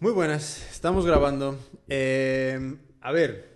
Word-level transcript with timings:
Muy 0.00 0.12
buenas, 0.12 0.64
estamos 0.70 1.04
grabando. 1.06 1.58
Eh, 1.88 2.76
a 3.00 3.12
ver, 3.12 3.48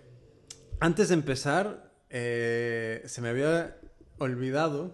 antes 0.79 1.07
de 1.09 1.13
empezar, 1.15 1.91
eh, 2.09 3.01
se 3.05 3.21
me 3.21 3.29
había 3.29 3.77
olvidado 4.17 4.93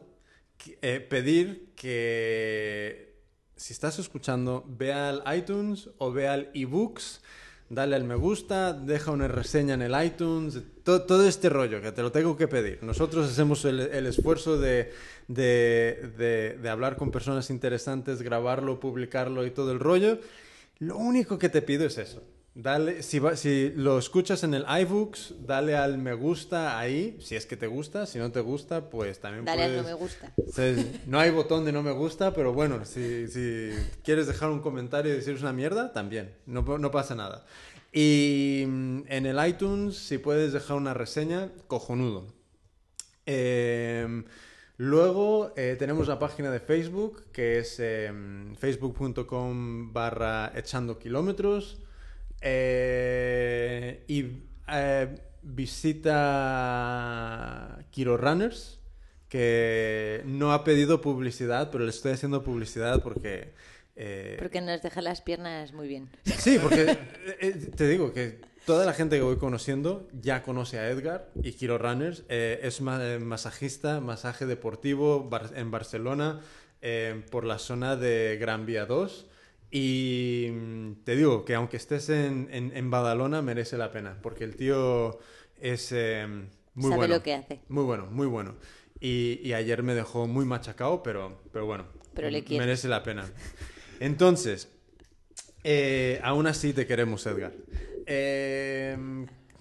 eh, 0.81 0.99
pedir 0.99 1.73
que 1.75 3.15
si 3.55 3.73
estás 3.73 3.97
escuchando, 3.99 4.63
ve 4.67 4.93
al 4.93 5.23
iTunes 5.35 5.89
o 5.97 6.11
ve 6.11 6.27
al 6.27 6.49
ebooks, 6.53 7.21
dale 7.69 7.95
al 7.95 8.03
me 8.03 8.15
gusta, 8.15 8.73
deja 8.73 9.11
una 9.11 9.27
reseña 9.27 9.73
en 9.73 9.81
el 9.81 10.03
iTunes, 10.05 10.59
to- 10.83 11.03
todo 11.03 11.27
este 11.27 11.49
rollo 11.49 11.81
que 11.81 11.91
te 11.91 12.01
lo 12.03 12.11
tengo 12.11 12.37
que 12.37 12.47
pedir. 12.47 12.79
Nosotros 12.83 13.29
hacemos 13.29 13.65
el, 13.65 13.79
esfuerzo 14.05 14.59
de- 14.59 14.91
de- 15.27 16.57
de 16.61 16.69
hablar 16.69 16.95
con 16.95 17.09
personas 17.11 17.49
interesantes, 17.49 18.21
grabarlo, 18.21 18.79
publicarlo 18.79 19.45
y 19.45 19.51
todo 19.51 19.71
el 19.71 19.79
rollo. 19.79 20.19
Lo 20.79 20.97
único 20.97 21.37
que 21.37 21.49
te 21.49 21.61
pido 21.61 21.85
es 21.85 21.97
eso. 21.97 22.23
Dale, 22.55 23.03
si, 23.03 23.19
va- 23.19 23.37
si 23.37 23.71
lo 23.75 23.97
escuchas 23.99 24.43
en 24.43 24.53
el 24.53 24.65
iBooks, 24.81 25.35
dale 25.45 25.77
al 25.77 25.97
me 25.97 26.13
gusta 26.13 26.77
ahí, 26.79 27.17
si 27.21 27.35
es 27.35 27.45
que 27.45 27.55
te 27.55 27.67
gusta. 27.67 28.05
Si 28.05 28.17
no 28.17 28.31
te 28.31 28.39
gusta, 28.41 28.89
pues 28.89 29.19
también 29.19 29.45
Dale 29.45 29.63
al 29.63 29.69
puedes... 29.69 29.83
no 29.83 29.87
me 29.89 29.93
gusta. 29.93 30.33
No 31.05 31.19
hay 31.19 31.31
botón 31.31 31.63
de 31.63 31.71
no 31.71 31.83
me 31.83 31.91
gusta, 31.91 32.33
pero 32.33 32.51
bueno, 32.53 32.83
si, 32.85 33.27
si 33.27 33.69
quieres 34.03 34.27
dejar 34.27 34.49
un 34.49 34.59
comentario 34.61 35.13
y 35.13 35.15
decir 35.15 35.35
es 35.35 35.41
una 35.41 35.53
mierda, 35.53 35.93
también, 35.93 36.33
no, 36.45 36.63
no 36.63 36.91
pasa 36.91 37.13
nada. 37.15 37.45
Y 37.93 38.63
mm, 38.67 39.01
en 39.07 39.25
el 39.25 39.47
iTunes, 39.47 39.95
si 39.97 40.17
puedes 40.17 40.51
dejar 40.51 40.75
una 40.77 40.93
reseña, 40.93 41.49
cojonudo. 41.67 42.33
Eh, 43.25 44.23
luego 44.79 45.53
eh, 45.55 45.75
tenemos 45.77 46.07
la 46.07 46.17
página 46.17 46.49
de 46.49 46.59
Facebook, 46.59 47.25
que 47.31 47.59
es 47.59 47.79
eh, 47.79 48.11
facebook.com 48.57 49.93
barra 49.93 50.51
echando 50.55 50.97
kilómetros. 50.97 51.83
Eh, 52.41 54.03
y 54.07 54.25
eh, 54.71 55.19
visita 56.29 57.79
Kiro 57.91 58.15
Runners, 58.17 58.79
que 59.27 60.21
no 60.25 60.53
ha 60.53 60.63
pedido 60.63 61.01
publicidad, 61.01 61.69
pero 61.71 61.83
le 61.83 61.89
estoy 61.89 62.13
haciendo 62.13 62.41
publicidad 62.43 63.03
porque... 63.03 63.53
eh, 63.97 64.37
Porque 64.39 64.61
nos 64.61 64.81
deja 64.81 65.01
las 65.01 65.21
piernas 65.21 65.73
muy 65.73 65.89
bien. 65.89 66.09
Sí, 66.23 66.57
porque 66.61 66.97
eh, 67.41 67.51
te 67.75 67.87
digo 67.87 68.13
que 68.13 68.39
toda 68.69 68.85
la 68.85 68.93
gente 68.93 69.15
que 69.15 69.23
voy 69.23 69.37
conociendo 69.37 70.07
ya 70.13 70.43
conoce 70.43 70.77
a 70.77 70.87
Edgar 70.91 71.31
y 71.41 71.53
Kiro 71.53 71.79
Runners. 71.79 72.23
Eh, 72.29 72.59
es 72.61 72.79
eh, 72.81 73.17
masajista, 73.19 73.99
masaje 73.99 74.45
deportivo 74.45 75.27
bar- 75.27 75.53
en 75.55 75.71
Barcelona, 75.71 76.41
eh, 76.83 77.23
por 77.31 77.45
la 77.45 77.57
zona 77.57 77.95
de 77.95 78.37
Gran 78.39 78.67
Vía 78.67 78.85
2. 78.85 79.25
Y 79.71 80.49
mm, 80.51 81.03
te 81.03 81.15
digo 81.15 81.45
que 81.45 81.55
aunque 81.55 81.77
estés 81.77 82.09
en, 82.09 82.47
en, 82.51 82.71
en 82.77 82.91
Badalona, 82.91 83.41
merece 83.41 83.75
la 83.75 83.91
pena, 83.91 84.19
porque 84.21 84.43
el 84.43 84.55
tío 84.55 85.17
es 85.59 85.91
eh, 85.91 86.27
muy 86.75 86.89
Sabe 86.91 86.95
bueno. 86.97 87.15
lo 87.15 87.23
que 87.23 87.33
hace. 87.33 87.61
Muy 87.69 87.83
bueno, 87.85 88.05
muy 88.11 88.27
bueno. 88.27 88.53
Y, 88.99 89.39
y 89.43 89.53
ayer 89.53 89.81
me 89.81 89.95
dejó 89.95 90.27
muy 90.27 90.45
machacado, 90.45 91.01
pero, 91.01 91.41
pero 91.51 91.65
bueno, 91.65 91.87
Pero 92.13 92.29
le 92.29 92.43
merece 92.47 92.87
la 92.87 93.01
pena. 93.01 93.25
Entonces, 93.99 94.69
eh, 95.63 96.19
aún 96.23 96.45
así 96.45 96.71
te 96.71 96.85
queremos, 96.85 97.25
Edgar. 97.25 97.53
Eh, 98.11 98.97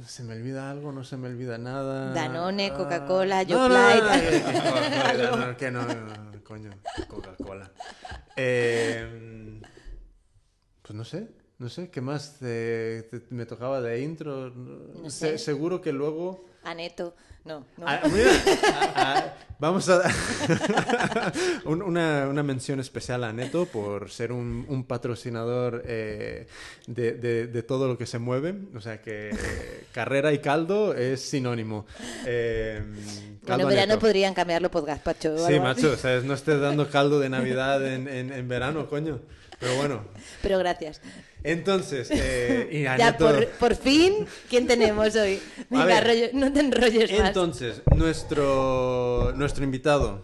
¿Se 0.07 0.23
me 0.25 0.35
olvida 0.35 0.71
algo? 0.71 0.91
¿No 0.91 1.05
se 1.05 1.17
me 1.19 1.29
olvida 1.29 1.59
nada? 1.59 2.13
Danone, 2.15 2.71
Ah, 2.73 2.77
Coca-Cola, 2.77 3.45
no, 3.45 3.69
no, 3.69 3.69
no, 3.69 3.75
Yoplait. 3.75 4.03
no, 4.43 4.63
no, 4.63 5.31
no, 5.31 5.37
no, 5.37 5.47
no, 5.49 5.57
que 5.59 5.71
no, 5.71 5.83
no, 5.83 5.95
no, 6.33 6.45
coño, 6.45 6.71
Coca-Cola. 7.09 7.71
Eh, 8.37 9.61
pues 10.81 10.95
no 10.97 11.05
sé, 11.05 11.29
no 11.59 11.69
sé, 11.69 11.91
¿qué 11.91 12.01
más 12.01 12.39
te- 12.39 13.03
te- 13.03 13.23
me 13.35 13.45
tocaba 13.45 13.83
de 13.83 14.01
intro? 14.01 14.49
No 14.51 15.11
Se- 15.11 15.33
sé. 15.37 15.39
seguro 15.39 15.83
que 15.83 15.93
luego... 15.93 16.47
Aneto. 16.65 17.15
No, 17.45 17.65
no. 17.79 17.87
Ah, 17.89 18.01
mira, 18.13 18.31
ah, 18.65 18.93
ah, 18.97 19.35
vamos 19.59 19.89
a 19.89 19.99
dar 20.01 20.13
un- 21.65 21.81
una, 21.83 22.27
una 22.29 22.43
mención 22.43 22.79
especial 22.81 23.25
a 23.25 23.33
Neto 23.33 23.65
por 23.67 24.11
ser 24.11 24.33
un, 24.33 24.67
un 24.69 24.85
patrocinador 24.85 25.83
eh, 25.87 26.47
de, 26.87 27.13
de- 27.13 27.47
de 27.47 27.63
todo 27.63 27.89
lo 27.89 27.97
que 27.97 28.05
se 28.05 28.19
mueve. 28.19 28.55
O 28.75 28.81
sea 28.83 29.01
que 29.01 29.31
eh, 29.31 29.85
carrera 29.93 30.33
y 30.35 30.41
caldo 30.41 30.93
es 30.95 31.23
sinónimo. 31.23 31.87
Eh, 32.27 32.83
bueno, 33.47 33.63
en 33.63 33.69
verano 33.69 33.87
Neto. 33.95 34.01
podrían 34.01 34.35
cambiarlo 34.35 34.71
por 34.71 34.85
gazpacho. 34.85 35.35
o 35.35 35.47
Sí, 35.47 35.59
macho, 35.59 35.97
¿sabes? 35.97 36.25
no 36.25 36.35
estés 36.35 36.61
dando 36.61 36.91
caldo 36.91 37.19
de 37.19 37.29
Navidad 37.31 37.87
en, 37.87 38.09
en- 38.09 38.33
en 38.33 38.49
verano, 38.49 38.89
coño. 38.91 39.21
Pero 39.59 39.75
bueno, 39.77 40.05
Pero 40.43 40.59
gracias. 40.59 41.01
Entonces, 41.45 42.11
eh, 42.11 42.69
y 42.73 42.83
Ya, 42.83 43.17
por, 43.17 43.47
por 43.53 43.75
fin, 43.77 44.27
¿quién 44.49 44.67
tenemos 44.67 45.15
hoy? 45.17 45.41
Venga, 45.71 45.85
ver. 45.87 46.05
rollo- 46.07 46.31
no 46.33 46.53
te 46.53 46.61
enrolles 46.61 47.11
más. 47.19 47.29
Entonces, 47.29 47.83
nuestro, 47.97 49.33
nuestro 49.37 49.65
invitado, 49.65 50.23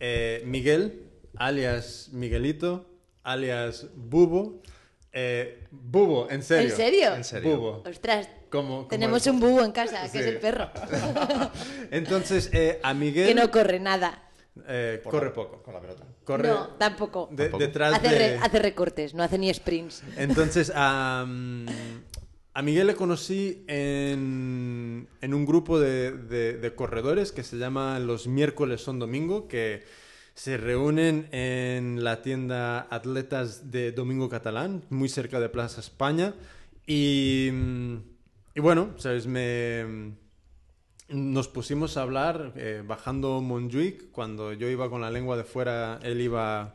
eh, 0.00 0.42
Miguel, 0.46 1.10
alias 1.36 2.08
Miguelito, 2.12 2.86
alias 3.22 3.86
Bubo. 3.94 4.60
Eh, 5.14 5.64
Bubo, 5.70 6.30
en 6.30 6.42
serio. 6.42 6.70
¿En 6.70 6.76
serio? 6.76 7.14
En 7.14 7.24
serio. 7.24 7.56
Bubo. 7.58 7.82
Ostras, 7.86 8.28
como 8.50 8.86
tenemos 8.86 9.26
un 9.26 9.40
búho 9.40 9.62
en 9.62 9.72
casa, 9.72 10.02
que 10.04 10.08
Sí. 10.08 10.18
es 10.18 10.26
el 10.26 10.38
perro. 10.38 10.70
Entonces, 11.90 12.48
eh, 12.52 12.80
a 12.82 12.94
Miguel. 12.94 13.28
que 13.28 13.34
no 13.34 13.50
corre 13.50 13.78
nada. 13.80 14.22
eh, 14.68 15.00
corre 15.04 15.26
la- 15.26 15.32
poco. 15.34 15.62
Con 15.62 15.74
la 15.74 15.80
pelota. 15.80 16.04
Corre 16.24 16.48
No, 16.48 16.68
tampoco. 16.78 17.28
de- 17.32 17.44
Tampoco. 17.44 17.58
detrás 17.62 17.94
Hace, 17.94 18.08
de. 18.08 18.18
re- 18.18 18.36
hace 18.38 18.58
recortes, 18.60 19.14
no 19.14 19.22
hace 19.22 19.38
ni 19.38 19.52
sprints. 19.52 20.02
Entonces, 20.16 20.72
a, 20.74 21.26
a 22.54 22.62
Miguel 22.62 22.86
le 22.86 22.94
conocí 22.94 23.64
en, 23.66 25.08
en 25.20 25.34
un 25.34 25.44
grupo 25.46 25.80
de, 25.80 26.12
de- 26.12 26.58
de 26.58 26.74
corredores 26.74 27.32
que 27.32 27.42
se 27.42 27.56
llama 27.58 27.98
Los 27.98 28.26
miércoles 28.26 28.80
son 28.82 28.98
domingo, 28.98 29.48
que 29.48 29.82
se 30.34 30.56
reúnen 30.56 31.28
en 31.32 32.02
la 32.04 32.22
tienda 32.22 32.86
Atletas 32.90 33.70
de 33.70 33.92
Domingo 33.92 34.28
Catalán, 34.30 34.82
muy 34.90 35.08
cerca 35.08 35.40
de 35.40 35.48
Plaza 35.48 35.80
España. 35.80 36.34
Y, 36.86 37.48
y 38.54 38.60
bueno, 38.60 38.94
¿sabes? 38.96 39.26
Me, 39.26 40.14
nos 41.08 41.48
pusimos 41.48 41.96
a 41.96 42.02
hablar 42.02 42.52
eh, 42.56 42.82
bajando 42.86 43.40
Montjuic, 43.40 44.10
cuando 44.12 44.52
yo 44.52 44.68
iba 44.68 44.88
con 44.88 45.00
la 45.00 45.10
lengua 45.10 45.36
de 45.36 45.44
fuera, 45.44 45.98
él 46.02 46.20
iba 46.20 46.74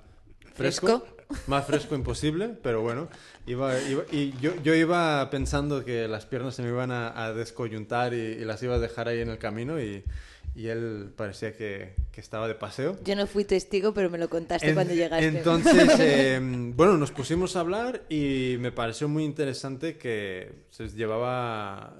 fresco. 0.53 0.87
¿Fresco? 0.87 1.13
Más 1.47 1.65
fresco 1.65 1.93
imposible, 1.95 2.49
pero 2.63 2.81
bueno. 2.81 3.09
Iba, 3.47 3.77
iba- 3.81 4.03
y 4.11 4.33
yo, 4.41 4.51
yo 4.63 4.73
iba 4.75 5.29
pensando 5.29 5.83
que 5.83 6.07
las 6.07 6.25
piernas 6.25 6.55
se 6.55 6.61
me 6.63 6.69
iban 6.69 6.91
a, 6.91 7.21
a 7.25 7.33
descoyuntar 7.33 8.13
y, 8.13 8.17
y 8.17 8.45
las 8.45 8.63
iba 8.63 8.75
a 8.75 8.79
dejar 8.79 9.09
ahí 9.09 9.19
en 9.19 9.29
el 9.29 9.37
camino 9.37 9.81
y, 9.81 10.03
y 10.55 10.67
él 10.67 11.09
parecía 11.17 11.53
que, 11.55 11.95
que 12.13 12.21
estaba 12.21 12.47
de 12.47 12.55
paseo. 12.55 12.97
Yo 13.03 13.15
no 13.17 13.27
fui 13.27 13.43
testigo, 13.43 13.93
pero 13.93 14.09
me 14.09 14.17
lo 14.17 14.29
contaste 14.29 14.69
En- 14.69 14.75
cuando 14.75 14.93
llegaste. 14.93 15.27
Entonces, 15.27 15.89
eh, 15.99 16.39
bueno, 16.41 16.97
nos 16.97 17.11
pusimos 17.11 17.57
a 17.57 17.59
hablar 17.59 18.03
y 18.09 18.55
me 18.59 18.71
pareció 18.71 19.09
muy 19.09 19.25
interesante 19.25 19.97
que 19.97 20.53
se 20.69 20.87
llevaba 20.89 21.93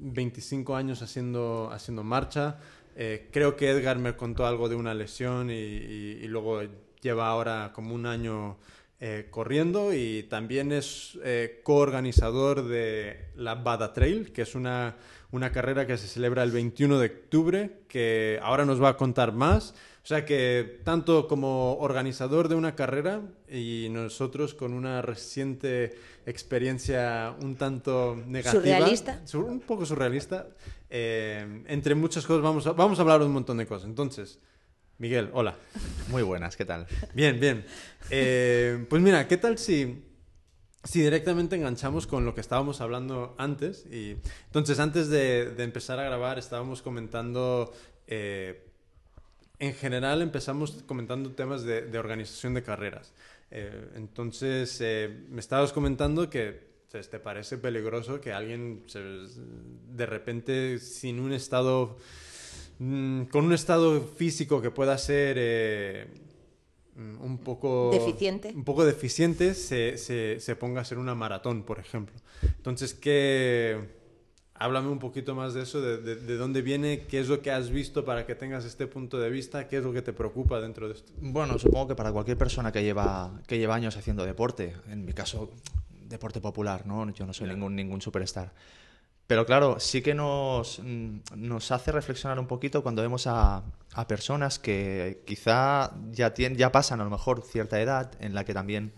25 0.00 0.76
años 0.76 1.02
haciendo, 1.02 1.70
haciendo 1.72 2.02
marcha. 2.02 2.58
Eh, 2.96 3.28
creo 3.30 3.56
que 3.56 3.70
Edgar 3.70 3.98
me 3.98 4.16
contó 4.16 4.46
algo 4.46 4.68
de 4.68 4.74
una 4.74 4.94
lesión 4.94 5.50
y, 5.50 6.26
luego 6.26 6.62
lleva 7.00 7.28
ahora 7.28 7.72
como 7.74 7.94
un 7.94 8.06
año 8.06 8.58
eh, 9.00 9.28
corriendo 9.30 9.94
y 9.94 10.24
también 10.24 10.72
es 10.72 11.18
eh, 11.24 11.60
coorganizador 11.62 12.66
de 12.68 13.30
la 13.36 13.54
Bada 13.54 13.92
Trail, 13.94 14.32
que 14.32 14.42
es 14.42 14.54
una, 14.54 14.96
una 15.30 15.52
carrera 15.52 15.86
que 15.86 15.96
se 15.96 16.08
celebra 16.08 16.42
el 16.42 16.50
21 16.50 16.98
de 16.98 17.06
octubre, 17.06 17.80
que 17.88 18.38
ahora 18.42 18.64
nos 18.64 18.82
va 18.82 18.90
a 18.90 18.96
contar 18.96 19.32
más. 19.32 19.74
O 20.02 20.06
sea 20.06 20.24
que 20.24 20.80
tanto 20.82 21.28
como 21.28 21.76
organizador 21.78 22.48
de 22.48 22.54
una 22.54 22.74
carrera 22.74 23.20
y 23.48 23.88
nosotros 23.90 24.54
con 24.54 24.72
una 24.72 25.02
reciente 25.02 25.94
experiencia 26.24 27.34
un 27.42 27.56
tanto 27.56 28.16
negativa. 28.26 28.62
¿Surrealista? 28.62 29.20
Sur- 29.26 29.44
un 29.44 29.60
poco 29.60 29.84
surrealista. 29.84 30.48
eh, 30.88 31.64
entre 31.68 31.94
muchas 31.94 32.26
cosas 32.26 32.42
vamos 32.42 32.66
a, 32.66 32.72
vamos 32.72 32.98
a 32.98 33.02
hablar 33.02 33.20
de 33.20 33.26
un 33.26 33.32
montón 33.32 33.58
de 33.58 33.66
cosas. 33.66 33.88
Entonces, 33.88 34.38
Miguel, 34.96 35.28
hola. 35.34 35.56
Muy 36.08 36.22
buenas, 36.22 36.56
¿qué 36.56 36.64
tal? 36.64 36.86
Bien, 37.14 37.38
bien. 37.38 37.64
Eh, 38.08 38.86
pues 38.88 39.02
mira, 39.02 39.28
¿qué 39.28 39.36
tal 39.36 39.58
si, 39.58 40.02
si 40.82 41.02
directamente 41.02 41.56
enganchamos 41.56 42.06
con 42.06 42.24
lo 42.24 42.34
que 42.34 42.40
estábamos 42.40 42.80
hablando 42.80 43.34
antes? 43.38 43.84
Y, 43.92 44.16
entonces, 44.46 44.78
antes 44.80 45.08
de, 45.08 45.50
de 45.50 45.62
empezar 45.62 45.98
a 45.98 46.04
grabar, 46.04 46.38
estábamos 46.38 46.80
comentando... 46.80 47.70
eh, 48.06 48.66
en 49.60 49.74
general 49.74 50.22
empezamos 50.22 50.82
comentando 50.86 51.30
temas 51.32 51.62
de, 51.62 51.82
de 51.82 51.98
organización 51.98 52.54
de 52.54 52.62
carreras. 52.62 53.12
Eh, 53.50 53.90
entonces, 53.94 54.78
eh, 54.80 55.24
me 55.28 55.40
estabas 55.40 55.72
comentando 55.72 56.30
que 56.30 56.70
¿sabes? 56.88 57.10
te 57.10 57.20
parece 57.20 57.58
peligroso 57.58 58.20
que 58.20 58.32
alguien 58.32 58.84
de 59.94 60.06
repente 60.06 60.78
sin 60.78 61.20
un 61.20 61.32
estado, 61.32 61.98
mm, 62.78 63.24
con 63.24 63.44
un 63.44 63.52
estado 63.52 64.00
físico 64.00 64.62
que 64.62 64.70
pueda 64.70 64.96
ser 64.96 65.36
eh, 65.38 66.06
mm, 66.96 67.20
un 67.22 67.38
poco... 67.38 67.90
Deficiente. 67.92 68.52
Un 68.54 68.64
poco 68.64 68.86
deficiente 68.86 69.52
se, 69.52 69.98
se, 69.98 70.40
se 70.40 70.56
ponga 70.56 70.78
a 70.78 70.82
hacer 70.82 70.96
una 70.96 71.14
maratón, 71.14 71.64
por 71.64 71.78
ejemplo. 71.78 72.16
Entonces, 72.42 72.94
¿qué...? 72.94 73.99
Háblame 74.60 74.88
un 74.88 74.98
poquito 74.98 75.34
más 75.34 75.54
de 75.54 75.62
eso, 75.62 75.80
de, 75.80 75.96
de, 75.96 76.16
de, 76.16 76.36
dónde 76.36 76.60
viene, 76.60 77.06
qué 77.08 77.18
es 77.18 77.28
lo 77.28 77.40
que 77.40 77.50
has 77.50 77.70
visto 77.70 78.04
para 78.04 78.26
que 78.26 78.34
tengas 78.34 78.66
este 78.66 78.86
punto 78.86 79.18
de 79.18 79.30
vista, 79.30 79.66
qué 79.68 79.78
es 79.78 79.82
lo 79.82 79.90
que 79.90 80.02
te 80.02 80.12
preocupa 80.12 80.60
dentro 80.60 80.86
de 80.86 80.94
esto. 80.94 81.10
Bueno, 81.18 81.58
supongo 81.58 81.88
que 81.88 81.94
para 81.94 82.12
cualquier 82.12 82.36
persona 82.36 82.70
que 82.70 82.82
lleva, 82.82 83.40
que 83.46 83.56
lleva 83.56 83.74
años 83.74 83.96
haciendo 83.96 84.22
deporte, 84.26 84.76
en 84.90 85.06
mi 85.06 85.14
caso, 85.14 85.50
deporte 86.10 86.42
popular, 86.42 86.86
¿no? 86.86 87.10
Yo 87.10 87.24
no 87.24 87.32
soy 87.32 87.48
ningún, 87.48 87.74
ningún 87.74 88.02
superstar. 88.02 88.52
Pero 89.26 89.46
claro, 89.46 89.80
sí 89.80 90.02
que 90.02 90.12
nos, 90.12 90.82
nos 91.36 91.70
hace 91.70 91.90
reflexionar 91.90 92.38
un 92.38 92.46
poquito 92.46 92.82
cuando 92.82 93.00
vemos 93.00 93.26
a, 93.28 93.62
a 93.94 94.06
personas 94.06 94.58
que 94.58 95.22
quizá 95.24 95.94
ya, 96.10 96.34
tienen, 96.34 96.58
ya 96.58 96.70
pasan 96.70 97.00
a 97.00 97.04
lo 97.04 97.10
mejor 97.10 97.42
cierta 97.42 97.80
edad 97.80 98.12
en 98.20 98.34
la 98.34 98.44
que 98.44 98.52
también 98.52 98.92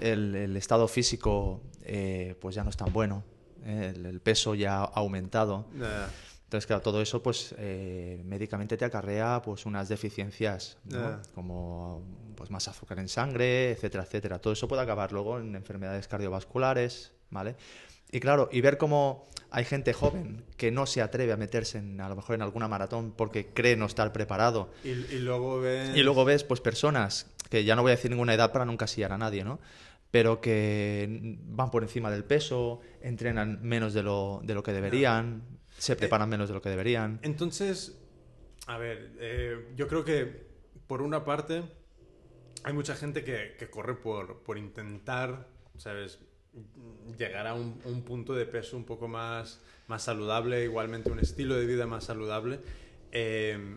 el, 0.00 0.36
el 0.36 0.56
estado 0.56 0.86
físico 0.86 1.60
eh, 1.82 2.36
pues 2.40 2.54
ya 2.54 2.62
no 2.62 2.70
es 2.70 2.76
tan 2.76 2.92
bueno, 2.92 3.24
eh, 3.64 3.92
el, 3.94 4.06
el, 4.06 4.20
peso 4.20 4.54
ya 4.54 4.78
ha 4.78 4.84
aumentado. 4.84 5.66
Yeah. 5.76 6.08
Entonces, 6.44 6.66
claro, 6.66 6.82
todo 6.82 7.00
eso 7.00 7.22
pues 7.22 7.54
eh, 7.58 8.22
médicamente 8.24 8.76
te 8.76 8.84
acarrea 8.84 9.40
pues 9.40 9.66
unas 9.66 9.88
deficiencias, 9.88 10.78
¿no? 10.84 10.98
Yeah. 10.98 11.22
como 11.34 12.02
pues 12.34 12.50
más 12.50 12.66
azúcar 12.66 12.98
en 12.98 13.08
sangre, 13.08 13.70
etcétera, 13.70 14.02
etcétera. 14.02 14.40
Todo 14.40 14.52
eso 14.52 14.66
puede 14.66 14.82
acabar 14.82 15.12
luego 15.12 15.38
en 15.38 15.54
enfermedades 15.54 16.08
cardiovasculares, 16.08 17.12
¿vale? 17.30 17.54
Y 18.10 18.18
claro, 18.18 18.48
y 18.50 18.60
ver 18.62 18.78
cómo 18.78 19.28
hay 19.52 19.64
gente 19.64 19.92
joven 19.92 20.44
que 20.56 20.72
no 20.72 20.86
se 20.86 21.02
atreve 21.02 21.32
a 21.32 21.36
meterse 21.36 21.78
en, 21.78 22.00
a 22.00 22.08
lo 22.08 22.16
mejor 22.16 22.34
en 22.34 22.42
alguna 22.42 22.66
maratón 22.66 23.12
porque 23.12 23.46
cree 23.46 23.76
no 23.76 23.86
estar 23.86 24.12
preparado. 24.12 24.70
Y, 24.82 24.88
y 24.88 25.18
luego 25.20 25.60
ves... 25.60 25.96
Y 25.96 26.02
luego 26.02 26.24
ves 26.24 26.42
pues 26.42 26.60
personas 26.60 27.26
que 27.48 27.64
ya 27.64 27.76
no 27.76 27.82
voy 27.82 27.92
a 27.92 27.96
decir 27.96 28.10
ninguna 28.10 28.34
edad 28.34 28.52
para 28.52 28.64
nunca 28.64 28.84
encasillar 28.84 29.12
a 29.12 29.18
nadie, 29.18 29.44
¿no? 29.44 29.58
Pero 30.10 30.40
que 30.40 31.38
van 31.44 31.70
por 31.70 31.82
encima 31.82 32.10
del 32.10 32.24
peso, 32.24 32.80
entrenan 33.00 33.60
menos 33.62 33.94
de 33.94 34.02
lo, 34.02 34.40
de 34.42 34.54
lo 34.54 34.62
que 34.62 34.72
deberían, 34.72 35.42
se 35.78 35.96
preparan 35.96 36.28
menos 36.28 36.48
de 36.48 36.54
lo 36.54 36.62
que 36.62 36.68
deberían. 36.68 37.20
Entonces, 37.22 38.00
a 38.66 38.76
ver, 38.78 39.12
eh, 39.20 39.72
yo 39.76 39.86
creo 39.86 40.04
que 40.04 40.48
por 40.86 41.02
una 41.02 41.24
parte 41.24 41.62
hay 42.64 42.72
mucha 42.72 42.96
gente 42.96 43.24
que, 43.24 43.54
que 43.58 43.70
corre 43.70 43.94
por, 43.94 44.42
por 44.42 44.58
intentar, 44.58 45.48
¿sabes? 45.76 46.18
llegar 47.16 47.46
a 47.46 47.54
un, 47.54 47.80
un, 47.84 48.02
punto 48.02 48.34
de 48.34 48.44
peso 48.44 48.76
un 48.76 48.84
poco 48.84 49.06
más, 49.06 49.62
más 49.86 50.02
saludable, 50.02 50.64
igualmente 50.64 51.10
un 51.10 51.20
estilo 51.20 51.54
de 51.54 51.66
vida 51.66 51.86
más 51.86 52.04
saludable. 52.04 52.58
Eh, 53.12 53.76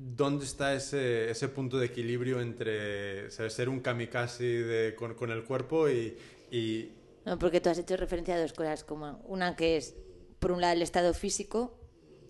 ¿Dónde 0.00 0.44
está 0.44 0.74
ese, 0.74 1.28
ese, 1.28 1.48
punto 1.48 1.76
de 1.76 1.86
equilibrio 1.86 2.40
entre 2.40 3.30
ser 3.32 3.68
un 3.68 3.80
kamikaze 3.80 4.44
de, 4.44 4.94
con, 4.94 5.14
con, 5.14 5.32
el 5.32 5.42
cuerpo 5.42 5.88
y, 5.88 6.16
y... 6.52 6.92
No, 7.24 7.36
porque 7.36 7.60
tú 7.60 7.68
has 7.68 7.78
hecho 7.78 7.96
referencia 7.96 8.36
a 8.36 8.40
dos 8.40 8.52
cosas, 8.52 8.84
como 8.84 9.20
una 9.24 9.56
que 9.56 9.76
es, 9.76 9.96
por 10.38 10.52
un 10.52 10.60
lado, 10.60 10.74
el 10.74 10.82
estado 10.82 11.12
físico 11.14 11.76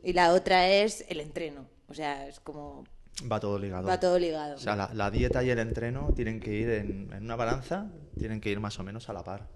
y 0.02 0.14
la 0.14 0.32
otra 0.32 0.68
es 0.70 1.04
el 1.10 1.20
entreno. 1.20 1.68
O 1.88 1.94
sea, 1.94 2.26
es 2.26 2.40
como 2.40 2.84
Va 3.30 3.40
todo 3.40 3.58
ligado. 3.58 3.86
Va 3.86 3.98
todo 3.98 4.18
ligado. 4.18 4.56
O 4.56 4.58
sea, 4.58 4.76
la, 4.76 4.90
la 4.94 5.10
dieta 5.10 5.42
y 5.42 5.50
el 5.50 5.58
entreno 5.58 6.12
tienen 6.14 6.40
que 6.40 6.54
ir 6.54 6.70
en, 6.70 7.12
en, 7.12 7.24
una 7.24 7.36
balanza, 7.36 7.90
tienen 8.16 8.40
que 8.40 8.50
ir 8.50 8.60
más 8.60 8.78
o 8.78 8.84
menos 8.84 9.08
a 9.08 9.12
la 9.12 9.24
par. 9.24 9.48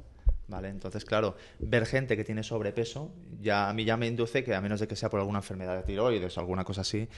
¿Vale? 0.53 0.69
Entonces, 0.69 1.07
claro, 1.07 1.35
ver 1.61 1.87
gente 1.87 2.15
que 2.15 2.25
tiene 2.25 2.43
sobrepeso, 2.43 3.11
ya 3.41 3.71
a 3.71 3.73
mí 3.73 3.87
ya 3.87 3.97
me 3.97 4.07
induce 4.07 4.45
que 4.45 4.55
a 4.55 4.61
menos 4.61 4.81
de 4.81 4.87
que 4.87 4.97
sea 4.97 5.09
por 5.09 5.19
alguna 5.19 5.39
enfermedad 5.39 5.75
de 5.79 5.83
tiroides 5.83 6.37
o 6.37 6.41
alguna 6.41 6.63
cosa 6.63 6.83
así, 6.83 7.09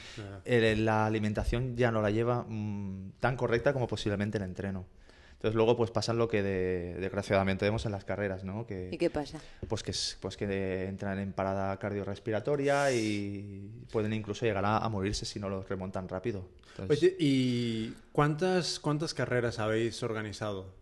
la 0.44 1.06
alimentación 1.06 1.76
ya 1.76 1.90
no 1.90 2.00
la 2.00 2.12
lleva 2.12 2.44
mmm, 2.46 3.10
tan 3.18 3.36
correcta 3.36 3.72
como 3.72 3.88
posiblemente 3.88 4.38
el 4.38 4.44
entreno. 4.44 4.86
Entonces 5.32 5.56
luego 5.56 5.76
pues 5.76 5.90
pasan 5.90 6.16
lo 6.16 6.28
que 6.28 6.44
de, 6.44 6.94
desgraciadamente 7.00 7.64
vemos 7.64 7.84
en 7.86 7.92
las 7.92 8.04
carreras, 8.04 8.44
¿no? 8.44 8.68
Que, 8.68 8.90
¿Y 8.92 8.98
qué 8.98 9.10
pasa? 9.10 9.40
Pues 9.68 9.82
que, 9.82 9.92
pues 10.20 10.36
que 10.36 10.86
entran 10.86 11.18
en 11.18 11.32
parada 11.32 11.76
cardiorrespiratoria 11.80 12.92
y 12.92 13.68
pueden 13.90 14.12
incluso 14.12 14.46
llegar 14.46 14.64
a, 14.64 14.78
a 14.78 14.88
morirse 14.88 15.26
si 15.26 15.40
no 15.40 15.48
los 15.48 15.68
remontan 15.68 16.08
rápido. 16.08 16.48
Entonces... 16.70 16.98
Oye, 16.98 17.16
¿y 17.18 17.94
cuántas, 18.12 18.78
cuántas 18.78 19.12
carreras 19.12 19.58
habéis 19.58 20.00
organizado? 20.04 20.72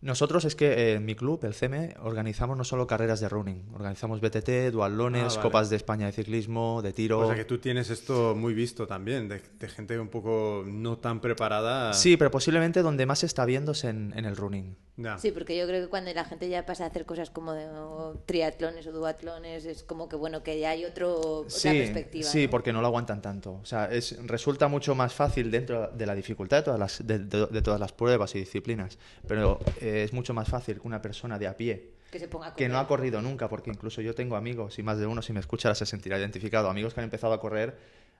Nosotros 0.00 0.44
es 0.44 0.54
que 0.54 0.66
eh, 0.66 0.92
en 0.94 1.04
mi 1.04 1.16
club, 1.16 1.44
el 1.44 1.54
CM, 1.54 1.94
organizamos 2.00 2.56
no 2.56 2.62
solo 2.62 2.86
carreras 2.86 3.18
de 3.20 3.28
running, 3.28 3.64
organizamos 3.74 4.20
BTT, 4.20 4.70
dualones, 4.70 5.24
ah, 5.24 5.28
vale. 5.28 5.40
copas 5.42 5.70
de 5.70 5.76
España 5.76 6.06
de 6.06 6.12
ciclismo, 6.12 6.82
de 6.82 6.92
tiro. 6.92 7.18
O 7.18 7.26
sea 7.26 7.34
que 7.34 7.44
tú 7.44 7.58
tienes 7.58 7.90
esto 7.90 8.36
muy 8.36 8.54
visto 8.54 8.86
también, 8.86 9.28
de, 9.28 9.42
de 9.58 9.68
gente 9.68 9.98
un 9.98 10.08
poco 10.08 10.62
no 10.66 10.98
tan 10.98 11.20
preparada. 11.20 11.92
Sí, 11.94 12.16
pero 12.16 12.30
posiblemente 12.30 12.82
donde 12.82 13.06
más 13.06 13.20
se 13.20 13.26
está 13.26 13.44
viendo 13.44 13.72
es 13.72 13.82
en, 13.84 14.12
en 14.16 14.24
el 14.24 14.36
running. 14.36 14.76
Sí, 15.18 15.30
porque 15.30 15.56
yo 15.56 15.66
creo 15.66 15.82
que 15.82 15.88
cuando 15.88 16.12
la 16.12 16.24
gente 16.24 16.48
ya 16.48 16.66
pasa 16.66 16.84
a 16.84 16.88
hacer 16.88 17.06
cosas 17.06 17.30
como 17.30 17.52
de, 17.52 17.68
o, 17.68 18.20
triatlones 18.26 18.86
o 18.86 18.92
duatlones, 18.92 19.64
es 19.64 19.84
como 19.84 20.08
que 20.08 20.16
bueno, 20.16 20.42
que 20.42 20.58
ya 20.58 20.70
hay 20.70 20.84
otro, 20.84 21.44
sí, 21.48 21.68
otra 21.68 21.80
perspectiva. 21.80 22.28
Sí, 22.28 22.44
¿no? 22.44 22.50
porque 22.50 22.72
no 22.72 22.80
lo 22.80 22.88
aguantan 22.88 23.22
tanto. 23.22 23.60
O 23.62 23.64
sea, 23.64 23.86
es, 23.86 24.16
resulta 24.26 24.68
mucho 24.68 24.94
más 24.94 25.14
fácil 25.14 25.50
dentro 25.50 25.88
de 25.88 26.06
la 26.06 26.14
dificultad 26.14 26.58
de 26.58 26.62
todas 26.64 26.80
las, 26.80 27.06
de, 27.06 27.20
de, 27.20 27.46
de 27.46 27.62
todas 27.62 27.78
las 27.78 27.92
pruebas 27.92 28.34
y 28.34 28.40
disciplinas, 28.40 28.98
pero 29.26 29.60
eh, 29.80 30.02
es 30.04 30.12
mucho 30.12 30.34
más 30.34 30.48
fácil 30.48 30.80
que 30.80 30.86
una 30.86 31.00
persona 31.00 31.38
de 31.38 31.46
a 31.46 31.56
pie 31.56 31.98
que, 32.10 32.18
se 32.18 32.28
ponga 32.28 32.54
que 32.54 32.68
no 32.68 32.78
ha 32.78 32.86
corrido 32.86 33.20
nunca, 33.20 33.48
porque 33.48 33.70
incluso 33.70 34.00
yo 34.00 34.14
tengo 34.14 34.36
amigos, 34.36 34.78
y 34.78 34.82
más 34.82 34.98
de 34.98 35.06
uno 35.06 35.22
si 35.22 35.32
me 35.32 35.40
escucha 35.40 35.74
se 35.74 35.86
sentirá 35.86 36.18
identificado, 36.18 36.70
amigos 36.70 36.94
que 36.94 37.00
han 37.00 37.04
empezado 37.04 37.32
a 37.34 37.40
correr 37.40 37.76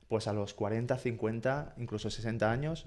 pues 0.09 0.27
a 0.27 0.33
los 0.33 0.55
40, 0.55 0.97
50, 0.97 1.75
incluso 1.79 2.11
60 2.11 2.51
años, 2.51 2.87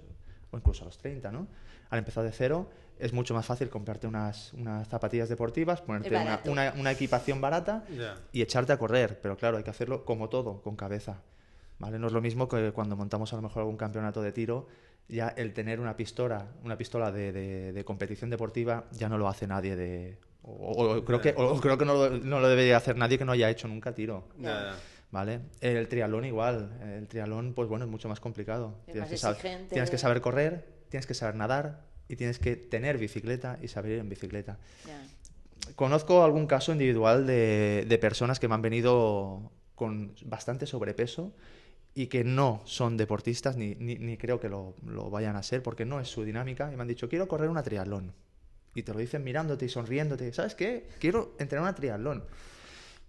o 0.51 0.57
incluso 0.57 0.83
a 0.83 0.85
los 0.85 0.97
30, 0.97 1.31
¿no? 1.31 1.47
Han 1.89 1.99
empezado 1.99 2.25
de 2.25 2.31
cero, 2.31 2.69
es 2.99 3.13
mucho 3.13 3.33
más 3.33 3.45
fácil 3.45 3.69
comprarte 3.69 4.07
unas, 4.07 4.53
unas 4.53 4.87
zapatillas 4.87 5.27
deportivas, 5.27 5.81
ponerte 5.81 6.09
una, 6.09 6.39
una, 6.45 6.73
una, 6.77 6.91
equipación 6.91 7.41
barata 7.41 7.83
yeah. 7.89 8.17
y 8.31 8.41
echarte 8.41 8.73
a 8.73 8.77
correr, 8.77 9.19
pero 9.21 9.35
claro, 9.37 9.57
hay 9.57 9.63
que 9.63 9.71
hacerlo 9.71 10.05
como 10.05 10.29
todo, 10.29 10.61
con 10.61 10.75
cabeza. 10.75 11.21
¿Vale? 11.79 11.97
No 11.97 12.07
es 12.07 12.13
lo 12.13 12.21
mismo 12.21 12.47
que 12.47 12.71
cuando 12.71 12.95
montamos 12.95 13.33
a 13.33 13.37
lo 13.37 13.41
mejor 13.41 13.61
algún 13.61 13.75
campeonato 13.77 14.21
de 14.21 14.31
tiro, 14.31 14.67
ya 15.07 15.29
el 15.29 15.51
tener 15.53 15.79
una 15.79 15.97
pistola, 15.97 16.45
una 16.63 16.77
pistola 16.77 17.11
de, 17.11 17.31
de, 17.31 17.73
de 17.73 17.83
competición 17.83 18.29
deportiva 18.29 18.85
ya 18.91 19.09
no 19.09 19.17
lo 19.17 19.27
hace 19.27 19.47
nadie 19.47 19.75
de... 19.75 20.17
O, 20.43 20.97
o 20.97 21.05
creo 21.05 21.21
que, 21.21 21.33
o 21.35 21.59
creo 21.59 21.77
que 21.77 21.85
no, 21.85 21.93
lo, 21.93 22.09
no 22.11 22.39
lo 22.39 22.47
debería 22.47 22.77
hacer 22.77 22.97
nadie 22.97 23.17
que 23.17 23.25
no 23.25 23.31
haya 23.31 23.49
hecho 23.49 23.67
nunca 23.67 23.93
tiro. 23.93 24.27
Yeah. 24.39 24.75
¿Vale? 25.11 25.41
El 25.59 25.87
triatlón 25.87 26.25
igual. 26.25 26.79
El 26.81 27.07
triatlón, 27.07 27.53
pues 27.53 27.67
bueno, 27.67 27.85
es 27.85 27.91
mucho 27.91 28.07
más 28.09 28.19
complicado. 28.19 28.79
Es 28.87 28.93
tienes, 28.93 29.01
más 29.01 29.09
que 29.09 29.17
saber, 29.17 29.67
tienes 29.67 29.89
que 29.89 29.97
saber 29.97 30.21
correr, 30.21 30.65
tienes 30.89 31.05
que 31.05 31.13
saber 31.13 31.35
nadar 31.35 31.81
y 32.07 32.15
tienes 32.15 32.39
que 32.39 32.55
tener 32.55 32.97
bicicleta 32.97 33.59
y 33.61 33.67
saber 33.67 33.91
ir 33.93 33.99
en 33.99 34.09
bicicleta. 34.09 34.57
Yeah. 34.85 35.73
Conozco 35.75 36.23
algún 36.23 36.47
caso 36.47 36.71
individual 36.71 37.27
de, 37.27 37.85
de 37.87 37.97
personas 37.97 38.39
que 38.39 38.47
me 38.47 38.55
han 38.55 38.61
venido 38.61 39.51
con 39.75 40.15
bastante 40.25 40.65
sobrepeso 40.65 41.33
y 41.93 42.07
que 42.07 42.23
no 42.23 42.61
son 42.65 42.97
deportistas, 42.97 43.57
ni, 43.57 43.75
ni, 43.75 43.95
ni 43.95 44.17
creo 44.17 44.39
que 44.39 44.47
lo, 44.47 44.75
lo, 44.85 45.09
vayan 45.09 45.35
a 45.35 45.43
ser, 45.43 45.61
porque 45.61 45.85
no 45.85 45.99
es 45.99 46.07
su 46.07 46.23
dinámica, 46.23 46.71
y 46.71 46.75
me 46.75 46.83
han 46.83 46.87
dicho, 46.87 47.09
quiero 47.09 47.27
correr 47.27 47.49
una 47.49 47.63
triatlón. 47.63 48.13
Y 48.73 48.83
te 48.83 48.93
lo 48.93 48.99
dicen 48.99 49.23
mirándote 49.23 49.65
y 49.65 49.69
sonriéndote, 49.69 50.31
¿sabes 50.31 50.55
qué? 50.55 50.87
Quiero 50.99 51.35
entrenar 51.37 51.63
una 51.63 51.75
triatlón. 51.75 52.23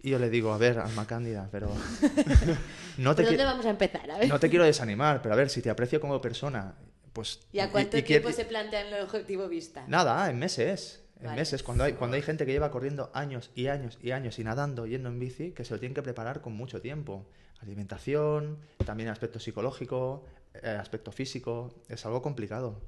Y 0.03 0.09
yo 0.09 0.19
le 0.19 0.29
digo, 0.29 0.51
a 0.51 0.57
ver, 0.57 0.79
Alma 0.79 1.07
Cándida, 1.07 1.47
pero... 1.49 1.67
no 2.97 3.15
te 3.15 3.23
¿Por 3.23 3.31
dónde 3.31 3.45
vamos 3.45 3.65
a 3.65 3.69
empezar? 3.69 4.11
A 4.11 4.17
ver. 4.17 4.27
No 4.27 4.37
te 4.37 4.49
quiero 4.49 4.65
desanimar, 4.65 5.21
pero 5.21 5.33
a 5.33 5.37
ver, 5.37 5.49
si 5.49 5.61
te 5.61 5.69
aprecio 5.69 6.01
como 6.01 6.19
persona, 6.19 6.75
pues... 7.13 7.39
¿Y 7.53 7.59
a 7.59 7.71
cuánto 7.71 7.95
y, 7.95 8.01
y 8.01 8.03
tiempo 8.03 8.29
se 8.33 8.43
plantean 8.43 8.87
el 8.87 9.01
objetivo 9.01 9.47
vista? 9.47 9.85
Nada, 9.87 10.29
en 10.29 10.37
meses. 10.37 11.01
En 11.21 11.27
vale. 11.27 11.39
meses, 11.39 11.63
cuando 11.63 11.85
hay, 11.85 11.93
cuando 11.93 12.15
hay 12.17 12.21
gente 12.21 12.45
que 12.45 12.51
lleva 12.51 12.69
corriendo 12.69 13.11
años 13.13 13.49
y 13.55 13.67
años 13.67 13.97
y 14.01 14.11
años 14.11 14.37
y 14.39 14.43
nadando, 14.43 14.85
yendo 14.85 15.07
en 15.07 15.19
bici, 15.19 15.51
que 15.51 15.63
se 15.63 15.73
lo 15.73 15.79
tienen 15.79 15.95
que 15.95 16.03
preparar 16.03 16.41
con 16.41 16.51
mucho 16.51 16.81
tiempo. 16.81 17.25
Alimentación, 17.61 18.57
también 18.85 19.07
aspecto 19.07 19.39
psicológico, 19.39 20.25
eh, 20.53 20.67
aspecto 20.67 21.13
físico, 21.13 21.73
es 21.87 22.05
algo 22.05 22.21
complicado. 22.21 22.81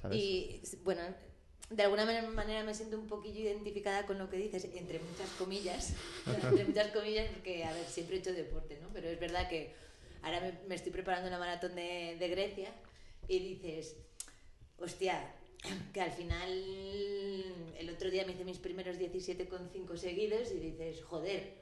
¿sabes? 0.00 0.16
Y 0.16 0.62
bueno, 0.82 1.02
de 1.76 1.82
alguna 1.82 2.04
manera 2.04 2.62
me 2.64 2.74
siento 2.74 2.98
un 2.98 3.06
poquillo 3.06 3.40
identificada 3.40 4.06
con 4.06 4.18
lo 4.18 4.28
que 4.28 4.36
dices, 4.36 4.64
entre 4.74 4.98
muchas 4.98 5.30
comillas, 5.38 5.94
entre 6.26 6.64
muchas 6.64 6.88
comillas, 6.88 7.28
porque, 7.32 7.64
a 7.64 7.72
ver, 7.72 7.86
siempre 7.86 8.16
he 8.16 8.18
hecho 8.20 8.32
deporte, 8.32 8.78
¿no? 8.80 8.88
Pero 8.92 9.08
es 9.08 9.18
verdad 9.18 9.48
que 9.48 9.74
ahora 10.22 10.52
me, 10.68 10.74
estoy 10.74 10.92
preparando 10.92 11.30
la 11.30 11.38
maratón 11.38 11.74
de, 11.74 12.16
de 12.18 12.28
Grecia 12.28 12.70
y 13.28 13.38
dices, 13.38 13.96
hostia, 14.78 15.34
que 15.92 16.00
al 16.00 16.10
final 16.10 16.50
el 17.78 17.90
otro 17.90 18.10
día 18.10 18.24
me 18.26 18.32
hice 18.32 18.44
mis 18.44 18.58
primeros 18.58 18.98
17,5 18.98 19.96
seguidos 19.96 20.50
y 20.50 20.58
dices, 20.58 21.02
joder, 21.02 21.61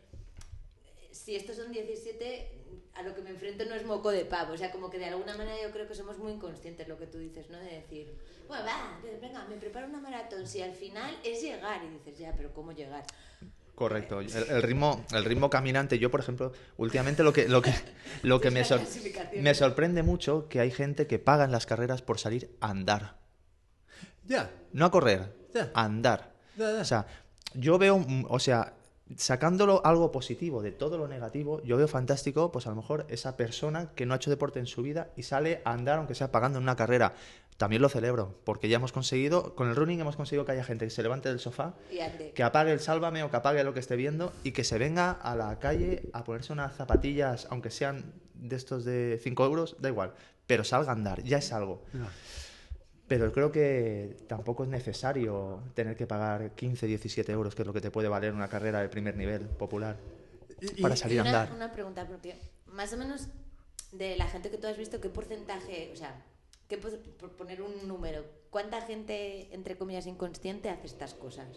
si 1.10 1.36
estos 1.36 1.56
son 1.56 1.72
17, 1.72 2.48
a 2.94 3.02
lo 3.02 3.14
que 3.14 3.22
me 3.22 3.30
enfrento 3.30 3.64
no 3.64 3.74
es 3.74 3.84
moco 3.84 4.10
de 4.10 4.24
pavo. 4.24 4.52
O 4.54 4.56
sea, 4.56 4.70
como 4.70 4.90
que 4.90 4.98
de 4.98 5.06
alguna 5.06 5.36
manera 5.36 5.56
yo 5.62 5.70
creo 5.72 5.86
que 5.88 5.94
somos 5.94 6.18
muy 6.18 6.32
inconscientes 6.32 6.86
lo 6.88 6.98
que 6.98 7.06
tú 7.06 7.18
dices, 7.18 7.48
¿no? 7.50 7.58
De 7.58 7.70
decir, 7.76 8.14
bueno, 8.48 8.64
va, 8.64 8.98
venga, 9.20 9.44
me 9.48 9.56
preparo 9.56 9.86
una 9.86 10.00
maratón. 10.00 10.46
Si 10.46 10.60
al 10.62 10.72
final 10.74 11.16
es 11.24 11.42
llegar 11.42 11.82
y 11.84 11.88
dices, 11.90 12.18
ya, 12.18 12.32
pero 12.36 12.52
¿cómo 12.52 12.72
llegar? 12.72 13.04
Correcto. 13.74 14.20
El, 14.20 14.30
el 14.32 14.62
ritmo, 14.62 15.04
el 15.12 15.24
ritmo 15.24 15.48
caminante, 15.50 15.98
yo 15.98 16.10
por 16.10 16.20
ejemplo, 16.20 16.52
últimamente 16.76 17.22
lo 17.22 17.32
que, 17.32 17.48
lo 17.48 17.62
que, 17.62 17.72
lo 18.22 18.40
que 18.40 18.50
me, 18.50 18.64
sor- 18.64 18.82
me 19.36 19.54
sorprende 19.54 20.02
mucho 20.02 20.48
que 20.48 20.60
hay 20.60 20.70
gente 20.70 21.06
que 21.06 21.18
paga 21.18 21.44
en 21.44 21.52
las 21.52 21.66
carreras 21.66 22.02
por 22.02 22.18
salir 22.18 22.50
a 22.60 22.70
andar. 22.70 23.16
Ya. 24.26 24.50
No 24.72 24.84
a 24.86 24.90
correr, 24.90 25.32
Ya. 25.54 25.70
a 25.74 25.84
andar. 25.84 26.34
Ya, 26.56 26.72
ya. 26.72 26.80
O 26.80 26.84
sea, 26.84 27.06
yo 27.54 27.78
veo, 27.78 28.04
o 28.28 28.38
sea, 28.38 28.74
sacándolo 29.16 29.82
algo 29.84 30.12
positivo 30.12 30.62
de 30.62 30.72
todo 30.72 30.98
lo 30.98 31.08
negativo, 31.08 31.62
yo 31.62 31.76
veo 31.76 31.88
fantástico, 31.88 32.52
pues 32.52 32.66
a 32.66 32.70
lo 32.70 32.76
mejor 32.76 33.06
esa 33.08 33.36
persona 33.36 33.90
que 33.94 34.06
no 34.06 34.14
ha 34.14 34.16
hecho 34.16 34.30
deporte 34.30 34.58
en 34.58 34.66
su 34.66 34.82
vida 34.82 35.10
y 35.16 35.24
sale 35.24 35.62
a 35.64 35.72
andar, 35.72 35.98
aunque 35.98 36.14
sea 36.14 36.30
pagando 36.30 36.58
en 36.58 36.64
una 36.64 36.76
carrera. 36.76 37.14
También 37.56 37.82
lo 37.82 37.90
celebro, 37.90 38.38
porque 38.44 38.70
ya 38.70 38.76
hemos 38.76 38.92
conseguido, 38.92 39.54
con 39.54 39.68
el 39.68 39.76
running 39.76 40.00
hemos 40.00 40.16
conseguido 40.16 40.46
que 40.46 40.52
haya 40.52 40.64
gente 40.64 40.86
que 40.86 40.90
se 40.90 41.02
levante 41.02 41.28
del 41.28 41.40
sofá, 41.40 41.74
que 42.34 42.42
apague 42.42 42.72
el 42.72 42.80
sálvame 42.80 43.22
o 43.22 43.30
que 43.30 43.36
apague 43.36 43.62
lo 43.64 43.74
que 43.74 43.80
esté 43.80 43.96
viendo 43.96 44.32
y 44.44 44.52
que 44.52 44.64
se 44.64 44.78
venga 44.78 45.10
a 45.10 45.36
la 45.36 45.58
calle 45.58 46.08
a 46.14 46.24
ponerse 46.24 46.54
unas 46.54 46.74
zapatillas, 46.74 47.46
aunque 47.50 47.70
sean 47.70 48.14
de 48.34 48.56
estos 48.56 48.86
de 48.86 49.20
5 49.22 49.44
euros, 49.44 49.76
da 49.78 49.90
igual, 49.90 50.14
pero 50.46 50.64
salga 50.64 50.92
a 50.92 50.94
andar, 50.94 51.22
ya 51.22 51.36
es 51.38 51.52
algo. 51.52 51.82
Pero 53.10 53.32
creo 53.32 53.50
que 53.50 54.16
tampoco 54.28 54.62
es 54.62 54.70
necesario 54.70 55.64
tener 55.74 55.96
que 55.96 56.06
pagar 56.06 56.52
15, 56.54 56.86
17 56.86 57.32
euros, 57.32 57.56
que 57.56 57.62
es 57.62 57.66
lo 57.66 57.72
que 57.72 57.80
te 57.80 57.90
puede 57.90 58.06
valer 58.06 58.32
una 58.32 58.46
carrera 58.48 58.80
de 58.80 58.88
primer 58.88 59.16
nivel 59.16 59.40
popular, 59.48 59.96
Y- 60.60 60.80
para 60.80 60.94
salir 60.94 61.16
Y 61.16 61.18
a 61.18 61.22
una, 61.22 61.40
andar. 61.42 61.56
una 61.56 61.72
pregunta, 61.72 62.06
porque 62.06 62.36
más 62.66 62.92
o 62.92 62.96
menos 62.96 63.26
de 63.90 64.16
la 64.16 64.28
gente 64.28 64.48
que 64.48 64.58
tú 64.58 64.68
has 64.68 64.78
visto, 64.78 65.00
¿qué 65.00 65.08
porcentaje, 65.08 65.90
o 65.92 65.96
sea, 65.96 66.22
qué, 66.68 66.78
po- 66.78 66.88
por 67.18 67.30
poner 67.32 67.62
un 67.62 67.88
número, 67.88 68.24
cuánta 68.48 68.80
gente, 68.80 69.52
entre 69.52 69.76
comillas, 69.76 70.06
inconsciente 70.06 70.68
hace 70.70 70.86
estas 70.86 71.14
cosas? 71.14 71.48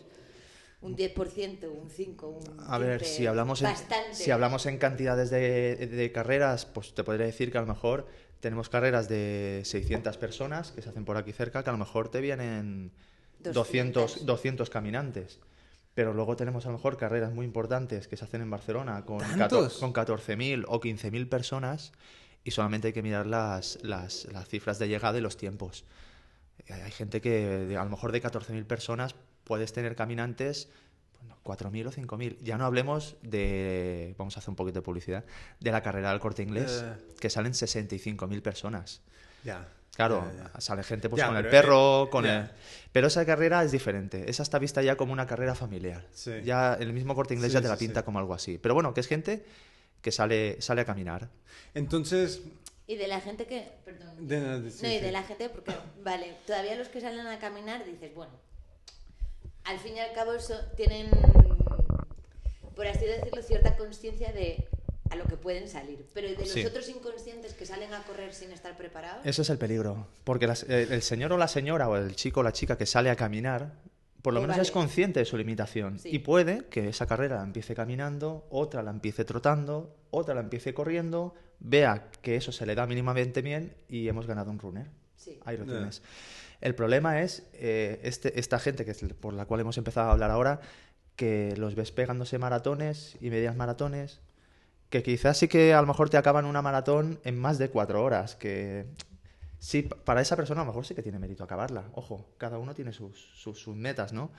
¿Un 0.81 0.95
10%, 0.97 1.69
un 1.71 1.87
5%, 1.91 2.23
un 2.23 2.59
A 2.67 2.79
ver, 2.79 3.03
15%? 3.03 3.05
si 3.05 3.27
hablamos, 3.27 3.61
en, 3.61 3.69
si 4.11 4.31
hablamos 4.31 4.65
en 4.65 4.79
cantidades 4.79 5.29
de, 5.29 5.75
de 5.85 6.11
carreras, 6.11 6.65
pues 6.65 6.95
te 6.95 7.03
podría 7.03 7.27
decir 7.27 7.51
que 7.51 7.59
a 7.59 7.61
lo 7.61 7.67
mejor 7.67 8.07
tenemos 8.43 8.67
carreras 8.67 9.07
de 9.07 9.61
600 9.63 10.17
personas 10.17 10.73
que 10.73 10.81
se 10.81 10.89
hacen 10.89 11.05
por 11.05 11.15
aquí 11.15 11.31
cerca, 11.31 11.63
que 11.63 11.69
a 11.69 11.71
lo 11.71 11.79
mejor 11.79 12.09
te 12.09 12.19
vienen 12.19 12.91
200, 13.39 13.93
200. 13.93 14.25
200 14.25 14.69
caminantes. 14.69 15.39
Pero 15.93 16.13
luego 16.13 16.35
tenemos 16.35 16.65
a 16.65 16.69
lo 16.69 16.75
mejor 16.75 16.97
carreras 16.97 17.31
muy 17.31 17.45
importantes 17.45 18.09
que 18.09 18.17
se 18.17 18.25
hacen 18.25 18.41
en 18.41 18.49
Barcelona 18.49 19.05
con, 19.05 19.19
con 19.19 19.93
14.000 19.93 20.65
o 20.67 20.81
15.000 20.81 21.29
personas 21.29 21.93
y 22.43 22.51
solamente 22.51 22.87
hay 22.87 22.93
que 22.93 23.01
mirar 23.01 23.27
las, 23.27 23.79
las, 23.81 24.25
las 24.25 24.49
cifras 24.49 24.77
de 24.77 24.89
llegada 24.89 25.17
y 25.17 25.21
los 25.21 25.37
tiempos. 25.37 25.85
Hay 26.67 26.81
hay 26.81 26.91
gente 26.91 27.21
que 27.21 27.77
a 27.79 27.83
lo 27.85 27.89
mejor 27.89 28.11
de 28.11 28.21
14.000 28.21 28.65
personas 28.65 29.15
puedes 29.45 29.71
tener 29.71 29.95
caminantes 29.95 30.67
4.000 31.43 31.87
o 31.87 31.91
5.000. 31.91 32.37
Ya 32.41 32.57
no 32.57 32.65
hablemos 32.65 33.15
de, 33.21 34.15
vamos 34.17 34.35
a 34.37 34.39
hacer 34.39 34.49
un 34.49 34.55
poquito 34.55 34.79
de 34.79 34.83
publicidad, 34.83 35.23
de 35.59 35.71
la 35.71 35.81
carrera 35.81 36.11
del 36.11 36.19
corte 36.19 36.41
inglés, 36.43 36.83
Eh. 36.85 37.15
que 37.19 37.29
salen 37.29 37.53
65.000 37.53 38.41
personas. 38.41 39.01
Ya. 39.43 39.67
Claro, 39.95 40.25
Ya, 40.35 40.49
ya. 40.55 40.61
sale 40.61 40.81
gente 40.83 41.07
pues 41.07 41.19
Ya, 41.19 41.27
con 41.27 41.37
el 41.37 41.43
pero, 41.43 41.51
perro, 41.51 42.03
eh, 42.05 42.09
con 42.09 42.25
el... 42.25 42.49
Pero 42.91 43.07
esa 43.07 43.25
carrera 43.27 43.63
es 43.63 43.71
diferente. 43.71 44.27
Esa 44.27 44.41
está 44.41 44.57
vista 44.57 44.81
ya 44.81 44.95
como 44.97 45.13
una 45.13 45.27
carrera 45.27 45.53
familiar. 45.53 46.07
Sí. 46.13 46.31
Ya 46.43 46.73
el 46.73 46.93
mismo 46.93 47.13
corte 47.13 47.35
inglés 47.35 47.51
Sí, 47.51 47.55
ya 47.55 47.61
te 47.61 47.67
la 47.67 47.75
sí, 47.77 47.85
pinta 47.85 47.99
sí. 47.99 48.05
como 48.05 48.17
algo 48.17 48.33
así. 48.33 48.57
Pero 48.57 48.73
bueno, 48.73 48.93
que 48.95 49.01
es 49.01 49.07
gente 49.07 49.45
que 50.01 50.11
sale, 50.11 50.59
sale 50.61 50.81
a 50.81 50.85
caminar. 50.85 51.29
Entonces, 51.75 52.41
Y 52.87 52.95
de 52.97 53.07
la 53.07 53.21
gente 53.21 53.45
que... 53.45 53.71
Perdón. 53.85 54.27
de- 54.27 54.61
de- 54.61 54.71
sí, 54.71 54.79
no, 54.83 54.89
y 54.89 54.95
sí. 54.97 54.99
de 54.99 55.11
la 55.11 55.23
gente, 55.23 55.47
porque, 55.49 55.73
vale, 56.03 56.37
todavía 56.47 56.75
los 56.75 56.87
que 56.89 56.99
salen 56.99 57.25
a 57.27 57.37
caminar 57.39 57.85
dices, 57.85 58.13
bueno, 58.15 58.33
al 59.65 59.79
fin 59.79 59.95
y 59.95 59.99
al 59.99 60.13
cabo 60.13 60.33
eso, 60.33 60.55
tienen, 60.75 61.09
por 62.75 62.87
así 62.87 63.05
decirlo, 63.05 63.41
cierta 63.41 63.75
conciencia 63.77 64.31
de 64.31 64.67
a 65.09 65.15
lo 65.15 65.25
que 65.25 65.37
pueden 65.37 65.67
salir. 65.69 66.05
Pero 66.13 66.27
de 66.29 66.35
los 66.37 66.49
Sí. 66.49 66.65
otros 66.65 66.89
inconscientes 66.89 67.53
que 67.53 67.65
salen 67.67 67.93
a 67.93 68.01
correr 68.03 68.33
sin 68.33 68.51
estar 68.51 68.75
preparados, 68.75 69.23
Ese 69.25 69.43
es 69.43 69.49
el 69.49 69.57
peligro. 69.59 70.07
Porque 70.23 70.47
las- 70.47 70.63
el 70.63 71.01
señor 71.03 71.31
o 71.33 71.37
la 71.37 71.47
señora 71.47 71.87
o 71.87 71.95
el 71.97 72.15
chico 72.15 72.39
o 72.39 72.43
la 72.43 72.51
chica 72.51 72.77
que 72.77 72.85
sale 72.87 73.11
a 73.11 73.15
caminar, 73.15 73.73
por 74.23 74.33
lo 74.33 74.41
menos 74.41 74.55
vale. 74.55 74.63
es 74.63 74.71
consciente 74.71 75.19
de 75.19 75.25
su 75.25 75.37
limitación. 75.37 75.99
Sí. 75.99 76.09
Y 76.11 76.19
puede 76.19 76.65
que 76.69 76.89
esa 76.89 77.05
carrera 77.05 77.35
la 77.37 77.43
empiece 77.43 77.75
caminando, 77.75 78.47
otra 78.49 78.81
la 78.81 78.89
empiece 78.89 79.23
trotando, 79.23 79.95
otra 80.09 80.33
la 80.33 80.41
empiece 80.41 80.73
corriendo, 80.73 81.35
vea 81.59 82.09
que 82.23 82.35
eso 82.35 82.51
se 82.51 82.65
le 82.65 82.73
da 82.73 82.87
mínimamente 82.87 83.41
bien 83.43 83.75
y 83.87 84.07
hemos 84.07 84.25
ganado 84.25 84.49
un 84.49 84.57
runner. 84.59 84.87
sí. 85.15 85.39
Ahí 85.45 85.55
lo 85.57 85.63
tienes. 85.65 86.01
El 86.63 86.75
problema 86.75 87.19
es 87.21 87.43
eh, 87.51 87.99
este, 88.03 88.39
esta 88.39 88.57
gente 88.57 88.85
que 88.85 88.91
es 88.91 89.03
por 89.19 89.33
la 89.33 89.45
cual 89.45 89.59
hemos 89.59 89.77
empezado 89.77 90.07
a 90.07 90.13
hablar 90.13 90.31
ahora, 90.31 90.61
que 91.17 91.55
los 91.57 91.75
ves 91.75 91.91
pegándose 91.91 92.37
maratones 92.37 93.17
y 93.19 93.29
medias 93.31 93.53
maratones, 93.57 94.21
que 94.89 95.03
quizás 95.03 95.37
sí 95.37 95.49
que 95.49 95.73
a 95.73 95.81
lo 95.81 95.87
mejor 95.87 96.09
te 96.09 96.15
acaban 96.15 96.45
una 96.45 96.61
maratón 96.61 97.19
en 97.25 97.37
más 97.37 97.57
de 97.57 97.69
cuatro 97.69 98.01
horas, 98.01 98.37
que 98.37 98.85
sí, 99.59 99.81
pa- 99.81 99.97
para 99.97 100.21
esa 100.21 100.37
persona 100.37 100.61
a 100.61 100.63
lo 100.63 100.69
mejor 100.71 100.85
sí 100.85 100.95
que 100.95 101.03
tiene 101.03 101.19
mérito 101.19 101.43
acabarla. 101.43 101.83
Ojo, 101.95 102.29
cada 102.37 102.57
uno 102.59 102.73
tiene 102.73 102.93
sus, 102.93 103.17
sus, 103.35 103.67
metas, 103.67 104.13
¿no? 104.13 104.31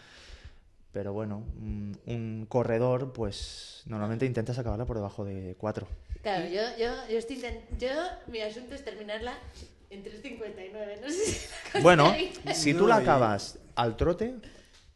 Pero 0.92 1.12
bueno, 1.12 1.44
un, 1.58 2.00
un 2.06 2.46
corredor, 2.48 3.12
pues 3.12 3.82
normalmente 3.84 4.24
intentas 4.24 4.58
acabarla 4.58 4.86
por 4.86 4.96
debajo 4.96 5.26
de 5.26 5.56
cuatro. 5.58 5.88
Claro, 6.22 6.46
yo, 6.46 6.62
yo, 6.78 6.90
yo 7.10 7.18
estoy 7.18 7.38
yo, 7.78 7.90
mi 8.28 8.40
asunto 8.40 8.74
es 8.74 8.82
terminarla 8.82 9.34
en 9.94 10.04
3.59, 10.04 11.00
no 11.00 11.08
sé 11.10 11.14
si 11.24 11.48
la 11.74 11.80
Bueno, 11.80 12.14
si 12.54 12.72
tú 12.74 12.82
No, 12.82 12.88
la 12.88 12.96
acabas 12.96 13.58
al 13.76 13.96
trote, 13.96 14.34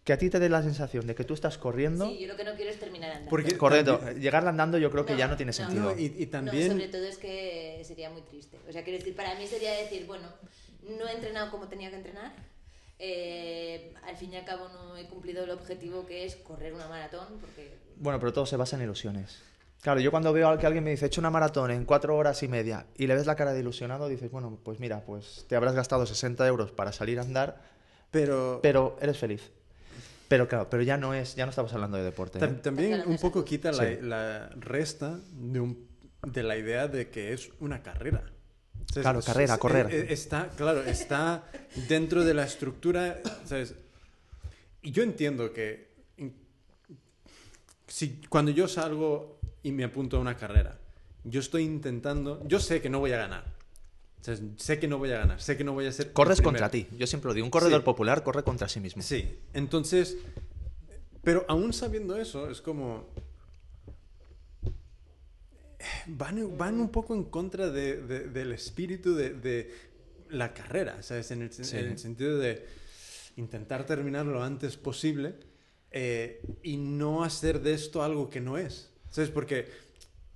que 0.05 0.13
a 0.13 0.19
ti 0.19 0.31
te 0.31 0.39
dé 0.39 0.49
la 0.49 0.63
sensación 0.63 1.07
de 1.07 1.15
que 1.15 1.25
tú 1.25 1.35
estás 1.35 1.59
corriendo, 1.59 2.09
Sí, 2.09 2.19
yo 2.21 2.29
lo 2.29 2.37
que 2.37 2.45
no 2.45 2.55
quiero 2.55 2.71
es 2.71 2.79
terminar 2.81 3.11
andando. 3.11 3.31
Porque- 3.31 3.57
correcto, 3.59 3.99
también- 3.99 4.21
llegarla 4.21 4.51
andando 4.51 4.79
yo 4.79 4.91
creo 4.91 5.05
que 5.05 5.13
No, 5.13 5.19
ya 5.19 5.29
no 5.29 5.37
tiene 5.37 5.51
no. 5.51 5.55
sentido. 5.57 5.83
No, 5.83 5.99
y, 5.99 6.07
y 6.19 6.25
No, 6.27 6.31
también... 6.31 6.69
sobre 6.73 6.89
todo 6.89 7.05
es 7.05 7.19
que 7.19 7.83
sería 7.85 8.09
muy 8.11 8.23
triste. 8.23 8.59
O 8.69 8.73
sea, 8.73 8.83
quiero 8.85 8.99
decir, 8.99 9.15
para 9.15 9.35
mí 9.35 9.47
sería 9.47 9.73
decir, 9.73 10.07
bueno, 10.07 10.29
no 10.99 11.07
he 11.09 11.13
entrenado 11.13 11.51
como 11.51 11.69
tenía 11.69 11.91
que 11.91 11.97
entrenar. 11.97 12.33
eh, 13.01 13.93
al 14.03 14.17
fin 14.17 14.33
y 14.33 14.37
al 14.37 14.45
cabo 14.45 14.69
no 14.71 14.97
he 14.97 15.05
cumplido 15.07 15.45
el 15.45 15.51
objetivo 15.51 16.05
que 16.07 16.25
es 16.25 16.35
correr 16.37 16.73
una 16.75 16.89
maratón, 16.89 17.27
porque 17.41 17.71
Bueno, 17.97 18.19
pero 18.19 18.33
todo 18.33 18.45
se 18.47 18.57
basa 18.57 18.75
en 18.77 18.83
ilusiones. 18.83 19.39
Claro, 19.83 20.01
yo 20.01 20.11
cuando 20.11 20.33
veo 20.33 20.49
a 20.49 20.59
que 20.59 20.67
alguien 20.67 20.83
me 20.85 20.91
dice, 20.91 21.05
he 21.05 21.09
hecho 21.09 21.21
una 21.21 21.31
maratón 21.31 21.71
en 21.71 21.85
cuatro 21.85 22.17
horas 22.17 22.43
y 22.43 22.49
media, 22.49 22.87
y 22.97 23.07
le 23.07 23.15
ves 23.15 23.27
la 23.27 23.37
cara 23.37 23.53
de 23.53 23.61
ilusionado, 23.61 24.09
dices, 24.09 24.31
bueno, 24.31 24.59
pues 24.65 24.81
mira, 24.81 25.03
pues 25.05 25.45
te 25.49 25.55
habrás 25.57 25.75
gastado 25.75 26.05
60 26.05 26.47
euros 26.47 26.73
para 26.73 26.93
salir 26.93 27.19
a 27.19 27.23
andar, 27.23 27.61
Pero, 28.11 28.59
pero 28.63 28.97
eres 29.01 29.19
feliz. 29.19 29.51
Pero 30.29 30.49
claro, 30.49 30.69
pero 30.69 30.83
ya 30.83 30.97
no 30.97 31.15
es, 31.15 31.37
ya 31.37 31.47
no 31.47 31.51
estamos 31.51 31.73
hablando 31.73 31.97
de 31.97 32.03
deporte. 32.05 32.39
¿eh? 32.39 32.43
tam- 32.43 32.61
también 32.61 33.03
un 33.07 33.19
poco 33.19 33.45
quita 33.45 33.71
la, 33.73 33.85
Sí. 33.85 33.99
la 34.03 34.49
resta 34.57 35.19
de, 35.33 35.61
un- 35.61 35.87
de 36.27 36.43
la 36.43 36.57
idea 36.57 36.89
de 36.89 37.09
que 37.09 37.33
es 37.33 37.51
una 37.61 37.83
carrera. 37.83 38.25
Claro, 38.93 39.21
carrera, 39.23 39.59
correr. 39.59 39.87
eh, 39.93 40.01
eh, 40.01 40.07
Está, 40.11 40.49
claro, 40.57 40.83
está 40.83 41.45
dentro 41.89 42.25
de 42.25 42.35
la 42.35 42.45
estructura, 42.45 43.19
¿sabes? 43.45 43.75
Y 44.83 44.91
yo 44.91 45.03
entiendo 45.03 45.53
que 45.53 45.89
si 47.87 48.21
cuando 48.29 48.51
yo 48.51 48.69
salgo 48.69 49.38
y 49.63 49.73
me 49.73 49.85
apunto 49.85 50.17
a 50.17 50.21
una 50.21 50.37
carrera, 50.37 50.79
yo 51.25 51.41
estoy 51.41 51.65
intentando, 51.65 52.43
yo 52.47 52.61
sé 52.61 52.81
que 52.81 52.89
no 52.91 53.01
voy 53.01 53.13
a 53.13 53.19
ganar. 53.19 53.45
O 54.21 54.25
sea, 54.25 54.37
sé 54.57 54.79
que 54.81 54.89
no 54.89 54.99
voy 54.99 55.11
a 55.13 55.19
ganar, 55.19 55.41
sé 55.41 55.57
que 55.57 55.63
no 55.65 55.73
voy 55.73 55.87
a 55.87 55.93
ser 55.93 56.13
Corres 56.13 56.41
contra 56.43 56.71
ti. 56.71 56.87
Yo 56.99 57.07
siempre 57.07 57.29
lo 57.29 57.35
digo, 57.35 57.45
un 57.47 57.51
corredor 57.51 57.81
Sí. 57.81 57.85
popular 57.85 58.23
corre 58.25 58.43
contra 58.43 58.69
sí 58.69 58.81
mismo. 58.81 59.01
Sí, 59.03 59.39
entonces, 59.53 60.17
pero 61.23 61.45
aún 61.49 61.73
sabiendo 61.73 62.17
eso, 62.17 62.51
es 62.51 62.61
como... 62.61 63.07
Van, 66.09 66.57
van 66.59 66.81
un 66.81 66.89
poco 66.91 67.15
en 67.15 67.25
contra 67.25 67.71
de- 67.71 67.99
de- 68.03 68.29
del 68.29 68.53
espíritu 68.53 69.15
de, 69.15 69.31
de 69.35 69.71
la 70.31 70.53
carrera, 70.53 71.03
¿sabes? 71.03 71.31
En 71.31 71.43
el, 71.43 71.53
Sí. 71.53 71.77
en 71.77 71.87
el 71.87 71.99
sentido 71.99 72.39
de 72.39 72.67
intentar 73.37 73.87
terminar 73.87 74.27
lo 74.27 74.43
antes 74.43 74.77
posible 74.77 75.35
eh, 75.93 76.43
y 76.63 76.77
no 76.77 77.23
hacer 77.23 77.61
de 77.63 77.75
esto 77.75 78.03
algo 78.03 78.29
que 78.29 78.41
no 78.41 78.59
es, 78.59 78.91
¿sabes? 79.19 79.31
Porque 79.31 79.69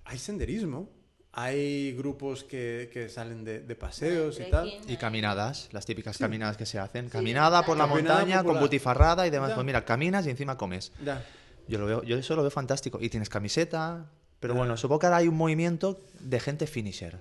hay 0.04 0.18
senderismo, 0.18 0.90
hay 1.32 1.92
grupos 1.94 2.42
que, 2.44 2.90
que 2.92 3.08
salen 3.08 3.44
de, 3.44 3.60
de 3.60 3.74
paseos 3.76 4.40
y 4.40 4.50
tal. 4.50 4.72
Y 4.88 4.96
caminadas, 4.96 5.68
las 5.72 5.86
típicas 5.86 6.18
caminadas 6.18 6.56
que 6.56 6.66
se 6.66 6.78
hacen. 6.80 7.06
Sí, 7.06 7.12
Caminada 7.12 7.64
por 7.64 7.76
la 7.78 7.86
Caminada 7.86 8.16
montaña 8.16 8.36
con 8.38 8.46
popular. 8.46 8.62
butifarrada 8.62 9.26
y 9.26 9.30
demás. 9.30 9.50
Ya. 9.50 9.54
Pues 9.54 9.64
mira, 9.64 9.84
caminas 9.84 10.26
y 10.26 10.30
encima 10.30 10.56
comes. 10.58 10.90
Ya. 11.04 11.24
Yo, 11.68 11.78
lo 11.78 11.86
veo, 11.86 12.02
yo 12.02 12.18
eso 12.18 12.34
lo 12.34 12.42
veo 12.42 12.50
fantástico. 12.50 12.98
Y 13.00 13.08
tienes 13.08 13.28
camiseta. 13.28 14.10
Pero 14.40 14.54
bueno, 14.54 14.76
supongo 14.76 14.98
que 14.98 15.06
ahora 15.06 15.18
hay 15.18 15.28
un 15.28 15.36
movimiento 15.36 16.00
de 16.18 16.40
gente 16.40 16.66
finisher. 16.66 17.20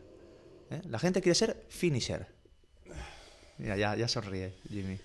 ¿eh? 0.72 0.82
La 0.90 0.98
gente 0.98 1.22
quiere 1.22 1.36
ser 1.36 1.64
finisher. 1.70 2.26
Mira, 3.60 3.78
ya, 3.78 3.96
ya 3.96 4.08
sonríe, 4.08 4.56
Jimmy. 4.68 4.98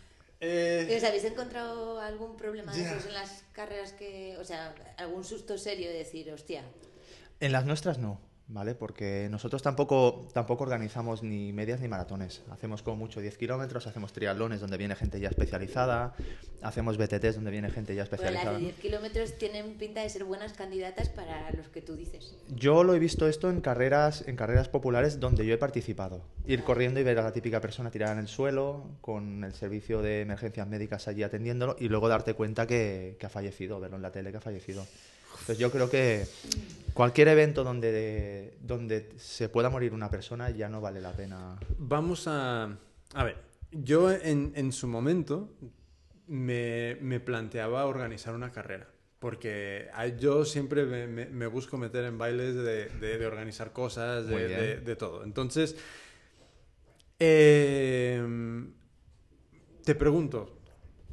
Eh, 0.48 0.86
¿Y 0.88 0.94
os 0.94 1.02
habéis 1.02 1.24
encontrado 1.24 2.00
algún 2.00 2.36
problema 2.36 2.72
de 2.72 2.82
esos 2.82 3.06
en 3.06 3.14
las 3.14 3.42
carreras 3.52 3.92
que, 3.92 4.36
o 4.38 4.44
sea, 4.44 4.74
algún 4.96 5.24
susto 5.24 5.58
serio 5.58 5.88
de 5.88 5.98
decir, 5.98 6.30
hostia, 6.32 6.62
En 7.40 7.50
las 7.50 7.64
nuestras 7.64 7.98
no. 7.98 8.20
¿Vale? 8.48 8.74
Porque 8.74 9.28
nosotros 9.30 9.62
tampoco, 9.62 10.28
tampoco 10.32 10.64
organizamos 10.64 11.22
ni 11.22 11.52
medias 11.52 11.80
ni 11.80 11.88
maratones. 11.88 12.42
Hacemos 12.50 12.82
como 12.82 12.96
mucho 12.96 13.20
10 13.20 13.36
kilómetros, 13.38 13.86
hacemos 13.86 14.12
triatlones 14.12 14.60
donde 14.60 14.76
viene 14.76 14.94
gente 14.94 15.18
ya 15.18 15.28
especializada, 15.28 16.14
hacemos 16.62 16.96
BTTs 16.96 17.34
donde 17.34 17.50
viene 17.50 17.70
gente 17.70 17.94
ya 17.94 18.04
Bueno, 18.04 18.14
especializada. 18.14 18.52
las 18.52 18.60
de 18.60 18.66
10 18.66 18.78
kilómetros 18.78 19.38
tienen 19.38 19.74
pinta 19.78 20.02
de 20.02 20.08
ser 20.08 20.24
buenas 20.24 20.52
candidatas 20.52 21.08
para 21.08 21.50
los 21.52 21.68
que 21.68 21.82
tú 21.82 21.96
dices. 21.96 22.36
Yo 22.54 22.84
lo 22.84 22.94
he 22.94 22.98
visto 22.98 23.26
esto 23.28 23.50
en 23.50 23.60
carreras, 23.60 24.24
en 24.26 24.36
carreras 24.36 24.68
populares 24.68 25.18
donde 25.18 25.44
yo 25.44 25.54
he 25.54 25.58
participado. 25.58 26.22
Ir 26.46 26.62
corriendo 26.62 27.00
y 27.00 27.02
ver 27.02 27.18
a 27.18 27.22
la 27.22 27.32
típica 27.32 27.60
persona 27.60 27.90
tirada 27.90 28.12
en 28.12 28.18
el 28.18 28.28
suelo, 28.28 28.84
con 29.00 29.42
el 29.42 29.54
servicio 29.54 30.02
de 30.02 30.20
emergencias 30.20 30.68
médicas 30.68 31.08
allí 31.08 31.22
atendiéndolo, 31.22 31.76
y 31.78 31.88
luego 31.88 32.08
darte 32.08 32.34
cuenta 32.34 32.66
que, 32.66 33.16
que 33.18 33.26
ha 33.26 33.30
fallecido, 33.30 33.80
verlo 33.80 33.96
en 33.96 34.02
la 34.02 34.12
tele 34.12 34.30
que 34.30 34.36
ha 34.36 34.40
fallecido. 34.40 34.86
Entonces 35.46 35.58
yo 35.58 35.70
creo 35.70 35.88
que 35.88 36.26
cualquier 36.92 37.28
evento 37.28 37.62
donde, 37.62 38.58
donde 38.62 39.10
se 39.16 39.48
pueda 39.48 39.70
morir 39.70 39.94
una 39.94 40.10
persona 40.10 40.50
ya 40.50 40.68
no 40.68 40.80
vale 40.80 41.00
la 41.00 41.12
pena. 41.12 41.56
Vamos 41.78 42.26
a... 42.26 42.76
A 43.14 43.22
ver, 43.24 43.36
yo 43.70 44.10
en, 44.10 44.50
en 44.56 44.72
su 44.72 44.88
momento 44.88 45.54
me, 46.26 46.96
me 47.00 47.20
planteaba 47.20 47.86
organizar 47.86 48.34
una 48.34 48.50
carrera. 48.50 48.88
Porque 49.20 49.88
yo 50.18 50.44
siempre 50.44 50.84
me, 50.84 51.06
me- 51.06 51.26
me 51.26 51.46
busco 51.46 51.78
meter 51.78 52.04
en 52.06 52.18
bailes 52.18 52.56
de, 52.56 52.88
de- 52.88 53.16
de 53.18 53.26
organizar 53.26 53.72
cosas, 53.72 54.26
de, 54.26 54.32
de- 54.58 54.80
de 54.80 54.96
todo. 54.96 55.22
Entonces, 55.22 55.76
eh, 57.20 58.20
te 59.84 59.94
pregunto, 59.94 60.58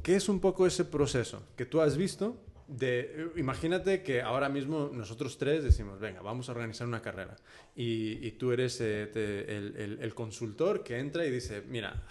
¿qué 0.02 0.16
es 0.16 0.28
un 0.28 0.40
poco 0.40 0.66
ese 0.66 0.84
proceso 0.84 1.46
que 1.56 1.66
tú 1.66 1.80
has 1.80 1.96
visto? 1.96 2.36
De, 2.66 3.30
imagínate 3.36 4.02
que 4.02 4.22
ahora 4.22 4.48
mismo 4.48 4.90
nosotros 4.92 5.36
tres 5.36 5.62
decimos, 5.62 6.00
venga, 6.00 6.22
vamos 6.22 6.48
a 6.48 6.52
organizar 6.52 6.86
una 6.86 7.02
carrera. 7.02 7.36
Y, 7.76 8.30
tú 8.32 8.52
eres 8.52 8.80
eh, 8.80 9.98
el, 10.00 10.14
consultor 10.14 10.82
que 10.82 10.98
entra 10.98 11.26
y 11.26 11.30
dice, 11.30 11.62
mira, 11.68 12.06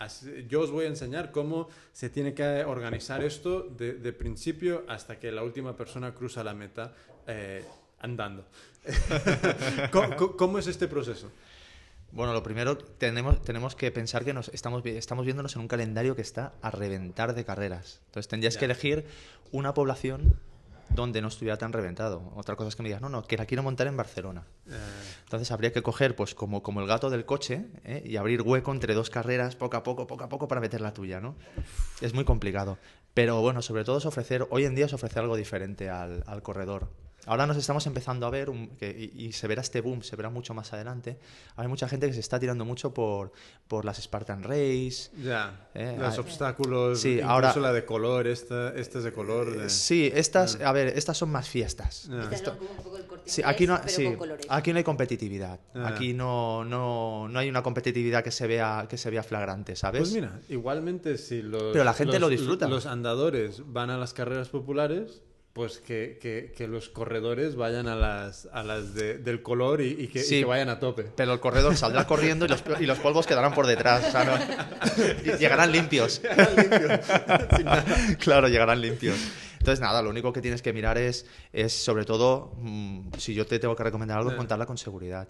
yo 0.47 0.61
os 0.61 0.69
voy 0.71 0.85
a 0.85 0.89
enseñar 0.89 1.31
cómo 1.31 1.69
se 1.91 2.09
tiene 2.09 2.33
que 2.33 2.63
organizar 2.65 3.23
esto 3.23 3.61
de, 3.61 3.93
de 3.93 4.13
principio 4.13 4.83
hasta 4.87 5.19
que 5.19 5.31
la 5.31 5.43
última 5.43 5.75
persona 5.75 6.13
cruza 6.13 6.43
la 6.43 6.53
meta 6.53 6.93
eh, 7.25 7.63
andando. 7.99 8.45
¿Cómo, 9.91 10.15
cómo- 10.17 10.37
cómo 10.37 10.59
es 10.59 10.67
este 10.67 10.87
proceso? 10.87 11.31
Bueno, 12.13 12.31
lo 12.33 12.43
primero, 12.43 12.77
tenemos, 12.77 13.41
tenemos 13.41 13.75
que 13.75 13.91
pensar 13.91 14.23
que 14.23 14.33
nos 14.35 14.49
estamos, 14.49 14.85
estamos 14.85 15.25
viéndonos 15.25 15.55
en 15.55 15.61
un 15.63 15.67
calendario 15.67 16.15
que 16.15 16.21
está 16.21 16.53
a 16.61 16.69
reventar 16.69 17.33
de 17.33 17.43
carreras. 17.43 18.01
Entonces 18.05 18.27
tendrías 18.27 18.53
Ya. 18.53 18.59
que 18.59 18.65
elegir 18.65 19.05
una 19.51 19.73
población 19.73 20.39
donde 20.89 21.23
no 21.23 21.27
estuviera 21.29 21.57
tan 21.57 21.73
reventado. 21.73 22.31
Otra 22.35 22.55
cosa 22.55 22.69
es 22.69 22.75
que 22.75 22.83
me 22.83 22.89
digas, 22.89 23.01
no, 23.01 23.09
no, 23.09 23.23
que 23.23 23.35
la 23.35 23.47
quiero 23.47 23.63
montar 23.63 23.87
en 23.87 23.97
Barcelona. 23.97 24.43
Eh, 24.69 24.73
Entonces 25.23 25.49
habría 25.49 25.73
que 25.73 25.81
coger, 25.81 26.15
pues 26.15 26.35
como, 26.35 26.61
como 26.61 26.81
el 26.81 26.87
gato 26.87 27.09
del 27.09 27.25
coche, 27.25 27.65
¿eh? 27.83 28.03
y 28.05 28.17
abrir 28.17 28.43
hueco 28.43 28.71
entre 28.71 28.93
dos 28.93 29.09
carreras, 29.09 29.55
poco 29.55 29.75
a 29.77 29.81
poco, 29.81 30.05
poco 30.05 30.23
a 30.23 30.29
poco, 30.29 30.47
para 30.47 30.61
meter 30.61 30.81
la 30.81 30.93
tuya, 30.93 31.19
¿no? 31.19 31.35
Es 31.99 32.13
muy 32.13 32.25
complicado. 32.25 32.77
Pero 33.15 33.41
bueno, 33.41 33.63
sobre 33.63 33.83
todo 33.85 33.97
es 33.97 34.05
ofrecer, 34.05 34.45
hoy 34.51 34.65
en 34.65 34.75
día 34.75 34.85
es 34.85 34.93
ofrecer 34.93 35.23
algo 35.23 35.35
diferente 35.35 35.89
al, 35.89 36.23
al 36.27 36.43
corredor. 36.43 36.89
Ahora 37.25 37.45
nos 37.47 37.55
estamos 37.57 37.85
empezando 37.87 38.25
a 38.25 38.29
ver, 38.29 38.49
un- 38.49 38.67
que- 38.75 39.11
y, 39.15 39.27
y 39.27 39.31
se 39.31 39.47
verá 39.47 39.61
este 39.61 39.79
boom, 39.81 40.03
se 40.03 40.15
verá 40.15 40.29
mucho 40.29 40.53
más 40.53 40.73
adelante. 40.73 41.17
Hay 41.55 41.67
mucha 41.67 41.87
gente 41.87 42.07
que 42.07 42.13
se 42.13 42.19
está 42.19 42.39
tirando 42.39 42.65
mucho 42.65 42.93
por, 42.93 43.31
por 43.67 43.85
las 43.85 43.97
Spartan 44.01 44.43
Race. 44.43 45.09
ya, 45.23 45.69
Eh, 45.73 45.95
los 45.99 46.17
obstáculos, 46.19 46.99
sí, 47.01 47.13
incluso 47.13 47.29
ahora- 47.29 47.55
la 47.55 47.71
de 47.73 47.85
color, 47.85 48.27
esta, 48.27 48.69
esta 48.75 48.97
es 48.97 49.03
de 49.05 49.13
color. 49.13 49.57
de- 49.57 49.69
Sí, 49.69 50.11
estas, 50.13 50.59
a 50.61 50.71
ver, 50.71 50.87
estas 50.97 51.17
son 51.17 51.29
más 51.31 51.47
fiestas. 51.49 52.09
Esto- 52.31 52.57
Sí, 53.25 53.41
aquí 53.45 53.65
no, 53.67 53.79
sí, 53.87 54.05
aquí 54.49 54.71
no 54.73 54.77
hay 54.79 54.83
competitividad. 54.83 55.59
Aquí 55.85 56.13
no, 56.13 56.65
no, 56.65 57.27
no 57.29 57.39
hay 57.39 57.47
una 57.49 57.63
competitividad 57.63 58.23
que 58.23 58.31
se 58.31 58.47
vea, 58.47 58.85
que 58.89 58.97
se 58.97 59.09
vea 59.09 59.23
flagrante, 59.23 59.75
¿sabes? 59.77 60.01
Pues 60.01 60.13
mira, 60.13 60.39
igualmente 60.49 61.17
si 61.17 61.41
los, 61.41 61.71
Pero 61.71 61.83
la 61.85 61.93
gente 61.93 62.13
los- 62.19 62.21
lo 62.21 62.29
disfruta. 62.29 62.67
los 62.67 62.85
andadores 62.85 63.61
van 63.65 63.89
a 63.91 63.97
las 63.97 64.13
carreras 64.13 64.49
populares, 64.49 65.21
pues 65.53 65.77
que, 65.77 66.17
que- 66.19 66.51
que 66.57 66.67
los 66.67 66.89
corredores 66.89 67.55
vayan 67.55 67.87
a 67.87 67.95
las, 67.95 68.47
a 68.51 68.63
las 68.63 68.95
de- 68.95 69.19
del 69.19 69.43
color 69.43 69.81
y, 69.81 69.89
y 69.89 70.07
que, 70.07 70.19
y 70.19 70.23
Sí. 70.23 70.39
que 70.39 70.45
vayan 70.45 70.69
a 70.69 70.79
tope. 70.79 71.03
Pero 71.15 71.31
el 71.33 71.39
corredor 71.39 71.75
saldrá 71.77 72.07
corriendo 72.07 72.45
y 72.45 72.49
los, 72.49 72.63
y 72.79 72.85
los 72.87 72.97
polvos 72.99 73.27
quedarán 73.27 73.53
por 73.53 73.67
detrás. 73.67 74.03
o 74.07 74.11
sea, 74.11 74.23
no- 74.23 74.33
y 75.33 75.37
llegarán 75.37 75.71
limpios. 75.71 76.21
claro, 78.19 78.47
llegarán 78.47 78.81
limpios. 78.81 79.17
Entonces, 79.59 79.79
nada, 79.79 80.01
lo 80.01 80.09
único 80.09 80.33
que 80.33 80.41
tienes 80.41 80.61
que 80.61 80.73
mirar 80.73 80.97
es, 80.97 81.25
es 81.53 81.71
sobre 81.71 82.03
todo, 82.05 82.53
mm, 82.57 83.11
si 83.17 83.33
yo 83.33 83.45
te 83.45 83.59
tengo 83.59 83.75
que 83.75 83.83
recomendar 83.83 84.17
algo, 84.17 84.31
Eh. 84.31 84.35
contarla 84.35 84.65
con 84.65 84.77
seguridad. 84.77 85.29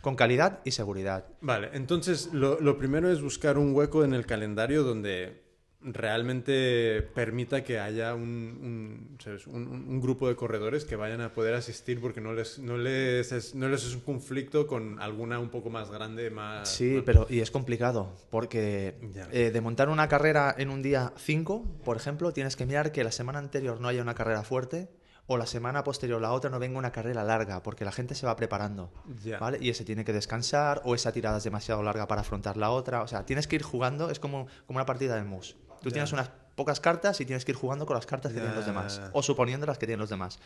Con 0.00 0.16
calidad 0.16 0.60
y 0.64 0.70
seguridad. 0.70 1.24
Vale, 1.40 1.70
entonces 1.72 2.30
lo, 2.32 2.60
lo 2.60 2.78
primero 2.78 3.10
es 3.10 3.20
buscar 3.22 3.58
un 3.58 3.74
hueco 3.74 4.04
en 4.04 4.14
el 4.14 4.26
calendario 4.26 4.82
donde 4.84 5.43
realmente 5.84 7.02
permita 7.14 7.62
que 7.62 7.78
haya 7.78 8.14
un, 8.14 9.16
un, 9.46 10.00
grupo 10.00 10.28
de 10.28 10.36
corredores 10.36 10.84
que 10.84 10.96
vayan 10.96 11.20
a 11.20 11.32
poder 11.32 11.54
asistir 11.54 12.00
porque 12.00 12.20
no 12.20 12.32
les, 12.32 12.58
no 12.58 12.78
les, 12.78 13.30
es, 13.32 13.54
no 13.54 13.68
les 13.68 13.84
es 13.84 13.94
un 13.94 14.00
conflicto 14.00 14.66
con 14.66 15.00
alguna 15.00 15.38
un 15.38 15.50
poco 15.50 15.70
más 15.70 15.90
grande, 15.90 16.30
más... 16.30 16.68
Sí, 16.68 17.02
pero 17.04 17.26
y 17.28 17.40
es 17.40 17.50
complicado, 17.50 18.14
porque 18.30 18.94
eh, 19.30 19.50
de 19.52 19.60
montar 19.60 19.90
una 19.90 20.08
carrera 20.08 20.54
en 20.56 20.70
un 20.70 20.82
día 20.82 21.12
5, 21.16 21.80
por 21.84 21.96
ejemplo, 21.96 22.32
tienes 22.32 22.56
que 22.56 22.64
mirar 22.64 22.90
que 22.90 23.04
la 23.04 23.12
semana 23.12 23.38
anterior 23.38 23.80
no 23.80 23.88
haya 23.88 24.02
una 24.02 24.14
carrera 24.14 24.42
fuerte 24.42 24.88
o 25.26 25.36
la 25.38 25.46
semana 25.46 25.84
posterior, 25.84 26.20
la 26.20 26.32
otra, 26.32 26.50
no 26.50 26.58
venga 26.58 26.78
una 26.78 26.92
carrera 26.92 27.24
larga, 27.24 27.62
porque 27.62 27.84
la 27.84 27.92
gente 27.92 28.14
se 28.14 28.26
va 28.26 28.36
preparando. 28.36 28.92
¿vale? 29.40 29.58
Y 29.60 29.70
ese 29.70 29.84
tiene 29.84 30.04
que 30.04 30.12
descansar, 30.12 30.82
o 30.84 30.94
esa 30.94 31.12
tirada 31.12 31.38
es 31.38 31.44
demasiado 31.44 31.82
larga 31.82 32.06
para 32.06 32.20
afrontar 32.20 32.56
la 32.56 32.70
otra. 32.70 33.02
O 33.02 33.08
sea, 33.08 33.24
tienes 33.24 33.46
que 33.46 33.56
ir 33.56 33.62
jugando, 33.62 34.10
es 34.10 34.20
como, 34.20 34.46
como 34.66 34.78
una 34.78 34.86
partida 34.86 35.16
de 35.16 35.24
mus. 35.24 35.56
Tú 35.84 35.90
tienes 35.90 36.12
unas 36.12 36.30
pocas 36.56 36.80
cartas 36.80 37.20
y 37.20 37.26
tienes 37.26 37.44
que 37.44 37.52
ir 37.52 37.56
jugando 37.58 37.84
con 37.86 37.94
las 37.94 38.06
cartas 38.06 38.32
que 38.32 38.38
tienen 38.40 38.56
los 38.56 38.66
demás, 38.66 39.00
o 39.12 39.22
suponiendo 39.22 39.66
las 39.66 39.78
que 39.78 39.86
tienen 39.86 40.00
los 40.00 40.10
demás. 40.10 40.38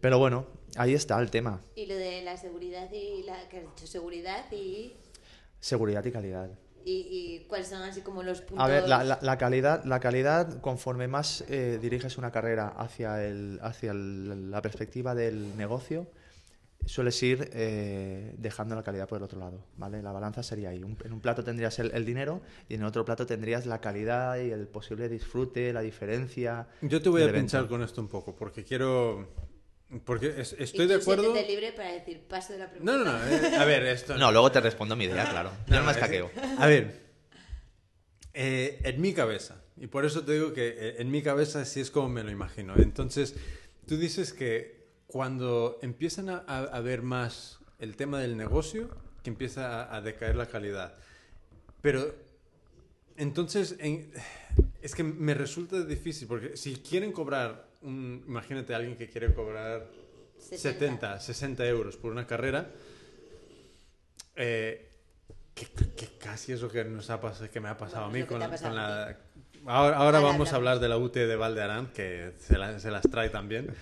Pero 0.00 0.18
bueno, 0.18 0.46
ahí 0.76 0.94
está 0.94 1.18
el 1.20 1.30
tema. 1.30 1.60
Y 1.76 1.86
lo 1.86 1.94
de 1.94 2.22
la 2.22 2.36
seguridad 2.36 2.90
y 2.92 3.22
la 3.22 3.48
que 3.48 3.58
has 3.58 3.62
dicho 3.64 3.86
seguridad 3.86 4.44
y, 4.50 4.94
Seguridad 5.60 6.04
y 6.04 6.10
calidad. 6.10 6.50
y, 6.84 6.92
y 6.92 7.46
cuáles 7.48 7.68
son 7.68 7.82
así 7.82 8.00
como 8.00 8.24
los 8.24 8.40
puntos. 8.40 8.64
A 8.64 8.68
ver, 8.68 8.88
la, 8.88 9.04
la- 9.04 9.20
la 9.22 9.38
calidad, 9.38 9.84
la 9.84 10.00
calidad, 10.00 10.60
conforme 10.60 11.06
más 11.06 11.44
eh, 11.48 11.78
diriges 11.80 12.18
una 12.18 12.32
carrera 12.32 12.66
hacia, 12.76 13.24
el, 13.24 13.60
hacia 13.62 13.92
el- 13.92 14.50
la 14.50 14.60
perspectiva 14.60 15.14
del 15.14 15.56
negocio, 15.56 16.08
sueles 16.84 17.22
ir 17.22 17.48
eh, 17.52 18.34
dejando 18.38 18.74
la 18.74 18.82
calidad 18.82 19.08
por 19.08 19.18
el 19.18 19.24
otro 19.24 19.38
lado, 19.38 19.64
¿vale? 19.76 20.02
La 20.02 20.12
balanza 20.12 20.42
sería 20.42 20.70
ahí. 20.70 20.82
Un- 20.82 20.96
en 21.04 21.12
un 21.12 21.20
plato 21.20 21.44
tendrías 21.44 21.78
el, 21.78 21.90
el 21.94 22.04
dinero 22.04 22.40
y 22.68 22.74
en 22.74 22.80
el 22.80 22.86
otro 22.86 23.04
plato 23.04 23.24
tendrías 23.26 23.66
la 23.66 23.80
calidad 23.80 24.36
y 24.40 24.50
el 24.50 24.66
posible 24.66 25.08
disfrute, 25.08 25.72
la 25.72 25.80
diferencia. 25.82 26.66
Yo 26.82 27.00
te 27.00 27.08
voy 27.08 27.22
a 27.22 27.32
pinchar 27.32 27.68
con 27.68 27.82
esto 27.82 28.00
un 28.00 28.08
poco 28.08 28.34
porque 28.34 28.64
quiero... 28.64 29.28
Porque 30.04 30.40
es- 30.40 30.56
Y 30.58 30.62
estoy 30.62 30.86
tú 30.86 30.88
de 30.88 30.94
acuerdo... 30.96 31.22
siéntete 31.24 31.48
libre 31.48 31.72
para 31.72 31.92
decir 31.92 32.20
paso 32.26 32.52
de 32.54 32.60
la 32.60 32.70
pregunta. 32.70 32.92
No, 32.96 33.04
no, 33.04 33.12
no. 33.12 33.24
eh, 33.26 33.56
a 33.56 33.64
ver, 33.66 33.84
esto... 33.84 34.16
No, 34.16 34.32
luego 34.32 34.50
te 34.50 34.60
respondo 34.60 34.96
mi 34.96 35.04
idea, 35.04 35.28
claro. 35.30 35.50
Yo 35.68 35.76
no 35.76 35.84
me 35.84 35.90
es- 35.90 35.96
escaqueo. 35.98 36.30
A 36.58 36.66
ver, 36.66 37.02
eh, 38.34 38.80
en 38.84 39.00
mi 39.00 39.12
cabeza, 39.12 39.62
y 39.76 39.86
por 39.88 40.04
eso 40.06 40.24
te 40.24 40.32
digo 40.32 40.52
que 40.52 40.96
en 40.98 41.10
mi 41.10 41.22
cabeza 41.22 41.64
sí 41.64 41.80
es 41.80 41.90
como 41.90 42.08
me 42.08 42.22
lo 42.24 42.30
imagino. 42.30 42.74
Entonces, 42.76 43.34
tú 43.86 43.96
dices 43.98 44.32
que 44.32 44.81
cuando 45.12 45.78
empiezan 45.82 46.30
a, 46.30 46.42
a- 46.46 46.62
a 46.64 46.80
ver 46.80 47.02
más 47.02 47.58
el 47.78 47.96
tema 47.96 48.18
del 48.18 48.34
negocio, 48.38 48.88
que 49.22 49.28
empieza 49.28 49.82
a, 49.84 49.94
a 49.96 50.00
decaer 50.00 50.36
la 50.36 50.46
calidad. 50.46 50.94
Pero, 51.82 52.14
entonces, 53.18 53.76
en- 53.78 54.10
es 54.80 54.94
que 54.94 55.02
me 55.04 55.34
resulta 55.34 55.84
difícil, 55.84 56.26
porque 56.26 56.56
si 56.56 56.76
quieren 56.76 57.12
cobrar, 57.12 57.66
un, 57.82 58.24
imagínate 58.26 58.72
a 58.72 58.78
alguien 58.78 58.96
que 58.96 59.10
quiere 59.10 59.34
cobrar 59.34 59.86
70, 60.38 61.20
60 61.20 61.66
euros 61.66 61.98
por 61.98 62.10
una 62.10 62.26
carrera, 62.26 62.70
eh, 64.34 64.88
que, 65.54 65.66
que 65.66 66.08
casi 66.18 66.52
es 66.52 66.62
lo 66.62 66.70
que, 66.70 66.84
nos 66.84 67.10
ha 67.10 67.20
pasado, 67.20 67.50
que 67.50 67.60
me 67.60 67.68
ha 67.68 67.76
pasado 67.76 68.08
Bueno, 68.08 68.16
a 68.16 68.20
mí 68.22 68.26
con, 68.26 68.40
con 68.40 68.50
pasado 68.50 68.78
a 68.78 68.80
la... 68.80 69.18
Ahora, 69.66 69.96
ahora 69.98 70.20
vamos 70.20 70.52
a 70.52 70.56
hablar 70.56 70.80
de 70.80 70.88
la 70.88 70.96
UT 70.96 71.12
de 71.14 71.36
Valdearán, 71.36 71.88
que 71.92 72.32
se, 72.40 72.56
la- 72.56 72.80
se 72.80 72.90
las 72.90 73.02
trae 73.02 73.28
también. 73.28 73.74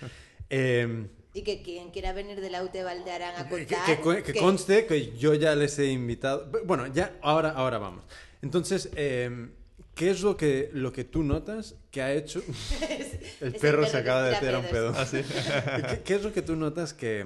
Eh, 0.49 1.07
Y 1.33 1.43
que 1.43 1.61
quien 1.61 1.91
quiera 1.91 2.11
venir 2.13 2.41
de 2.41 2.49
la 2.49 2.61
UTE 2.63 2.83
Valdearán 2.83 3.35
a 3.37 3.47
que, 3.47 3.65
contar. 3.65 3.85
que- 3.85 4.01
que- 4.01 4.23
que 4.23 4.33
que- 4.33 4.39
conste 4.39 4.85
que 4.85 5.15
yo 5.17 5.33
ya 5.33 5.55
les 5.55 5.79
he 5.79 5.87
invitado. 5.87 6.51
Bueno, 6.65 6.87
ya, 6.87 7.17
ahora, 7.21 7.51
ahora 7.51 7.77
vamos. 7.77 8.03
Entonces, 8.41 8.89
eh, 8.95 9.49
¿qué 9.95 10.09
es 10.09 10.21
lo 10.21 10.35
que, 10.35 10.69
lo 10.73 10.91
que 10.91 11.05
tú 11.05 11.23
notas 11.23 11.75
que 11.89 12.01
ha 12.01 12.13
hecho... 12.13 12.41
el 13.39 13.47
el 13.47 13.51
perro 13.53 13.81
perro 13.81 13.85
se 13.87 13.97
acaba 13.97 14.23
de 14.23 14.35
tirar 14.37 14.57
un 14.59 14.65
pedo. 14.65 14.91
pedos. 14.91 15.09
¿Qué, 15.89 16.01
qué 16.03 16.15
es 16.15 16.23
lo 16.23 16.33
que 16.33 16.41
tú 16.41 16.55
notas 16.57 16.93
que, 16.93 17.25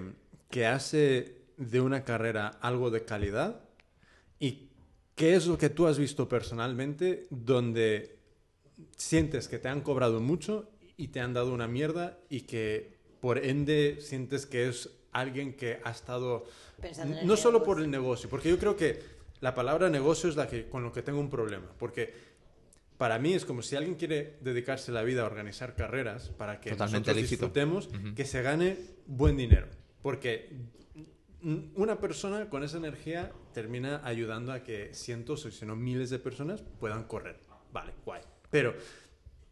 que 0.52 0.68
hace 0.68 1.38
de 1.58 1.82
una 1.82 2.04
carrera 2.04 2.50
algo 2.62 2.92
de 2.92 3.06
calidad? 3.06 3.62
¿Y 4.40 4.70
qué 5.16 5.34
es 5.36 5.48
lo 5.48 5.58
que 5.58 5.70
tú 5.70 5.88
has 5.88 5.98
visto 5.98 6.30
personalmente 6.30 7.26
donde 7.32 8.20
sientes 8.98 9.48
que 9.48 9.58
te 9.58 9.68
han 9.70 9.82
cobrado 9.82 10.20
mucho 10.20 10.70
y 10.98 11.08
te 11.08 11.22
han 11.22 11.34
dado 11.34 11.54
una 11.54 11.68
mierda 11.68 12.20
y 12.30 12.42
que 12.42 12.95
por 13.26 13.44
ende 13.44 13.98
sientes 14.02 14.46
que 14.46 14.68
es 14.68 14.88
alguien 15.12 15.54
que 15.54 15.80
ha 15.84 15.90
estado 15.90 16.46
Pensando 16.80 17.16
en 17.16 17.20
el 17.22 17.28
no 17.28 17.36
solo 17.36 17.54
negocio. 17.58 17.66
por 17.74 17.82
el 17.82 17.90
negocio, 17.90 18.30
porque 18.30 18.50
yo 18.52 18.60
creo 18.60 18.78
que 18.78 19.00
la 19.42 19.56
palabra 19.56 19.90
negocio 19.90 20.30
es 20.30 20.36
la 20.36 20.48
que 20.48 20.70
con 20.70 20.84
lo 20.84 20.92
que 20.92 21.02
tengo 21.02 21.20
un 21.20 21.32
problema, 21.32 21.66
porque 21.80 22.14
para 23.00 23.18
mí 23.18 23.34
es 23.34 23.44
como 23.44 23.64
si 23.64 23.76
alguien 23.76 23.96
quiere 23.96 24.36
dedicarse 24.42 24.92
la 24.92 25.02
vida 25.02 25.24
a 25.24 25.26
organizar 25.26 25.74
carreras 25.74 26.30
para 26.38 26.62
que 26.62 26.70
Totalmente 26.70 27.00
nosotros 27.14 27.16
lícito. 27.24 27.46
disfrutemos, 27.48 27.90
que 28.16 28.26
se 28.26 28.44
gane 28.44 28.78
buen 29.08 29.38
dinero, 29.38 29.70
porque 30.04 30.52
una 31.74 32.00
persona 32.00 32.48
con 32.48 32.64
esa 32.64 32.78
energía 32.78 33.32
termina 33.56 34.02
ayudando 34.04 34.54
a 34.54 34.62
que 34.62 34.94
cientos 34.94 35.44
o 35.48 35.50
si 35.50 35.66
no 35.66 35.76
miles 35.76 36.12
de 36.12 36.20
personas 36.20 36.62
puedan 36.80 37.06
correr. 37.06 37.40
Vale, 37.74 37.92
guay. 38.06 38.22
Pero 38.52 38.76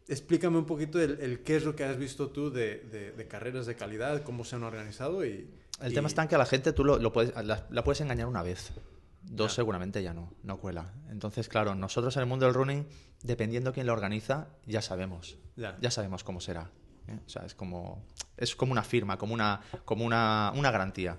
explícame 0.08 0.58
un 0.58 0.66
poquito 0.66 1.00
el, 1.00 1.18
el 1.20 1.40
qué 1.42 1.56
es 1.56 1.64
lo 1.64 1.74
que 1.74 1.84
has 1.84 1.96
visto 1.96 2.28
tú 2.30 2.50
de, 2.50 2.80
de- 2.90 3.12
de 3.12 3.28
carreras 3.28 3.66
de 3.66 3.74
calidad, 3.76 4.22
cómo 4.22 4.44
se 4.44 4.56
han 4.56 4.62
organizado 4.64 5.24
y... 5.24 5.48
El 5.80 5.92
y- 5.92 5.94
tema 5.94 6.08
está 6.08 6.22
en 6.22 6.28
que 6.28 6.34
a 6.34 6.38
la 6.38 6.46
gente 6.46 6.72
tú 6.72 6.84
lo, 6.84 6.98
lo 6.98 7.12
puedes, 7.12 7.34
la, 7.44 7.66
la 7.70 7.84
puedes 7.84 8.00
engañar 8.00 8.26
una 8.26 8.42
vez. 8.42 8.72
Dos 9.22 9.54
seguramente 9.54 10.02
ya 10.02 10.12
no, 10.12 10.32
no 10.42 10.58
cuela. 10.58 10.92
Entonces, 11.10 11.48
claro, 11.48 11.74
nosotros 11.74 12.14
en 12.16 12.20
el 12.22 12.28
mundo 12.28 12.44
del 12.44 12.54
running, 12.54 12.86
dependiendo 13.22 13.72
quién 13.72 13.86
lo 13.86 13.92
organiza, 13.94 14.48
ya 14.66 14.82
sabemos. 14.82 15.38
Ya. 15.56 15.78
Ya 15.80 15.90
sabemos 15.90 16.22
cómo 16.22 16.40
será. 16.40 16.70
¿eh? 17.08 17.18
O 17.26 17.28
sea, 17.28 17.44
es 17.46 17.54
como, 17.54 18.04
es 18.36 18.54
como 18.54 18.72
una 18.72 18.82
firma, 18.82 19.16
como 19.16 19.32
una, 19.32 19.62
como 19.86 20.04
una, 20.04 20.52
una 20.54 20.70
garantía. 20.70 21.18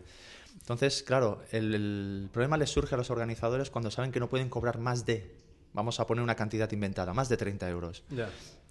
Entonces, 0.53 1.01
claro, 1.03 1.41
el, 1.51 1.73
el 1.73 2.29
problema 2.31 2.57
les 2.57 2.69
surge 2.69 2.93
a 2.95 2.97
los 2.97 3.09
organizadores 3.09 3.71
cuando 3.71 3.89
saben 3.91 4.11
que 4.11 4.19
no 4.19 4.29
pueden 4.29 4.49
cobrar 4.49 4.77
más 4.77 5.05
de, 5.05 5.35
vamos 5.75 5.99
a 5.99 6.07
poner 6.07 6.23
una 6.23 6.35
cantidad 6.35 6.71
inventada, 6.71 7.13
más 7.13 7.29
de 7.29 7.37
30 7.37 7.69
euros. 7.69 8.03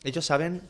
Ellos 0.03 0.25
saben, 0.27 0.63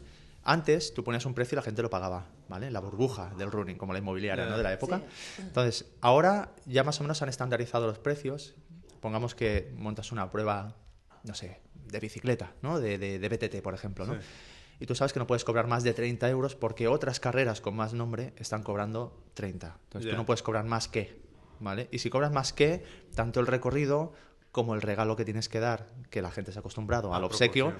antes 0.42 0.92
tú 0.92 1.02
ponías 1.04 1.24
un 1.24 1.32
precio 1.34 1.54
y 1.54 1.58
la 1.58 1.62
gente 1.62 1.80
lo 1.80 1.88
pagaba, 1.88 2.26
¿vale? 2.48 2.70
La 2.70 2.80
burbuja 2.80 3.32
del 3.38 3.50
running, 3.50 3.76
como 3.78 3.92
la 3.92 4.00
inmobiliaria. 4.00 4.44
¿no? 4.46 4.56
De 4.58 4.62
la 4.62 4.72
época. 4.72 5.00
Entonces, 5.38 5.86
ahora 6.00 6.50
ya 6.66 6.84
más 6.84 7.00
o 7.00 7.04
menos 7.04 7.22
han 7.22 7.28
estandarizado 7.28 7.86
los 7.86 7.98
precios. 7.98 8.54
Pongamos 9.00 9.34
que 9.34 9.72
montas 9.76 10.12
una 10.12 10.30
prueba, 10.30 10.76
no 11.22 11.34
sé, 11.34 11.60
de 11.86 12.00
bicicleta, 12.00 12.52
¿no? 12.62 12.80
De, 12.80 12.98
de, 12.98 13.18
de 13.18 13.28
BTT, 13.28 13.62
por 13.62 13.74
ejemplo, 13.74 14.06
¿no? 14.06 14.14
Sí. 14.14 14.20
Y 14.80 14.86
tú 14.86 14.94
sabes 14.96 15.12
que 15.12 15.20
no 15.20 15.26
puedes 15.26 15.44
cobrar 15.44 15.68
más 15.68 15.84
de 15.84 15.94
30 15.94 16.28
euros 16.28 16.56
porque 16.56 16.88
otras 16.88 17.20
carreras 17.20 17.60
con 17.60 17.76
más 17.76 17.92
nombre 17.94 18.32
están 18.38 18.62
cobrando 18.64 19.22
30. 19.34 19.78
Entonces 19.84 20.06
Ya. 20.06 20.12
tú 20.12 20.16
no 20.16 20.26
puedes 20.26 20.42
cobrar 20.42 20.64
más 20.64 20.88
que, 20.88 21.20
¿vale? 21.60 21.88
Y 21.92 22.00
si 22.00 22.10
cobras 22.10 22.32
más 22.32 22.52
que, 22.52 22.84
tanto 23.14 23.38
el 23.40 23.46
recorrido 23.46 24.12
como 24.54 24.76
el 24.76 24.82
regalo 24.82 25.16
que 25.16 25.24
tienes 25.24 25.48
que 25.48 25.58
dar, 25.58 25.88
que 26.10 26.22
la 26.22 26.30
gente 26.30 26.52
se 26.52 26.58
ha 26.58 26.60
acostumbrado 26.60 27.12
al 27.12 27.24
obsequio, 27.24 27.74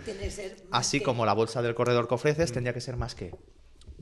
así 0.73 0.99
que- 0.99 1.05
como 1.05 1.25
la 1.25 1.33
bolsa 1.33 1.63
del 1.63 1.73
corredor 1.77 2.09
que 2.09 2.15
ofreces, 2.15 2.51
Mm. 2.51 2.55
tendría 2.55 2.73
que 2.75 2.81
ser 2.81 2.97
más 2.97 3.15
que. 3.15 3.31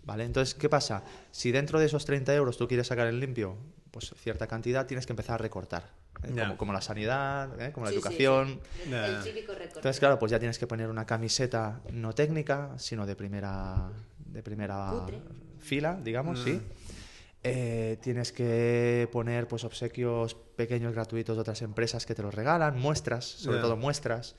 ¿Vale? 0.06 0.24
Entonces, 0.24 0.54
¿qué 0.54 0.70
pasa? 0.70 1.04
Si 1.30 1.52
dentro 1.52 1.78
de 1.78 1.84
esos 1.86 2.06
30 2.06 2.34
euros 2.34 2.56
tú 2.56 2.66
quieres 2.66 2.86
sacar 2.86 3.08
en 3.08 3.20
limpio, 3.20 3.58
pues 3.90 4.14
cierta 4.16 4.46
cantidad 4.46 4.86
tienes 4.86 5.04
que 5.04 5.12
empezar 5.12 5.34
a 5.34 5.38
recortar. 5.38 5.90
¿eh? 6.24 6.30
Como, 6.34 6.56
como 6.56 6.72
la 6.72 6.80
sanidad, 6.80 7.60
¿eh? 7.60 7.72
como 7.72 7.84
la 7.84 7.90
Sí, 7.92 7.96
sí, 7.96 8.00
educación. 8.00 8.60
sí. 8.84 8.90
El 8.90 9.22
típico 9.22 9.52
recorte. 9.52 9.76
Entonces, 9.78 10.00
claro, 10.00 10.18
pues 10.18 10.32
ya 10.32 10.38
tienes 10.38 10.58
que 10.58 10.66
poner 10.66 10.88
una 10.88 11.04
camiseta 11.04 11.82
no 11.92 12.14
técnica, 12.14 12.70
sino 12.78 13.04
de 13.04 13.14
primera, 13.16 13.90
de 14.24 14.42
primera 14.42 15.04
fila, 15.60 16.00
digamos, 16.02 16.40
Mm. 16.40 16.44
sí. 16.44 16.60
Eh, 17.44 17.98
tienes 18.00 18.32
que 18.32 19.08
poner 19.12 19.46
pues 19.48 19.64
obsequios 19.64 20.36
pequeños 20.62 20.92
gratuitos 20.94 21.36
de 21.36 21.40
otras 21.42 21.62
empresas 21.62 22.06
que 22.06 22.14
te 22.14 22.22
los 22.22 22.34
regalan, 22.34 22.78
muestras, 22.78 23.24
sobre 23.24 23.58
todo 23.60 23.76
muestras, 23.76 24.36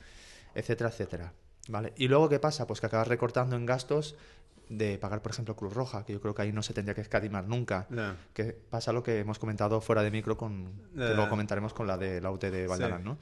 etcétera, 0.55 0.89
etcétera. 0.89 1.33
¿Vale? 1.69 1.93
Y 1.97 2.07
luego, 2.07 2.27
¿qué 2.29 2.39
pasa? 2.39 2.67
Pues 2.67 2.79
que 2.81 2.87
acabas 2.87 3.07
recortando 3.07 3.55
en 3.55 3.65
gastos 3.65 4.15
de 4.69 4.97
pagar, 4.97 5.21
por 5.21 5.31
ejemplo, 5.31 5.55
Cruz 5.55 5.73
Roja, 5.73 6.05
que 6.05 6.13
yo 6.13 6.21
creo 6.21 6.33
que 6.33 6.41
ahí 6.41 6.51
no 6.51 6.63
se 6.63 6.73
tendría 6.73 6.93
que 6.95 7.01
escatimar 7.01 7.45
nunca. 7.47 7.87
Que 8.33 8.45
pasa 8.53 8.91
lo 8.93 9.01
que 9.03 9.19
hemos 9.19 9.39
comentado 9.39 9.79
fuera 9.81 10.01
de 10.03 10.11
micro, 10.11 10.37
con, 10.37 10.73
que 10.93 11.13
luego 11.13 11.29
comentaremos 11.29 11.73
con 11.73 11.87
la 11.87 11.97
de 11.97 12.19
la 12.21 12.31
UT 12.31 12.41
de 12.45 12.67
Valdarán, 12.67 13.03
¿no? 13.03 13.17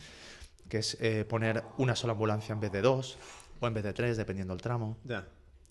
Que 0.70 0.78
es 0.80 0.98
eh, 1.02 1.26
poner 1.26 1.64
una 1.78 1.96
sola 1.96 2.14
ambulancia 2.14 2.54
en 2.54 2.60
vez 2.62 2.72
de 2.72 2.82
dos, 2.82 3.18
o 3.60 3.68
en 3.68 3.74
vez 3.74 3.84
de 3.84 3.94
tres, 3.94 4.18
dependiendo 4.18 4.54
del 4.54 4.62
tramo. 4.62 4.98
Ya. 5.04 5.28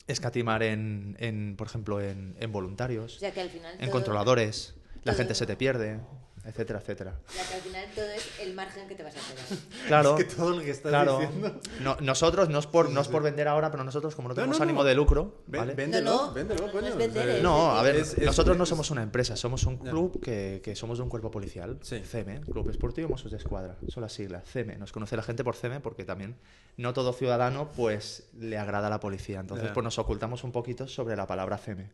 Escatimar 0.06 0.62
en, 0.62 1.16
en, 1.20 1.54
por 1.56 1.66
ejemplo, 1.68 2.00
en, 2.00 2.36
en 2.40 2.52
voluntarios, 2.52 3.16
O 3.16 3.18
sea 3.20 3.32
que 3.32 3.40
al 3.40 3.50
final 3.50 3.72
en 3.74 3.80
todo- 3.80 3.90
controladores, 3.92 4.74
la 5.04 5.12
todo- 5.12 5.18
gente 5.18 5.34
se 5.34 5.46
te 5.46 5.56
pierde, 5.56 6.00
etcétera, 6.44 6.78
etcétera. 6.80 7.14
Sea 7.28 7.44
que 7.46 7.54
al 7.54 7.60
final 7.60 7.84
todo 7.94 8.04
es 8.10 8.40
el 8.40 8.54
margen 8.54 8.88
que 8.88 8.94
te 8.94 9.02
vas 9.02 9.14
a 9.14 9.18
quedar. 9.20 9.60
Claro, 9.88 10.16
Es 10.18 10.24
que 10.24 10.34
todo 10.34 10.50
lo 10.50 10.60
que 10.62 10.70
estás 10.70 10.90
claro. 10.90 11.18
diciendo... 11.18 11.60
No- 11.80 11.96
nosotros, 12.00 12.48
no 12.48 12.58
es, 12.58 12.66
por, 12.66 12.90
no 12.90 13.00
es 13.00 13.08
por 13.08 13.22
vender 13.22 13.48
ahora, 13.48 13.70
pero 13.70 13.84
nosotros, 13.84 14.14
como 14.14 14.28
no 14.28 14.34
tenemos 14.34 14.58
no, 14.58 14.62
ánimo 14.64 14.80
no. 14.82 14.88
de 14.88 14.94
lucro, 14.94 15.42
¿vale? 15.46 15.74
Véndelo, 15.74 16.32
véndelo, 16.32 16.70
coño. 16.72 16.96
vender, 16.96 17.42
No, 17.42 17.72
a 17.72 17.82
ver, 17.82 17.96
es- 17.96 18.14
es- 18.16 18.24
nosotros 18.24 18.56
no 18.56 18.64
somos 18.66 18.90
una 18.90 19.02
empresa, 19.02 19.36
somos 19.36 19.64
un 19.64 19.82
Ya. 19.84 19.90
club 19.90 20.20
que, 20.22 20.60
que 20.64 20.74
somos 20.76 20.98
de 20.98 21.04
un 21.04 21.10
cuerpo 21.10 21.30
policial, 21.30 21.78
Sí. 21.82 22.00
CEME, 22.00 22.40
Club 22.40 22.70
Esportivo 22.70 23.08
Mossos 23.08 23.30
de 23.30 23.36
Escuadra, 23.36 23.76
son 23.88 24.02
las 24.02 24.12
siglas, 24.12 24.44
CEME. 24.48 24.76
Nos 24.78 24.92
conoce 24.92 25.16
la 25.16 25.22
gente 25.22 25.44
por 25.44 25.56
CEME 25.56 25.80
porque 25.80 26.04
también 26.04 26.36
no 26.76 26.92
todo 26.92 27.12
ciudadano 27.12 27.68
pues 27.76 28.28
le 28.38 28.56
agrada 28.58 28.86
a 28.86 28.90
la 28.90 29.00
policía, 29.00 29.40
entonces 29.40 29.68
Ya. 29.68 29.72
pues 29.74 29.84
nos 29.84 29.98
ocultamos 29.98 30.44
un 30.44 30.52
poquito 30.52 30.86
sobre 30.88 31.16
la 31.16 31.26
palabra 31.26 31.58
CEME. 31.58 31.90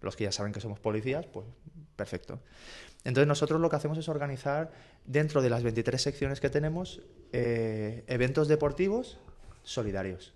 Los 0.00 0.14
que 0.14 0.24
ya 0.24 0.32
saben 0.32 0.52
que 0.52 0.60
somos 0.60 0.78
policías, 0.78 1.26
pues 1.26 1.44
perfecto. 1.96 2.38
Entonces 3.04 3.26
nosotros 3.28 3.60
lo 3.60 3.70
que 3.70 3.76
hacemos 3.76 3.96
es 3.98 4.08
organizar 4.08 4.72
dentro 5.04 5.40
de 5.40 5.50
las 5.50 5.62
23 5.62 6.00
secciones 6.00 6.40
que 6.40 6.50
tenemos 6.50 7.00
eh, 7.32 8.04
eventos 8.06 8.48
deportivos 8.48 9.18
solidarios. 9.62 10.34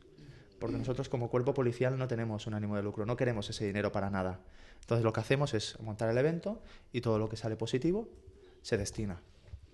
Porque 0.59 0.79
nosotros 0.79 1.09
como 1.09 1.29
cuerpo 1.29 1.55
policial 1.55 1.99
no 1.99 2.07
tenemos 2.07 2.47
un 2.47 2.55
ánimo 2.55 2.77
de 2.77 2.83
lucro, 2.85 3.05
no 3.05 3.17
queremos 3.17 3.51
ese 3.51 3.67
dinero 3.67 3.91
para 3.91 4.11
nada. 4.11 4.41
Entonces 4.81 5.05
lo 5.05 5.13
que 5.13 5.21
hacemos 5.21 5.55
es 5.55 5.79
montar 5.81 6.09
el 6.09 6.19
evento 6.19 6.63
y 6.93 7.01
todo 7.01 7.19
lo 7.19 7.29
que 7.29 7.37
sale 7.37 7.57
positivo 7.57 8.09
se 8.63 8.77
destina, 8.79 9.21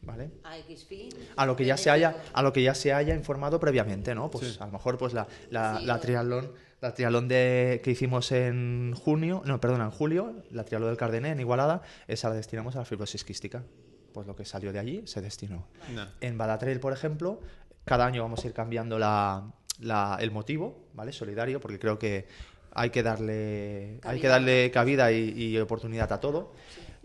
¿vale? 0.00 0.30
A 0.44 0.56
X 0.58 0.84
fin. 0.86 1.10
A 1.36 1.44
lo 1.44 1.56
que 1.56 1.66
ya 1.66 1.76
se 1.76 1.90
haya, 1.90 2.16
a 2.32 2.42
lo 2.42 2.52
que 2.54 2.62
ya 2.62 2.74
se 2.74 2.94
haya 2.94 3.14
informado 3.14 3.60
previamente, 3.60 4.14
¿no? 4.14 4.30
Pues 4.30 4.54
Sí. 4.54 4.56
a 4.60 4.66
lo 4.66 4.72
mejor 4.72 4.96
pues 4.96 5.12
la, 5.12 5.26
la, 5.50 5.78
Sí, 5.78 5.84
la 5.84 6.00
triatlón, 6.00 6.52
la 6.80 6.94
triatlón 6.94 7.28
de 7.28 7.80
que 7.82 7.90
hicimos 7.90 8.30
en 8.32 8.94
junio, 8.94 9.42
no, 9.44 9.60
perdón, 9.60 9.80
en 9.82 9.90
julio, 9.90 10.42
la 10.50 10.64
triatlón 10.64 10.90
del 10.90 10.96
Cardené 10.96 11.30
en 11.30 11.40
Igualada, 11.40 11.82
esa 12.06 12.28
la 12.28 12.36
destinamos 12.36 12.76
a 12.76 12.80
la 12.80 12.84
fibrosis 12.84 13.24
quística. 13.24 13.64
Pues 14.12 14.26
lo 14.26 14.34
que 14.34 14.44
salió 14.44 14.72
de 14.72 14.78
allí 14.78 15.02
se 15.06 15.20
destinó. 15.20 15.66
No. 15.94 16.06
En 16.20 16.38
Badatrail, 16.38 16.80
por 16.80 16.92
ejemplo, 16.92 17.40
cada 17.84 18.06
año 18.06 18.22
vamos 18.22 18.42
a 18.44 18.46
ir 18.48 18.52
cambiando 18.54 18.98
la, 18.98 19.52
la- 19.80 20.16
el 20.20 20.30
motivo, 20.30 20.86
¿vale? 20.94 21.12
Solidario, 21.12 21.60
porque 21.60 21.78
creo 21.78 21.98
que 21.98 22.26
hay 22.72 22.90
que 22.90 23.02
darle, 23.02 23.94
hay 23.94 23.98
Cabida. 24.00 24.20
que 24.22 24.28
darle 24.28 24.70
cabida 24.70 25.12
y, 25.12 25.30
y 25.36 25.58
oportunidad 25.58 26.12
a 26.12 26.20
todo. 26.20 26.52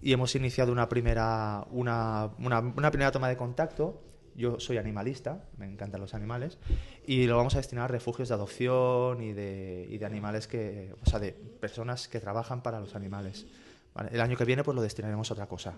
Y 0.02 0.12
hemos 0.14 0.36
iniciado 0.36 0.72
una 0.72 0.88
primera, 0.90 1.66
una, 1.72 2.30
una- 2.40 2.60
una 2.60 2.92
primera 2.92 3.12
toma 3.12 3.28
de 3.30 3.38
contacto. 3.38 4.02
Yo 4.36 4.60
soy 4.60 4.78
animalista, 4.78 5.46
me 5.58 5.66
encantan 5.66 6.02
los 6.02 6.14
animales, 6.14 6.58
y 7.06 7.26
lo 7.26 7.38
vamos 7.38 7.56
a 7.56 7.58
destinar 7.58 7.86
a 7.86 7.88
refugios 7.88 8.30
de 8.30 8.36
adopción 8.36 9.22
y 9.22 9.34
de, 9.34 9.88
y 9.90 9.98
de 9.98 10.06
animales 10.06 10.48
que, 10.48 10.94
o 11.02 11.10
sea, 11.10 11.20
de 11.20 11.32
personas 11.32 12.08
que 12.08 12.20
trabajan 12.20 12.64
para 12.64 12.80
los 12.80 12.96
animales. 12.96 13.46
¿Vale? 13.94 14.10
El 14.14 14.22
año 14.22 14.36
que 14.38 14.46
viene 14.46 14.64
pues 14.64 14.76
lo 14.76 14.82
destinaremos 14.82 15.30
a 15.30 15.34
otra 15.34 15.46
cosa. 15.48 15.74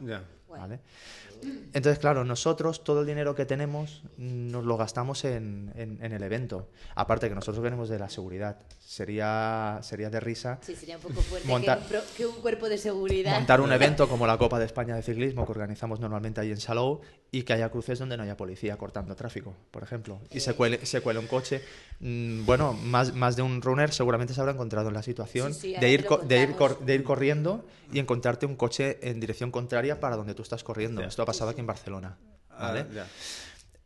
Entonces, 1.73 1.99
claro, 1.99 2.23
nosotros 2.23 2.83
todo 2.83 3.01
el 3.01 3.07
dinero 3.07 3.35
que 3.35 3.45
tenemos 3.45 4.03
nos 4.17 4.63
lo 4.63 4.77
gastamos 4.77 5.25
en, 5.25 5.71
en- 5.75 5.99
en 6.03 6.11
el 6.13 6.23
evento. 6.23 6.69
Aparte 6.95 7.27
que 7.29 7.35
nosotros 7.35 7.61
venimos 7.61 7.89
de 7.89 7.99
la 7.99 8.09
seguridad. 8.09 8.57
Sería, 8.79 9.79
sería 9.81 10.09
de 10.09 10.19
risa 10.19 10.59
Sí, 10.61 10.75
sería 10.75 10.95
un 10.97 11.01
poco 11.01 11.21
fuerte 11.21 11.47
Montar- 11.47 11.79
que, 11.79 11.83
un 11.83 11.89
pro- 11.89 12.01
que 12.15 12.25
un 12.27 12.35
cuerpo 12.35 12.69
de 12.69 12.77
seguridad. 12.77 13.33
montar 13.33 13.59
un 13.59 13.71
evento 13.73 14.07
como 14.07 14.25
la 14.27 14.37
Copa 14.37 14.59
de 14.59 14.65
España 14.65 14.95
de 14.95 15.01
Ciclismo 15.01 15.43
que 15.45 15.51
organizamos 15.51 15.99
normalmente 15.99 16.39
ahí 16.39 16.51
en 16.51 16.57
Salou 16.57 17.01
y 17.31 17.41
que 17.43 17.53
haya 17.53 17.69
cruces 17.69 17.99
donde 17.99 18.15
no 18.15 18.23
haya 18.23 18.37
policía 18.37 18.77
cortando 18.77 19.15
tráfico, 19.15 19.53
por 19.71 19.83
ejemplo. 19.83 20.21
Y 20.31 20.39
se 20.39 20.53
cuele, 20.53 20.85
se 20.85 21.01
cuele 21.01 21.19
un 21.19 21.27
coche. 21.27 21.61
Mm, 21.99 22.45
Bueno, 22.45 22.73
más, 22.73 23.13
más 23.13 23.35
de 23.35 23.41
un 23.41 23.61
runner 23.61 23.91
seguramente 23.91 24.33
se 24.33 24.39
habrá 24.41 24.53
encontrado 24.53 24.87
en 24.87 24.93
la 24.93 25.03
situación 25.03 25.53
Sí, 25.53 25.61
sí, 25.61 25.75
ahora 25.75 25.87
de, 25.87 25.91
ir 25.93 26.07
de, 26.27 26.41
ir 26.41 26.55
de 26.85 26.95
ir 26.95 27.03
corriendo 27.03 27.65
y 27.91 27.99
encontrarte 28.05 28.45
un 28.45 28.55
coche 28.55 28.97
en 29.01 29.19
dirección 29.19 29.51
contraria 29.51 29.99
para 29.99 30.15
donde 30.15 30.33
tú 30.33 30.41
estás 30.41 30.63
corriendo. 30.63 31.01
Ya. 31.01 31.07
Esto 31.07 31.23
ha 31.23 31.25
pasado 31.25 31.49
aquí 31.51 31.59
en 31.59 31.67
Barcelona. 31.67 32.17
Ah, 32.49 32.67
¿vale? 32.69 32.85
ya. 32.93 33.07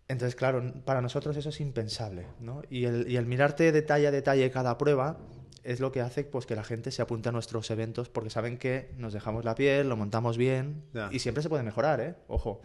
Entonces, 0.07 0.35
claro, 0.35 0.61
para 0.85 1.01
nosotros 1.01 1.37
eso 1.37 1.49
es 1.49 1.59
impensable, 1.61 2.25
¿no? 2.39 2.61
Y 2.69 2.85
el, 2.85 3.09
y 3.09 3.17
el 3.17 3.25
mirarte 3.25 3.71
detalle 3.71 4.07
a 4.07 4.11
detalle 4.11 4.49
cada 4.51 4.77
prueba 4.77 5.17
es 5.63 5.79
lo 5.79 5.91
que 5.91 6.01
hace 6.01 6.23
pues, 6.23 6.45
que 6.45 6.55
la 6.55 6.63
gente 6.63 6.89
se 6.91 7.01
apunte 7.01 7.29
a 7.29 7.31
nuestros 7.31 7.69
eventos 7.69 8.09
porque 8.09 8.29
saben 8.29 8.57
que 8.57 8.91
nos 8.97 9.13
dejamos 9.13 9.45
la 9.45 9.53
piel, 9.55 9.87
lo 9.87 9.95
montamos 9.97 10.37
bien 10.37 10.83
Ya. 10.93 11.09
y 11.11 11.19
siempre 11.19 11.43
se 11.43 11.49
puede 11.49 11.63
mejorar, 11.63 11.99
¿eh? 12.01 12.15
Ojo. 12.27 12.61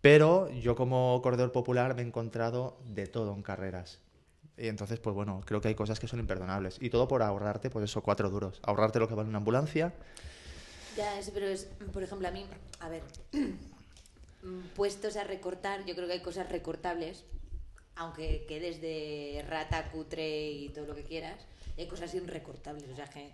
Pero 0.00 0.48
yo 0.50 0.74
como 0.74 1.20
corredor 1.22 1.52
popular 1.52 1.94
me 1.94 2.00
he 2.02 2.06
encontrado 2.06 2.78
de 2.86 3.06
todo 3.06 3.34
en 3.34 3.42
carreras. 3.42 4.00
Y 4.56 4.68
entonces, 4.68 4.98
pues 5.00 5.14
bueno, 5.14 5.42
creo 5.44 5.60
que 5.60 5.68
hay 5.68 5.74
cosas 5.74 6.00
que 6.00 6.06
son 6.08 6.20
imperdonables. 6.20 6.78
Y 6.80 6.88
todo 6.90 7.08
por 7.08 7.22
ahorrarte, 7.22 7.68
pues 7.70 7.84
eso, 7.84 8.02
cuatro 8.02 8.30
duros. 8.30 8.60
Ahorrarte 8.62 8.98
lo 8.98 9.08
que 9.08 9.14
vale 9.14 9.28
una 9.28 9.38
ambulancia. 9.38 9.92
Ya, 10.96 11.18
es- 11.18 11.30
pero 11.30 11.46
es, 11.46 11.68
por 11.92 12.02
ejemplo, 12.02 12.28
a 12.28 12.30
mí, 12.30 12.44
a 12.80 12.88
ver, 12.88 13.02
puestos 14.74 15.16
a 15.16 15.24
recortar, 15.24 15.84
yo 15.84 15.94
creo 15.94 16.06
que 16.06 16.14
hay 16.14 16.20
cosas 16.20 16.48
recortables, 16.50 17.24
aunque 17.96 18.44
quedes 18.48 18.80
de 18.80 19.44
rata, 19.48 19.90
cutre 19.90 20.50
y 20.50 20.68
todo 20.70 20.86
lo 20.86 20.94
que 20.94 21.04
quieras, 21.04 21.38
hay 21.76 21.86
cosas 21.86 22.14
irrecortables. 22.14 22.88
O 22.90 22.96
sea, 22.96 23.06
que, 23.08 23.30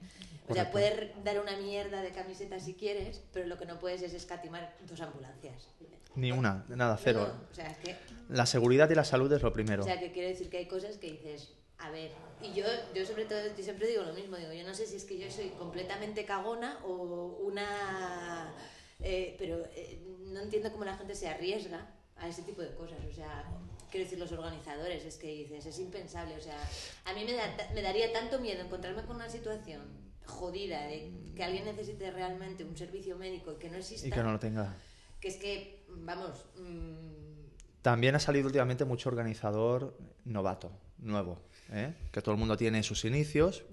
o 0.49 0.55
sea, 0.55 0.71
puedes 0.71 1.11
dar 1.25 1.41
una 1.41 1.57
mierda 1.57 2.03
de 2.03 2.11
camiseta 2.11 2.59
si 2.61 2.75
quieres, 2.75 3.23
pero 3.33 3.47
lo 3.47 3.57
que 3.59 3.67
no 3.67 3.79
puedes 3.79 4.03
es 4.03 4.13
escatimar 4.15 4.77
dos 4.89 5.01
ambulancias. 5.01 5.69
Ni 6.15 6.33
una, 6.33 6.65
nada, 6.69 6.99
cero. 7.03 7.29
No, 7.35 7.47
o 7.51 7.55
sea, 7.55 7.67
es 7.71 7.77
que, 7.79 7.97
La 8.29 8.47
seguridad 8.47 8.89
y 8.91 8.95
la 8.95 9.05
salud 9.05 9.33
es 9.33 9.43
lo 9.43 9.53
primero. 9.53 9.83
o 9.83 9.87
sea, 9.87 10.01
que 10.01 10.13
quiero 10.13 10.29
decir 10.29 10.49
que 10.51 10.59
hay 10.59 10.67
cosas 10.67 10.97
que 10.97 11.13
dices, 11.13 11.53
a 11.79 11.91
ver, 11.91 12.11
y 12.43 12.53
yo, 12.55 12.65
yo 12.95 13.05
sobre 13.05 13.25
todo 13.27 13.39
yo 13.57 13.63
siempre 13.63 13.87
digo 13.89 14.03
lo 14.03 14.13
mismo, 14.15 14.37
digo, 14.37 14.53
yo 14.53 14.65
no 14.65 14.75
sé 14.75 14.87
si 14.87 14.97
es 14.97 15.05
que 15.05 15.19
yo 15.19 15.31
soy 15.31 15.51
completamente 15.51 16.25
cagona 16.25 16.79
o 16.85 17.39
una... 17.43 18.53
eh, 19.01 19.37
pero 19.39 19.65
eh, 19.75 20.01
no 20.21 20.41
entiendo 20.41 20.73
cómo 20.73 20.85
la 20.85 20.97
gente 20.97 21.15
se 21.15 21.29
arriesga 21.29 21.87
a 22.17 22.29
ese 22.29 22.43
tipo 22.43 22.63
de 22.63 22.75
cosas, 22.75 22.99
o 23.11 23.13
sea, 23.13 23.45
quiero 23.91 24.05
decir 24.05 24.19
los 24.19 24.33
organizadores, 24.33 25.05
es 25.05 25.17
que 25.17 25.27
dices, 25.29 25.67
es 25.67 25.79
impensable, 25.79 26.35
o 26.37 26.41
sea, 26.41 26.59
a 27.05 27.13
mí 27.13 27.25
me, 27.25 27.35
da, 27.35 27.55
me 27.75 27.83
daría 27.83 28.13
tanto 28.13 28.41
miedo 28.41 28.63
encontrarme 28.63 29.03
con 29.05 29.17
una 29.17 29.29
situación 29.29 29.83
jodida 30.25 30.87
de 30.87 31.13
que 31.37 31.45
alguien 31.45 31.65
necesite 31.67 32.11
realmente 32.11 32.65
un 32.65 32.77
servicio 32.77 33.17
médico 33.17 33.53
y 33.53 33.57
que 33.57 33.71
no 33.71 33.77
exista, 33.77 34.09
y 34.09 34.11
que 34.11 34.23
no 34.23 34.33
lo 34.33 34.39
tenga. 34.39 34.75
que 35.21 35.29
es 35.29 35.37
que, 35.37 35.85
vamos, 35.89 36.47
mm, 36.57 37.83
También 37.83 38.15
ha 38.15 38.19
salido 38.19 38.47
últimamente 38.47 38.85
mucho 38.85 39.09
organizador 39.09 39.97
novato, 40.25 40.73
nuevo, 40.99 41.39
¿eh? 41.73 41.93
que 42.13 42.21
todo 42.23 42.33
el 42.33 42.39
mundo 42.39 42.57
tiene 42.57 42.83
sus 42.83 43.05
inicios, 43.05 43.65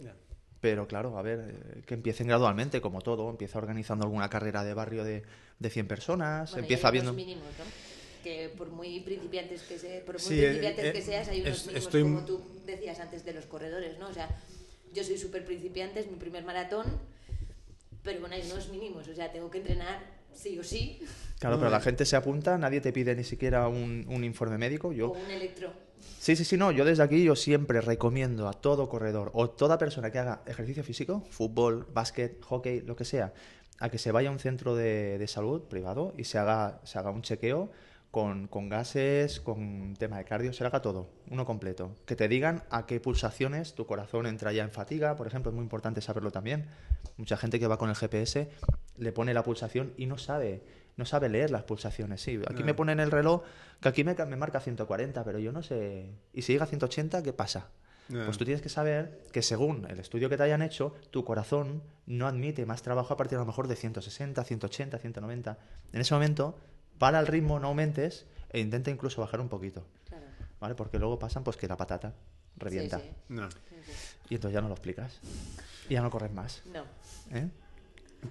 pero 0.61 0.87
claro, 0.87 1.17
a 1.17 1.21
ver, 1.21 1.39
eh, 1.49 1.81
que 1.85 1.93
empiecen 1.93 2.27
gradualmente, 2.27 2.79
como 2.81 3.01
todo. 3.01 3.29
Empieza 3.29 3.57
organizando 3.57 4.05
alguna 4.05 4.29
carrera 4.29 4.63
de 4.63 4.73
barrio 4.73 5.03
de, 5.03 5.23
de 5.59 5.69
100 5.69 5.87
personas, 5.87 6.51
Bueno, 6.51 6.63
empieza 6.63 6.87
hay 6.87 6.91
viendo... 6.93 7.11
unos 7.11 7.25
mínimos, 7.25 7.47
¿no? 7.59 7.65
Que 8.23 8.49
por 8.57 8.69
muy 8.69 9.01
principiantes 9.01 9.61
que, 9.63 9.77
se, 9.77 9.99
por 9.99 10.15
muy 10.15 10.21
Sí, 10.23 10.39
eh, 10.39 10.43
principiantes 10.47 10.85
eh, 10.85 10.93
que 10.93 11.01
seas, 11.01 11.27
hay 11.27 11.41
unos 11.41 11.53
es- 11.53 11.65
mínimos, 11.67 11.83
estoy- 11.85 12.03
como 12.03 12.25
tú 12.25 12.41
decías 12.65 12.99
antes 13.01 13.25
de 13.25 13.33
los 13.33 13.45
corredores, 13.45 13.99
¿no? 13.99 14.07
O 14.07 14.13
sea, 14.13 14.29
yo 14.93 15.03
soy 15.03 15.17
súper 15.17 15.43
principiante, 15.43 15.99
es 15.99 16.07
mi 16.09 16.15
primer 16.15 16.43
maratón, 16.45 16.85
pero 18.03 18.19
bueno, 18.21 18.35
hay 18.35 18.43
unos 18.51 18.69
mínimos, 18.69 19.07
o 19.07 19.13
sea, 19.15 19.31
tengo 19.31 19.49
que 19.49 19.57
entrenar 19.59 19.99
sí 20.33 20.57
o 20.57 20.63
sí, 20.63 20.99
Claro, 21.39 21.57
pero 21.59 21.69
la 21.69 21.81
gente 21.81 22.05
se 22.05 22.15
apunta, 22.15 22.57
nadie 22.57 22.79
te 22.79 22.93
pide 22.93 23.13
ni 23.15 23.25
siquiera 23.25 23.67
un, 23.67 24.05
un 24.07 24.23
informe 24.23 24.57
médico. 24.57 24.93
Yo, 24.93 25.09
o 25.11 25.19
un 25.19 25.29
electro. 25.29 25.73
Sí, 26.19 26.35
sí, 26.35 26.45
sí, 26.45 26.57
no. 26.57 26.71
Yo 26.71 26.85
desde 26.85 27.03
aquí 27.03 27.23
yo 27.23 27.35
siempre 27.35 27.81
recomiendo 27.81 28.47
a 28.47 28.53
todo 28.53 28.87
corredor 28.87 29.31
o 29.33 29.49
toda 29.49 29.77
persona 29.77 30.11
que 30.11 30.19
haga 30.19 30.41
ejercicio 30.45 30.83
físico, 30.83 31.23
fútbol, 31.29 31.85
básquet, 31.93 32.41
hockey, 32.43 32.81
lo 32.81 32.95
que 32.95 33.05
sea, 33.05 33.33
a 33.79 33.89
que 33.89 33.97
se 33.97 34.11
vaya 34.11 34.29
a 34.29 34.31
un 34.31 34.39
centro 34.39 34.75
de, 34.75 35.17
de 35.17 35.27
salud 35.27 35.63
privado 35.63 36.13
y 36.17 36.23
se 36.23 36.37
haga, 36.37 36.79
se 36.83 36.97
haga 36.97 37.11
un 37.11 37.21
chequeo 37.23 37.71
con, 38.13 38.47
con 38.47 38.69
gases, 38.69 39.39
con 39.39 39.95
tema 39.97 40.19
de 40.19 40.23
cardio, 40.23 40.53
se 40.53 40.63
haga 40.63 40.83
todo, 40.83 41.09
uno 41.31 41.45
completo. 41.47 41.95
Que 42.05 42.15
te 42.15 42.27
digan 42.27 42.63
a 42.69 42.85
qué 42.85 42.99
pulsaciones 42.99 43.73
tu 43.73 43.87
corazón 43.87 44.27
entra 44.27 44.53
ya 44.53 44.63
en 44.63 44.69
fatiga, 44.69 45.15
por 45.15 45.25
ejemplo, 45.25 45.49
es 45.49 45.55
muy 45.55 45.63
importante 45.63 45.99
saberlo 45.99 46.29
también. 46.29 46.67
Mucha 47.17 47.37
gente 47.37 47.59
que 47.59 47.65
va 47.65 47.79
con 47.79 47.89
el 47.89 47.95
GPS 47.95 48.51
le 48.97 49.11
pone 49.13 49.33
la 49.33 49.43
pulsación 49.43 49.93
y 49.97 50.05
no 50.05 50.19
sabe, 50.19 50.61
no 50.97 51.05
sabe 51.05 51.29
leer 51.29 51.51
las 51.51 51.63
pulsaciones. 51.63 52.21
Sí, 52.21 52.39
aquí 52.47 52.59
No. 52.61 52.65
me 52.65 52.73
pone 52.73 52.91
en 52.91 52.99
el 52.99 53.11
reloj 53.11 53.43
que 53.81 53.89
aquí 53.89 54.03
me, 54.03 54.15
ca- 54.15 54.25
me 54.25 54.35
marca 54.35 54.59
140, 54.59 55.23
pero 55.23 55.39
yo 55.39 55.51
no 55.51 55.63
sé. 55.63 56.09
¿Y 56.33 56.41
si 56.43 56.53
llega 56.53 56.65
a 56.65 56.67
180, 56.67 57.23
qué 57.23 57.33
pasa? 57.33 57.67
Pues 58.09 58.37
tú 58.37 58.43
tienes 58.43 58.61
que 58.61 58.67
saber 58.69 59.23
que 59.31 59.41
según 59.41 59.87
el 59.89 59.97
estudio 59.99 60.29
que 60.29 60.35
te 60.37 60.43
hayan 60.43 60.61
hecho, 60.61 60.93
tu 61.09 61.23
corazón 61.23 61.81
no 62.05 62.27
admite 62.27 62.65
más 62.65 62.81
trabajo 62.81 63.13
a 63.13 63.17
partir 63.17 63.37
a 63.37 63.41
lo 63.41 63.45
mejor 63.45 63.67
de 63.67 63.75
160, 63.77 64.43
180, 64.43 64.97
190. 64.99 65.57
En 65.93 66.01
ese 66.01 66.13
momento, 66.13 66.59
para 66.99 67.19
el 67.19 67.27
ritmo, 67.27 67.59
no 67.59 67.69
aumentes 67.69 68.25
e 68.49 68.59
intenta 68.59 68.91
incluso 68.91 69.21
bajar 69.21 69.39
un 69.39 69.47
poquito, 69.49 69.87
Claro. 70.09 70.25
¿vale? 70.59 70.75
Porque 70.75 70.99
luego 70.99 71.17
pasan 71.17 71.43
pues 71.45 71.55
que 71.57 71.67
la 71.67 71.77
patata 71.77 72.13
revienta. 72.57 72.99
Sí, 72.99 73.05
sí, 73.07 73.13
No. 73.29 73.47
Y 74.29 74.35
entonces 74.35 74.53
ya 74.53 74.61
no 74.61 74.67
lo 74.67 74.73
explicas. 74.75 75.19
Y 75.89 75.93
ya 75.93 76.01
no 76.01 76.11
corres 76.11 76.31
más. 76.33 76.61
No, 76.73 76.83
¿eh? 77.35 77.47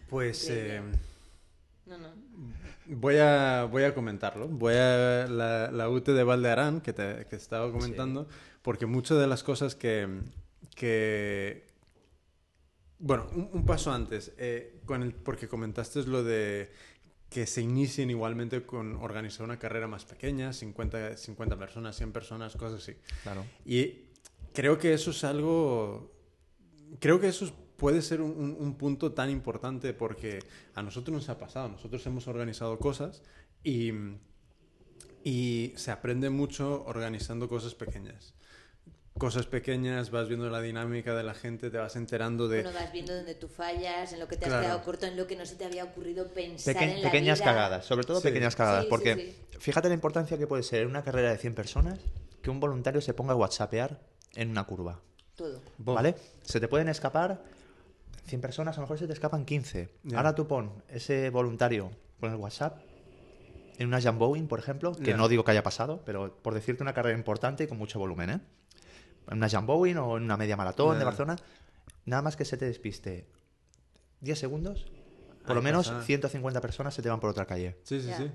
Pues 0.08 0.48
eh, 0.50 0.82
no, 1.86 1.98
no. 1.98 2.08
voy, 2.86 3.16
a, 3.18 3.64
voy 3.70 3.84
a 3.84 3.94
comentarlo. 3.94 4.48
Voy 4.48 4.74
a 4.74 5.26
la, 5.28 5.70
la 5.70 5.88
UT 5.88 6.06
de 6.06 6.24
Valdearán, 6.24 6.80
que 6.80 6.92
te 6.92 7.26
que 7.28 7.36
estaba 7.36 7.70
comentando, 7.72 8.28
porque 8.62 8.86
muchas 8.86 9.18
de 9.18 9.26
las 9.26 9.42
cosas 9.42 9.74
que... 9.74 10.20
que 10.74 11.66
bueno, 12.98 13.26
un, 13.34 13.50
un 13.52 13.66
paso 13.66 13.92
antes, 13.92 14.32
eh, 14.38 14.80
con 14.84 15.02
el, 15.02 15.12
porque 15.12 15.48
comentaste 15.48 16.04
lo 16.04 16.22
de 16.22 16.70
que 17.28 17.46
se 17.46 17.62
inicien 17.62 18.10
igualmente 18.10 18.64
con 18.64 18.94
organizar 18.96 19.42
una 19.44 19.58
carrera 19.58 19.88
más 19.88 20.04
pequeña, 20.04 20.52
50, 20.52 21.16
50 21.16 21.58
personas, 21.58 21.96
100 21.96 22.12
personas, 22.12 22.54
cosas 22.56 22.82
así. 22.82 22.94
Claro. 23.22 23.44
Y 23.64 24.04
creo 24.52 24.78
que 24.78 24.92
eso 24.92 25.10
es 25.10 25.24
algo. 25.24 26.12
Creo 27.00 27.18
que 27.20 27.28
eso 27.28 27.46
es- 27.46 27.54
puede 27.82 28.00
ser 28.00 28.20
un, 28.20 28.30
un- 28.30 28.56
un 28.60 28.74
punto 28.76 29.10
tan 29.12 29.28
importante 29.28 29.92
porque 29.92 30.38
a 30.76 30.84
nosotros 30.84 31.12
nos 31.16 31.28
ha 31.28 31.36
pasado. 31.36 31.68
Nosotros 31.68 32.06
hemos 32.06 32.28
organizado 32.28 32.78
cosas 32.78 33.22
y, 33.64 33.90
y 35.24 35.72
se 35.74 35.90
aprende 35.90 36.30
mucho 36.30 36.84
organizando 36.86 37.48
cosas 37.48 37.74
pequeñas. 37.74 38.34
Cosas 39.18 39.46
pequeñas, 39.46 40.10
vas 40.12 40.28
viendo 40.28 40.48
la 40.48 40.60
dinámica 40.60 41.12
de 41.16 41.24
la 41.24 41.34
gente, 41.34 41.70
te 41.70 41.76
vas 41.76 41.96
enterando 41.96 42.46
de. 42.48 42.62
Bueno, 42.62 42.78
vas 42.78 42.92
viendo 42.92 43.14
dónde 43.16 43.34
tú 43.34 43.48
fallas, 43.48 44.12
en 44.12 44.20
lo 44.20 44.28
que 44.28 44.36
te 44.36 44.44
has 44.44 44.50
Claro. 44.50 44.62
quedado 44.64 44.82
corto, 44.84 45.06
en 45.06 45.16
lo 45.16 45.26
que 45.26 45.34
no 45.34 45.44
se 45.44 45.56
te 45.56 45.64
había 45.64 45.82
ocurrido 45.84 46.28
pensar 46.28 46.74
Peque- 46.74 46.84
en 46.92 47.02
la 47.02 47.10
pequeñas 47.10 47.40
vida. 47.40 47.44
cagadas, 47.52 47.84
sobre 47.84 48.04
todo 48.06 48.20
Sí. 48.20 48.28
pequeñas 48.28 48.54
cagadas, 48.54 48.84
Sí, 48.84 48.88
porque 48.88 49.36
sí. 49.50 49.58
fíjate 49.58 49.88
la 49.88 49.94
importancia 49.94 50.38
que 50.38 50.46
puede 50.46 50.62
ser 50.62 50.82
en 50.82 50.88
una 50.88 51.02
carrera 51.02 51.30
de 51.30 51.36
100 51.36 51.54
personas 51.56 51.98
que 52.40 52.48
un 52.48 52.60
voluntario 52.60 53.00
se 53.02 53.12
ponga 53.12 53.32
a 53.32 53.36
whatsappear 53.36 54.00
en 54.36 54.50
una 54.50 54.64
curva, 54.64 55.00
Todo. 55.36 55.60
¿vale? 55.78 56.14
Se 56.42 56.58
te 56.60 56.68
pueden 56.68 56.88
escapar 56.88 57.42
100 58.24 58.40
personas, 58.40 58.76
a 58.76 58.80
lo 58.80 58.84
mejor 58.86 58.98
se 58.98 59.06
te 59.06 59.12
escapan 59.12 59.44
15. 59.44 59.90
Ya. 60.04 60.16
Ahora 60.16 60.34
tú 60.34 60.46
pon 60.46 60.82
ese 60.88 61.30
voluntario 61.30 61.90
con 62.20 62.30
el 62.30 62.36
WhatsApp 62.36 62.80
en 63.78 63.88
una 63.88 64.00
Jambowing, 64.00 64.46
por 64.46 64.58
ejemplo, 64.58 64.94
que 64.94 65.14
no 65.14 65.28
digo 65.28 65.44
que 65.44 65.50
haya 65.50 65.62
pasado, 65.62 66.02
pero 66.04 66.36
por 66.42 66.54
decirte 66.54 66.82
una 66.82 66.94
carrera 66.94 67.16
importante 67.16 67.64
y 67.64 67.66
con 67.66 67.78
mucho 67.78 67.98
volumen, 67.98 68.30
¿eh? 68.30 68.40
En 69.28 69.38
una 69.38 69.48
Jambowing 69.48 69.96
o 69.98 70.16
en 70.16 70.24
una 70.24 70.36
media 70.36 70.56
maratón 70.56 70.98
de 70.98 71.04
Barcelona, 71.04 71.36
nada 72.04 72.22
más 72.22 72.36
que 72.36 72.44
se 72.44 72.56
te 72.56 72.66
despiste 72.66 73.26
10 74.20 74.38
segundos, 74.38 74.86
por 75.46 75.56
lo 75.56 75.62
menos 75.62 75.88
pasa. 75.88 76.04
150 76.04 76.60
personas 76.60 76.94
se 76.94 77.02
te 77.02 77.08
van 77.08 77.20
por 77.20 77.30
otra 77.30 77.46
calle. 77.46 77.76
Sí, 77.82 78.00
sí, 78.00 78.10
sí. 78.16 78.30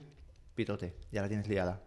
Pitote, 0.55 0.95
ya 1.11 1.21
la 1.21 1.27
tienes 1.27 1.47
liada. 1.47 1.81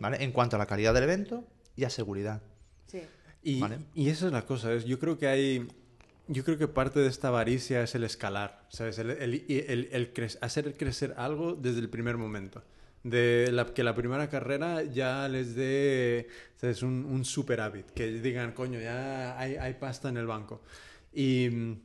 ¿Vale? 0.00 0.24
En 0.24 0.32
cuanto 0.32 0.56
a 0.56 0.58
la 0.58 0.66
calidad 0.66 0.94
del 0.94 1.04
evento 1.04 1.44
y 1.76 1.84
a 1.84 1.90
seguridad. 1.90 2.42
Sí. 2.86 3.02
Y, 3.42 3.60
Vale. 3.60 3.80
y 3.94 4.08
esa 4.08 4.26
es 4.26 4.32
la 4.32 4.42
cosa, 4.42 4.74
yo 4.76 4.98
creo 4.98 5.18
que 5.18 5.28
hay, 5.28 5.68
yo 6.28 6.44
creo 6.44 6.56
que 6.58 6.68
parte 6.68 7.00
de 7.00 7.08
esta 7.08 7.28
avaricia 7.28 7.82
es 7.82 7.94
el 7.94 8.04
escalar, 8.04 8.64
¿sabes? 8.70 8.98
El, 8.98 9.10
el- 9.10 9.44
el- 9.48 9.88
el 9.92 10.14
cre- 10.14 10.38
hacer 10.40 10.76
crecer 10.76 11.14
algo 11.16 11.54
desde 11.54 11.80
el 11.80 11.88
primer 11.88 12.16
momento. 12.16 12.62
De 13.02 13.50
la, 13.52 13.66
que 13.66 13.84
la 13.84 13.94
primera 13.94 14.30
carrera 14.30 14.82
ya 14.82 15.28
les 15.28 15.54
dé, 15.54 16.28
¿sabes? 16.56 16.82
Un, 16.82 17.04
un 17.04 17.24
superávit, 17.26 17.90
que 17.90 18.06
digan, 18.06 18.52
coño, 18.52 18.80
ya 18.80 19.38
hay, 19.38 19.56
hay 19.56 19.74
pasta 19.74 20.08
en 20.08 20.16
el 20.16 20.26
banco. 20.26 20.62
Y, 21.12 21.76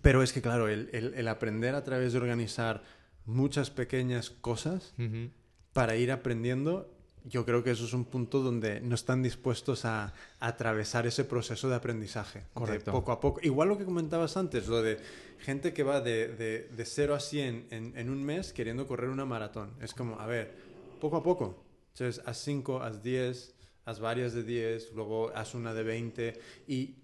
pero 0.00 0.22
es 0.22 0.32
que, 0.32 0.40
claro, 0.40 0.68
el, 0.68 1.28
aprender 1.28 1.74
a 1.74 1.84
través 1.84 2.12
de 2.14 2.18
organizar 2.18 2.82
muchas 3.26 3.70
pequeñas 3.70 4.30
cosas 4.30 4.94
para 5.74 5.96
ir 5.96 6.10
aprendiendo, 6.10 6.90
yo 7.24 7.44
creo 7.44 7.62
que 7.62 7.70
eso 7.70 7.84
es 7.84 7.92
un 7.92 8.04
punto 8.04 8.40
donde 8.40 8.80
no 8.80 8.94
están 8.94 9.22
dispuestos 9.22 9.84
a, 9.84 10.06
a 10.40 10.46
atravesar 10.46 11.06
ese 11.06 11.24
proceso 11.24 11.68
de 11.68 11.76
aprendizaje. 11.76 12.40
de 12.40 12.44
Correcto. 12.54 12.92
poco 12.92 13.12
a 13.12 13.20
poco. 13.20 13.40
Igual 13.42 13.68
lo 13.68 13.78
que 13.78 13.84
comentabas 13.84 14.36
antes, 14.36 14.66
lo 14.68 14.82
de 14.82 14.98
gente 15.38 15.72
que 15.72 15.82
va 15.82 16.00
de, 16.00 16.28
de, 16.28 16.68
de 16.68 16.84
0 16.84 17.14
a 17.14 17.20
100 17.20 17.66
en, 17.70 17.96
en 17.96 18.10
un 18.10 18.24
mes 18.24 18.52
queriendo 18.52 18.86
correr 18.86 19.08
una 19.10 19.24
maratón. 19.24 19.70
Es 19.80 19.94
como, 19.94 20.18
a 20.20 20.26
ver, 20.26 20.54
poco 21.00 21.16
a 21.16 21.22
poco. 21.22 21.62
Entonces, 21.94 22.22
haz 22.26 22.38
5, 22.38 22.82
haz 22.82 23.02
10, 23.02 23.54
haz 23.84 24.00
varias 24.00 24.32
de 24.32 24.42
10, 24.42 24.92
luego 24.94 25.30
haz 25.34 25.54
una 25.54 25.74
de 25.74 25.82
20 25.82 26.40
y 26.66 26.96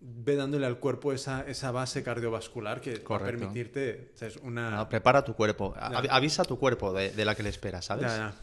ve 0.00 0.36
dándole 0.36 0.64
al 0.64 0.78
cuerpo 0.78 1.12
esa, 1.12 1.42
esa 1.48 1.72
base 1.72 2.02
cardiovascular 2.04 2.80
que 2.80 2.92
va 2.94 3.00
a 3.00 3.02
Correcto. 3.04 3.38
permitirte 3.40 4.12
¿sabes? 4.14 4.36
una... 4.36 4.70
No, 4.70 4.88
prepara 4.88 5.24
tu 5.24 5.34
cuerpo, 5.34 5.74
a- 5.76 5.88
avisa 6.10 6.42
a 6.42 6.44
tu 6.44 6.56
cuerpo 6.58 6.92
de, 6.92 7.10
de 7.10 7.24
la 7.24 7.34
que 7.34 7.42
le 7.42 7.48
esperas, 7.48 7.84
¿sabes? 7.86 8.06
Ya, 8.06 8.16
ya. 8.16 8.34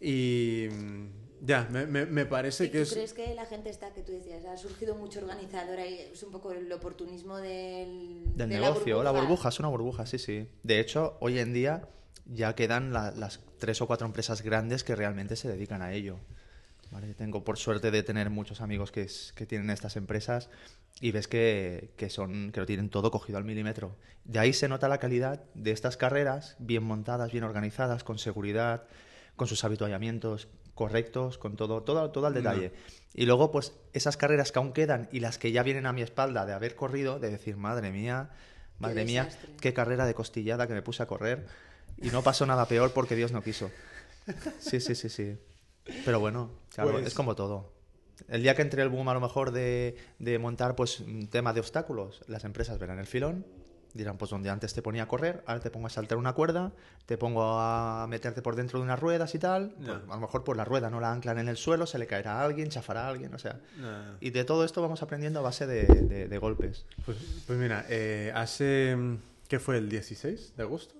Y 0.00 0.68
mm, 0.70 1.06
ya, 1.46 1.68
me, 1.70 1.86
me, 1.86 2.06
me 2.06 2.26
parece 2.26 2.64
¿Y 2.66 2.70
que 2.70 2.78
tú 2.78 2.82
es... 2.82 2.92
crees 2.92 3.12
que 3.14 3.34
la 3.34 3.46
gente 3.46 3.70
está, 3.70 3.90
que 3.92 4.02
tú 4.02 4.12
decías, 4.12 4.44
ha 4.44 4.56
surgido 4.56 4.94
mucho 4.94 5.20
organizador 5.20 5.78
ahí? 5.78 6.08
Es 6.12 6.22
un 6.22 6.32
poco 6.32 6.52
el 6.52 6.70
oportunismo 6.72 7.38
del, 7.38 8.24
Del 8.34 8.48
de 8.50 8.58
negocio, 8.60 9.02
la 9.02 9.10
burbuja. 9.10 9.48
es 9.48 9.58
una 9.58 9.68
burbuja, 9.68 10.06
sí, 10.06 10.18
sí. 10.18 10.48
De 10.62 10.80
hecho, 10.80 11.16
hoy 11.20 11.38
en 11.38 11.52
día 11.52 11.88
ya 12.26 12.54
quedan 12.54 12.92
la- 12.92 13.10
las 13.12 13.40
tres 13.58 13.80
o 13.80 13.86
cuatro 13.86 14.06
empresas 14.06 14.42
grandes 14.42 14.84
que 14.84 14.96
realmente 14.96 15.36
se 15.36 15.48
dedican 15.48 15.82
a 15.82 15.92
ello. 15.92 16.18
¿Vale? 16.92 17.14
Tengo 17.14 17.42
por 17.42 17.58
suerte 17.58 17.90
de 17.90 18.04
tener 18.04 18.30
muchos 18.30 18.60
amigos 18.60 18.92
que, 18.92 19.02
es- 19.02 19.32
que 19.34 19.44
tienen 19.44 19.70
estas 19.70 19.96
empresas 19.96 20.50
y 21.00 21.10
ves 21.10 21.26
que, 21.26 21.90
que 21.96 22.10
son, 22.10 22.52
que 22.52 22.60
lo 22.60 22.66
tienen 22.66 22.90
todo 22.90 23.10
cogido 23.10 23.38
al 23.38 23.44
milímetro. 23.44 23.96
De 24.24 24.38
ahí 24.38 24.52
se 24.52 24.68
nota 24.68 24.88
la 24.88 24.98
calidad 24.98 25.42
de 25.54 25.72
estas 25.72 25.96
carreras, 25.96 26.54
bien 26.60 26.84
montadas, 26.84 27.32
bien 27.32 27.42
organizadas, 27.44 28.04
con 28.04 28.18
seguridad, 28.18 28.84
con 29.36 29.46
sus 29.46 29.62
habituallamientos 29.64 30.48
correctos, 30.74 31.38
con 31.38 31.56
todo, 31.56 31.82
todo, 31.82 32.10
todo 32.10 32.26
al 32.26 32.34
detalle. 32.34 32.72
Y 33.14 33.24
luego, 33.26 33.50
pues, 33.50 33.72
esas 33.94 34.16
carreras 34.16 34.52
que 34.52 34.58
aún 34.58 34.72
quedan 34.72 35.08
y 35.12 35.20
las 35.20 35.38
que 35.38 35.52
ya 35.52 35.62
vienen 35.62 35.86
a 35.86 35.92
mi 35.92 36.02
espalda 36.02 36.44
de 36.44 36.52
haber 36.52 36.74
corrido, 36.74 37.18
de 37.18 37.30
decir, 37.30 37.56
madre 37.56 37.90
mía, 37.90 38.30
madre 38.78 39.04
mía, 39.06 39.24
desastre. 39.24 39.50
qué 39.60 39.72
carrera 39.72 40.04
de 40.04 40.12
costillada 40.14 40.66
que 40.66 40.74
me 40.74 40.82
puse 40.82 41.02
a 41.02 41.06
correr. 41.06 41.46
Y 41.96 42.08
no 42.10 42.22
pasó 42.22 42.44
nada 42.44 42.66
peor 42.66 42.92
porque 42.92 43.16
Dios 43.16 43.32
no 43.32 43.42
quiso. 43.42 43.70
Sí, 44.58 44.80
sí, 44.80 44.94
sí, 44.94 45.08
sí. 45.08 45.38
Pero 46.04 46.20
bueno, 46.20 46.50
claro, 46.74 46.92
Pues- 46.92 47.06
es 47.06 47.14
como 47.14 47.34
todo. 47.34 47.72
El 48.28 48.42
día 48.42 48.54
que 48.54 48.62
entre 48.62 48.82
el 48.82 48.88
boom 48.88 49.08
a 49.08 49.14
lo 49.14 49.20
mejor 49.20 49.50
de, 49.52 49.96
de 50.18 50.38
montar 50.38 50.74
pues 50.74 51.00
un 51.00 51.28
tema 51.28 51.52
de 51.52 51.60
obstáculos, 51.60 52.22
las 52.26 52.44
empresas 52.44 52.78
verán 52.78 52.98
el 52.98 53.06
filón, 53.06 53.46
dirán 53.94 54.18
pues 54.18 54.30
donde 54.30 54.50
antes 54.50 54.74
te 54.74 54.82
ponía 54.82 55.04
a 55.04 55.08
correr, 55.08 55.42
ahora 55.46 55.60
te 55.60 55.70
pongo 55.70 55.86
a 55.86 55.90
saltar 55.90 56.18
una 56.18 56.32
cuerda, 56.34 56.72
te 57.06 57.16
pongo 57.18 57.58
a 57.58 58.06
meterte 58.08 58.42
por 58.42 58.56
dentro 58.56 58.78
de 58.78 58.84
unas 58.84 58.98
ruedas 59.00 59.34
y 59.34 59.38
tal, 59.38 59.70
pues, 59.78 59.88
a 60.08 60.14
lo 60.14 60.20
mejor 60.20 60.44
por 60.44 60.56
la 60.56 60.64
rueda 60.64 60.90
no 60.90 61.00
la 61.00 61.12
anclan 61.12 61.38
en 61.38 61.48
el 61.48 61.56
suelo, 61.56 61.86
se 61.86 61.98
le 61.98 62.06
caerá 62.06 62.40
a 62.40 62.44
alguien, 62.44 62.68
chafará 62.68 63.06
a 63.06 63.08
alguien, 63.08 63.32
o 63.34 63.38
sea. 63.38 63.60
Y 64.20 64.30
de 64.30 64.44
todo 64.44 64.64
esto 64.64 64.82
vamos 64.82 65.02
aprendiendo 65.02 65.38
a 65.40 65.42
base 65.42 65.66
de, 65.66 65.84
de- 65.86 66.28
de 66.28 66.38
golpes. 66.38 66.84
Pues, 67.04 67.16
pues 67.46 67.58
mira, 67.58 67.84
eh, 67.88 68.32
hace... 68.34 68.94
mm, 68.96 69.16
¿Qué 69.48 69.58
fue? 69.60 69.78
¿El 69.78 69.88
16 69.88 70.54
de 70.56 70.62
agosto? 70.64 70.94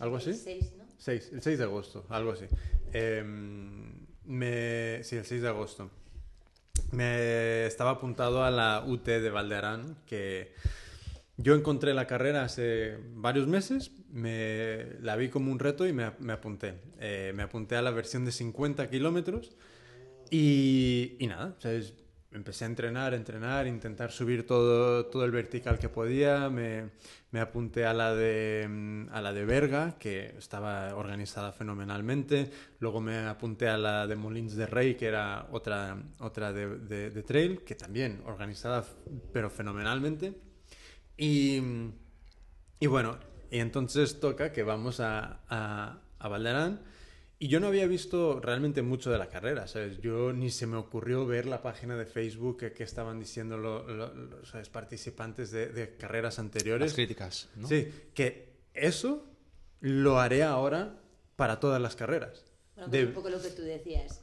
¿Algo 0.00 0.16
así? 0.16 0.30
El 0.30 0.36
seis, 0.36 0.72
¿no? 0.78 0.84
6, 0.98 1.30
el 1.32 1.42
6 1.42 1.58
de 1.58 1.64
agosto, 1.64 2.06
algo 2.08 2.32
así. 2.32 2.46
Em, 2.92 3.92
me, 4.24 5.02
sí, 5.04 5.16
el 5.16 5.24
6 5.24 5.42
de 5.42 5.48
agosto. 5.48 5.90
Me 6.92 7.66
estaba 7.66 7.90
apuntado 7.90 8.42
a 8.44 8.50
la 8.50 8.82
UT 8.86 9.04
de 9.04 9.30
Valdearán, 9.30 9.96
que 10.06 10.54
yo 11.42 11.54
encontré 11.54 11.94
la 11.94 12.06
carrera 12.06 12.42
hace 12.44 12.98
varios 13.14 13.46
meses, 13.46 13.92
me, 14.12 14.84
la 15.00 15.16
vi 15.16 15.28
como 15.30 15.50
un 15.50 15.58
reto 15.58 15.86
y 15.86 15.92
me, 15.92 16.12
me 16.18 16.32
apunté. 16.34 16.74
Eh, 16.98 17.32
me 17.34 17.42
apunté 17.42 17.76
a 17.76 17.82
la 17.82 17.90
versión 17.90 18.24
de 18.24 18.32
50 18.32 18.90
kilómetros 18.90 19.56
y, 20.30 21.16
nada, 21.28 21.56
¿sabes? 21.58 21.94
Empecé 22.32 22.64
a 22.64 22.68
entrenar, 22.68 23.12
entrenar, 23.14 23.66
intentar 23.66 24.12
subir 24.12 24.46
todo, 24.46 25.06
todo 25.06 25.24
el 25.24 25.32
vertical 25.32 25.78
que 25.80 25.88
podía. 25.88 26.48
Me, 26.48 26.90
me 27.32 27.40
apunté 27.40 27.86
a 27.86 27.94
la, 27.94 28.14
de, 28.14 28.66
mm, 28.68 29.08
a 29.10 29.20
la 29.20 29.32
de 29.32 29.44
Berga, 29.44 29.96
que 29.98 30.34
estaba 30.38 30.94
organizada 30.94 31.52
fenomenalmente. 31.52 32.50
Luego 32.78 33.00
me 33.00 33.18
apunté 33.26 33.68
a 33.68 33.76
la 33.78 34.06
de 34.06 34.14
Molins 34.14 34.54
de 34.54 34.66
Rey, 34.66 34.94
que 34.94 35.06
era 35.06 35.48
otra, 35.50 35.96
otra 36.20 36.52
de- 36.52 37.10
de 37.10 37.22
trail, 37.24 37.62
que 37.64 37.74
también 37.74 38.22
organizada, 38.26 38.84
pero 39.32 39.50
fenomenalmente. 39.50 40.49
Y, 41.22 41.60
y 42.80 42.86
bueno, 42.86 43.18
y 43.50 43.58
entonces 43.58 44.20
toca 44.20 44.52
que 44.52 44.62
vamos 44.62 45.00
a, 45.00 45.40
a, 45.48 46.00
a 46.18 46.28
Valderán. 46.28 46.80
Y 47.38 47.48
yo 47.48 47.60
no 47.60 47.66
había 47.68 47.86
visto 47.86 48.38
realmente 48.40 48.80
mucho 48.82 49.10
de 49.10 49.18
la 49.18 49.28
carrera, 49.28 49.66
¿sabes? 49.66 49.98
Yo 50.00 50.32
ni 50.32 50.50
se 50.50 50.66
me 50.66 50.76
ocurrió 50.76 51.26
ver 51.26 51.44
la 51.46 51.62
página 51.62 51.96
de 51.96 52.04
Facebook 52.06 52.58
que, 52.58 52.72
que 52.72 52.82
estaban 52.84 53.18
diciendo 53.18 53.56
lo- 53.58 53.86
lo- 53.86 54.14
los 54.14 54.48
¿sabes? 54.48 54.68
participantes 54.70 55.50
de, 55.50 55.68
de 55.68 55.96
carreras 55.96 56.38
anteriores. 56.38 56.88
Las 56.88 56.94
críticas, 56.94 57.48
¿no? 57.56 57.66
Sí, 57.68 57.88
que 58.14 58.52
eso 58.74 59.26
lo 59.80 60.20
haré 60.20 60.42
ahora 60.42 61.00
para 61.36 61.60
todas 61.60 61.80
las 61.80 61.96
carreras. 61.96 62.44
Bueno, 62.76 62.90
De- 62.90 62.98
pues 63.06 63.08
un 63.08 63.14
poco 63.14 63.30
lo 63.30 63.40
que 63.42 63.50
tú 63.50 63.62
decías. 63.62 64.20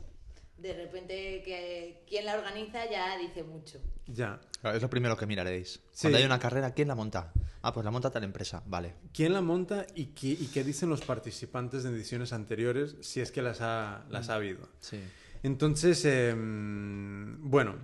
De 0.58 0.74
repente, 0.74 1.44
que 1.46 2.04
quien 2.08 2.26
la 2.26 2.36
organiza 2.36 2.90
ya 2.90 3.16
dice 3.18 3.44
mucho. 3.44 3.80
Ya. 4.08 4.40
Claro, 4.62 4.76
Es 4.78 4.82
lo 4.82 4.90
primero 4.90 5.16
que 5.16 5.28
miraréis. 5.28 5.74
Sí. 5.92 6.02
Cuando 6.02 6.18
hay 6.18 6.24
una 6.26 6.40
carrera, 6.40 6.74
¿quién 6.74 6.88
la 6.88 6.96
monta? 6.96 7.32
Ah, 7.62 7.72
pues 7.74 7.84
la 7.84 7.92
monta 7.92 8.10
tal 8.10 8.24
empresa, 8.24 8.64
vale. 8.66 8.96
¿Quién 9.14 9.34
la 9.34 9.42
monta 9.42 9.86
y 9.94 10.08
qué, 10.08 10.30
y 10.30 10.48
qué 10.52 10.64
dicen 10.64 10.90
los 10.90 11.02
participantes 11.02 11.84
de 11.84 11.92
ediciones 11.92 12.34
anteriores 12.34 12.96
si 13.02 13.22
es 13.22 13.32
que 13.32 13.42
las 13.44 13.62
ha, 13.62 14.06
las 14.10 14.30
ha 14.30 14.36
habido? 14.36 14.68
Sí. 14.80 15.00
Entonces, 15.44 16.04
em, 16.06 17.50
bueno, 17.50 17.76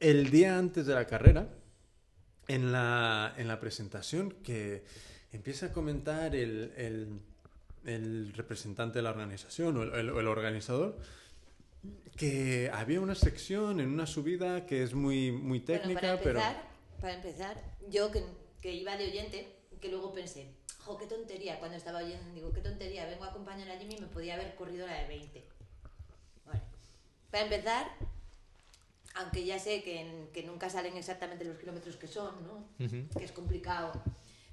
el 0.00 0.30
día 0.30 0.58
antes 0.58 0.86
de 0.86 0.94
la 0.94 1.06
carrera, 1.06 1.48
en 2.48 2.72
la, 2.72 3.32
en 3.38 3.48
la 3.48 3.60
presentación 3.60 4.32
que 4.42 4.84
empieza 5.32 5.66
a 5.66 5.72
comentar 5.72 6.34
el, 6.34 6.72
el- 6.76 7.20
el 7.84 8.32
representante 8.34 8.98
de 8.98 9.02
la 9.02 9.10
organización 9.10 9.76
o 9.76 9.82
el, 9.84 9.94
el- 9.94 10.10
o 10.10 10.20
el 10.20 10.26
organizador, 10.28 10.98
que 12.16 12.70
había 12.72 13.00
una 13.00 13.14
sección 13.14 13.80
en 13.80 13.88
una 13.88 14.06
subida 14.06 14.66
que 14.66 14.82
es 14.82 14.94
muy, 14.94 15.32
muy 15.32 15.60
técnica, 15.60 16.00
bueno, 16.16 16.16
para 16.16 16.22
pero... 16.22 16.38
empezar, 16.40 16.68
para 17.00 17.14
empezar, 17.14 17.62
yo 17.88 18.10
que, 18.10 18.22
que 18.60 18.72
iba 18.72 18.96
de 18.96 19.06
oyente, 19.06 19.48
que 19.80 19.88
luego 19.88 20.12
pensé, 20.12 20.46
jo, 20.78 20.96
qué 20.98 21.06
tontería, 21.06 21.58
cuando 21.58 21.76
estaba 21.76 21.98
oyendo, 22.00 22.32
digo, 22.34 22.52
qué 22.52 22.60
tontería, 22.60 23.06
vengo 23.06 23.24
a 23.24 23.28
acompañar 23.30 23.68
a 23.70 23.78
Jimmy 23.78 23.94
y 23.96 24.00
me 24.00 24.06
podía 24.08 24.34
haber 24.34 24.54
corrido 24.54 24.86
la 24.86 24.94
de 25.02 25.08
20. 25.08 25.44
Bueno, 26.44 26.60
para 27.30 27.44
empezar, 27.44 27.90
aunque 29.14 29.44
ya 29.44 29.58
sé 29.58 29.82
que, 29.82 30.00
en- 30.00 30.28
que 30.32 30.42
nunca 30.42 30.70
salen 30.70 30.96
exactamente 30.96 31.44
los 31.44 31.58
kilómetros 31.58 31.96
que 31.96 32.06
son, 32.06 32.34
¿no? 32.46 32.66
Que 33.18 33.24
es 33.24 33.32
complicado. 33.32 33.92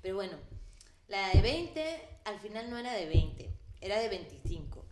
Pero 0.02 0.16
bueno, 0.16 0.38
la 1.08 1.30
de 1.34 1.42
20 1.42 2.02
al 2.26 2.40
final 2.40 2.70
no 2.70 2.78
era 2.78 2.94
de 2.94 3.06
20, 3.06 3.50
era 3.82 4.00
de 4.00 4.10
25. 4.10 4.86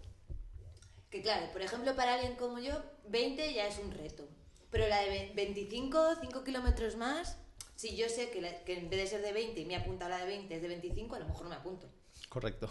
Que 1.18 1.24
claro, 1.24 1.52
por 1.52 1.64
ejemplo, 1.64 1.96
para 1.96 2.14
alguien 2.14 2.36
como 2.36 2.60
yo, 2.60 2.74
20 3.08 3.52
ya 3.52 3.66
es 3.66 3.80
un 3.80 3.90
reto. 3.92 4.30
Pero 4.70 4.88
la 4.88 5.02
de 5.02 5.10
ve- 5.10 5.32
25, 5.36 6.18
5 6.22 6.44
kilómetros 6.44 6.96
más, 6.96 7.38
si 7.76 7.96
yo 7.96 8.08
sé 8.08 8.30
que, 8.30 8.40
la- 8.40 8.64
que 8.64 8.78
en 8.78 8.88
vez 8.88 9.00
de 9.00 9.08
ser 9.08 9.22
de 9.24 9.34
20 9.34 9.60
y 9.62 9.66
me 9.66 9.74
he 9.74 9.78
apuntado 9.78 10.14
a 10.14 10.20
la 10.20 10.26
de 10.26 10.30
20 10.32 10.56
es 10.56 10.62
de 10.62 10.68
25, 10.68 11.16
a 11.16 11.20
lo 11.20 11.26
mejor 11.26 11.42
no 11.46 11.50
me 11.50 11.56
apunto. 11.56 11.90
Correcto. 12.30 12.70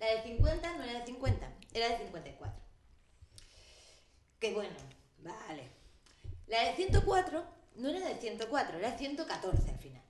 La 0.00 0.06
de 0.16 0.22
50 0.24 0.76
no 0.76 0.82
era 0.82 0.98
de 0.98 1.06
50, 1.06 1.52
era 1.74 1.88
de 1.90 1.98
54. 1.98 2.60
Que 4.40 4.52
bueno, 4.52 4.74
vale. 5.18 5.68
La 6.48 6.64
de 6.70 6.74
104 6.74 7.44
no 7.76 7.88
era 7.88 8.00
de 8.08 8.16
104, 8.16 8.78
era 8.78 8.90
de 8.90 8.98
114 8.98 9.70
al 9.70 9.78
final. 9.78 10.02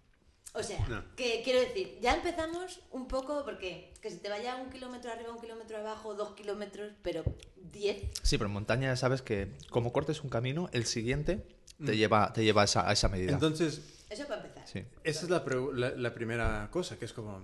O 0.57 0.63
sea, 0.63 0.87
No. 0.89 1.03
que 1.17 1.43
quiero 1.43 1.59
decir, 1.61 1.99
ya 2.01 2.15
empezamos 2.15 2.81
un 2.93 3.09
poco 3.09 3.45
porque 3.45 3.93
que 4.01 4.09
se 4.09 4.19
te 4.19 4.29
vaya 4.29 4.55
un 4.57 4.71
kilómetro 4.71 5.11
arriba, 5.11 5.33
un 5.33 5.41
kilómetro 5.41 5.79
abajo, 5.79 6.15
dos 6.15 6.35
kilómetros, 6.35 6.93
pero 7.03 7.25
10. 7.73 8.05
Sí, 8.23 8.39
pero 8.39 8.47
en 8.47 8.53
montaña 8.55 8.89
ya 8.89 8.97
sabes 8.97 9.21
que 9.21 9.49
como 9.71 9.93
cortes 9.93 10.23
un 10.23 10.31
camino, 10.31 10.69
el 10.73 10.87
siguiente 10.87 11.45
Mm. 11.79 11.87
te 11.87 11.97
lleva, 11.97 12.33
te 12.33 12.45
lleva 12.45 12.63
a, 12.63 12.65
esa, 12.67 12.89
a 12.89 12.93
esa 12.93 13.09
medida. 13.09 13.33
Entonces, 13.33 13.83
Eso 14.09 14.29
para 14.29 14.43
empezar. 14.43 14.69
sí. 14.69 14.85
Esa 15.03 15.25
es 15.25 15.31
la, 15.31 15.45
pre- 15.45 15.73
la- 15.75 15.91
la 15.91 16.15
primera 16.15 16.69
cosa, 16.71 16.97
que 17.01 17.05
es 17.05 17.13
como, 17.13 17.43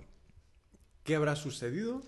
¿qué 1.03 1.15
habrá 1.15 1.35
sucedido 1.35 2.01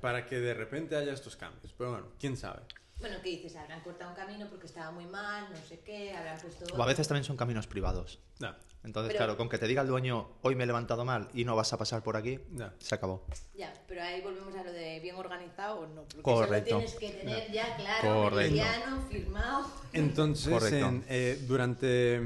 para 0.00 0.24
que 0.24 0.40
de 0.40 0.54
repente 0.54 0.96
haya 0.96 1.12
estos 1.12 1.36
cambios? 1.36 1.74
Pero 1.76 1.90
bueno, 1.90 2.06
quién 2.18 2.38
sabe. 2.38 2.62
Bueno, 3.00 3.16
¿qué 3.22 3.30
dices? 3.30 3.56
Habrán 3.56 3.80
cortado 3.82 4.10
un 4.10 4.16
camino 4.16 4.46
porque 4.48 4.66
estaba 4.66 4.90
muy 4.90 5.04
mal, 5.06 5.48
no 5.50 5.56
sé 5.68 5.80
qué, 5.80 6.12
habrán 6.16 6.38
puesto... 6.38 6.64
O 6.74 6.82
a 6.82 6.86
veces 6.86 7.06
también 7.08 7.24
son 7.24 7.36
caminos 7.36 7.66
privados. 7.66 8.18
No, 8.38 8.54
Entonces, 8.82 9.12
Pero- 9.12 9.18
claro, 9.24 9.36
con 9.36 9.48
que 9.48 9.58
te 9.58 9.66
diga 9.66 9.82
el 9.82 9.88
dueño, 9.88 10.28
hoy 10.42 10.54
me 10.54 10.64
he 10.64 10.66
levantado 10.66 11.04
mal 11.04 11.28
y 11.34 11.44
no 11.44 11.54
vas 11.56 11.72
a 11.72 11.78
pasar 11.78 12.02
por 12.02 12.16
aquí, 12.16 12.38
no. 12.50 12.70
se 12.78 12.94
acabó. 12.94 13.26
Ya, 13.54 13.72
pero 13.88 14.02
ahí 14.02 14.20
volvemos 14.22 14.54
a 14.54 14.62
lo 14.62 14.72
de 14.72 15.00
bien 15.00 15.16
organizado 15.16 15.80
o 15.80 15.86
no. 15.86 16.02
Porque 16.02 16.22
Correcto. 16.22 16.78
eso 16.80 16.94
lo 16.94 16.98
tienes 17.00 17.14
que 17.14 17.20
tener 17.20 17.52
ya 17.52 17.76
claro, 17.76 18.22
Correcto. 18.30 18.62
firmado. 19.10 19.66
Entonces, 19.92 20.52
Correcto. 20.52 20.86
en, 20.86 21.04
eh, 21.08 21.38
durante... 21.46 22.20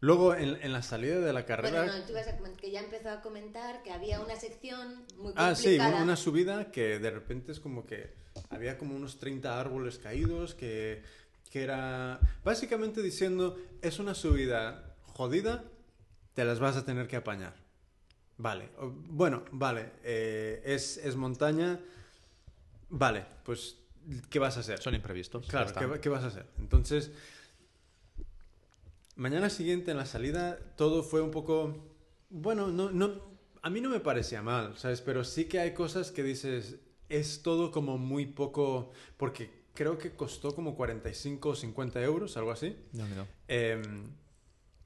Luego, 0.00 0.34
en, 0.34 0.58
en 0.62 0.72
la 0.72 0.82
salida 0.82 1.18
de 1.20 1.32
la 1.32 1.46
carrera... 1.46 1.84
Bueno, 1.84 1.98
no, 1.98 2.04
tú 2.04 2.12
ibas 2.12 2.28
a 2.28 2.36
comentar 2.36 2.60
que 2.60 2.70
ya 2.70 2.80
empezó 2.80 3.10
a 3.10 3.22
comentar 3.22 3.82
que 3.82 3.92
había 3.92 4.20
una 4.20 4.36
sección 4.36 5.04
muy 5.16 5.32
Ah, 5.36 5.54
sí, 5.54 5.62
complicada. 5.76 5.96
un- 5.96 6.02
una 6.02 6.16
subida 6.16 6.70
que 6.70 6.98
de 6.98 7.10
repente 7.10 7.52
es 7.52 7.60
como 7.60 7.86
que 7.86 8.12
había 8.50 8.76
como 8.78 8.94
unos 8.94 9.18
30 9.18 9.58
árboles 9.58 9.98
caídos, 9.98 10.54
que, 10.54 11.02
que 11.50 11.62
era 11.62 12.20
básicamente 12.44 13.00
diciendo, 13.02 13.56
es 13.80 13.98
una 13.98 14.14
subida 14.14 14.94
jodida, 15.14 15.64
te 16.34 16.44
las 16.44 16.60
vas 16.60 16.76
a 16.76 16.84
tener 16.84 17.08
que 17.08 17.16
apañar. 17.16 17.54
Vale, 18.38 18.68
bueno, 18.78 19.44
vale, 19.50 19.92
eh, 20.04 20.60
es, 20.66 20.98
es 20.98 21.16
montaña, 21.16 21.80
vale, 22.90 23.24
pues, 23.44 23.76
¿qué 24.28 24.38
vas 24.38 24.58
a 24.58 24.60
hacer? 24.60 24.78
Son 24.80 24.94
imprevistos. 24.94 25.46
Claro, 25.46 25.64
ya 25.64 25.68
está. 25.70 25.80
¿qué, 25.80 25.86
va- 25.86 26.00
qué 26.02 26.08
vas 26.10 26.22
a 26.22 26.26
hacer? 26.26 26.46
Entonces, 26.58 27.10
mañana 29.16 29.50
siguiente 29.50 29.90
en 29.90 29.96
la 29.96 30.06
salida 30.06 30.58
todo 30.76 31.02
fue 31.02 31.20
un 31.20 31.30
poco, 31.30 31.74
bueno, 32.30 32.68
no, 32.68 32.90
no, 32.90 33.20
a 33.62 33.70
mí 33.70 33.80
no 33.80 33.90
me 33.90 34.00
parecía 34.00 34.42
mal, 34.42 34.76
¿sabes? 34.76 35.00
Pero 35.00 35.24
sí 35.24 35.46
que 35.46 35.58
hay 35.58 35.74
cosas 35.74 36.12
que 36.12 36.22
dices, 36.22 36.76
es 37.08 37.42
todo 37.42 37.72
como 37.72 37.98
muy 37.98 38.26
poco, 38.26 38.92
porque 39.16 39.50
creo 39.74 39.98
que 39.98 40.12
costó 40.12 40.54
como 40.54 40.76
45 40.76 41.48
o 41.48 41.54
50 41.54 42.02
euros, 42.02 42.36
algo 42.36 42.52
así. 42.52 42.76
No, 42.92 43.08
no. 43.08 43.26
Eh, 43.48 43.82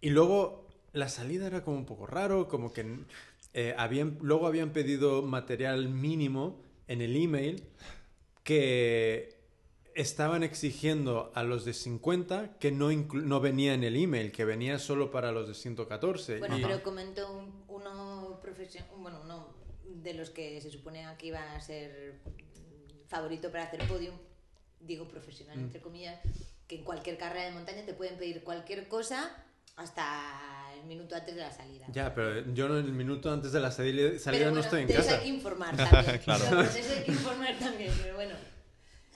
y 0.01 0.11
luego 0.11 0.67
la 0.93 1.09
salida 1.09 1.47
era 1.47 1.63
como 1.63 1.77
un 1.77 1.87
poco 1.87 2.07
raro, 2.07 2.49
como 2.49 2.73
que 2.73 3.05
eh, 3.53 3.75
habían, 3.77 4.19
luego 4.23 4.47
habían 4.47 4.71
pedido 4.71 5.23
material 5.23 5.89
mínimo 5.89 6.63
en 6.89 7.03
el 7.03 7.17
email 7.17 7.65
que 8.45 9.40
estaban 10.01 10.43
exigiendo 10.43 11.31
a 11.35 11.43
los 11.43 11.65
de 11.65 11.73
50 11.75 12.59
que 12.59 12.73
no, 12.73 12.91
no 12.91 13.41
venía 13.41 13.75
en 13.75 13.85
el 13.85 13.97
email, 13.97 14.33
que 14.33 14.45
venía 14.45 14.79
solo 14.79 15.11
para 15.11 15.31
los 15.33 15.47
de 15.49 15.55
114. 15.55 16.39
Bueno, 16.39 16.59
y- 16.59 16.63
pero 16.63 16.83
comentó 16.83 17.33
un- 17.33 17.65
uno 17.69 18.41
profesion- 18.43 18.85
bueno, 18.99 19.21
uno 19.25 19.55
de 19.85 20.15
los 20.15 20.31
que 20.31 20.61
se 20.61 20.71
supone 20.71 21.07
que 21.19 21.27
iban 21.27 21.47
a 21.49 21.61
ser 21.61 22.21
favorito 23.09 23.51
para 23.51 23.65
hacer 23.65 23.87
podium, 23.89 24.15
digo 24.81 25.07
profesional, 25.09 25.57
Mm. 25.59 25.61
entre 25.65 25.81
comillas, 25.81 26.21
que 26.67 26.77
en 26.77 26.85
cualquier 26.85 27.19
carrera 27.19 27.47
de 27.47 27.53
montaña 27.53 27.85
te 27.85 27.93
pueden 27.95 28.17
pedir 28.17 28.43
cualquier 28.45 28.89
cosa 28.89 29.45
hasta 29.77 30.73
el 30.81 30.87
minuto 30.87 31.15
antes 31.17 31.35
de 31.35 31.41
la 31.41 31.51
salida. 31.51 31.87
Ya, 31.93 32.15
pero 32.15 32.53
yo 32.55 32.67
en 32.67 32.85
el 32.87 32.93
minuto 32.93 33.33
antes 33.33 33.53
de 33.53 33.61
la 33.61 33.71
salida, 33.73 34.19
salida 34.19 34.51
no 34.51 34.61
estoy 34.61 34.83
en 34.83 34.89
casa. 34.89 35.17
hay 35.17 35.23
que 35.23 35.29
informar 35.29 35.77
también. 35.77 36.19
Claro. 36.19 36.61
Eso 36.63 36.93
hay 36.97 37.05
que 37.05 37.13
informar 37.13 37.59
también, 37.59 37.93
pero 38.03 38.15
bueno. 38.15 38.35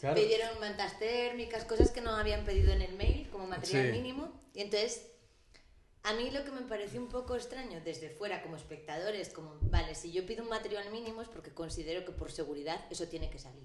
Claro. 0.04 0.20
Pidieron 0.20 0.60
mantas 0.60 0.98
térmicas, 0.98 1.64
cosas 1.64 1.90
que 1.90 2.02
no 2.02 2.10
habían 2.10 2.44
pedido 2.44 2.70
en 2.74 2.82
el 2.82 2.92
mail 2.94 3.26
como 3.30 3.46
material 3.46 3.86
Sí. 3.86 3.92
mínimo. 3.92 4.30
Y 4.52 4.60
entonces, 4.60 5.06
a 6.02 6.12
mí 6.12 6.30
lo 6.30 6.44
que 6.44 6.50
me 6.50 6.60
pareció 6.60 7.00
un 7.00 7.08
poco 7.08 7.34
extraño 7.36 7.80
desde 7.82 8.10
fuera 8.10 8.42
como 8.42 8.56
espectador 8.56 9.14
es 9.14 9.30
como, 9.30 9.56
vale, 9.62 9.94
si 9.94 10.12
yo 10.12 10.26
pido 10.26 10.42
un 10.42 10.50
material 10.50 10.90
mínimo 10.90 11.22
es 11.22 11.28
porque 11.28 11.54
considero 11.54 12.04
que 12.04 12.12
por 12.12 12.30
seguridad 12.30 12.84
eso 12.90 13.08
tiene 13.08 13.30
que 13.30 13.38
salir. 13.38 13.64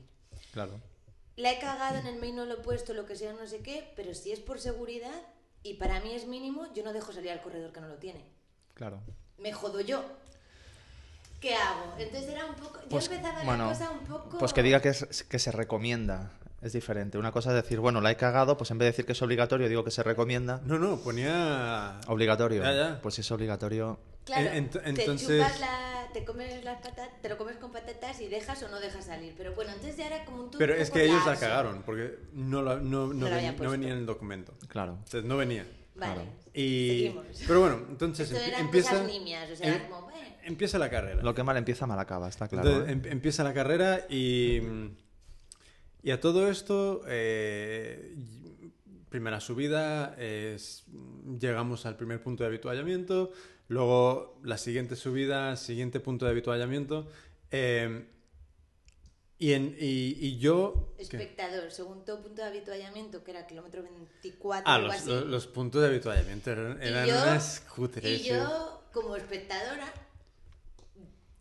Claro. 0.53 0.79
La 1.35 1.51
he 1.51 1.59
cagado 1.59 1.97
en 1.99 2.07
el 2.07 2.15
mail, 2.15 2.37
no 2.37 2.45
lo 2.45 2.53
he 2.53 2.63
puesto, 2.63 2.93
lo 2.93 3.05
que 3.05 3.17
sea, 3.17 3.33
no 3.33 3.45
sé 3.45 3.59
qué, 3.61 3.91
pero 3.97 4.13
si 4.13 4.31
es 4.31 4.39
por 4.39 4.61
seguridad 4.61 5.21
y 5.61 5.73
para 5.73 5.99
mí 5.99 6.13
es 6.13 6.25
mínimo, 6.25 6.73
yo 6.73 6.83
no 6.85 6.93
dejo 6.93 7.11
salir 7.11 7.31
al 7.31 7.41
corredor 7.41 7.73
que 7.73 7.81
no 7.81 7.89
lo 7.89 7.95
tiene. 7.97 8.23
Claro. 8.75 9.01
Me 9.37 9.51
jodo 9.51 9.81
yo. 9.81 10.05
¿Qué 11.39 11.55
hago? 11.55 11.95
Entonces 11.97 12.29
era 12.29 12.45
un 12.45 12.55
poco. 12.55 12.79
Pues, 12.89 13.07
yo 13.09 13.15
empezaba 13.15 13.43
bueno, 13.43 13.65
la 13.67 13.71
cosa 13.73 13.91
un 13.91 13.99
poco. 14.05 14.37
Pues 14.39 14.53
que 14.53 14.63
diga 14.63 14.81
que, 14.81 14.89
es- 14.89 15.23
que 15.23 15.39
se 15.39 15.51
recomienda. 15.51 16.31
Es 16.61 16.73
diferente. 16.73 17.17
Una 17.17 17.31
cosa 17.31 17.51
es 17.51 17.63
decir, 17.63 17.79
bueno, 17.79 18.01
la 18.01 18.11
he 18.11 18.17
cagado, 18.17 18.57
pues 18.57 18.69
en 18.71 18.77
vez 18.79 18.87
de 18.87 18.91
decir 18.91 19.05
que 19.05 19.13
es 19.13 19.21
obligatorio, 19.21 19.69
digo 19.69 19.85
que 19.85 19.91
se 19.91 20.03
recomienda. 20.03 20.59
No, 20.65 20.77
no, 20.77 20.97
ponía... 20.97 22.01
Obligatorio. 22.07 22.61
Ya, 22.63 22.73
ya. 22.73 22.99
Pues 23.01 23.15
si 23.15 23.21
es 23.21 23.31
obligatorio. 23.31 23.97
Claro, 24.25 24.49
En- 24.49 24.69
ent- 24.69 24.83
te 24.83 24.89
entonces- 24.89 25.41
chupas 25.41 25.59
la, 25.61 26.07
te 26.11 26.25
comes 26.25 26.61
las 26.65 26.81
patatas, 26.81 27.21
te 27.21 27.29
lo 27.29 27.37
comes 27.37 27.55
con 27.55 27.71
patatas 27.71 28.19
y 28.19 28.27
dejas 28.27 28.61
o 28.63 28.67
no 28.67 28.81
dejas 28.81 29.05
salir. 29.05 29.33
Pero 29.37 29.55
bueno, 29.55 29.71
entonces 29.71 29.95
ya 29.95 30.07
era 30.07 30.25
como 30.25 30.43
un 30.43 30.51
Pero 30.51 30.73
es 30.75 30.91
que 30.91 31.05
ellos 31.05 31.25
la 31.25 31.37
cagaron, 31.37 31.83
porque 31.83 32.19
no, 32.33 32.61
la- 32.61 32.75
no, 32.75 33.07
no, 33.07 33.13
No 33.13 33.25
ven- 33.35 33.55
no 33.57 33.71
venía 33.71 33.91
en 33.93 33.99
el 33.99 34.05
documento. 34.05 34.53
Claro. 34.67 34.95
Entonces 35.05 35.23
no 35.23 35.37
venía. 35.37 35.65
Vale. 36.07 36.21
Y... 36.53 36.89
Seguimos. 36.89 37.25
Pero 37.47 37.59
bueno, 37.61 37.85
entonces 37.89 38.31
Esto 38.31 38.43
empie- 38.43 38.47
eran 38.49 38.61
empieza... 38.61 38.91
cosas 38.91 39.07
nimias, 39.07 39.51
o 39.51 39.55
sea, 39.55 39.75
em- 39.75 39.89
como, 39.89 40.01
bueno. 40.03 40.19
Empieza 40.43 40.79
la 40.79 40.89
carrera. 40.89 41.21
Lo 41.21 41.35
que 41.35 41.43
mal 41.43 41.57
empieza, 41.57 41.85
mal 41.85 41.99
acaba, 41.99 42.27
está 42.27 42.47
claro. 42.47 42.69
Entonces, 42.69 42.89
¿eh? 42.89 42.91
em- 43.07 43.11
empieza 43.11 43.43
la 43.43 43.53
carrera 43.53 44.05
y, 44.09 44.61
y 46.01 46.11
a 46.11 46.19
todo 46.19 46.49
esto, 46.49 47.03
eh, 47.07 48.15
primera 49.09 49.39
subida, 49.39 50.15
es- 50.17 50.85
llegamos 51.39 51.85
al 51.85 51.97
primer 51.97 52.21
punto 52.21 52.43
de 52.43 52.47
habituallamiento, 52.47 53.31
luego 53.67 54.39
la 54.43 54.57
siguiente 54.57 54.95
subida, 54.95 55.55
siguiente 55.55 55.99
punto 55.99 56.25
de 56.25 56.31
habituallamiento, 56.31 57.07
eh, 57.51 58.07
y, 59.39 59.53
en- 59.53 59.75
y- 59.79 60.17
y 60.19 60.37
yo... 60.37 60.93
¿qué? 60.97 61.03
Espectador, 61.03 61.71
segundo 61.71 62.21
punto 62.21 62.41
de 62.41 62.47
habituallamiento, 62.49 63.23
que 63.23 63.31
era 63.31 63.47
kilómetro 63.47 63.81
24 63.81 64.63
Ah, 64.71 64.77
o 64.77 64.81
los, 64.81 64.93
así. 64.95 65.09
los- 65.09 65.25
los 65.25 65.47
puntos 65.47 65.81
de 65.81 65.87
habituallamiento 65.87 66.51
eran, 66.51 66.81
eran 66.83 67.07
yo- 67.07 67.15
unas 67.15 67.61
cutres. 67.61 68.03
Y 68.21 68.23
yo, 68.25 68.83
como 68.93 69.15
espectadora, 69.15 69.91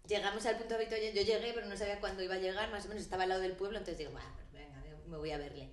llegamos 0.07 0.47
al 0.47 0.57
punto 0.57 0.71
de 0.71 0.75
habituallamiento. 0.77 1.21
Yo 1.21 1.27
llegué, 1.39 1.53
pero 1.53 1.67
no 1.67 1.77
sabía 1.77 2.01
cuándo 2.01 2.23
iba 2.23 2.35
a 2.35 2.39
llegar. 2.39 2.71
Más 2.71 2.85
o 2.87 2.89
menos 2.89 3.03
estaba 3.03 3.25
al 3.25 3.29
lado 3.31 3.41
del 3.43 3.53
pueblo, 3.53 3.79
entonces 3.79 3.99
digo, 3.99 4.13
bueno, 4.13 4.29
pues 4.37 4.53
venga, 4.53 4.83
me- 5.09 5.17
voy 5.17 5.31
a 5.31 5.39
verle. 5.39 5.71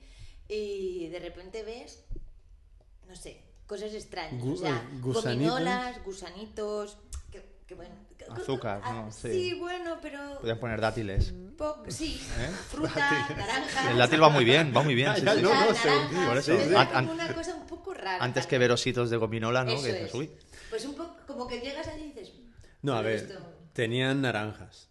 Y 0.47 1.07
de 1.09 1.19
repente 1.19 1.63
ves, 1.63 2.03
no 3.07 3.15
sé, 3.15 3.41
cosas 3.67 3.93
extrañas. 3.93 4.43
Gu- 4.43 4.53
o 4.53 4.57
sea, 4.57 4.77
eh, 4.77 4.99
gusanitos. 4.99 6.03
gusanitos. 6.03 6.97
Que, 7.67 7.73
bueno. 7.75 7.95
Azúcar, 8.29 8.81
ah, 8.83 8.93
¿no? 9.05 9.11
Sí. 9.11 9.29
Sí. 9.31 9.53
bueno, 9.59 9.97
pero. 10.01 10.35
Podrían 10.39 10.59
poner 10.59 10.81
dátiles. 10.81 11.33
po- 11.57 11.83
sí, 11.87 12.19
¿Eh? 12.39 12.49
fruta, 12.69 13.27
naranja. 13.35 13.91
El 13.91 13.97
dátil 13.97 14.21
va 14.23 14.29
muy 14.29 14.45
bien, 14.45 14.73
va 14.75 14.81
muy 14.83 14.95
bien. 14.95 15.13
Sí, 15.15 15.21
sí. 15.35 15.41
no, 15.41 15.49
naranja, 15.53 16.27
por 16.27 16.37
eso. 16.37 16.55
como 16.93 17.11
una 17.13 17.33
cosa 17.33 17.55
un 17.55 17.65
poco 17.67 17.93
rara. 17.93 18.23
Antes 18.23 18.45
que 18.47 18.57
ver 18.57 18.71
ositos 18.71 19.09
de 19.09 19.17
gominola, 19.17 19.63
¿no? 19.63 19.71
Eso 19.71 19.83
que 19.83 19.93
dices, 19.93 20.07
es. 20.09 20.13
uy. 20.15 20.31
Pues 20.69 20.85
un 20.85 20.95
poco 20.95 21.17
como 21.27 21.47
que 21.47 21.59
llegas 21.59 21.87
allí 21.87 22.03
y 22.05 22.07
dices. 22.13 22.31
No, 22.81 22.93
a 22.95 23.01
ver, 23.01 23.15
esto, 23.15 23.39
tenían 23.73 24.21
naranjas. 24.21 24.89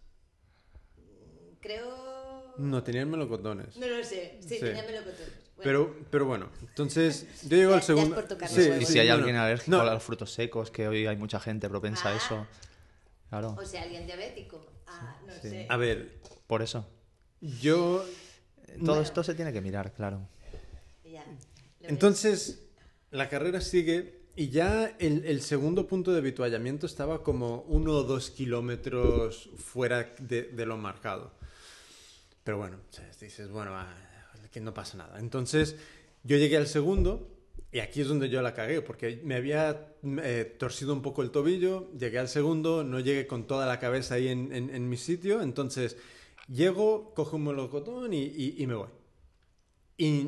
creo. 1.61 2.53
No, 2.57 2.83
tenían 2.83 3.09
melocotones. 3.09 3.75
No 3.77 3.87
lo 3.87 4.03
sé. 4.03 4.37
Sí, 4.41 4.49
Sí. 4.55 4.59
tenía 4.59 4.83
melocotones. 4.83 5.44
Pero, 5.63 5.95
pero 6.11 6.25
bueno, 6.25 6.49
entonces 6.61 7.25
yo 7.43 7.57
llego 7.57 7.71
Ya- 7.71 7.75
al 7.77 7.79
ya 7.79 7.79
es 7.79 7.85
segundo. 7.85 8.15
por 8.15 8.25
tocar 8.27 8.49
Sí, 8.49 8.69
Y 8.81 8.85
si 8.85 8.99
hay 8.99 9.09
alguien 9.09 9.35
alérgico 9.37 9.71
No, 9.77 9.81
a 9.81 9.93
los 9.93 10.03
frutos 10.03 10.31
secos, 10.33 10.69
que 10.69 10.87
hoy 10.87 11.07
hay 11.07 11.15
mucha 11.17 11.39
gente 11.39 11.69
propensa 11.69 12.09
a 12.09 12.13
Ah. 12.13 12.17
eso. 12.17 12.47
Claro, 13.29 13.55
O 13.59 13.65
sea, 13.65 13.83
alguien 13.83 14.05
diabético. 14.05 14.65
Ah, 14.87 15.17
no 15.25 15.33
Sí. 15.41 15.49
sé. 15.49 15.65
A 15.69 15.77
ver, 15.77 16.19
por 16.47 16.61
eso. 16.61 16.87
yo. 17.41 18.03
Todo 18.67 18.85
Bueno. 18.87 19.01
esto 19.01 19.23
se 19.23 19.33
tiene 19.35 19.53
que 19.53 19.61
mirar, 19.61 19.93
claro. 19.93 20.27
Ya. 21.09 21.23
Entonces, 21.81 22.63
la 23.11 23.29
carrera 23.29 23.61
sigue 23.61 24.19
y 24.35 24.49
ya 24.49 24.93
el, 24.99 25.23
el 25.25 25.41
segundo 25.41 25.87
punto 25.87 26.11
de 26.11 26.17
habituallamiento 26.19 26.85
estaba 26.85 27.23
como 27.23 27.61
uno 27.67 27.93
o 27.93 28.03
dos 28.03 28.31
kilómetros 28.31 29.49
fuera 29.57 30.13
de, 30.19 30.43
de 30.43 30.65
lo 30.65 30.75
marcado. 30.77 31.31
Pero 32.43 32.57
bueno, 32.57 32.77
o 32.89 32.93
sea, 32.93 33.09
dices, 33.21 33.49
bueno, 33.49 33.71
ah, 33.75 33.93
que 34.55 34.61
no 34.61 34.73
pasa 34.73 34.97
nada. 34.97 35.19
Entonces, 35.19 35.75
yo 36.23 36.37
llegué 36.37 36.55
al 36.55 36.67
segundo 36.67 37.27
y 37.73 37.79
aquí 37.79 37.99
es 37.99 38.07
donde 38.07 38.29
yo 38.29 38.41
la 38.41 38.53
cagué, 38.53 38.81
porque 38.81 39.19
me 39.21 39.35
había 39.35 39.93
eh, 40.23 40.55
torcido 40.57 40.93
un 40.93 41.01
poco 41.01 41.23
el 41.23 41.29
tobillo, 41.31 41.91
llegué 41.99 42.19
al 42.19 42.29
segundo, 42.29 42.85
no 42.85 43.01
llegué 43.01 43.27
con 43.27 43.47
toda 43.47 43.65
la 43.65 43.79
cabeza 43.81 44.15
ahí 44.15 44.29
en, 44.29 44.53
en- 44.53 44.69
en 44.73 44.87
mi 44.87 44.95
sitio, 44.95 45.41
entonces 45.41 45.97
llego, 46.47 47.13
cojo 47.13 47.35
un 47.35 47.43
melocotón 47.43 48.13
y, 48.13 48.23
y- 48.23 48.55
y 48.57 48.65
me 48.65 48.75
voy. 48.75 48.87
Y 49.97 50.27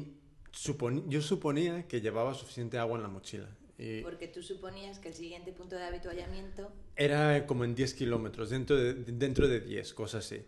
suponi- 0.52 1.06
yo 1.08 1.22
suponía 1.22 1.88
que 1.88 2.02
llevaba 2.02 2.34
suficiente 2.34 2.78
agua 2.78 2.98
en 2.98 3.04
la 3.04 3.10
mochila. 3.10 3.48
Y 3.78 4.02
Porque 4.02 4.28
tú 4.28 4.44
suponías 4.44 5.00
que 5.00 5.08
el 5.08 5.14
siguiente 5.14 5.54
punto 5.54 5.78
de 5.78 5.84
habituallamiento. 5.86 6.70
era 6.98 7.46
como 7.48 7.64
en 7.64 7.76
10 7.76 7.94
kilómetros, 7.94 8.50
dentro 8.50 8.76
de, 8.76 8.94
dentro 8.94 9.48
de 9.48 9.62
10, 9.62 9.94
cosas 9.94 10.26
así. 10.26 10.42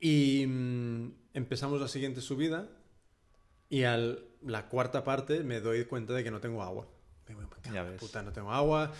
Y 0.00 0.46
mm, 0.46 1.12
empezamos 1.34 1.80
la 1.82 1.88
siguiente 1.88 2.20
subida 2.22 2.70
y 3.70 3.84
a 3.84 3.96
la 4.42 4.68
cuarta 4.68 5.04
parte 5.04 5.42
me 5.42 5.60
doy 5.60 5.84
cuenta 5.84 6.12
de 6.14 6.24
que 6.24 6.30
no 6.30 6.40
tengo 6.40 6.62
agua. 6.62 6.86
Digo, 7.26 7.40
"Me 7.40 7.48
cago 7.48 7.74
Ya 7.74 7.82
ves. 7.82 8.00
puta, 8.00 8.22
no 8.22 8.32
tengo 8.32 8.50
agua. 8.52 8.92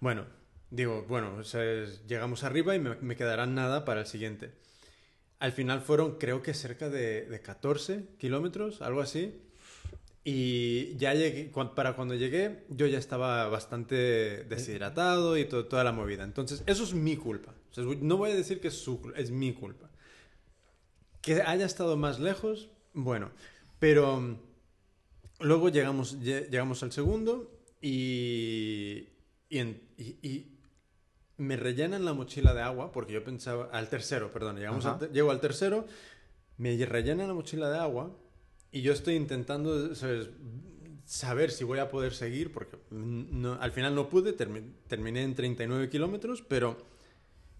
Bueno, 0.00 0.26
digo, 0.70 1.04
bueno, 1.08 1.34
o 1.36 1.44
sea, 1.44 1.64
es- 1.64 2.06
llegamos 2.06 2.44
arriba 2.44 2.74
y 2.74 2.78
me, 2.78 2.94
me 2.96 3.16
quedará 3.16 3.46
nada 3.46 3.84
para 3.84 4.00
el 4.00 4.06
siguiente. 4.06 4.52
Al 5.38 5.52
final 5.52 5.80
fueron, 5.80 6.18
creo 6.18 6.42
que 6.42 6.54
cerca 6.54 6.88
de, 6.88 7.26
de 7.26 7.40
14 7.42 8.04
kilómetros, 8.18 8.80
algo 8.82 9.00
así. 9.00 9.40
Y 10.24 10.96
ya 10.98 11.14
llegué, 11.14 11.50
para 11.74 11.96
cuando 11.96 12.14
llegué, 12.14 12.64
yo 12.68 12.86
ya 12.86 12.98
estaba 12.98 13.48
bastante 13.48 14.44
deshidratado 14.44 15.36
y 15.36 15.46
to- 15.46 15.66
toda 15.66 15.82
la 15.82 15.90
movida. 15.90 16.22
Entonces, 16.22 16.62
eso 16.66 16.84
es 16.84 16.94
mi 16.94 17.16
culpa. 17.16 17.52
O 17.72 17.74
sea, 17.74 17.82
no 18.00 18.16
voy 18.18 18.30
a 18.30 18.36
decir 18.36 18.60
que 18.60 18.68
es 18.68 18.74
su 18.74 19.12
es 19.16 19.32
mi 19.32 19.52
culpa. 19.52 19.90
Que 21.22 21.42
haya 21.42 21.66
estado 21.66 21.96
más 21.96 22.20
lejos, 22.20 22.68
bueno. 22.92 23.30
Pero 23.82 24.20
mm, 24.20 24.36
luego 25.40 25.68
llegamos, 25.68 26.20
lle- 26.20 26.48
llegamos 26.48 26.84
al 26.84 26.92
segundo 26.92 27.50
y, 27.80 29.08
y, 29.48 29.58
en- 29.58 29.82
y- 29.98 30.16
y 30.22 30.58
me 31.38 31.56
rellenan 31.56 32.04
la 32.04 32.12
mochila 32.12 32.54
de 32.54 32.62
agua, 32.62 32.92
porque 32.92 33.12
yo 33.12 33.24
pensaba, 33.24 33.68
al 33.72 33.88
tercero, 33.88 34.32
perdón, 34.32 34.54
llegamos 34.58 34.86
al 34.86 35.10
llego 35.12 35.32
al 35.32 35.40
tercero, 35.40 35.84
me 36.58 36.76
rellenan 36.86 37.26
la 37.26 37.34
mochila 37.34 37.70
de 37.70 37.78
agua 37.78 38.16
y 38.70 38.82
yo 38.82 38.92
estoy 38.92 39.16
intentando 39.16 39.96
¿sabes? 39.96 40.30
saber 41.04 41.50
si 41.50 41.64
voy 41.64 41.80
a 41.80 41.88
poder 41.88 42.14
seguir, 42.14 42.52
porque 42.52 42.76
mm, 42.90 43.40
no- 43.42 43.54
al 43.60 43.72
final 43.72 43.96
no 43.96 44.08
pude, 44.08 44.36
termi- 44.36 44.74
terminé 44.86 45.24
en 45.24 45.34
39 45.34 45.88
kilómetros, 45.90 46.40
pero 46.42 46.86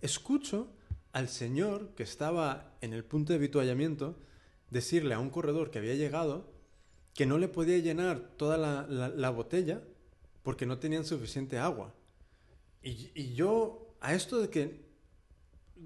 escucho 0.00 0.68
al 1.10 1.28
señor 1.28 1.96
que 1.96 2.04
estaba 2.04 2.76
en 2.80 2.92
el 2.92 3.02
punto 3.02 3.32
de 3.32 3.38
habituallamiento 3.38 4.20
decirle 4.72 5.14
a 5.14 5.18
un 5.18 5.30
corredor 5.30 5.70
que 5.70 5.78
había 5.78 5.94
llegado 5.94 6.50
que 7.14 7.26
no 7.26 7.36
le 7.38 7.48
podía 7.48 7.78
llenar 7.78 8.30
toda 8.36 8.56
la, 8.56 8.86
la- 8.88 9.08
la 9.10 9.30
botella 9.30 9.82
porque 10.42 10.64
no 10.66 10.78
tenían 10.78 11.04
suficiente 11.04 11.58
agua. 11.58 11.92
Y, 12.82 13.10
y 13.14 13.34
yo, 13.34 13.94
a 14.00 14.14
esto 14.14 14.40
de 14.40 14.48
que 14.48 14.80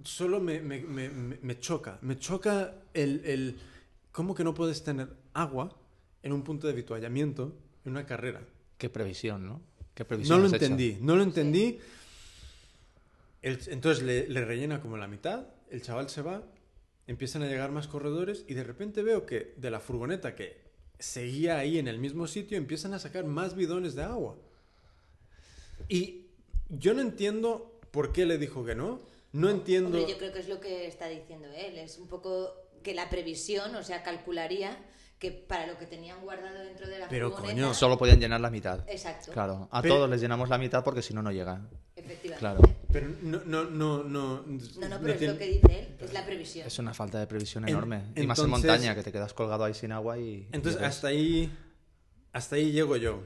solo 0.04 0.40
me, 0.40 0.60
me- 0.60 0.80
me- 0.82 1.08
me- 1.10 1.58
choca, 1.58 1.98
me 2.02 2.16
choca 2.18 2.74
el, 2.94 3.22
el 3.24 3.56
cómo 4.12 4.34
que 4.34 4.44
no 4.44 4.54
puedes 4.54 4.82
tener 4.84 5.08
agua 5.34 5.76
en 6.22 6.32
un 6.32 6.42
punto 6.42 6.66
de 6.68 6.72
habituallamiento 6.72 7.54
en 7.84 7.92
una 7.92 8.06
carrera. 8.06 8.40
Qué 8.78 8.88
previsión, 8.88 9.46
¿no? 9.46 9.60
Qué 9.94 10.04
No 10.04 10.08
previsión 10.08 10.40
lo 10.40 10.46
has 10.46 10.52
hecho. 10.54 10.64
entendí, 10.64 10.98
no 11.00 11.16
lo 11.16 11.22
entendí. 11.22 11.78
El- 13.42 13.58
entonces 13.68 14.04
le, 14.04 14.28
le 14.28 14.44
rellena 14.44 14.80
como 14.80 14.96
la 14.96 15.06
mitad, 15.08 15.46
el 15.70 15.82
chaval 15.82 16.08
se 16.08 16.22
va, 16.22 16.42
empiezan 17.06 17.42
a 17.42 17.46
llegar 17.46 17.70
más 17.70 17.88
corredores 17.88 18.44
y 18.48 18.54
de 18.54 18.64
repente 18.64 19.02
veo 19.02 19.26
que 19.26 19.54
de 19.56 19.70
la 19.70 19.80
furgoneta 19.80 20.34
que 20.34 20.64
seguía 20.98 21.58
ahí 21.58 21.78
en 21.78 21.88
el 21.88 21.98
mismo 21.98 22.26
sitio 22.26 22.56
empiezan 22.56 22.94
a 22.94 22.98
sacar 22.98 23.24
más 23.24 23.54
bidones 23.54 23.94
de 23.94 24.02
agua. 24.02 24.36
Y 25.88 26.26
yo 26.68 26.94
no 26.94 27.02
entiendo 27.02 27.78
por 27.90 28.12
qué 28.12 28.26
le 28.26 28.38
dijo 28.38 28.64
que 28.64 28.74
no. 28.74 29.00
No 29.32 29.50
entiendo. 29.50 29.98
Hombre, 29.98 30.10
yo 30.10 30.18
creo 30.18 30.32
que 30.32 30.38
es 30.40 30.48
lo 30.48 30.60
que 30.60 30.86
está 30.86 31.08
diciendo 31.08 31.46
él. 31.54 31.76
Es 31.78 31.98
un 31.98 32.08
poco 32.08 32.52
que 32.82 32.94
la 32.94 33.10
previsión, 33.10 33.74
o 33.74 33.82
sea, 33.82 34.02
calcularía 34.02 34.76
que 35.18 35.30
para 35.30 35.66
lo 35.66 35.78
que 35.78 35.86
tenían 35.86 36.20
guardado 36.22 36.58
dentro 36.64 36.86
de 36.88 36.98
la 36.98 37.08
Pero, 37.08 37.30
furgoneta... 37.30 37.54
coño, 37.54 37.74
Solo 37.74 37.98
podían 37.98 38.20
llenar 38.20 38.40
la 38.40 38.50
mitad. 38.50 38.80
Exacto. 38.88 39.32
Claro, 39.32 39.68
a 39.70 39.82
Pero- 39.82 39.94
todos 39.96 40.10
les 40.10 40.20
llenamos 40.20 40.48
la 40.48 40.58
mitad 40.58 40.84
porque 40.84 41.02
si 41.02 41.14
no, 41.14 41.22
no 41.22 41.32
llegan. 41.32 41.68
Efectivamente. 41.94 42.38
Claro. 42.38 42.60
Pero 43.00 43.08
no, 43.22 43.42
no, 43.44 43.64
no, 43.70 44.04
no. 44.04 44.42
No, 44.46 44.88
no, 44.88 45.00
pero 45.00 45.12
es 45.12 45.18
tiene- 45.18 45.32
lo 45.34 45.38
que 45.38 45.46
dice 45.46 45.78
él, 45.80 45.96
es 46.00 46.12
la 46.12 46.24
previsión. 46.24 46.66
Es 46.66 46.78
una 46.78 46.94
falta 46.94 47.18
de 47.20 47.26
previsión 47.26 47.64
En- 47.64 47.70
enorme. 47.70 47.96
y 48.16 48.26
más 48.26 48.38
en 48.38 48.46
entonces- 48.46 48.48
montaña, 48.48 48.94
que 48.94 49.02
te 49.02 49.12
quedas 49.12 49.32
colgado 49.34 49.64
ahí 49.64 49.74
sin 49.74 49.92
agua 49.92 50.18
y... 50.18 50.48
Entonces, 50.52 50.80
y 50.80 50.84
hasta 50.84 51.08
ahí, 51.08 51.52
hasta 52.32 52.56
ahí 52.56 52.72
llego 52.72 52.96
yo. 52.96 53.22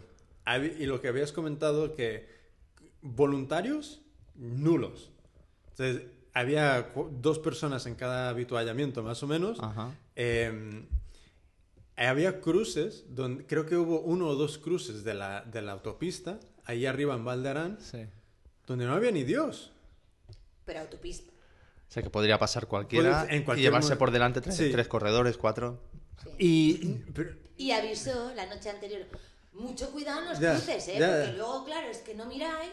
Y 0.79 0.87
lo 0.87 1.01
que 1.01 1.09
habías 1.09 1.31
comentado, 1.33 1.95
que 1.95 2.27
voluntarios, 3.03 4.01
nulos. 4.35 5.11
Entonces, 5.71 6.03
había 6.35 6.93
dos 7.21 7.39
personas 7.39 7.87
en 7.87 7.95
cada 7.95 8.29
habituallamiento, 8.31 9.03
más 9.03 9.23
o 9.23 9.27
menos. 9.27 9.59
Ajá. 9.61 9.95
Eh, 10.17 10.85
había 11.97 12.41
cruces, 12.41 13.05
donde 13.11 13.47
creo 13.47 13.67
que 13.67 13.77
hubo 13.77 14.01
uno 14.01 14.27
o 14.29 14.35
dos 14.35 14.59
cruces 14.59 15.05
de 15.05 15.15
la, 15.15 15.43
de 15.43 15.63
la 15.63 15.73
autopista, 15.73 16.41
ahí 16.65 16.87
arriba 16.87 17.15
en 17.15 17.25
Valderán, 17.25 17.79
Sí. 17.81 18.07
Donde 18.67 18.85
no 18.87 18.95
había 18.95 19.11
ni 19.11 19.25
Dios. 19.25 19.73
Pero 20.65 20.81
autopista. 20.81 21.31
O 21.89 21.93
sea, 21.93 22.03
que 22.03 22.11
podría 22.11 22.39
pasar 22.39 22.67
cualquiera 22.69 23.27
en 23.29 23.45
y 23.57 23.61
llevarse 23.61 23.95
mo- 23.95 23.99
por 23.99 24.11
delante 24.13 24.41
tres, 24.41 24.57
Sí. 24.57 24.71
tres 24.71 24.87
corredores, 24.89 25.37
cuatro. 25.37 25.81
sí. 26.23 26.31
Y, 26.39 27.13
pero- 27.13 27.35
Y 27.57 27.73
avisó 27.73 28.33
la 28.37 28.47
noche 28.47 28.71
anterior, 28.71 29.03
mucho 29.53 29.91
cuidado 29.91 30.21
en 30.23 30.29
los 30.29 30.39
Ya, 30.39 30.53
cruces, 30.55 30.89
¿eh? 30.89 30.97
ya, 30.99 31.09
Porque 31.25 31.33
luego, 31.37 31.65
claro, 31.65 31.89
es 31.89 31.99
que 31.99 32.15
no 32.15 32.27
miráis. 32.27 32.71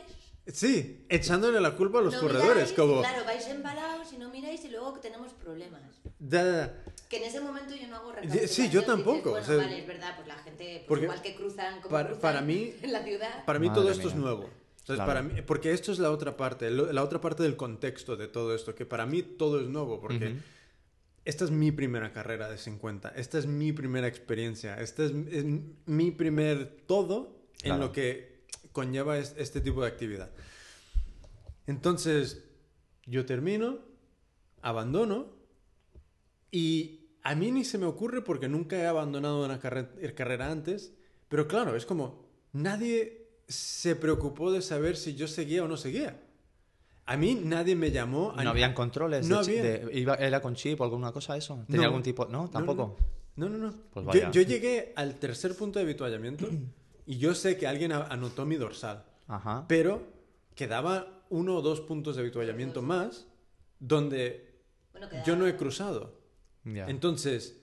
sí, 0.48 1.06
echándole 1.10 1.60
la 1.60 1.76
culpa 1.76 2.00
a 2.00 2.02
los 2.04 2.14
no 2.14 2.22
corredores, 2.22 2.50
miráis, 2.56 2.74
como... 2.74 3.00
Claro, 3.02 3.26
vais 3.26 3.48
embalados 3.48 4.14
y 4.14 4.18
no 4.18 4.30
miráis 4.30 4.64
y 4.66 4.70
luego 4.70 4.94
que 4.94 5.02
tenemos 5.02 5.32
problemas. 5.34 5.82
Ya, 6.20 6.44
ya, 6.44 6.52
ya. 6.52 6.84
Que 7.10 7.18
en 7.18 7.24
ese 7.24 7.40
momento 7.42 7.74
yo 7.76 7.88
no 7.88 7.96
hago 7.98 8.14
Sí, 8.48 8.64
yo 8.70 8.82
dices, 8.82 8.86
tampoco, 8.86 9.32
bueno, 9.32 9.44
o 9.44 9.48
sea, 9.48 9.58
vale, 9.58 9.80
es 9.80 9.88
verdad, 9.88 10.14
pues 10.16 10.28
la 10.28 10.36
gente, 10.36 10.64
pues 10.66 10.86
porque 10.88 11.04
igual 11.06 11.22
que 11.22 11.36
cruzan 11.36 11.76
como 11.82 11.90
para- 11.92 12.08
cruzan 12.10 12.22
para 12.22 12.42
mí- 12.42 12.74
en 12.82 12.94
la 12.94 13.04
ciudad. 13.04 13.46
Para 13.46 13.60
mí 13.60 13.68
Madre 13.70 13.82
todo 13.82 13.92
esto 13.92 14.08
es 14.10 14.14
mía. 14.14 14.24
nuevo. 14.24 14.50
Entonces, 14.88 15.04
Claro. 15.04 15.20
para 15.20 15.22
mí, 15.36 15.42
porque 15.42 15.74
esto 15.74 15.92
es 15.92 16.00
la 16.00 16.12
otra 16.12 16.38
parte, 16.38 16.72
la 16.72 17.04
otra 17.04 17.20
parte 17.20 17.44
del 17.44 17.58
contexto 17.58 18.16
de 18.16 18.30
todo 18.30 18.56
esto, 18.56 18.74
que 18.74 18.86
para 18.86 19.06
mí 19.06 19.22
todo 19.22 19.60
es 19.60 19.68
nuevo, 19.68 20.00
porque 20.00 20.28
Ujú. 20.30 20.36
esta 21.26 21.44
es 21.44 21.52
mi 21.52 21.74
primera 21.74 22.14
carrera 22.14 22.50
de 22.50 22.58
50, 22.58 23.10
esta 23.10 23.38
es 23.38 23.48
mi 23.48 23.74
primera 23.74 24.08
experiencia, 24.08 24.80
esta 24.80 25.04
es, 25.04 25.12
es 25.30 25.44
mi 25.88 26.12
primer 26.12 26.78
todo 26.88 27.36
en 27.64 27.72
Claro. 27.72 27.88
lo 27.88 27.92
que 27.92 28.46
conlleva 28.72 29.18
es- 29.18 29.36
este 29.38 29.60
tipo 29.60 29.82
de 29.82 29.90
actividad. 29.90 30.30
Entonces, 31.66 32.46
yo 33.06 33.26
termino, 33.26 33.80
abandono 34.62 35.28
y 36.50 37.10
a 37.24 37.36
mí 37.36 37.52
ni 37.52 37.66
se 37.66 37.78
me 37.78 37.86
ocurre 37.88 38.22
porque 38.22 38.48
nunca 38.48 38.78
he 38.78 38.86
abandonado 38.88 39.44
una 39.44 39.60
carre- 39.60 40.14
carrera 40.16 40.50
antes, 40.50 40.94
pero 41.28 41.46
claro, 41.46 41.76
es 41.76 41.86
como 41.86 42.26
nadie 42.54 43.27
se 43.48 43.96
preocupó 43.96 44.52
de 44.52 44.62
saber 44.62 44.98
si 44.98 45.16
yo 45.16 45.28
seguía 45.28 45.64
o 45.64 45.68
no 45.68 45.78
seguía. 45.78 46.22
A 47.06 47.16
mí 47.16 47.36
nadie 47.42 47.76
me 47.76 47.92
llamó. 47.92 48.34
a- 48.36 48.44
¿No 48.44 48.50
habían 48.50 48.74
controles? 48.74 49.28
No 49.28 49.40
de 49.40 49.46
chi- 49.46 49.60
había. 49.60 49.64
de- 49.88 50.00
iba- 50.00 50.16
¿Era 50.16 50.42
con 50.42 50.56
chip 50.56 50.82
o 50.82 50.84
alguna 50.84 51.12
cosa 51.14 51.38
eso? 51.38 51.64
¿Tenía 51.68 51.84
No. 51.84 51.88
algún 51.88 52.04
tipo...? 52.04 52.26
¿No? 52.26 52.50
¿Tampoco? 52.50 52.98
No, 53.38 53.48
no, 53.48 53.58
no. 53.58 53.72
Pues 53.94 54.04
Yo- 54.06 54.12
vaya. 54.12 54.32
yo, 54.32 54.42
llegué 54.42 54.92
al 54.96 55.16
tercer 55.16 55.56
punto 55.56 55.80
de 55.80 55.84
habituallamiento 55.86 56.48
y 57.06 57.18
yo 57.18 57.34
sé 57.36 57.58
que 57.58 57.68
alguien 57.68 57.94
anotó 57.94 58.46
mi 58.46 58.56
dorsal, 58.58 59.06
Ajá. 59.28 59.64
pero 59.70 60.02
quedaba 60.56 61.24
uno 61.30 61.56
o 61.56 61.62
dos 61.62 61.80
puntos 61.82 62.16
de 62.16 62.24
habituallamiento 62.24 62.82
más 62.82 63.28
donde 63.80 64.60
Bueno, 64.92 65.08
yo 65.26 65.36
no 65.38 65.48
he 65.48 65.56
cruzado. 65.56 66.20
Ya. 66.66 66.88
Entonces, 66.90 67.56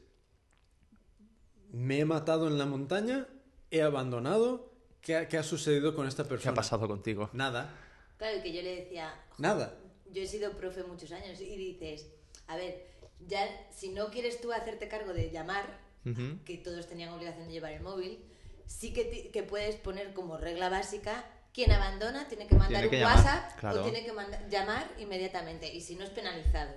me 1.72 1.99
he 2.01 2.05
matado 2.05 2.47
en 2.47 2.57
la 2.57 2.66
montaña, 2.66 3.26
he 3.70 3.82
abandonado. 3.82 4.72
¿Qué 5.05 5.16
ha, 5.16 5.28
qué 5.28 5.36
ha 5.38 5.42
sucedido 5.42 5.94
con 5.94 6.09
esta 6.09 6.22
¿Qué 6.24 6.30
persona? 6.30 6.52
ha 6.52 6.55
pasado 6.55 6.88
contigo? 6.88 7.28
Nada. 7.32 7.70
Claro, 8.16 8.38
y 8.38 8.40
que 8.42 8.52
yo 8.52 8.62
le 8.62 8.76
decía, 8.76 9.14
"Jo, 9.30 9.34
Nada. 9.38 9.74
yo 10.11 10.22
he 10.22 10.26
sido 10.26 10.52
profe 10.52 10.82
muchos 10.84 11.12
años 11.12 11.40
y 11.40 11.57
dices, 11.57 12.07
a 12.46 12.57
ver, 12.57 12.86
ya 13.26 13.46
si 13.70 13.90
no 13.90 14.11
quieres 14.11 14.40
tú 14.40 14.52
hacerte 14.52 14.88
cargo 14.88 15.12
de 15.12 15.30
llamar, 15.30 15.66
Ujú. 16.07 16.38
que 16.44 16.59
todos 16.59 16.86
tenían 16.86 17.11
obligación 17.12 17.46
de 17.48 17.52
llevar 17.52 17.72
el 17.72 17.82
móvil, 17.82 18.24
sí 18.66 18.92
que, 18.92 19.30
que 19.30 19.42
puedes 19.42 19.76
poner 19.76 20.14
como 20.14 20.36
regla 20.38 20.68
básica, 20.70 21.24
quien 21.52 21.70
abandona 21.70 22.26
tiene 22.28 22.46
que 22.46 22.55
mandar 22.57 22.82
Tiene 22.82 22.90
que 22.90 22.96
un 22.96 23.02
llamar, 23.02 23.16
WhatsApp 23.24 23.59
claro. 23.61 23.80
o 23.80 23.84
tiene 23.84 24.05
que 24.05 24.12
llamar 24.50 24.90
inmediatamente 24.98 25.72
y 25.72 25.80
si 25.80 25.96
no 25.96 26.05
es 26.05 26.11
penalizado, 26.11 26.72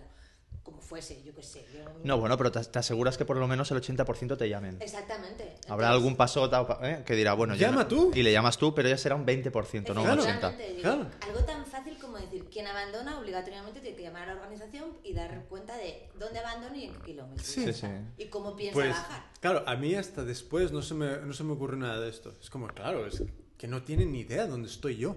como 0.67 0.81
fuese, 0.81 1.23
yo 1.23 1.33
qué 1.33 1.41
sé. 1.41 1.65
yo- 1.73 1.85
No, 2.03 2.19
bueno, 2.19 2.37
pero 2.37 2.51
te, 2.51 2.61
te 2.61 2.79
aseguras 2.79 3.17
que 3.17 3.23
por 3.23 3.37
lo 3.37 3.47
menos 3.47 3.71
el 3.71 3.77
80% 3.77 4.35
te 4.37 4.49
llamen. 4.49 4.77
Exactamente. 4.81 5.55
Habrá 5.69 5.89
algún 5.91 6.17
pasota 6.17 6.67
¿eh? 6.83 7.03
que 7.05 7.15
dirá, 7.15 7.33
bueno, 7.35 7.55
Llama 7.55 7.83
no- 7.83 7.87
tú. 7.87 8.11
Y 8.13 8.21
le 8.21 8.33
llamas 8.33 8.57
tú, 8.57 8.75
pero 8.75 8.89
ya 8.89 8.97
será 8.97 9.15
un 9.15 9.25
20%, 9.25 9.93
no 9.93 10.01
un 10.01 10.05
Claro. 10.07 10.21
80%. 10.21 10.27
Efectivamente, 10.27 10.67
digo, 10.69 10.81
Claro. 10.81 11.07
Algo 11.21 11.39
tan 11.45 11.65
fácil 11.65 11.97
como 11.99 12.17
decir, 12.17 12.43
quien 12.51 12.67
abandona 12.67 13.17
obligatoriamente 13.17 13.79
tiene 13.79 13.95
que 13.95 14.03
llamar 14.03 14.23
a 14.29 14.35
la 14.35 14.41
organización 14.41 14.97
y 15.05 15.13
dar 15.13 15.45
cuenta 15.47 15.77
de 15.77 16.09
dónde 16.19 16.39
abandona 16.39 16.75
y 16.77 16.83
en 16.87 16.93
qué 16.95 16.99
kilómetros. 17.05 17.47
Sí. 17.47 17.63
está. 17.63 17.87
sí. 17.87 17.93
Y 18.17 18.25
cómo 18.25 18.53
piensa 18.57 18.73
Pues, 18.73 18.89
bajar. 18.89 19.23
claro, 19.39 19.63
a 19.65 19.75
mí 19.77 19.95
hasta 19.95 20.25
después 20.25 20.73
no 20.73 20.81
se, 20.81 20.93
me, 20.95 21.17
no 21.19 21.31
se 21.31 21.45
me 21.45 21.53
ocurre 21.53 21.77
nada 21.77 22.01
de 22.01 22.09
esto. 22.09 22.33
Es 22.41 22.49
como, 22.49 22.67
claro, 22.67 23.07
es 23.07 23.23
que 23.57 23.67
no 23.69 23.83
tienen 23.83 24.11
ni 24.11 24.19
idea 24.19 24.45
dónde 24.47 24.67
estoy 24.67 24.97
yo. 24.97 25.15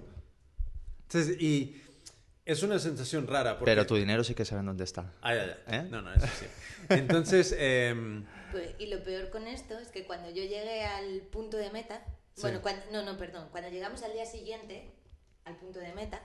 Entonces, 1.09 1.40
y 1.42 1.82
es 2.45 2.62
una 2.62 2.78
sensación 2.78 3.26
rara. 3.26 3.59
Porque... 3.59 3.70
Pero 3.70 3.86
tu 3.86 3.97
dinero 3.97 4.24
sí 4.24 4.34
que 4.34 4.45
saben 4.45 4.66
dónde 4.66 4.84
está. 4.84 5.12
Ah, 5.22 5.34
ya, 5.34 5.47
ya. 5.47 5.76
¿Eh? 5.78 5.88
No, 5.91 6.03
no, 6.03 6.12
eso 6.12 6.26
sí. 6.38 6.47
Entonces, 6.88 7.55
em, 7.59 8.24
Pues, 8.53 8.70
y 8.78 8.86
lo 8.86 9.03
peor 9.03 9.30
con 9.30 9.47
esto 9.47 9.78
es 9.78 9.88
que 9.88 10.05
cuando 10.05 10.28
yo 10.30 10.43
llegué 10.43 10.84
al 10.84 11.20
punto 11.30 11.57
de 11.57 11.70
meta, 11.70 12.03
Sí. 12.34 12.43
bueno, 12.43 12.62
cuando, 12.62 12.82
no, 12.93 13.03
no, 13.05 13.18
perdón, 13.18 13.49
cuando 13.51 13.68
llegamos 13.70 14.03
al 14.03 14.12
día 14.12 14.24
siguiente 14.24 14.93
al 15.45 15.57
punto 15.57 15.78
de 15.80 15.93
meta, 15.93 16.22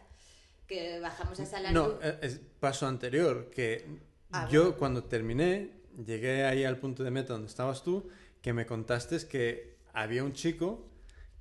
que 0.67 0.99
bajamos 0.99 1.39
a 1.39 1.45
Salar 1.45 1.73
no, 1.73 1.99
eh, 2.01 2.19
es 2.21 2.39
paso 2.59 2.87
anterior, 2.87 3.49
que 3.49 3.85
Ah, 4.31 4.47
yo 4.51 4.61
bueno. 4.63 4.77
cuando 4.77 5.03
terminé, 5.05 5.71
llegué 6.05 6.45
ahí 6.45 6.63
al 6.63 6.77
punto 6.77 7.03
de 7.03 7.11
meta 7.11 7.33
donde 7.33 7.47
estabas 7.47 7.83
tú, 7.83 8.09
que 8.41 8.53
me 8.53 8.65
contaste 8.65 9.17
que 9.27 9.77
había 9.93 10.23
un 10.23 10.33
chico 10.33 10.87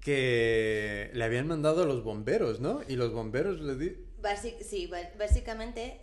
que 0.00 1.10
le 1.14 1.24
habían 1.24 1.46
mandado 1.48 1.82
a 1.82 1.86
los 1.86 2.02
bomberos, 2.04 2.60
¿no? 2.60 2.82
Y 2.88 2.96
los 2.96 3.12
bomberos 3.12 3.60
le 3.60 3.74
di... 3.76 3.96
Basi- 4.24 4.58
sí, 4.62 4.90
básicamente 5.18 6.00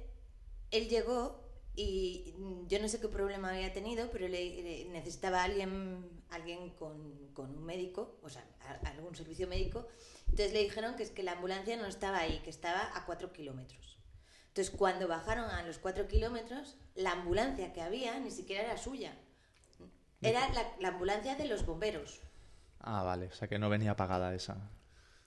él 0.70 0.88
llegó 0.88 1.42
y 1.76 2.36
yo 2.68 2.80
no 2.80 2.88
sé 2.88 3.00
qué 3.00 3.08
problema 3.08 3.50
había 3.50 3.74
tenido, 3.74 4.12
pero 4.12 4.28
le, 4.28 4.86
necesitaba 4.90 5.42
a 5.42 5.46
alguien, 5.46 6.22
alguien 6.30 6.70
con, 6.72 7.30
con 7.34 7.50
un 7.58 7.64
médico, 7.64 8.20
o 8.22 8.30
sea, 8.30 8.46
a- 8.62 8.90
algún 8.90 9.16
servicio 9.16 9.48
médico. 9.48 9.88
Entonces 10.30 10.54
le 10.54 10.62
dijeron 10.64 10.96
que 10.96 11.04
es 11.04 11.10
que 11.12 11.24
la 11.24 11.34
ambulancia 11.34 11.76
no 11.78 11.88
estaba 11.88 12.20
ahí, 12.20 12.40
que 12.44 12.50
estaba 12.50 12.96
a 12.96 13.06
cuatro 13.06 13.34
kilómetros. 13.34 13.98
Entonces 14.50 14.74
cuando 14.76 15.08
bajaron 15.08 15.50
a 15.50 15.64
los 15.64 15.78
cuatro 15.80 16.08
kilómetros, 16.08 16.78
la 16.96 17.14
ambulancia 17.14 17.74
que 17.74 17.82
había 17.82 18.20
ni 18.20 18.32
siquiera 18.32 18.64
era 18.64 18.78
suya. 18.78 19.18
Era 20.22 20.48
la, 20.50 20.76
la 20.80 20.90
ambulancia 20.90 21.36
de 21.36 21.46
los 21.46 21.66
bomberos. 21.66 22.20
Ah, 22.80 23.02
vale, 23.04 23.28
o 23.28 23.32
sea 23.32 23.48
que 23.48 23.58
no 23.60 23.70
venía 23.70 23.96
pagada 23.96 24.36
esa. 24.36 24.70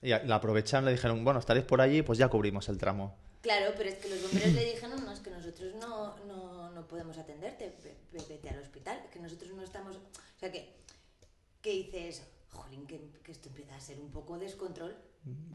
Y 0.05 0.09
la 0.27 0.35
aprovecharon, 0.35 0.85
le 0.85 0.91
dijeron, 0.91 1.23
bueno, 1.23 1.39
estaréis 1.39 1.65
por 1.65 1.81
allí, 1.81 2.01
pues 2.03 2.17
ya 2.19 2.27
cubrimos 2.27 2.69
el 2.69 2.77
tramo. 2.77 3.15
Claro, 3.41 3.73
pero 3.77 3.89
es 3.89 3.95
que 3.95 4.09
los 4.09 4.21
bomberos 4.21 4.53
le 4.53 4.65
dijeron, 4.73 5.03
no, 5.05 5.11
es 5.11 5.19
que 5.19 5.29
nosotros 5.29 5.73
no, 5.75 6.15
no, 6.25 6.71
no 6.71 6.87
podemos 6.87 7.17
atenderte, 7.17 7.75
ve- 7.83 7.95
ve- 8.11 8.25
vete 8.29 8.49
al 8.49 8.59
hospital, 8.59 9.01
que 9.11 9.19
nosotros 9.19 9.51
no 9.53 9.63
estamos... 9.63 9.95
O 9.97 10.39
sea, 10.39 10.51
que, 10.51 10.73
que 11.61 11.71
dices, 11.71 12.23
jolín, 12.51 12.85
que, 12.87 12.99
que 13.23 13.31
esto 13.31 13.49
empieza 13.49 13.75
a 13.75 13.79
ser 13.79 13.99
un 13.99 14.11
poco 14.11 14.37
descontrol, 14.37 14.95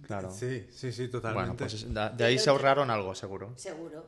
Claro. 0.03 0.33
Sí, 0.33 0.67
sí, 0.73 0.91
sí, 0.91 1.07
totalmente. 1.07 1.47
bueno, 1.47 1.57
pues 1.57 1.75
es- 1.75 1.95
da- 1.95 2.11
de 2.11 2.25
ahí 2.25 2.39
se 2.41 2.51
ahorraron 2.51 2.91
algo, 2.91 3.15
seguro. 3.15 3.53
seguro. 3.57 4.05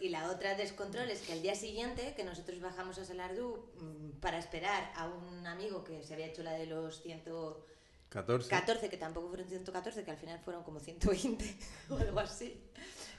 Y 0.00 0.10
la 0.10 0.30
otra 0.30 0.54
descontrol 0.56 1.10
es 1.10 1.20
que 1.22 1.32
al 1.32 1.42
día 1.42 1.54
siguiente, 1.56 2.14
que 2.14 2.22
nosotros 2.22 2.60
bajamos 2.60 2.96
a 2.98 3.04
Salardú 3.04 3.70
mm, 3.80 4.20
para 4.20 4.38
esperar 4.38 4.92
a 4.94 5.08
un 5.08 5.44
amigo 5.48 5.82
que 5.82 6.02
se 6.04 6.14
había 6.14 6.26
hecho 6.26 6.42
la 6.44 6.52
de 6.52 6.66
los 6.66 7.02
114, 7.02 7.60
14. 8.10 8.88
que 8.90 8.96
tampoco 8.96 9.28
fueron 9.28 9.48
114, 9.48 10.04
que 10.04 10.10
al 10.10 10.16
final 10.18 10.38
fueron 10.40 10.62
como 10.64 10.80
120 10.80 11.56
o 11.90 11.96
algo 11.96 12.20
así. 12.20 12.60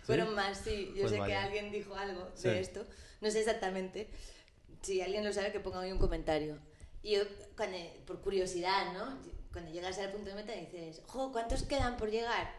Fueron 0.04 0.36
más, 0.36 0.58
sí. 0.60 0.88
Yo 0.96 1.02
Pues 1.04 1.12
sé 1.12 1.16
que 1.16 1.22
vaya. 1.22 1.44
alguien 1.44 1.72
dijo 1.72 1.96
algo 1.96 2.30
Sí. 2.36 2.50
de 2.50 2.60
esto. 2.60 2.86
No 3.22 3.32
sé 3.32 3.40
exactamente. 3.40 4.10
Si 4.82 5.02
alguien 5.02 5.24
lo 5.24 5.32
sabe, 5.32 5.52
que 5.52 5.60
ponga 5.60 5.80
ahí 5.82 5.92
un 5.92 6.00
comentario. 6.00 6.60
Y 7.04 7.16
yo, 7.16 7.24
cuando- 7.56 7.78
por 8.06 8.22
curiosidad, 8.22 8.94
¿no? 8.94 9.18
Cuando 9.52 9.72
llegas 9.72 9.98
al 10.00 10.12
punto 10.12 10.30
de 10.30 10.36
meta 10.36 10.54
dices, 10.54 11.02
jo, 11.08 11.32
¿cuántos 11.32 11.64
quedan 11.64 11.98
por 11.98 12.10
llegar? 12.12 12.52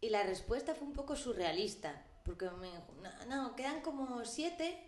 Y 0.00 0.08
la 0.10 0.22
respuesta 0.22 0.74
fue 0.74 0.86
un 0.86 0.92
poco 0.94 1.14
surrealista, 1.16 2.04
porque 2.24 2.48
me 2.50 2.66
dijo, 2.68 2.84
no, 3.02 3.26
no, 3.26 3.56
quedan 3.56 3.80
como 3.80 4.24
siete. 4.24 4.78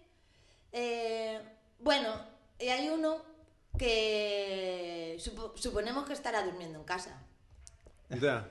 Eh, 0.72 1.40
bueno, 1.78 2.14
y 2.58 2.68
hay 2.68 2.88
uno 2.88 3.22
que 3.78 5.16
supo- 5.20 5.52
suponemos 5.56 6.06
que 6.06 6.12
estará 6.12 6.44
durmiendo 6.44 6.78
en 6.78 6.84
casa. 6.84 7.22
Ya. 8.10 8.48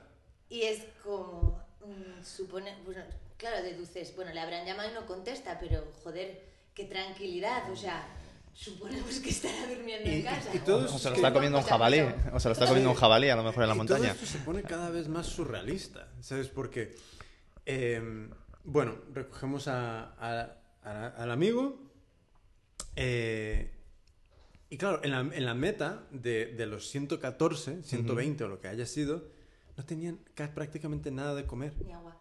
Y 0.49 0.61
es 0.63 0.83
como, 1.03 1.61
mm, 1.85 2.23
supone, 2.23 2.75
bueno, 2.85 3.01
claro, 3.37 3.61
deduces, 3.63 4.15
bueno, 4.15 4.33
le 4.33 4.39
habrán 4.39 4.65
llamado 4.65 4.89
y 4.91 4.93
no 4.93 5.05
contesta, 5.05 5.57
pero 5.59 5.83
joder, 6.03 6.41
qué 6.73 6.85
tranquilidad, 6.85 7.69
o 7.71 7.75
sea, 7.75 8.05
suponemos 8.53 9.19
que 9.19 9.29
estará 9.29 9.67
durmiendo 9.67 10.09
Y- 10.09 10.15
en 10.15 10.23
casa. 10.23 10.49
y 10.53 10.59
todo 10.59 10.85
O 10.85 10.97
se 10.99 11.09
lo 11.09 11.15
es 11.15 11.19
está 11.19 11.31
comiendo 11.33 11.57
un 11.59 11.63
jabalí. 11.63 12.01
O 12.33 12.39
se 12.39 12.49
lo 12.49 12.53
está 12.53 12.65
comiendo 12.67 12.89
un 12.91 12.95
jabalí 12.97 13.29
a 13.29 13.35
lo 13.35 13.43
mejor 13.43 13.63
en 13.63 13.69
la 13.69 13.75
Y 13.75 13.77
montaña. 13.77 14.13
Todo 14.13 14.23
esto 14.23 14.25
se 14.25 14.39
pone 14.39 14.63
cada 14.63 14.89
vez 14.89 15.07
más 15.07 15.27
surrealista, 15.27 16.09
¿sabes? 16.21 16.47
Porque, 16.49 16.95
eh, 17.65 18.29
bueno, 18.63 18.95
recogemos 19.13 19.67
a- 19.67 20.13
a- 20.19 20.57
a- 20.83 21.07
al 21.17 21.31
amigo 21.31 21.79
eh, 22.95 23.71
y 24.71 24.77
claro, 24.77 25.01
en 25.03 25.11
la, 25.11 25.19
en 25.19 25.45
la 25.45 25.53
meta 25.53 26.03
de, 26.11 26.47
de 26.47 26.65
los 26.65 26.87
114, 26.89 27.83
120 27.83 28.43
o 28.43 28.47
lo 28.47 28.59
que 28.59 28.67
haya 28.69 28.87
sido, 28.87 29.25
no 29.77 29.85
tenían 29.85 30.19
ca- 30.33 30.53
prácticamente 30.55 31.11
nada 31.11 31.35
de 31.35 31.45
comer. 31.45 31.73
Ni 31.85 31.93
agua. 31.93 32.17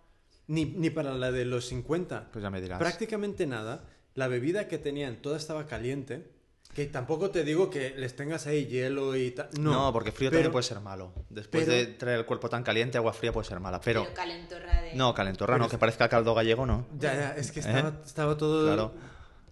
Ni, 0.49 0.65
ni 0.67 0.91
para 0.91 1.15
la 1.15 1.31
de 1.33 1.45
los 1.47 1.65
50. 1.67 2.29
Pues 2.33 2.43
ya 2.43 2.51
me 2.51 2.61
dirás. 2.61 2.79
Prácticamente 2.79 3.47
nada. 3.47 3.85
La 4.15 4.29
bebida 4.29 4.69
que 4.69 4.77
tenían, 4.79 5.23
toda 5.23 5.37
estaba 5.39 5.67
caliente. 5.67 6.31
Que 6.75 6.87
tampoco 6.87 7.31
te 7.31 7.43
digo 7.43 7.69
que 7.69 7.91
les 7.97 8.15
tengas 8.15 8.47
ahí 8.47 8.67
hielo 8.67 9.17
y 9.17 9.33
tal. 9.33 9.49
No, 9.59 9.73
No, 9.73 9.93
porque 9.93 10.13
frío 10.13 10.31
pero- 10.31 10.39
también 10.41 10.53
puede 10.53 10.63
ser 10.65 10.81
malo. 10.81 11.13
Después 11.29 11.65
pero- 11.65 11.77
de 11.77 11.87
traer 11.87 12.19
el 12.21 12.27
cuerpo 12.27 12.49
tan 12.49 12.63
caliente, 12.63 12.97
agua 12.99 13.13
fría 13.13 13.33
puede 13.33 13.49
ser 13.49 13.59
mala. 13.61 13.81
Pero, 13.81 14.03
Pero 14.05 14.15
calentorra 14.15 14.81
de... 14.83 14.95
no, 14.95 15.13
calentorra 15.15 15.57
no, 15.57 15.65
Pero- 15.65 15.71
que 15.71 15.79
parezca 15.79 16.09
caldo 16.09 16.35
gallego, 16.35 16.67
no. 16.67 16.87
Ya, 16.99 17.15
ya, 17.15 17.31
es 17.37 17.51
que 17.53 17.59
¿Eh? 17.61 17.63
estaba, 17.67 18.01
estaba 18.05 18.37
todo. 18.37 18.67
Claro. 18.67 18.93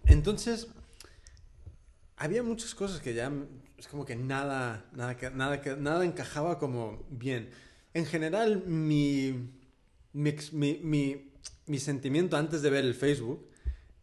Entonces, 0.05 0.67
había 2.19 2.43
muchas 2.43 2.75
cosas 2.75 3.01
que 3.01 3.13
ya 3.13 3.31
es 3.77 3.87
como 3.87 4.05
que 4.05 4.15
nada, 4.15 4.85
nada, 4.93 5.15
nada, 5.33 5.61
nada 5.77 6.05
encajaba 6.05 6.59
como 6.59 7.05
bien. 7.09 7.49
En 7.93 8.05
general, 8.05 8.63
mi, 8.67 9.49
mi, 10.13 10.35
mi, 10.51 10.79
mi- 10.83 11.31
mi 11.65 11.79
sentimiento 11.79 12.37
antes 12.37 12.61
de 12.61 12.69
ver 12.69 12.83
el 12.85 12.93
Facebook 12.93 13.47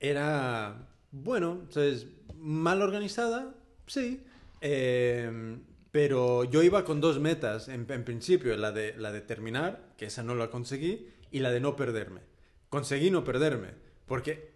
era, 0.01 0.89
bueno, 1.13 1.67
¿sabes? 1.71 2.07
Mal 2.37 2.83
organizada, 2.83 3.55
sí. 3.87 4.23
eh, 4.61 5.59
pero 5.91 6.45
yo 6.45 6.63
iba 6.63 6.85
con 6.85 7.01
dos 7.01 7.19
metas, 7.21 7.69
en, 7.69 7.87
en 7.91 8.05
principio, 8.05 8.57
la 8.57 8.71
de, 8.73 8.95
la 8.99 9.13
de 9.13 9.21
terminar, 9.23 9.95
que 9.97 10.07
esa 10.07 10.23
no 10.23 10.35
la 10.35 10.51
conseguí, 10.51 11.09
y 11.31 11.39
la 11.41 11.51
de 11.51 11.61
no 11.61 11.75
perderme. 11.77 12.21
Conseguí 12.69 13.11
no 13.11 13.25
perderme, 13.25 13.69
porque 14.07 14.56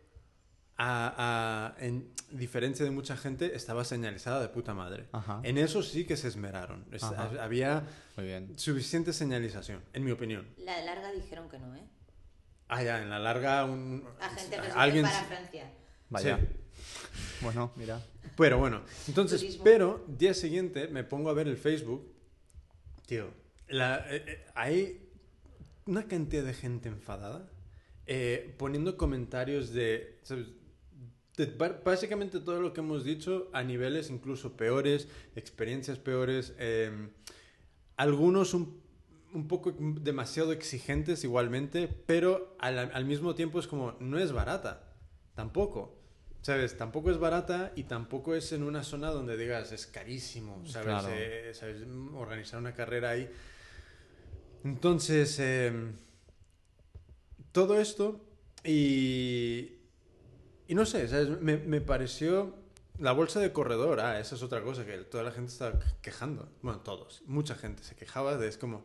a, 0.83 1.75
a- 1.77 1.85
en 1.85 2.09
diferencia 2.31 2.85
de 2.85 2.91
mucha 2.91 3.17
gente 3.17 3.55
estaba 3.55 3.85
señalizada 3.85 4.41
de 4.41 4.49
puta 4.49 4.73
madre. 4.73 5.09
Ajá. 5.13 5.41
En 5.43 5.59
eso 5.59 5.83
sí 5.83 6.05
que 6.07 6.17
se 6.17 6.29
esmeraron. 6.29 6.87
Es- 6.91 7.03
había 7.03 7.83
Muy 8.17 8.27
bien. 8.27 8.59
suficiente 8.59 9.13
señalización, 9.13 9.83
en 9.93 10.05
mi 10.05 10.11
opinión. 10.11 10.47
La 10.57 10.79
de 10.79 10.87
larga 10.87 11.13
dijeron 11.13 11.49
que 11.51 11.59
no, 11.59 11.75
¿eh? 11.77 11.85
Ah, 12.69 12.83
ya, 12.83 13.03
en 13.03 13.11
la 13.11 13.19
larga 13.19 13.65
un... 13.65 14.05
Agente 14.21 14.57
alguien... 14.75 15.05
para 15.05 15.25
Francia. 15.25 15.71
Vaya. 16.09 16.39
Sí. 16.39 16.47
Bueno, 17.43 17.73
mira. 17.77 18.01
Pero 18.37 18.59
bueno, 18.59 18.83
entonces, 19.09 19.41
Turismo. 19.41 19.65
pero 19.65 20.05
día 20.09 20.33
siguiente 20.35 20.89
me 20.89 21.05
pongo 21.05 21.29
a 21.31 21.35
ver 21.35 21.47
el 21.49 21.57
Facebook. 21.59 22.11
Tío, 23.07 23.29
la- 23.69 24.07
eh, 24.09 24.25
eh, 24.27 24.47
hay 24.55 25.11
una 25.87 26.07
cantidad 26.07 26.45
de 26.45 26.55
gente 26.55 26.89
enfadada 26.89 27.51
eh, 28.07 28.55
poniendo 28.59 28.97
comentarios 28.97 29.73
de, 29.73 30.19
¿sabes? 30.23 30.47
Básicamente 31.85 32.41
todo 32.41 32.61
lo 32.61 32.73
que 32.73 32.81
hemos 32.81 33.05
dicho 33.05 33.49
a 33.53 33.63
niveles 33.63 34.11
incluso 34.11 34.57
peores, 34.57 35.09
experiencias 35.37 35.99
peores, 35.99 36.55
eh, 36.59 36.91
algunos 37.97 38.55
un, 38.55 38.81
un 39.33 39.49
poco 39.49 39.75
demasiado 39.79 40.53
exigentes 40.53 41.25
igualmente, 41.25 41.89
pero 42.07 42.57
al, 42.59 42.79
al 42.79 43.05
mismo 43.05 43.35
tiempo 43.35 43.59
es 43.61 43.67
como, 43.67 43.97
no 44.01 44.19
es 44.19 44.33
barata, 44.33 44.95
tampoco. 45.35 45.97
¿Sabes? 46.43 46.75
Tampoco 46.79 47.11
es 47.11 47.19
barata 47.19 47.71
y 47.77 47.83
tampoco 47.83 48.35
es 48.35 48.53
en 48.53 48.63
una 48.63 48.83
zona 48.83 49.11
donde 49.11 49.37
digas 49.37 49.73
es 49.73 49.87
carísimo, 49.87 50.63
¿sabes? 50.65 50.87
Claro. 50.87 51.09
Eh, 51.11 51.51
¿sabes? 51.53 51.83
Organizar 52.15 52.59
una 52.59 52.73
carrera 52.73 53.11
ahí. 53.11 53.29
Entonces, 54.65 55.39
eh, 55.39 55.93
todo 57.53 57.79
esto 57.79 58.21
y, 58.65 59.80
y 60.71 60.75
no 60.75 60.87
sé, 60.87 61.09
¿sabes? 61.09 61.41
Me, 61.41 61.57
me 61.57 61.81
pareció 61.81 62.55
la 62.99 63.13
bolsa 63.13 63.41
de 63.41 63.53
corredor, 63.53 64.01
ah, 64.01 64.21
esa 64.21 64.35
es 64.35 64.43
otra 64.43 64.63
cosa 64.63 64.85
que 64.87 64.97
toda 64.99 65.23
la 65.25 65.31
gente 65.33 65.51
está 65.53 65.79
quejando. 66.03 66.49
Bueno, 66.63 66.81
todos, 66.81 67.23
mucha 67.27 67.55
gente 67.55 67.83
se 67.83 67.95
quejaba 67.97 68.37
de, 68.37 68.47
es 68.49 68.57
como, 68.59 68.85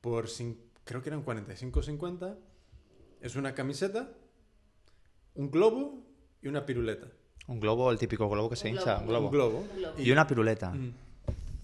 por, 0.00 0.26
cin- 0.26 0.56
creo 0.84 1.02
que 1.02 1.08
eran 1.10 1.24
45.50, 1.24 2.36
es 3.20 3.36
una 3.36 3.54
camiseta, 3.54 4.10
un 5.34 5.50
globo 5.50 6.04
y 6.42 6.48
una 6.48 6.66
piruleta. 6.66 7.06
Un 7.46 7.60
globo, 7.60 7.90
el 7.90 7.98
típico 7.98 8.28
globo 8.28 8.50
que 8.50 8.56
se 8.56 8.68
Un 8.70 8.76
hincha, 8.76 8.98
globo. 9.00 9.26
un 9.26 9.32
globo. 9.32 9.58
Un. 9.96 10.04
Y 10.06 10.10
una 10.10 10.26
piruleta. 10.26 10.70
Mm. 10.70 10.92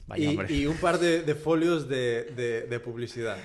Vaya, 0.09 0.47
Y, 0.51 0.66
un 0.66 0.76
par 0.76 0.99
de, 1.01 1.22
de 1.22 1.34
folios 1.34 1.89
de, 1.89 2.24
de- 2.37 2.62
de 2.62 2.80
publicidad. 2.80 3.37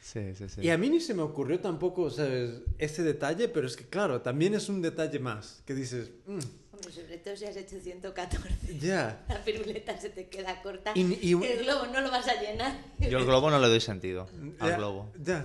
Sí, 0.00 0.34
sí, 0.34 0.48
sí. 0.48 0.60
Y 0.62 0.70
a 0.70 0.78
mí 0.78 0.88
ni 0.88 1.00
se 1.00 1.12
me 1.14 1.22
ocurrió 1.22 1.60
tampoco, 1.60 2.10
¿sabes? 2.10 2.62
Ese 2.78 3.02
detalle, 3.02 3.48
pero 3.48 3.66
es 3.66 3.76
que, 3.76 3.84
claro, 3.86 4.22
también 4.22 4.54
es 4.54 4.68
un 4.68 4.80
detalle 4.80 5.18
más. 5.18 5.62
Que 5.66 5.74
dices, 5.74 6.10
mm, 6.26 6.38
Hombre, 6.72 6.92
sobre 6.92 7.18
todo 7.18 7.36
si 7.36 7.44
has 7.44 7.56
hecho 7.56 7.78
114. 7.80 8.78
ya. 8.80 9.24
La 9.28 9.44
piruleta 9.44 9.98
se 10.00 10.10
te 10.10 10.28
queda 10.28 10.62
corta. 10.62 10.92
Y- 10.94 11.18
y- 11.20 11.32
el 11.32 11.64
globo 11.64 11.86
no 11.92 12.00
lo 12.00 12.10
vas 12.10 12.26
a 12.28 12.40
llenar. 12.40 12.78
Yo 13.00 13.18
el 13.18 13.24
globo 13.26 13.50
no 13.50 13.58
le 13.58 13.68
doy 13.68 13.80
sentido 13.80 14.28
al 14.60 14.70
ya, 14.70 14.76
globo. 14.76 15.10
Ya. 15.22 15.44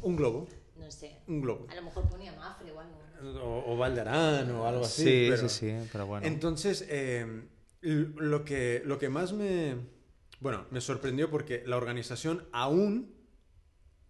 Un 0.00 0.16
globo. 0.16 0.48
No 0.78 0.90
sé. 0.90 1.16
Un 1.28 1.40
globo. 1.42 1.66
A 1.70 1.74
lo 1.76 1.82
mejor 1.82 2.08
ponía 2.08 2.32
Mafre 2.32 2.72
o 2.72 2.80
algo. 2.80 3.02
O, 3.40 3.72
o 3.74 3.76
Valderán 3.76 4.50
o 4.50 4.66
algo 4.66 4.84
así. 4.84 5.02
Sí, 5.04 5.26
pero- 5.30 5.48
sí, 5.48 5.70
sí, 5.70 5.88
pero 5.92 6.06
bueno. 6.06 6.26
Entonces, 6.26 6.84
eh, 6.88 7.24
l- 7.82 8.08
lo, 8.16 8.44
que, 8.44 8.82
lo 8.84 8.98
que 8.98 9.08
más 9.10 9.32
me, 9.32 9.76
bueno, 10.40 10.64
me 10.70 10.80
sorprendió 10.80 11.30
porque 11.30 11.62
la 11.66 11.76
organización 11.76 12.48
aún 12.50 13.14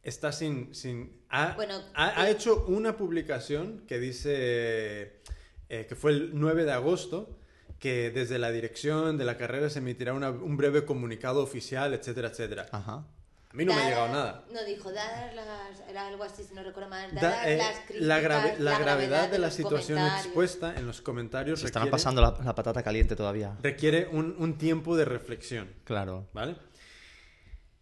está 0.03 0.33
sin... 0.33 0.75
sin 0.75 1.13
ha, 1.29 1.55
Bueno, 1.55 1.81
ha, 1.95 2.21
ha 2.23 2.29
eh, 2.29 2.33
hecho 2.33 2.65
una 2.67 2.97
publicación 2.97 3.85
que 3.87 3.99
dice 3.99 5.21
eh, 5.69 5.87
que 5.89 5.95
fue 5.95 6.11
el 6.13 6.31
9 6.35 6.65
de 6.65 6.73
agosto, 6.73 7.39
que 7.79 8.11
desde 8.11 8.39
la 8.39 8.51
dirección 8.53 9.19
de 9.19 9.25
la 9.25 9.37
carrera 9.37 9.69
se 9.71 9.79
emitirá 9.81 10.13
una- 10.15 10.31
un 10.31 10.57
breve 10.57 10.85
comunicado 10.85 11.43
oficial, 11.43 11.95
etcétera, 11.95 12.29
etcétera. 12.29 12.69
Ajá. 12.73 13.05
A 13.51 13.55
mí 13.55 13.67
no 13.67 13.75
me 13.75 13.83
ha 13.83 13.89
llegado 13.91 14.09
nada. 14.09 14.45
No, 14.51 14.65
dijo, 14.65 14.91
dadas 14.93 15.35
las. 15.35 15.83
Era 15.87 16.07
algo 16.07 16.25
así, 16.25 16.43
si 16.43 16.55
no 16.55 16.63
recuerdo 16.63 16.89
mal. 16.89 17.15
Da- 17.15 17.21
Dadas 17.21 17.47
eh, 17.47 17.57
las 17.59 18.01
la, 18.01 18.21
grave- 18.21 18.43
críticas, 18.55 18.65
la 18.65 18.79
gravedad 18.79 19.29
de 19.31 19.39
la 19.39 19.51
situación 19.51 19.99
expuesta 19.99 20.75
en 20.75 20.87
los 20.87 21.03
comentarios 21.03 21.61
Se 21.61 21.67
requiere, 21.67 21.91
pasando 21.91 22.23
la, 22.23 22.39
la 22.43 22.55
patata 22.55 22.83
caliente 22.83 23.15
todavía. 23.15 23.59
requiere 23.63 24.09
un, 24.11 24.37
un 24.39 24.57
tiempo 24.57 24.97
de 24.97 25.05
reflexión. 25.05 25.69
Claro. 25.85 26.29
¿Vale? 26.33 26.57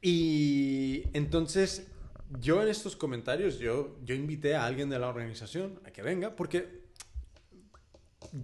Y 0.02 1.04
entonces, 1.12 1.86
yo 2.38 2.62
en 2.62 2.68
estos 2.68 2.96
comentarios, 2.96 3.58
yo, 3.58 3.96
yo 4.04 4.14
invité 4.14 4.54
a 4.54 4.64
alguien 4.64 4.88
de 4.88 4.98
la 4.98 5.08
organización 5.08 5.80
a 5.84 5.90
que 5.90 6.02
venga, 6.02 6.36
porque 6.36 6.82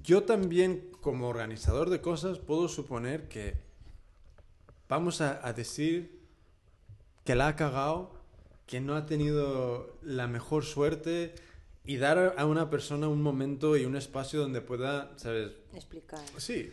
yo 0.03 0.25
también, 0.25 0.91
como 1.01 1.29
organizador 1.29 1.91
de 1.91 2.01
cosas, 2.01 2.39
puedo 2.39 2.69
suponer 2.69 3.29
que 3.29 3.55
vamos 4.89 5.21
a, 5.21 5.47
a 5.47 5.53
decir 5.53 6.21
que 7.25 7.35
la 7.35 7.49
ha 7.49 7.57
cagado, 7.57 8.13
que 8.67 8.81
no 8.81 8.97
ha 8.97 9.07
tenido 9.07 9.99
la 10.03 10.27
mejor 10.27 10.65
suerte 10.65 11.35
y 11.85 11.99
dar 11.99 12.35
a 12.37 12.47
una 12.47 12.69
persona 12.69 13.07
un 13.07 13.23
momento 13.23 13.77
y 13.77 13.85
un 13.85 13.97
espacio 13.97 14.41
donde 14.41 14.61
pueda, 14.61 15.13
¿sabes? 15.17 15.53
Explicar. 15.73 16.25
Sí, 16.39 16.73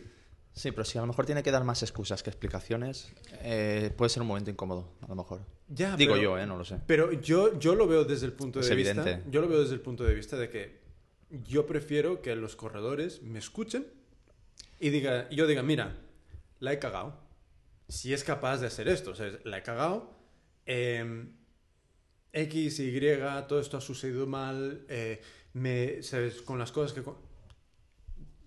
Sí, 0.54 0.72
pero 0.72 0.86
si 0.86 0.98
a 0.98 1.02
lo 1.02 1.08
mejor 1.08 1.26
tiene 1.26 1.42
que 1.42 1.52
dar 1.52 1.64
más 1.64 1.82
excusas 1.82 2.22
que 2.22 2.30
explicaciones, 2.30 3.12
eh, 3.42 3.92
puede 3.98 4.10
ser 4.10 4.22
un 4.22 4.28
momento 4.28 4.52
incómodo, 4.52 4.88
a 5.02 5.08
lo 5.08 5.16
mejor. 5.16 5.42
Ya. 5.68 5.96
Digo 5.96 6.14
pero- 6.14 6.24
yo, 6.24 6.38
¿eh? 6.38 6.46
No 6.46 6.58
lo 6.58 6.66
sé. 6.66 6.80
Pero 6.88 7.12
yo, 7.14 7.60
yo 7.60 7.76
lo 7.76 7.88
veo 7.88 8.04
desde 8.06 8.26
el 8.26 8.34
punto 8.34 8.60
Es 8.60 8.70
de 8.70 8.76
vista. 8.76 9.22
Yo 9.30 9.42
lo 9.42 9.48
veo 9.48 9.62
desde 9.62 9.76
el 9.76 9.82
punto 9.82 10.04
de 10.04 10.14
vista 10.14 10.38
de 10.38 10.50
que 10.50 10.82
yo 11.48 11.66
prefiero 11.66 12.22
que 12.22 12.36
los 12.36 12.56
corredores 12.56 13.22
me 13.24 13.40
escuchen 13.40 13.88
y 14.80 14.90
diga, 14.90 15.30
yo 15.30 15.48
diga, 15.48 15.64
mira, 15.64 15.96
la 16.60 16.74
he 16.74 16.80
cagado. 16.80 17.20
Si 17.88 18.14
es 18.14 18.24
capaz 18.24 18.58
de 18.60 18.68
hacer 18.68 18.88
esto, 18.88 19.12
o 19.12 19.16
sea, 19.16 19.32
la 19.44 19.58
he 19.58 19.64
cagado. 19.64 20.16
eh, 20.66 21.26
X, 22.36 22.80
Y, 22.80 23.00
todo 23.48 23.60
esto 23.60 23.78
ha 23.78 23.82
sucedido 23.82 24.26
mal. 24.26 24.86
eh, 24.90 25.22
me, 25.54 26.02
¿sabes? 26.02 26.42
Con 26.42 26.58
las 26.58 26.72
cosas 26.72 26.94
que. 26.94 27.04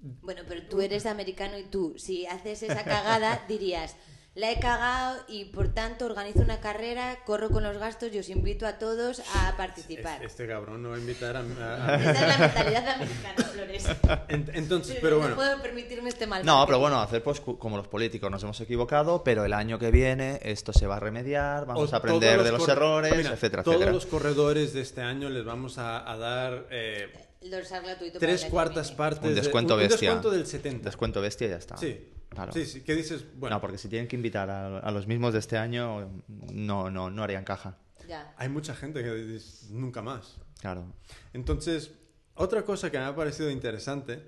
Bueno, 0.01 0.43
pero 0.49 0.62
tú 0.69 0.81
eres 0.81 1.07
americano 1.07 1.59
y 1.59 1.64
tú, 1.64 1.95
si 1.97 2.27
haces 2.27 2.62
esa 2.64 2.85
cagada, 2.85 3.45
dirías, 3.49 3.97
la 4.37 4.53
he 4.53 4.61
cagado 4.61 5.18
y 5.28 5.47
por 5.47 5.68
tanto 5.74 6.05
organizo 6.05 6.41
una 6.41 6.61
carrera, 6.61 7.18
corro 7.24 7.49
con 7.51 7.62
los 7.64 7.78
gastos 7.78 8.12
y 8.14 8.18
os 8.18 8.28
invito 8.28 8.66
a 8.66 8.78
todos 8.78 9.20
a 9.34 9.57
participar. 9.57 10.16
Este, 10.16 10.26
este 10.26 10.47
cabrón 10.47 10.82
no 10.82 10.91
va 10.91 10.97
a 10.97 10.99
invitar 10.99 11.37
a. 11.37 11.41
a- 11.41 11.87
a- 11.87 11.97
Esa 11.97 12.11
es 12.12 12.20
la 12.28 12.39
mentalidad 12.39 12.89
americana, 12.91 13.45
Flores. 13.53 13.87
En- 14.28 14.51
entonces, 14.55 14.99
pero 15.01 15.16
bueno. 15.16 15.30
No 15.30 15.37
puedo 15.37 15.62
permitirme 15.62 16.11
este 16.11 16.26
mal. 16.26 16.45
No, 16.45 16.64
pero 16.66 16.78
bueno, 16.78 17.01
hacer 17.01 17.22
pues 17.22 17.41
como 17.41 17.76
los 17.78 17.89
políticos, 17.89 18.30
nos 18.30 18.43
hemos 18.43 18.61
equivocado, 18.61 19.24
pero 19.24 19.45
el 19.45 19.55
año 19.55 19.78
que 19.78 19.91
viene 19.91 20.39
esto 20.43 20.72
se 20.72 20.87
va 20.87 20.97
a 20.99 21.01
remediar, 21.01 21.64
vamos 21.66 21.91
O 21.91 21.95
a 21.95 21.99
aprender 21.99 22.34
todos 22.34 22.45
de 22.45 22.53
los 22.53 22.68
errores, 22.68 23.16
Mira, 23.16 23.30
etcétera, 23.32 23.62
todos 23.62 23.76
etcétera. 23.76 23.93
los 23.95 24.07
corredores 24.07 24.72
de 24.74 24.82
este 24.82 25.01
año 25.01 25.30
les 25.30 25.45
vamos 25.47 25.78
a, 25.78 26.11
a 26.12 26.16
dar 26.18 26.66
eh, 26.70 27.11
El 27.41 27.51
dorsal 27.51 27.82
gratuito. 27.84 28.18
tres 28.18 28.45
cuartas 28.45 28.93
partes. 28.93 29.22
Un 29.22 29.34
de- 29.34 29.41
descuento 29.41 29.74
un, 29.74 29.80
bestia. 29.80 30.11
descuento 30.11 30.30
del 30.30 30.47
70. 30.47 30.84
Descuento 30.91 31.20
bestia 31.22 31.47
y 31.47 31.51
ya 31.51 31.57
está. 31.57 31.76
Sí. 31.78 32.12
Claro. 32.37 32.53
Sí, 32.53 32.64
sí. 32.66 32.82
¿Qué 32.82 32.95
dices? 32.95 33.24
Bueno, 33.39 33.57
No, 33.57 33.61
porque 33.61 33.78
si 33.78 33.89
tienen 33.89 34.07
que 34.09 34.14
invitar 34.16 34.49
a, 34.51 34.78
a 34.78 34.91
los 34.93 35.07
mismos 35.07 35.32
de 35.32 35.41
este 35.41 35.57
año, 35.59 36.22
no, 36.53 36.91
no, 36.91 37.11
no 37.11 37.22
harían 37.22 37.45
caja. 37.45 37.76
Ya. 38.07 38.32
hay 38.37 38.49
mucha 38.49 38.72
gente 38.74 39.03
que 39.03 39.11
dice 39.12 39.66
nunca 39.72 40.01
más. 40.03 40.37
Claro. 40.61 40.84
Entonces, 41.32 41.91
otra 42.34 42.64
cosa 42.64 42.91
que 42.91 42.99
me 42.99 43.05
ha 43.05 43.16
parecido 43.16 43.51
interesante 43.51 44.22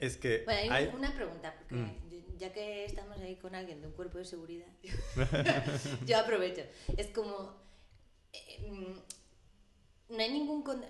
es 0.00 0.16
que 0.16 0.42
Bueno, 0.44 0.60
hay, 0.74 0.86
hay- 0.86 0.94
una- 0.94 1.14
pregunta, 1.14 1.54
porque 1.60 1.74
Mm. 1.76 2.36
ya 2.38 2.52
que 2.52 2.84
estamos 2.86 3.18
ahí 3.18 3.36
con 3.36 3.54
alguien 3.54 3.80
de 3.82 3.86
un 3.86 3.92
cuerpo 3.92 4.18
de 4.18 4.24
seguridad, 4.24 4.66
yo 6.06 6.18
aprovecho. 6.18 6.62
Es 6.96 7.08
como. 7.08 7.54
eh, 8.32 8.68
mm, 8.70 10.14
no 10.16 10.18
hay 10.20 10.32
ningún. 10.32 10.62
con- 10.62 10.84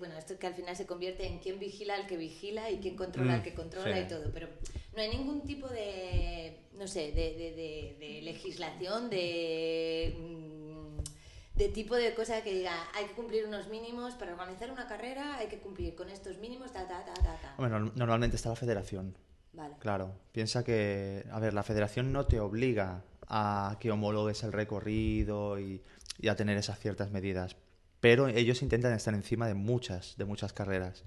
Bueno, 0.00 0.18
esto 0.18 0.38
que 0.38 0.46
al 0.48 0.54
final 0.54 0.76
se 0.76 0.84
convierte 0.86 1.26
en 1.26 1.38
quién 1.38 1.58
vigila 1.58 1.94
al 1.94 2.06
que 2.06 2.16
vigila 2.16 2.70
y 2.70 2.78
quién 2.80 2.96
controla 2.96 3.32
Mm, 3.32 3.34
al 3.36 3.42
que 3.42 3.54
controla 3.54 3.96
sí. 3.96 4.02
y 4.04 4.08
todo, 4.08 4.30
pero 4.34 4.48
no 4.94 5.02
hay 5.02 5.08
ningún 5.10 5.42
tipo 5.42 5.68
de. 5.68 6.58
No 6.74 6.86
sé, 6.88 7.12
de, 7.12 7.34
de- 7.34 7.52
de- 7.54 7.96
de 8.00 8.22
legislación, 8.22 9.10
de. 9.10 10.16
mm, 10.18 11.58
de 11.58 11.68
tipo 11.68 11.94
de 11.94 12.14
cosa 12.14 12.42
que 12.42 12.54
diga, 12.54 12.72
hay 12.94 13.04
que 13.06 13.12
cumplir 13.12 13.44
unos 13.46 13.68
mínimos 13.68 14.14
para 14.14 14.32
organizar 14.32 14.70
una 14.70 14.86
carrera, 14.88 15.36
hay 15.36 15.48
que 15.48 15.58
cumplir 15.58 15.94
con 15.94 16.08
estos 16.08 16.38
mínimos, 16.38 16.72
ta, 16.72 16.88
ta, 16.88 17.04
ta, 17.04 17.12
ta, 17.14 17.36
ta. 17.42 17.54
Hombre, 17.58 17.78
no- 17.78 17.92
normalmente 17.96 18.36
está 18.36 18.48
la 18.48 18.56
federación. 18.56 19.14
Vale. 19.52 19.74
Claro. 19.80 20.14
Piensa 20.32 20.64
que, 20.64 21.26
a 21.30 21.38
ver, 21.40 21.52
la 21.52 21.62
federación 21.62 22.12
no 22.12 22.24
te 22.26 22.40
obliga 22.40 23.02
a 23.28 23.76
que 23.80 23.90
homologues 23.90 24.42
el 24.42 24.52
recorrido 24.52 25.58
y, 25.60 25.82
y 26.18 26.28
a 26.28 26.36
tener 26.36 26.56
esas 26.56 26.78
ciertas 26.78 27.10
medidas. 27.10 27.56
Pero 28.00 28.28
ellos 28.28 28.62
intentan 28.62 28.94
estar 28.94 29.12
encima 29.12 29.46
de 29.46 29.54
muchas, 29.54 30.16
de 30.16 30.24
muchas 30.24 30.52
carreras. 30.54 31.04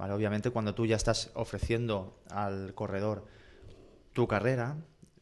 ¿Vale? 0.00 0.14
Obviamente, 0.14 0.48
cuando 0.50 0.74
tú 0.74 0.86
ya 0.86 0.96
estás 0.96 1.30
ofreciendo 1.34 2.16
al 2.30 2.72
corredor 2.74 3.26
tu 4.14 4.26
carrera, 4.26 4.78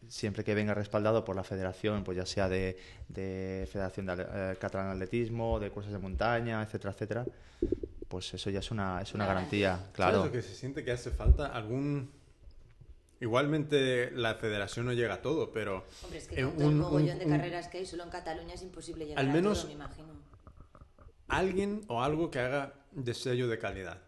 siempre 0.06 0.44
que 0.44 0.54
venga 0.54 0.72
respaldado 0.72 1.24
por 1.24 1.34
la 1.34 1.42
federación, 1.42 2.04
pues 2.04 2.16
ya 2.16 2.24
sea 2.24 2.48
de, 2.48 2.78
de 3.08 3.68
Federación 3.72 4.06
de 4.06 4.12
eh, 4.12 4.56
Catalana 4.60 4.90
de 4.90 4.94
Atletismo, 4.94 5.58
de 5.58 5.72
cursos 5.72 5.92
de 5.92 5.98
montaña, 5.98 6.62
etcétera, 6.62 6.92
etcétera, 6.92 7.24
pues 8.06 8.32
eso 8.34 8.50
ya 8.50 8.60
es 8.60 8.70
una, 8.70 9.02
es 9.02 9.12
una 9.14 9.26
garantía, 9.26 9.80
claro. 9.92 10.18
¿Sabes 10.18 10.26
lo 10.26 10.32
que 10.32 10.42
se 10.42 10.54
siente 10.54 10.84
que 10.84 10.92
hace 10.92 11.10
falta? 11.10 11.48
Algún... 11.48 12.12
Igualmente 13.20 14.12
la 14.12 14.36
federación 14.36 14.86
no 14.86 14.92
llega 14.92 15.14
a 15.14 15.22
todo, 15.22 15.50
pero 15.52 15.84
Hombre, 16.04 16.18
es 16.20 16.28
que 16.28 16.38
eh, 16.40 16.44
con 16.44 16.52
todo 16.54 16.62
el 16.68 16.74
un- 16.74 16.78
mogollón 16.78 17.10
un- 17.14 17.18
de 17.18 17.24
un- 17.24 17.30
carreras 17.32 17.66
que 17.66 17.78
hay 17.78 17.86
solo 17.86 18.04
en 18.04 18.10
Cataluña 18.10 18.54
es 18.54 18.62
imposible 18.62 19.06
llegar 19.06 19.24
Al 19.24 19.30
a 19.30 19.32
menos- 19.32 19.58
todo, 19.58 19.66
me 19.66 19.74
imagino. 19.74 20.06
alguien 21.26 21.82
o 21.88 22.00
algo 22.00 22.30
que 22.30 22.38
haga 22.38 22.74
de 22.92 23.12
sello 23.14 23.48
de 23.48 23.58
calidad. 23.58 23.98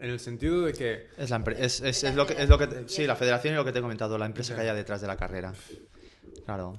En 0.00 0.10
el 0.10 0.20
sentido 0.20 0.62
de 0.62 0.72
que 0.72 1.08
Es, 1.16 1.30
la 1.30 1.38
empre- 1.38 1.56
es, 1.58 1.80
es- 1.80 2.04
Es 2.04 2.14
lo 2.14 2.26
que, 2.26 2.34
es 2.34 2.48
lo 2.48 2.58
que 2.58 2.66
te- 2.66 2.88
sí, 2.88 3.06
la 3.06 3.16
federación 3.16 3.54
y 3.54 3.56
lo 3.56 3.64
que 3.64 3.72
te 3.72 3.78
he 3.78 3.82
comentado, 3.82 4.18
la 4.18 4.26
empresa 4.26 4.54
que 4.54 4.60
haya 4.62 4.74
detrás 4.74 5.00
de 5.00 5.06
la 5.06 5.16
carrera. 5.16 5.52
Claro. 6.44 6.78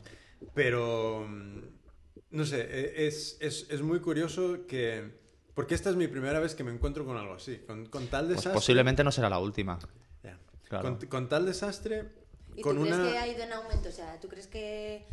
Pero, 0.53 1.26
mm, 1.28 1.59
no 2.32 2.45
sé, 2.45 2.61
e- 2.61 3.07
es, 3.07 3.38
es, 3.39 3.68
es 3.70 3.82
muy 3.82 3.99
curioso 3.99 4.66
que... 4.68 5.24
Porque 5.53 5.74
esta 5.74 5.89
es 5.89 5.95
mi 5.95 6.07
primera 6.07 6.39
vez 6.39 6.53
que 6.53 6.63
me 6.66 6.72
encuentro 6.72 7.05
con 7.05 7.16
algo 7.18 7.36
así. 7.36 7.57
Con, 7.66 7.86
con 7.86 8.07
tal 8.07 8.26
Pues 8.26 8.38
desastre... 8.38 8.53
posiblemente 8.53 9.03
no 9.03 9.11
será 9.11 9.30
la 9.30 9.39
última. 9.39 9.80
Claro. 10.68 10.97
Con, 10.97 11.07
con 11.07 11.30
tal 11.30 11.45
desastre... 11.45 12.09
¿Y 12.55 12.61
con 12.61 12.76
tú 12.76 12.82
crees 12.84 12.97
una... 12.97 13.11
que 13.11 13.18
ha 13.18 13.28
ido 13.28 13.43
en 13.43 13.53
aumento? 13.53 13.89
O 13.89 13.91
sea, 13.91 14.20
¿tú 14.20 14.28
crees 14.28 14.47
que... 14.47 15.05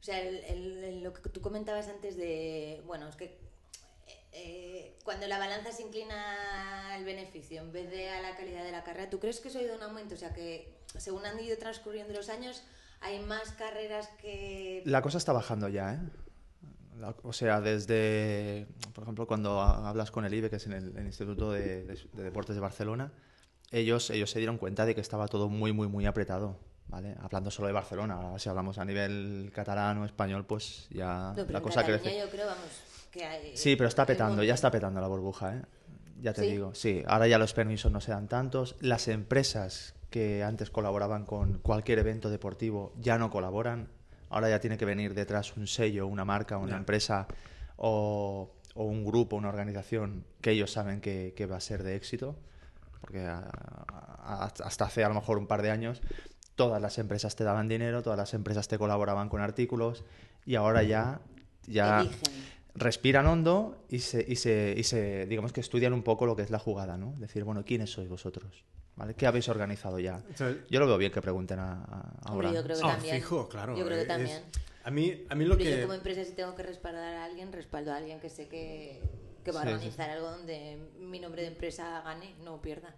O 0.00 0.02
sea, 0.02 0.20
el- 0.22 0.36
el- 0.44 0.84
el- 0.84 1.02
lo 1.02 1.12
que 1.12 1.28
tú 1.28 1.40
comentabas 1.42 1.88
antes 1.88 2.16
de... 2.16 2.80
Bueno, 2.86 3.08
es 3.08 3.16
que 3.16 3.36
eh, 4.32 4.96
cuando 5.04 5.26
la 5.26 5.38
balanza 5.38 5.72
se 5.72 5.82
inclina 5.82 6.94
al 6.94 7.04
beneficio 7.04 7.60
en 7.62 7.72
vez 7.72 7.90
de 7.90 8.10
a 8.10 8.20
la 8.20 8.36
calidad 8.36 8.64
de 8.64 8.72
la 8.72 8.84
carrera, 8.84 9.10
¿tú 9.10 9.18
crees 9.18 9.40
que 9.40 9.48
eso 9.48 9.58
ha 9.58 9.62
ido 9.62 9.74
en 9.74 9.82
aumento? 9.82 10.14
O 10.14 10.18
sea, 10.18 10.32
que 10.32 10.78
según 10.96 11.26
han 11.26 11.38
ido 11.40 11.56
transcurriendo 11.58 12.12
los 12.14 12.28
años, 12.28 12.62
hay 13.00 13.18
más 13.20 13.52
carreras 13.52 14.08
que... 14.20 14.82
La 14.84 15.02
cosa 15.02 15.18
está 15.18 15.32
bajando 15.32 15.68
ya, 15.68 15.94
¿eh? 15.94 15.98
La- 16.98 17.14
o 17.22 17.32
sea, 17.32 17.60
desde, 17.60 18.66
por 18.94 19.04
ejemplo, 19.04 19.26
cuando 19.26 19.60
ha- 19.60 19.88
hablas 19.88 20.10
con 20.10 20.24
el 20.24 20.34
IBE, 20.34 20.50
que 20.50 20.56
es 20.56 20.66
en 20.66 20.72
el, 20.72 20.96
el 20.96 21.06
Instituto 21.06 21.50
de, 21.52 21.84
de- 21.84 21.98
de 22.12 22.22
Deportes 22.22 22.54
de 22.54 22.60
Barcelona, 22.60 23.12
ellos, 23.70 24.10
ellos 24.10 24.30
se 24.30 24.38
dieron 24.38 24.58
cuenta 24.58 24.84
de 24.84 24.94
que 24.94 25.00
estaba 25.00 25.26
todo 25.28 25.48
muy, 25.48 25.72
muy, 25.72 25.88
muy 25.88 26.06
apretado. 26.06 26.58
¿Vale? 26.88 27.14
Hablando 27.20 27.52
solo 27.52 27.68
de 27.68 27.72
Barcelona, 27.72 28.14
ahora 28.14 28.38
si 28.40 28.48
hablamos 28.48 28.76
a 28.78 28.84
nivel 28.84 29.52
catalán 29.54 29.98
o 29.98 30.04
español, 30.04 30.44
pues 30.44 30.88
ya 30.90 31.28
No, 31.36 31.46
pero 31.46 31.52
la 31.52 31.60
cosa 31.62 31.84
crece. 31.84 32.18
yo 32.18 32.28
creo, 32.28 32.46
vamos, 32.48 32.66
que 33.10 33.24
hay... 33.24 33.56
Sí, 33.56 33.76
pero 33.76 33.88
está 33.88 34.06
petando, 34.06 34.42
ya 34.42 34.54
está 34.54 34.70
petando 34.70 35.00
la 35.00 35.06
burbuja, 35.08 35.56
¿eh? 35.56 35.62
Ya 36.20 36.32
te 36.34 36.42
¿Sí? 36.42 36.50
digo, 36.50 36.74
sí. 36.74 37.02
Ahora 37.06 37.26
ya 37.28 37.38
los 37.38 37.54
permisos 37.54 37.90
no 37.90 38.00
se 38.00 38.10
dan 38.12 38.28
tantos. 38.28 38.76
Las 38.80 39.08
empresas 39.08 39.94
que 40.10 40.42
antes 40.44 40.70
colaboraban 40.70 41.24
con 41.24 41.58
cualquier 41.58 41.98
evento 42.00 42.28
deportivo 42.30 42.92
ya 42.98 43.16
no 43.18 43.30
colaboran. 43.30 43.88
Ahora 44.28 44.48
ya 44.50 44.60
tiene 44.60 44.76
que 44.76 44.84
venir 44.84 45.14
detrás 45.14 45.56
un 45.56 45.66
sello, 45.66 46.06
una 46.06 46.24
marca, 46.24 46.58
una 46.58 46.76
empresa 46.76 47.26
o, 47.76 48.52
o 48.74 48.84
un 48.84 49.04
grupo, 49.04 49.36
una 49.36 49.48
organización 49.48 50.24
que 50.40 50.50
ellos 50.52 50.70
saben 50.72 51.00
que, 51.00 51.32
que 51.36 51.46
va 51.46 51.56
a 51.56 51.60
ser 51.60 51.82
de 51.82 51.96
éxito. 51.96 52.36
Porque 53.00 53.20
a- 53.26 53.48
a- 53.88 54.44
hasta 54.64 54.84
hace 54.84 55.02
a 55.04 55.08
lo 55.08 55.14
mejor 55.14 55.38
un 55.38 55.46
par 55.46 55.62
de 55.62 55.70
años 55.70 56.02
todas 56.54 56.82
las 56.82 56.98
empresas 56.98 57.34
te 57.36 57.44
daban 57.44 57.68
dinero, 57.68 58.02
todas 58.02 58.18
las 58.18 58.34
empresas 58.34 58.68
te 58.68 58.76
colaboraban 58.76 59.30
con 59.30 59.40
artículos 59.40 60.04
y 60.44 60.56
ahora 60.56 60.82
ya, 60.82 61.20
ya 61.66 62.00
Eligen. 62.02 62.59
Respiran 62.74 63.26
hondo 63.26 63.84
y 63.88 63.98
se, 64.00 64.24
y 64.26 64.36
se, 64.36 64.74
y 64.76 64.82
se, 64.84 65.26
digamos 65.26 65.52
que 65.52 65.60
estudian 65.60 65.92
un 65.92 66.02
poco 66.02 66.26
lo 66.26 66.36
que 66.36 66.42
es 66.42 66.50
la 66.50 66.58
jugada, 66.58 66.96
¿no? 66.96 67.14
Decir, 67.18 67.44
bueno, 67.44 67.64
¿quiénes 67.64 67.90
sois 67.90 68.08
vosotros? 68.08 68.64
¿Vale? 68.96 69.14
¿Qué 69.14 69.26
habéis 69.26 69.48
organizado 69.48 69.98
ya? 69.98 70.22
¿sabes? 70.34 70.58
Yo 70.68 70.78
lo 70.80 70.86
veo 70.86 70.98
bien 70.98 71.10
que 71.12 71.22
pregunten 71.22 71.58
a, 71.58 71.72
a- 71.84 72.30
Hombre, 72.32 72.48
ahora. 72.48 72.52
yo 72.52 72.62
creo 72.62 72.76
que 72.78 72.84
Ah, 72.84 72.92
también. 72.94 73.16
fijo, 73.16 73.48
claro. 73.48 73.76
Yo 73.76 73.84
creo 73.84 73.96
que 73.96 74.02
es- 74.02 74.08
también. 74.08 74.42
A 74.84 74.90
mí, 74.90 75.24
a 75.28 75.34
mí 75.34 75.44
lo 75.44 75.56
Pero 75.58 75.70
que... 75.70 75.76
yo 75.76 75.82
como 75.82 75.94
empresa 75.94 76.24
si 76.24 76.32
tengo 76.32 76.54
que 76.54 76.62
respaldar 76.62 77.14
a 77.14 77.24
alguien, 77.24 77.52
respaldo 77.52 77.92
a 77.92 77.96
alguien 77.96 78.18
que 78.20 78.28
sé 78.30 78.48
que, 78.48 79.00
que 79.44 79.52
va 79.52 79.60
a 79.60 79.62
Sí, 79.64 79.68
sí, 79.68 79.74
organizar 79.74 80.10
algo 80.10 80.30
donde 80.30 80.78
mi 80.98 81.18
nombre 81.20 81.42
de 81.42 81.48
empresa 81.48 82.00
gane, 82.02 82.34
no 82.44 82.60
pierda. 82.62 82.94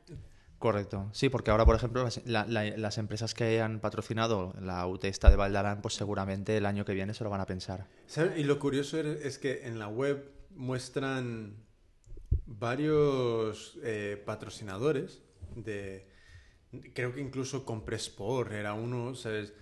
Correcto. 0.62 1.08
Sí, 1.12 1.28
porque 1.28 1.50
ahora, 1.50 1.64
por 1.66 1.74
ejemplo, 1.74 2.04
las, 2.04 2.24
la- 2.24 2.46
la- 2.46 2.76
las 2.76 2.96
empresas 2.96 3.34
que 3.34 3.60
han 3.60 3.80
patrocinado 3.80 4.54
la 4.60 4.86
UT 4.86 5.02
esta 5.08 5.28
de 5.28 5.34
Valdarán, 5.34 5.82
pues 5.82 5.94
seguramente 5.94 6.56
el 6.56 6.66
año 6.66 6.84
que 6.84 6.94
viene 6.94 7.14
se 7.14 7.24
lo 7.24 7.30
van 7.30 7.40
a 7.40 7.46
pensar. 7.46 7.88
Y 8.36 8.44
lo 8.44 8.60
curioso 8.60 8.96
er- 8.96 9.18
es 9.24 9.38
que 9.38 9.66
en 9.66 9.80
la 9.80 9.88
web 9.88 10.30
muestran 10.54 11.56
varios 12.46 13.76
eh, 13.82 14.22
patrocinadores 14.24 15.20
de... 15.56 16.06
Creo 16.94 17.12
que 17.12 17.20
incluso 17.20 17.64
Compresport 17.64 18.52
era 18.52 18.72
uno, 18.74 19.16
¿sabes? 19.16 19.52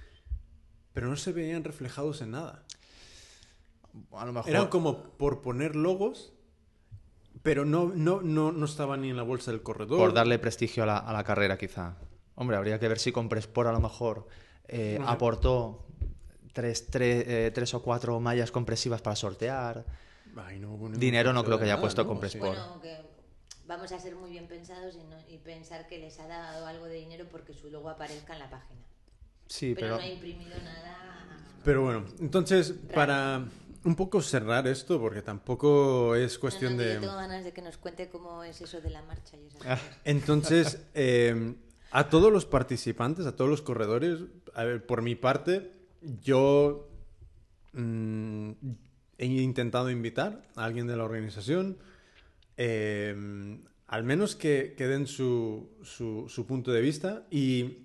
Pero 0.93 1.09
no 1.09 1.17
se 1.17 1.33
veían 1.33 1.65
reflejados 1.65 2.21
en 2.21 2.33
nada. 2.33 2.67
A 4.13 4.27
lo 4.27 4.33
mejor... 4.35 4.51
Eran 4.51 4.69
como 4.69 5.03
por 5.17 5.41
poner 5.41 5.75
logos, 5.77 6.35
pero 7.43 7.65
no, 7.65 7.93
no, 7.95 8.21
no, 8.23 8.53
no 8.53 8.65
estaban 8.65 9.03
ni 9.03 9.11
en 9.11 9.17
la 9.17 9.23
bolsa 9.23 9.51
del 9.51 9.63
corredor. 9.63 9.99
Por 9.99 10.13
darle 10.15 10.39
prestigio 10.39 10.83
a 10.83 10.87
la, 10.87 10.99
a 10.99 11.13
la 11.13 11.25
carrera, 11.25 11.57
quizá. 11.59 11.97
Hombre, 12.35 12.57
habría 12.57 12.79
que 12.79 12.89
ver 12.89 12.99
si 12.99 13.13
Compresport 13.13 13.69
a 13.69 13.73
lo 13.73 13.81
mejor 13.81 14.27
eh, 14.69 14.99
aportó 15.07 15.87
tres, 16.53 16.87
tres, 16.89 17.25
eh, 17.27 17.51
tres 17.55 17.75
o 17.75 17.83
cuatro 17.83 18.19
mallas 18.21 18.51
compresivas 18.51 19.01
para 19.03 19.17
sortear. 19.17 19.85
Ay, 20.37 20.59
no 20.59 20.69
ningún 20.71 20.99
Dinero 20.99 21.33
no 21.33 21.45
creo 21.45 21.59
que 21.59 21.65
haya 21.65 21.75
nada, 21.75 21.81
puesto 21.83 22.03
¿no? 22.03 22.09
Compresport. 22.09 22.55
Sí. 22.55 22.61
Bueno, 22.65 22.81
que 22.81 22.97
vamos 23.67 23.93
a 23.93 23.99
ser 23.99 24.15
muy 24.17 24.31
bien 24.31 24.47
pensados 24.47 24.95
y, 24.95 25.05
no- 25.05 25.21
y 25.29 25.39
pensar 25.39 25.87
que 25.89 25.99
les 25.99 26.19
ha 26.21 26.27
dado 26.29 26.67
algo 26.67 26.87
de 26.87 26.95
dinero 26.95 27.27
porque 27.31 27.53
su 27.53 27.71
logo 27.71 27.89
aparezca 27.91 28.33
en 28.35 28.39
la 28.39 28.51
página. 28.51 28.81
Sí, 29.49 29.75
Pero, 29.75 29.87
pero... 29.87 29.97
no 29.97 30.03
ha 30.03 30.07
imprimido 30.13 30.57
nada. 30.63 30.97
Pero 31.65 31.83
bueno, 31.83 32.05
entonces, 32.21 32.75
para 32.95 33.45
un 33.85 33.97
poco 33.97 34.21
cerrar 34.23 34.67
esto, 34.67 35.01
porque 35.01 35.23
tampoco 35.23 36.15
es 36.15 36.39
cuestión 36.39 36.73
No, 36.77 36.79
no, 36.79 36.83
que 36.83 36.89
de... 36.89 36.95
Yo 36.97 37.01
tengo 37.01 37.17
ganas 37.17 37.45
de 37.45 37.53
que 37.53 37.63
nos 37.63 37.77
cuente 37.79 38.09
cómo 38.09 38.45
es 38.45 38.61
eso 38.61 38.81
de 38.81 38.91
la 38.91 39.03
marcha 39.03 39.37
y 39.37 39.47
esas 39.47 39.63
Ah. 39.67 39.77
cosas. 39.77 39.97
Entonces, 40.05 40.79
eh, 40.95 41.55
a 41.91 42.09
todos 42.11 42.31
los 42.33 42.45
participantes, 42.47 43.27
a 43.27 43.35
todos 43.37 43.51
los 43.51 43.63
corredores, 43.63 44.21
a 44.55 44.65
ver, 44.65 44.85
por 44.87 45.01
mi 45.03 45.15
parte, 45.15 45.73
yo 46.23 46.89
mm, 47.73 48.51
he 49.19 49.27
intentado 49.27 49.91
invitar 49.91 50.43
a 50.57 50.65
alguien 50.65 50.87
de 50.87 50.97
la 50.97 51.05
organización, 51.05 51.79
eh, 52.57 53.59
al 53.87 54.05
menos 54.05 54.37
que, 54.37 54.75
que 54.77 54.87
den 54.87 55.07
su, 55.07 55.71
su- 55.83 56.27
su 56.29 56.47
punto 56.47 56.71
de 56.73 56.81
vista 56.81 57.27
y, 57.31 57.79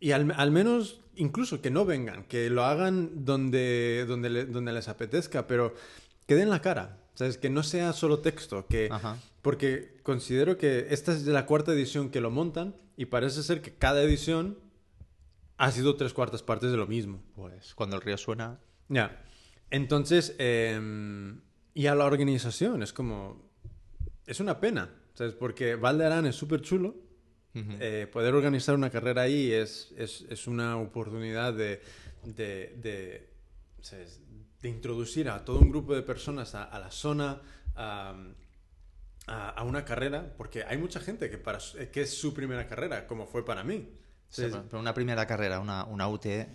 y 0.00 0.12
al, 0.12 0.30
al 0.36 0.50
menos 0.50 1.00
incluso 1.18 1.60
que 1.60 1.70
no 1.70 1.84
vengan, 1.84 2.24
que 2.24 2.48
lo 2.50 2.64
hagan 2.64 3.24
donde, 3.24 4.04
donde, 4.08 4.30
le- 4.30 4.46
donde 4.46 4.72
les 4.72 4.88
apetezca, 4.88 5.46
pero 5.46 5.74
que 6.26 6.34
den 6.34 6.48
la 6.50 6.60
cara. 6.62 7.04
¿Sabes? 7.14 7.36
Que 7.36 7.50
no 7.50 7.64
sea 7.64 7.92
solo 7.94 8.20
texto, 8.20 8.66
que, 8.68 8.88
Ajá. 8.92 9.16
porque 9.42 9.98
considero 10.04 10.56
que 10.56 10.86
esta 10.90 11.12
es 11.12 11.26
la 11.26 11.46
cuarta 11.46 11.72
edición 11.72 12.10
que 12.10 12.20
lo 12.20 12.30
montan 12.30 12.76
y 12.96 13.06
parece 13.06 13.42
ser 13.42 13.60
que 13.60 13.74
cada 13.74 14.00
edición 14.04 14.56
ha 15.56 15.72
sido 15.72 15.96
tres 15.96 16.12
cuartas 16.14 16.44
partes 16.44 16.70
de 16.70 16.76
lo 16.76 16.86
mismo. 16.86 17.20
Pues 17.34 17.74
cuando 17.74 17.96
el 17.96 18.02
río 18.02 18.16
suena... 18.16 18.60
Ya. 18.88 19.20
Entonces, 19.70 20.36
eh, 20.38 20.80
y 21.74 21.86
a 21.86 21.96
la 21.96 22.04
organización 22.04 22.84
es 22.84 22.92
como, 22.92 23.42
es 24.24 24.38
una 24.38 24.60
pena, 24.60 24.88
¿sabes? 25.14 25.34
Porque 25.34 25.74
Valdearán 25.74 26.24
es 26.24 26.36
súper 26.36 26.62
chulo. 26.62 26.94
Eh, 27.54 28.06
poder 28.12 28.34
organizar 28.34 28.74
una 28.74 28.88
carrera 28.90 29.22
ahí 29.22 29.50
es, 29.52 29.92
es, 29.96 30.24
es 30.30 30.46
una 30.46 30.76
oportunidad 30.76 31.52
de, 31.52 31.80
de, 32.22 32.74
de, 34.62 34.68
introducir 34.68 35.28
a 35.28 35.44
todo 35.44 35.58
un 35.58 35.70
grupo 35.70 35.94
de 35.94 36.02
personas 36.02 36.54
a, 36.54 36.64
a 36.64 36.78
la 36.78 36.90
zona, 36.90 37.40
a, 37.74 38.14
a, 39.26 39.48
a 39.50 39.64
una 39.64 39.84
carrera, 39.84 40.34
porque 40.36 40.62
hay 40.62 40.78
mucha 40.78 41.00
gente 41.00 41.28
que, 41.30 41.38
para, 41.38 41.58
que 41.92 42.02
es 42.02 42.10
su 42.16 42.32
primera 42.32 42.66
carrera, 42.66 43.06
como 43.06 43.26
fue 43.26 43.44
para 43.44 43.64
mí. 43.64 43.88
Sí, 44.28 44.42
pero- 44.50 44.78
una 44.78 44.94
primera 44.94 45.26
carrera, 45.26 45.58
una, 45.58 45.84
una 45.84 46.06
UT, 46.08 46.26
eh, 46.26 46.54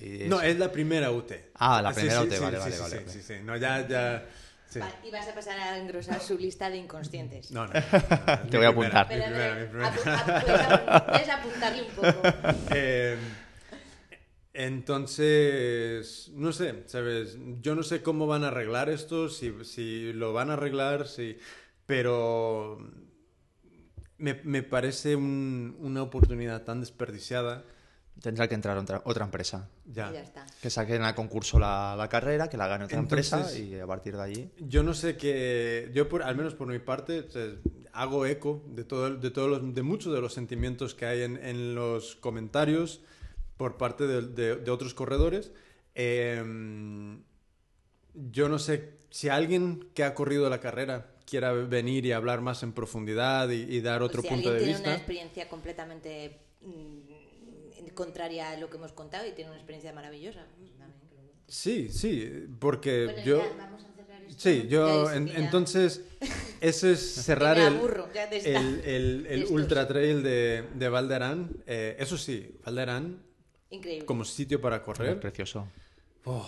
es- 0.00 0.28
No, 0.28 0.40
es 0.40 0.58
la 0.58 0.70
primera 0.70 1.10
UT. 1.10 1.32
Ah, 1.54 1.82
la 1.82 1.92
primera 1.92 2.20
sí, 2.22 2.28
UT, 2.28 2.32
sí, 2.34 2.40
vale, 2.40 2.58
vale, 2.58 2.72
sí, 2.72 2.80
vale, 2.80 3.08
sí, 3.10 3.22
vale. 3.28 3.42
No, 3.42 3.56
ya, 3.56 3.86
ya... 3.88 4.28
sí. 4.68 4.80
Va- 4.80 4.92
Y 5.04 5.10
vas 5.10 5.26
a 5.28 5.34
pasar 5.34 5.58
a 5.58 5.78
engrosar 5.78 6.20
su 6.20 6.38
lista 6.38 6.70
de 6.70 6.76
inconscientes. 6.78 7.50
No, 7.50 7.66
no, 7.66 7.72
no, 7.74 7.80
no, 7.92 8.36
no, 8.36 8.44
mi 8.44 8.50
Te 8.50 8.56
voy 8.56 8.66
a 8.66 8.68
apuntar. 8.70 9.08
mi 9.08 9.20
primera, 9.22 9.54
mi 9.54 9.60
pero, 9.66 9.70
primera. 9.70 9.92
apu- 9.92 10.04
apu- 10.04 10.44
puedes 10.44 10.60
apu- 10.60 11.06
puedes 11.10 11.28
apuntarle 11.28 11.82
un 11.82 11.88
poco. 11.90 12.22
Eh, 12.74 13.16
entonces, 14.54 16.30
no 16.34 16.52
sé, 16.52 16.82
¿sabes? 16.86 17.38
Yo 17.60 17.74
no 17.74 17.82
sé 17.82 18.02
cómo 18.02 18.26
van 18.26 18.44
a 18.44 18.48
arreglar 18.48 18.88
esto, 18.88 19.28
si, 19.28 19.52
si 19.64 20.12
lo 20.12 20.32
van 20.32 20.50
a 20.50 20.54
arreglar, 20.54 21.06
si... 21.06 21.38
pero 21.86 22.78
me, 24.18 24.34
me 24.42 24.62
parece 24.64 25.14
un- 25.16 25.76
una 25.80 26.02
oportunidad 26.02 26.62
tan 26.64 26.80
desperdiciada. 26.80 27.64
Tendrá 28.20 28.48
que 28.48 28.54
entrar 28.56 28.76
otra, 28.78 29.00
otra 29.04 29.24
empresa. 29.24 29.68
Ya. 29.86 30.10
Y 30.10 30.14
ya 30.14 30.20
está. 30.22 30.46
Que 30.60 30.70
saquen 30.70 31.02
al 31.02 31.14
concurso 31.14 31.58
la, 31.58 31.94
la 31.96 32.08
carrera, 32.08 32.48
que 32.48 32.56
la 32.56 32.66
gane 32.66 32.84
otra 32.86 32.98
Entonces- 32.98 33.32
empresa 33.32 33.58
y 33.58 33.78
a 33.78 33.86
partir 33.86 34.16
de 34.16 34.22
allí. 34.22 34.50
Yo 34.58 34.82
no 34.82 34.92
sé 34.94 35.16
qué, 35.16 35.90
yo 35.94 36.08
por, 36.08 36.22
al 36.24 36.36
menos 36.36 36.54
por 36.54 36.66
mi 36.66 36.78
parte, 36.80 37.20
o 37.20 37.30
sea, 37.30 37.46
hago 37.92 38.26
eco 38.26 38.62
de, 38.68 38.84
todo, 38.84 39.14
de, 39.16 39.30
todos 39.30 39.48
los, 39.48 39.74
de 39.74 39.82
muchos 39.82 40.12
de 40.12 40.20
los 40.20 40.34
sentimientos 40.34 40.94
que 40.94 41.06
hay 41.06 41.22
en, 41.22 41.36
en 41.44 41.74
los 41.74 42.16
comentarios 42.16 43.02
por 43.56 43.76
parte 43.76 44.06
de, 44.06 44.22
de- 44.22 44.56
de 44.56 44.70
otros 44.70 44.94
corredores. 44.94 45.52
Eh, 45.94 46.42
yo 48.14 48.48
no 48.48 48.58
sé 48.58 48.98
si 49.10 49.28
alguien 49.28 49.88
que 49.94 50.04
ha 50.04 50.14
corrido 50.14 50.48
la 50.50 50.60
carrera 50.60 51.12
quiera 51.24 51.52
venir 51.52 52.04
y 52.06 52.12
hablar 52.12 52.40
más 52.40 52.62
en 52.62 52.72
profundidad 52.72 53.48
y, 53.50 53.62
y 53.62 53.80
dar 53.80 54.02
otro 54.02 54.22
si 54.22 54.28
punto 54.28 54.48
alguien 54.48 54.54
de 54.54 54.58
tiene 54.64 54.72
vista. 54.78 54.88
una 54.90 54.96
experiencia 54.96 55.48
completamente 55.48 56.38
mm, 56.62 56.98
contraria 57.98 58.50
a 58.50 58.56
lo 58.56 58.70
que 58.70 58.76
hemos 58.76 58.92
contado 58.92 59.26
y 59.26 59.32
tiene 59.32 59.50
una 59.50 59.58
experiencia 59.58 59.92
maravillosa. 59.92 60.46
Sí, 61.48 61.88
sí, 61.88 62.46
porque 62.60 63.06
Bueno, 63.06 63.22
yo... 63.24 63.38
ya, 63.42 63.56
vamos 63.56 63.82
a 63.84 63.92
cerrar 63.92 64.22
esto. 64.22 64.40
Sí, 64.40 64.66
yo 64.68 65.10
en- 65.10 65.28
entonces 65.28 66.02
eso 66.60 66.88
es 66.88 67.00
cerrar 67.28 67.58
el, 67.58 69.26
el, 69.26 69.46
ultra 69.50 69.88
trail 69.88 70.22
de, 70.22 70.64
de 70.74 70.88
Valderán. 70.88 71.50
Eh, 71.66 71.96
eso 71.98 72.16
sí, 72.18 72.54
Valderán 72.64 73.22
Increíble. 73.70 74.06
como 74.06 74.24
sitio 74.24 74.60
para 74.60 74.76
Es 74.76 74.82
correr. 74.82 75.18
precioso. 75.18 75.66
Oh, 76.24 76.46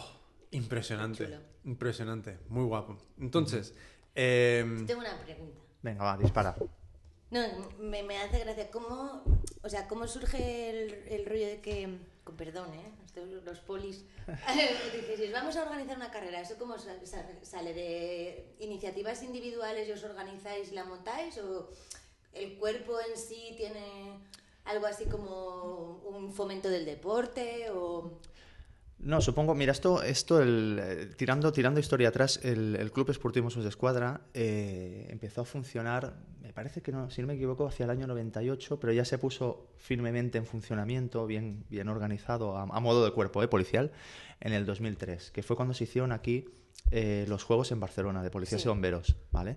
impresionante, 0.51 1.25
Chulo. 1.25 1.37
impresionante, 1.65 2.39
muy 2.49 2.65
guapo. 2.65 2.99
Entonces, 3.19 3.75
em, 4.15 4.87
Tengo 4.87 5.01
una 5.01 5.19
pregunta. 5.25 5.59
Venga, 5.83 6.05
va, 6.05 6.19
dispara. 6.19 6.55
No, 7.31 7.41
me, 7.79 8.03
me 8.03 8.19
hace 8.19 8.41
gracia. 8.41 8.71
¿Cómo, 8.71 9.23
o 9.63 9.69
sea, 9.69 9.87
¿cómo 9.87 10.07
surge 10.09 10.71
el, 10.71 10.95
el 11.09 11.27
rollo 11.27 11.47
de 11.47 11.61
que, 11.61 11.99
con 12.25 12.37
perdón, 12.37 12.73
¿eh? 12.75 12.93
Los 13.45 13.61
polis, 13.61 14.05
dices, 15.09 15.33
vamos 15.33 15.57
a 15.57 15.63
organizar 15.63 15.97
una 15.97 16.11
carrera, 16.11 16.41
¿eso 16.41 16.57
cómo 16.59 16.79
sa- 16.79 17.05
sa- 17.05 17.27
sale? 17.43 17.75
¿De 17.75 18.55
iniciativas 18.61 19.23
individuales 19.23 19.89
y 19.89 19.93
os 19.93 20.05
organizáis 20.05 20.71
y 20.71 20.75
la 20.75 20.85
montáis? 20.85 21.37
¿O 21.39 21.69
el 22.33 22.57
cuerpo 22.59 22.99
en 23.01 23.17
sí 23.17 23.55
tiene 23.57 24.19
algo 24.65 24.87
así 24.87 25.07
como 25.07 26.01
un 26.05 26.33
fomento 26.33 26.69
del 26.71 26.85
deporte? 26.85 27.69
¿O 27.71 28.13
No, 29.03 29.21
supongo, 29.23 29.55
mira, 29.55 29.73
esto, 29.73 30.03
esto 30.03 30.43
el, 30.43 30.79
eh, 30.83 31.07
tirando, 31.17 31.53
tirando 31.53 31.81
historia 31.81 32.09
atrás, 32.11 32.39
el, 32.43 32.77
el 32.77 32.93
Club 32.93 33.09
Esportivo 33.11 33.45
Mossos 33.45 33.63
de 33.63 33.71
Escuadra 33.71 34.21
eh, 34.35 35.07
empezó 35.09 35.41
a 35.41 35.45
funcionar, 35.47 36.19
me 36.43 36.53
parece 36.53 36.83
que 36.83 36.93
no, 36.93 37.09
si 37.11 37.23
no 37.23 37.29
me 37.29 37.35
equivoco, 37.35 37.67
hacia 37.67 37.85
el 37.85 37.91
año 37.91 38.07
98, 38.07 38.79
pero 38.79 38.93
ya 38.93 39.07
se 39.07 39.17
puso 39.17 39.69
firmemente 39.79 40.37
en 40.37 40.45
funcionamiento, 40.45 41.27
bien, 41.27 41.65
bien 41.71 41.89
organizado, 41.89 42.59
a, 42.59 42.63
a 42.65 42.81
modo 42.81 43.03
de 43.05 43.13
cuerpo 43.13 43.43
eh, 43.43 43.49
policial, 43.49 43.91
en 44.39 44.53
el 44.53 44.67
2003, 44.67 45.31
que 45.31 45.43
fue 45.43 45.57
cuando 45.57 45.73
se 45.73 45.85
hicieron 45.85 46.13
aquí 46.13 46.45
eh, 46.91 47.25
los 47.27 47.43
Juegos 47.45 47.73
en 47.73 47.81
Barcelona, 47.81 48.23
de 48.23 48.31
policías 48.31 48.61
Sí. 48.61 48.69
y 48.69 48.71
bomberos, 48.71 49.17
¿vale? 49.33 49.57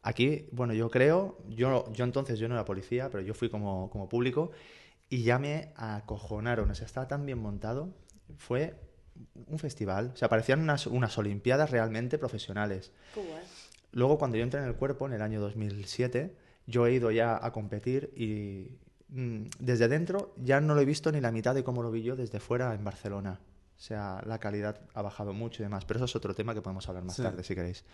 Aquí, 0.00 0.48
bueno, 0.52 0.72
yo 0.72 0.88
creo, 0.88 1.36
yo, 1.50 1.84
yo 1.92 2.04
entonces 2.04 2.38
yo 2.38 2.48
no 2.48 2.54
era 2.54 2.64
policía, 2.64 3.10
pero 3.10 3.22
yo 3.22 3.34
fui 3.34 3.50
como, 3.50 3.90
como 3.90 4.08
público 4.08 4.50
y 5.10 5.22
ya 5.24 5.38
me 5.38 5.72
acojonaron, 5.76 6.70
o 6.70 6.74
sea, 6.74 6.86
estaba 6.86 7.08
tan 7.08 7.26
bien 7.26 7.38
montado, 7.38 7.94
fue 8.36 8.74
un 9.46 9.58
festival, 9.58 10.12
o 10.14 10.16
sea, 10.16 10.28
parecían 10.28 10.60
unas, 10.60 10.86
unas 10.86 11.16
olimpiadas 11.18 11.70
realmente 11.70 12.18
profesionales. 12.18 12.92
qué 13.14 13.20
guay? 13.20 13.42
Luego, 13.92 14.18
cuando 14.18 14.36
yo 14.36 14.42
entré 14.44 14.60
en 14.60 14.66
el 14.66 14.74
cuerpo, 14.74 15.06
en 15.06 15.14
el 15.14 15.22
año 15.22 15.40
2007, 15.40 16.36
yo 16.66 16.86
he 16.86 16.92
ido 16.92 17.10
ya 17.10 17.38
a 17.44 17.50
competir 17.52 18.12
y 18.14 18.76
mm, 19.08 19.44
desde 19.58 19.88
dentro 19.88 20.34
ya 20.36 20.60
no 20.60 20.74
lo 20.74 20.80
he 20.82 20.84
visto 20.84 21.10
ni 21.10 21.20
la 21.20 21.32
mitad 21.32 21.54
de 21.54 21.64
cómo 21.64 21.82
lo 21.82 21.90
vi 21.90 22.02
yo 22.02 22.14
desde 22.14 22.38
fuera 22.38 22.74
en 22.74 22.84
Barcelona. 22.84 23.40
O 23.76 23.80
sea, 23.80 24.22
la 24.26 24.38
calidad 24.38 24.80
ha 24.94 25.02
bajado 25.02 25.32
mucho 25.32 25.62
y 25.62 25.64
demás, 25.64 25.84
pero 25.84 25.98
eso 25.98 26.04
es 26.04 26.14
otro 26.16 26.34
tema 26.34 26.52
que 26.54 26.60
podemos 26.60 26.86
hablar 26.88 27.04
más 27.04 27.16
Sí. 27.16 27.22
tarde 27.22 27.42
si 27.42 27.54
queréis. 27.54 27.84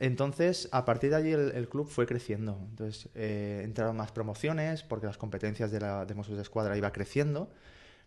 Entonces, 0.00 0.68
a 0.72 0.84
partir 0.84 1.10
de 1.10 1.16
allí 1.16 1.32
el, 1.32 1.52
el 1.52 1.68
club 1.68 1.88
fue 1.88 2.06
creciendo. 2.06 2.58
Entonces, 2.70 3.08
eh, 3.14 3.60
entraron 3.64 3.96
más 3.96 4.10
promociones 4.10 4.82
porque 4.82 5.06
las 5.06 5.16
competencias 5.18 5.70
de, 5.70 5.80
la, 5.80 6.04
de 6.04 6.14
Mossos 6.14 6.36
de 6.36 6.42
Escuadra 6.42 6.76
iba 6.76 6.90
creciendo. 6.92 7.50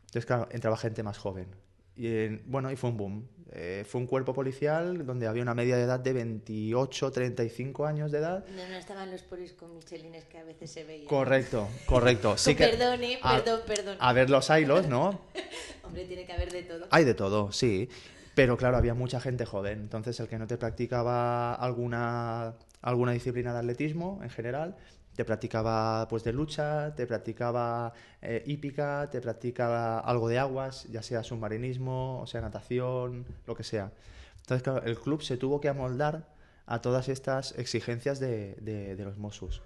Entonces, 0.08 0.26
claro, 0.26 0.48
entraba 0.52 0.78
gente 0.78 1.04
más 1.04 1.18
joven. 1.18 1.48
Y 1.96 2.08
eh, 2.08 2.42
bueno, 2.46 2.72
y 2.72 2.76
fue 2.76 2.90
un 2.92 2.98
boom. 2.98 3.28
Eh, 3.52 3.86
fue 3.88 4.02
un 4.02 4.08
cuerpo 4.08 4.34
policial 4.34 5.06
donde 5.06 5.26
había 5.26 5.42
una 5.42 5.54
media 5.56 5.78
de 5.78 5.84
edad 5.84 6.00
de 6.00 6.14
28, 6.14 7.12
35 7.12 7.86
años 7.86 8.12
de 8.12 8.20
edad. 8.20 8.46
No, 8.56 8.68
no 8.68 8.76
estaban 8.76 9.10
los 9.10 9.24
polis 9.24 9.54
con 9.54 9.74
michelines 9.74 10.26
que 10.26 10.38
a 10.38 10.44
veces 10.44 10.70
se 10.70 10.84
veían. 10.84 11.08
Correcto, 11.08 11.68
correcto. 11.86 12.38
Sí 12.38 12.56
que, 12.56 12.68
perdón, 12.68 13.04
¿eh? 13.04 13.20
Perdón, 13.22 13.62
perdón. 13.66 13.98
A 14.00 14.14
ver 14.14 14.30
los 14.30 14.50
hilos, 14.50 14.88
¿no? 14.88 15.22
Hombre, 15.84 16.06
tiene 16.06 16.26
que 16.26 16.34
haber 16.34 16.52
de 16.52 16.64
todo. 16.64 16.88
Hay 16.92 17.04
de 17.04 17.14
todo, 17.14 17.52
sí. 17.52 17.90
Pero 18.36 18.58
claro, 18.58 18.78
había 18.78 18.94
mucha 18.94 19.20
gente 19.20 19.46
joven. 19.46 19.80
Entonces, 19.80 20.20
el 20.20 20.28
que 20.28 20.38
no 20.38 20.46
te 20.46 20.58
practicaba 20.58 21.56
alguna, 21.56 22.54
alguna 22.82 23.12
disciplina 23.14 23.54
de 23.54 23.60
atletismo 23.60 24.20
en 24.22 24.30
general, 24.30 24.76
te 25.18 25.26
practicaba 25.26 26.08
pues 26.08 26.24
de 26.24 26.32
lucha, 26.32 26.94
te 26.96 27.08
practicaba 27.08 27.92
eh, 28.22 28.44
hípica, 28.46 29.10
te 29.10 29.20
practicaba 29.20 30.00
algo 30.00 30.30
de 30.30 30.38
aguas, 30.38 30.86
ya 30.92 31.02
sea 31.02 31.24
submarinismo, 31.24 32.22
o 32.22 32.28
sea 32.28 32.40
natación, 32.40 33.26
lo 33.48 33.56
que 33.56 33.64
sea. 33.64 33.92
Entonces, 34.42 34.62
claro, 34.62 34.84
el 34.86 34.98
club 35.00 35.24
se 35.24 35.36
tuvo 35.36 35.60
que 35.60 35.70
amoldar 35.70 36.28
a 36.68 36.82
todas 36.82 37.10
estas 37.10 37.58
exigencias 37.58 38.20
de, 38.20 38.56
de- 38.62 38.96
de 38.96 39.04
los 39.06 39.18
Mossos. 39.18 39.64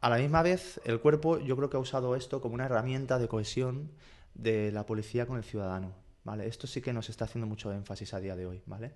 A 0.00 0.08
la 0.08 0.18
misma 0.18 0.42
vez, 0.42 0.80
el 0.84 1.00
cuerpo 1.00 1.40
yo 1.40 1.56
creo 1.56 1.68
que 1.68 1.76
ha 1.78 1.80
usado 1.80 2.14
esto 2.14 2.40
como 2.40 2.54
una 2.54 2.66
herramienta 2.66 3.18
de 3.18 3.26
cohesión 3.26 3.90
de 4.34 4.70
la 4.70 4.86
policía 4.86 5.26
con 5.26 5.36
el 5.36 5.42
ciudadano. 5.44 5.92
¿vale? 6.22 6.46
Esto 6.46 6.66
sí 6.68 6.80
que 6.80 6.92
nos 6.92 7.08
está 7.08 7.24
haciendo 7.24 7.48
mucho 7.48 7.72
énfasis 7.72 8.14
a 8.14 8.20
día 8.20 8.36
de 8.36 8.46
hoy. 8.46 8.62
¿vale? 8.66 8.92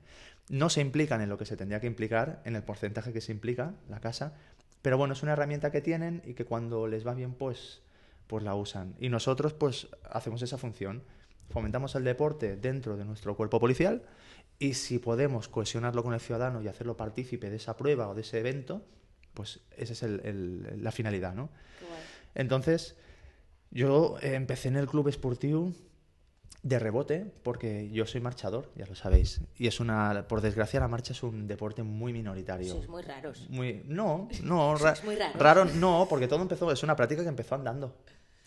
No 0.50 0.68
se 0.70 0.80
implican 0.82 1.20
en 1.20 1.28
lo 1.28 1.36
que 1.36 1.46
se 1.46 1.56
tendría 1.56 1.80
que 1.80 1.86
implicar, 1.88 2.40
en 2.44 2.54
el 2.54 2.62
porcentaje 2.62 3.12
que 3.12 3.20
se 3.20 3.32
implica 3.32 3.72
la 3.88 3.98
casa, 4.00 4.34
pero 4.82 4.96
bueno, 4.98 5.14
es 5.14 5.22
una 5.22 5.32
herramienta 5.32 5.70
que 5.70 5.80
tienen 5.80 6.22
y 6.24 6.34
que 6.34 6.44
cuando 6.44 6.86
les 6.86 7.06
va 7.06 7.14
bien, 7.14 7.34
pues, 7.34 7.82
pues 8.26 8.44
la 8.44 8.54
usan. 8.54 8.94
Y 8.98 9.08
nosotros, 9.08 9.52
pues, 9.54 9.88
hacemos 10.10 10.42
esa 10.42 10.58
función. 10.58 11.02
Fomentamos 11.50 11.94
el 11.96 12.04
deporte 12.04 12.56
dentro 12.56 12.96
de 12.96 13.04
nuestro 13.04 13.36
cuerpo 13.36 13.58
policial 13.60 14.02
y 14.58 14.74
si 14.74 14.98
podemos 14.98 15.48
cohesionarlo 15.48 16.02
con 16.02 16.14
el 16.14 16.20
ciudadano 16.20 16.62
y 16.62 16.68
hacerlo 16.68 16.96
partícipe 16.96 17.50
de 17.50 17.56
esa 17.56 17.76
prueba 17.76 18.08
o 18.08 18.14
de 18.14 18.20
ese 18.20 18.38
evento, 18.38 18.82
pues 19.34 19.60
esa 19.76 19.92
es 19.92 20.02
el- 20.02 20.20
el- 20.24 20.82
la 20.84 20.92
finalidad, 20.92 21.34
¿no? 21.34 21.50
Entonces, 22.34 22.96
yo 23.70 24.16
empecé 24.22 24.68
en 24.68 24.76
el 24.76 24.86
club 24.86 25.08
esportivo 25.08 25.72
de 26.62 26.78
rebote 26.78 27.24
porque 27.42 27.88
yo 27.90 28.04
soy 28.06 28.20
marchador, 28.20 28.70
ya 28.76 28.84
lo 28.86 28.94
sabéis. 28.94 29.40
Y 29.56 29.66
es 29.66 29.80
una, 29.80 30.26
por 30.28 30.40
desgracia, 30.42 30.78
la 30.80 30.88
marcha 30.88 31.12
es 31.14 31.22
un 31.22 31.46
deporte 31.46 31.82
muy 31.82 32.12
minoritario. 32.12 32.74
Sois 32.74 32.88
muy 32.88 33.02
raros. 33.02 33.46
Muy, 33.48 33.82
no, 33.86 34.28
no, 34.42 34.76
ra- 34.76 34.94
muy 35.04 35.16
raros. 35.16 35.40
raro 35.40 35.64
no, 35.64 36.06
porque 36.08 36.28
todo 36.28 36.42
empezó, 36.42 36.70
es 36.70 36.82
una 36.82 36.96
práctica 36.96 37.22
que 37.22 37.28
empezó 37.28 37.54
andando, 37.54 37.96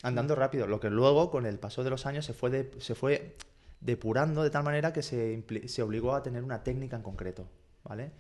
andando 0.03 0.36
rápido, 0.36 0.68
lo 0.68 0.80
que 0.80 0.89
luego 0.91 1.32
con 1.32 1.45
el 1.47 1.57
paso 1.57 1.84
de 1.84 1.89
los 1.89 2.05
años 2.05 2.26
se 2.26 2.34
fue, 2.34 2.49
de- 2.51 2.72
se 2.80 2.93
fue 2.93 3.36
depurando 3.82 4.43
de 4.43 4.49
tal 4.49 4.64
manera 4.64 4.93
que 4.93 5.01
se, 5.01 5.43
se 5.68 5.82
obligó 5.82 6.14
a 6.14 6.22
tener 6.24 6.43
una 6.43 6.64
técnica 6.64 6.95
en 6.95 7.01
concreto, 7.01 7.47
¿vale? 7.84 8.11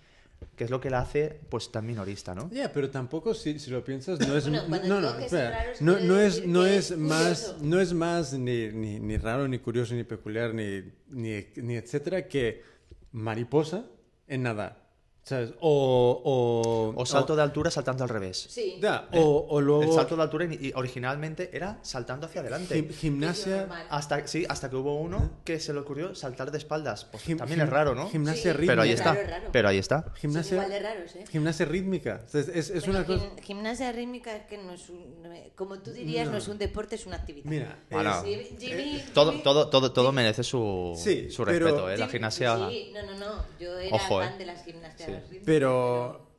Que 0.55 0.63
es 0.65 0.69
lo 0.69 0.79
que 0.79 0.89
la 0.89 0.99
hace 0.99 1.39
pues 1.49 1.71
tan 1.71 1.85
minorista, 1.85 2.35
¿no? 2.35 2.49
Ya, 2.51 2.71
pero 2.71 2.89
tampoco 2.89 3.33
si, 3.33 3.59
si 3.59 3.71
lo 3.71 3.83
piensas 3.83 4.19
no 4.27 4.35
es 4.37 4.49
Bueno, 4.49 4.87
no, 4.87 5.01
no, 5.01 5.17
espera. 5.19 5.65
no, 5.79 5.99
no 5.99 6.19
es 6.19 6.45
no 6.45 6.65
es 6.65 6.91
es 6.91 6.97
más 6.97 7.55
no 7.61 7.79
es 7.79 7.93
más 7.93 8.33
ni, 8.33 8.69
ni, 8.69 8.99
ni 8.99 9.17
raro 9.17 9.47
ni 9.47 9.59
curioso 9.59 9.93
ni 9.95 10.03
peculiar 10.03 10.53
ni, 10.53 10.83
ni, 11.09 11.45
ni 11.55 11.75
etcétera 11.75 12.27
que 12.27 12.63
mariposa 13.11 13.85
en 14.27 14.43
nadar. 14.43 14.82
¿Sabes? 15.23 15.53
O. 15.61 16.93
O, 16.95 17.01
O 17.01 17.05
salto 17.05 17.33
de 17.35 17.41
altura 17.41 17.71
saltando 17.71 18.03
al 18.03 18.09
revés. 18.09 18.45
Sí. 18.49 18.77
Ya, 18.81 19.07
o, 19.13 19.45
o 19.49 19.61
luego. 19.61 19.83
El 19.83 19.91
salto 19.93 20.17
de 20.17 20.21
altura 20.21 20.47
originalmente 20.75 21.49
era 21.53 21.79
saltando 21.81 22.25
hacia 22.27 22.41
adelante. 22.41 22.75
gim- 22.77 22.93
gimnasia. 22.93 23.69
Hasta, 23.89 24.27
sí, 24.27 24.45
hasta 24.49 24.69
que 24.69 24.75
hubo 24.75 24.95
uno 24.99 25.31
que 25.45 25.61
se 25.61 25.71
le 25.73 25.79
ocurrió 25.79 26.13
saltar 26.13 26.51
de 26.51 26.57
espaldas. 26.57 27.05
Pues 27.05 27.23
gim- 27.25 27.37
también 27.37 27.61
gim- 27.61 27.63
es 27.63 27.69
raro, 27.69 27.95
¿no? 27.95 28.09
Gimnasia 28.09 28.41
Sí. 28.41 28.49
rítmica. 28.51 28.71
Pero 28.73 28.81
ahí 28.81 28.91
Es 28.91 28.99
está. 28.99 29.13
raro, 29.13 29.21
es 29.21 29.29
raro. 29.29 29.49
Pero 29.53 29.69
ahí 29.69 29.77
está. 29.77 30.01
Son 30.03 30.13
Gimnasia, 30.15 30.55
igual 30.55 30.69
de 30.69 30.79
raros, 30.79 31.15
¿eh? 31.15 31.23
gimnasia 31.31 31.65
rítmica. 31.67 32.21
Es, 32.33 32.69
es, 32.69 32.87
una 32.89 33.05
cosa. 33.05 33.25
Gimnasia 33.41 33.91
rítmica 33.93 34.35
es 34.35 34.45
que 34.47 34.57
no 34.57 34.73
es 34.73 34.89
un. 34.89 35.23
Como 35.55 35.79
tú 35.79 35.91
dirías, 35.91 36.27
no, 36.29 36.35
es 36.37 36.47
un 36.49 36.57
deporte, 36.57 36.95
es 36.95 37.05
una 37.05 37.15
actividad. 37.15 37.45
Mira, 37.49 37.79
Bueno, 37.89 38.23
es- 38.25 38.49
Sí, 38.49 38.55
Jimmy, 38.59 39.03
Todo, 39.13 39.31
todo, 39.41 39.69
todo, 39.69 39.93
todo 39.93 40.11
merece 40.11 40.43
su, 40.43 40.93
Sí, 40.97 41.29
su 41.31 41.45
pero- 41.45 41.67
respeto, 41.67 41.89
¿eh? 41.89 41.97
La 41.97 42.07
gimnasia... 42.09 42.57
Sí, 42.69 42.91
no, 42.93 43.03
no, 43.03 43.17
no. 43.17 43.45
Yo 43.59 43.77
era 43.79 43.95
Ojo, 43.95 44.19
fan 44.19 44.33
¿eh? 44.33 44.37
de 44.39 44.45
las 44.47 44.65
gimnasias. 44.65 45.12
Pero, 45.45 46.29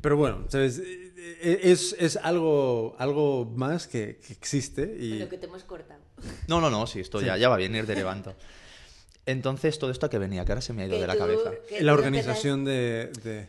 pero 0.00 0.16
bueno, 0.16 0.44
¿sabes? 0.48 0.78
Eh, 0.78 1.12
eh, 1.42 1.60
Es, 1.64 1.94
es 1.98 2.16
algo, 2.16 2.94
algo 2.98 3.44
más 3.44 3.86
que, 3.86 4.18
que 4.26 4.32
existe 4.32 4.96
y... 4.98 5.18
Lo 5.18 5.28
que 5.28 5.38
te 5.38 5.46
hemos 5.46 5.64
cortado. 5.64 6.00
No, 6.48 6.60
no, 6.60 6.70
no, 6.70 6.86
sí, 6.86 7.00
esto 7.00 7.20
Sí. 7.20 7.26
Ya, 7.26 7.36
ya 7.36 7.48
va 7.48 7.56
bien 7.56 7.74
ir 7.74 7.86
derivando. 7.86 8.34
Entonces, 9.26 9.78
todo 9.78 9.90
esto 9.90 10.06
a 10.06 10.10
que 10.10 10.18
venía, 10.18 10.44
que 10.44 10.52
ahora 10.52 10.62
se 10.62 10.72
me 10.72 10.82
ha 10.82 10.86
ido 10.86 10.98
de 11.00 11.06
la 11.06 11.12
tú- 11.14 11.18
cabeza. 11.20 11.52
la 11.80 11.92
organización 11.92 12.64
de, 12.64 13.12
de- 13.22 13.48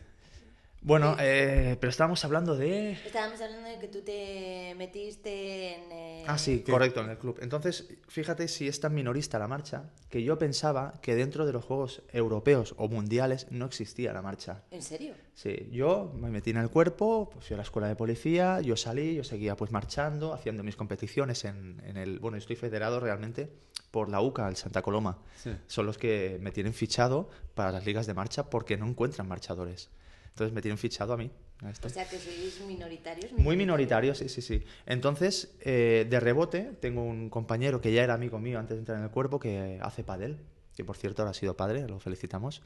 Bueno, 0.84 1.16
eh, 1.20 1.76
pero 1.80 1.90
estábamos 1.90 2.24
hablando 2.24 2.56
de... 2.56 2.92
Estábamos 3.06 3.40
hablando 3.40 3.68
de 3.68 3.78
que 3.78 3.86
tú 3.86 4.00
te 4.02 4.74
metiste 4.76 5.74
en. 5.76 5.92
eh, 5.92 6.24
Ah, 6.26 6.38
sí, 6.38 6.60
¿Qué? 6.64 6.72
correcto, 6.72 7.00
en 7.02 7.10
el 7.10 7.18
club. 7.18 7.38
Entonces, 7.40 7.88
fíjate 8.08 8.48
si 8.48 8.66
es 8.66 8.80
tan 8.80 8.92
minorista 8.92 9.38
la 9.38 9.46
marcha, 9.46 9.90
que 10.08 10.24
yo 10.24 10.38
pensaba 10.38 10.94
que 11.00 11.14
dentro 11.14 11.46
de 11.46 11.52
los 11.52 11.64
Juegos 11.64 12.02
Europeos 12.12 12.74
o 12.78 12.88
Mundiales 12.88 13.46
no 13.50 13.66
existía 13.66 14.12
la 14.12 14.22
marcha. 14.22 14.64
¿En 14.72 14.82
serio? 14.82 15.14
Sí, 15.34 15.68
yo 15.70 16.12
me 16.16 16.30
metí 16.30 16.50
en 16.50 16.56
el 16.56 16.68
cuerpo, 16.68 17.30
pues 17.32 17.46
fui 17.46 17.54
a 17.54 17.58
la 17.58 17.62
escuela 17.62 17.86
de 17.86 17.94
policía, 17.94 18.60
yo 18.60 18.76
salí, 18.76 19.14
yo 19.14 19.22
seguía 19.24 19.56
pues 19.56 19.70
marchando, 19.70 20.34
haciendo 20.34 20.64
mis 20.64 20.74
competiciones 20.74 21.44
en, 21.44 21.80
en 21.86 21.96
el... 21.96 22.18
Bueno, 22.18 22.36
estoy 22.38 22.56
federado 22.56 22.98
realmente 22.98 23.48
por 23.92 24.08
la 24.08 24.20
UCA, 24.20 24.48
el 24.48 24.56
Santa 24.56 24.82
Coloma. 24.82 25.18
Sí. 25.36 25.50
Son 25.68 25.86
los 25.86 25.96
que 25.96 26.38
me 26.40 26.50
tienen 26.50 26.74
fichado 26.74 27.28
para 27.54 27.70
las 27.70 27.86
ligas 27.86 28.06
de 28.08 28.14
marcha 28.14 28.50
porque 28.50 28.76
no 28.76 28.86
encuentran 28.88 29.28
marchadores. 29.28 29.90
Entonces 30.32 30.52
me 30.52 30.62
tienen 30.62 30.78
fichado 30.78 31.12
a 31.12 31.16
mí. 31.16 31.30
O 31.62 31.88
sea 31.88 32.08
que 32.08 32.18
sois 32.18 32.60
minoritarios. 32.66 33.32
Muy 33.32 33.56
minoritario, 33.56 34.14
sí, 34.14 34.28
sí, 34.28 34.42
sí. 34.42 34.64
Entonces, 34.84 35.54
eh, 35.60 36.06
de 36.08 36.20
rebote, 36.20 36.72
tengo 36.80 37.04
un 37.04 37.30
compañero 37.30 37.80
que 37.80 37.92
ya 37.92 38.02
era 38.02 38.14
amigo 38.14 38.38
mío 38.40 38.58
antes 38.58 38.76
de 38.76 38.80
entrar 38.80 38.98
en 38.98 39.04
el 39.04 39.10
cuerpo 39.10 39.38
que 39.38 39.78
hace 39.80 40.02
padel, 40.02 40.38
que 40.74 40.84
por 40.84 40.96
cierto 40.96 41.22
ahora 41.22 41.30
ha 41.30 41.34
sido 41.34 41.56
padre, 41.56 41.86
lo 41.86 42.00
felicitamos. 42.00 42.62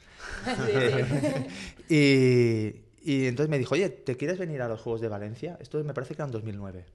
y, 1.90 2.86
y 3.02 3.26
entonces 3.26 3.50
me 3.50 3.58
dijo, 3.58 3.74
oye, 3.74 3.90
¿te 3.90 4.16
quieres 4.16 4.38
venir 4.38 4.62
a 4.62 4.68
los 4.68 4.80
Juegos 4.80 5.02
de 5.02 5.08
Valencia? 5.08 5.58
Esto 5.60 5.82
me 5.84 5.92
parece 5.92 6.14
que 6.14 6.22
era 6.22 6.26
en 6.26 6.32
2009. 6.32 6.86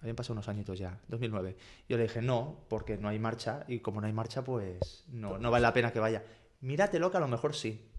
Habían 0.00 0.16
pasado 0.16 0.34
unos 0.34 0.48
añitos 0.48 0.78
ya, 0.78 0.98
2009. 1.08 1.56
Yo 1.88 1.96
le 1.96 2.04
dije, 2.04 2.20
no, 2.22 2.64
porque 2.68 2.98
no 2.98 3.08
hay 3.08 3.18
marcha 3.18 3.64
y 3.66 3.80
como 3.80 4.00
no 4.00 4.06
hay 4.06 4.12
marcha, 4.12 4.44
pues 4.44 5.04
no, 5.08 5.38
no 5.38 5.50
vale 5.50 5.62
la 5.62 5.72
pena 5.72 5.92
que 5.92 6.00
vaya. 6.00 6.22
Míratelo 6.60 7.10
que 7.10 7.16
a 7.16 7.20
lo 7.20 7.28
mejor 7.28 7.54
sí. 7.54 7.89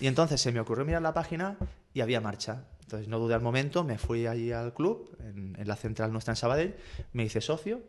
Y 0.00 0.06
entonces 0.06 0.40
se 0.40 0.52
me 0.52 0.60
ocurrió 0.60 0.84
mirar 0.84 1.02
la 1.02 1.14
página 1.14 1.56
y 1.94 2.00
había 2.00 2.20
marcha. 2.20 2.64
Entonces 2.82 3.08
no 3.08 3.18
dudé 3.18 3.34
al 3.34 3.40
momento, 3.40 3.84
me 3.84 3.98
fui 3.98 4.26
allí 4.26 4.50
al 4.52 4.74
club, 4.74 5.16
en, 5.20 5.54
en 5.58 5.68
la 5.68 5.76
central 5.76 6.12
nuestra 6.12 6.32
en 6.32 6.36
Sabadell, 6.36 6.74
me 7.12 7.24
hice 7.24 7.40
socio, 7.40 7.80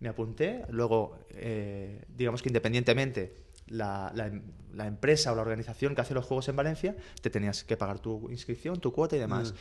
me 0.00 0.08
apunté, 0.08 0.64
luego, 0.70 1.16
eh, 1.30 2.04
digamos 2.08 2.42
que 2.42 2.48
independientemente, 2.48 3.36
la, 3.68 4.10
la 4.14 4.26
em- 4.26 4.42
la 4.74 4.86
empresa 4.86 5.30
o 5.32 5.36
la 5.36 5.42
organización 5.42 5.94
que 5.94 6.00
hace 6.00 6.14
los 6.14 6.24
juegos 6.24 6.48
en 6.48 6.56
Valencia, 6.56 6.96
te 7.20 7.28
tenías 7.30 7.62
que 7.62 7.76
pagar 7.76 7.98
tu 7.98 8.30
inscripción, 8.30 8.80
tu 8.80 8.90
cuota 8.92 9.16
y 9.16 9.18
demás. 9.18 9.52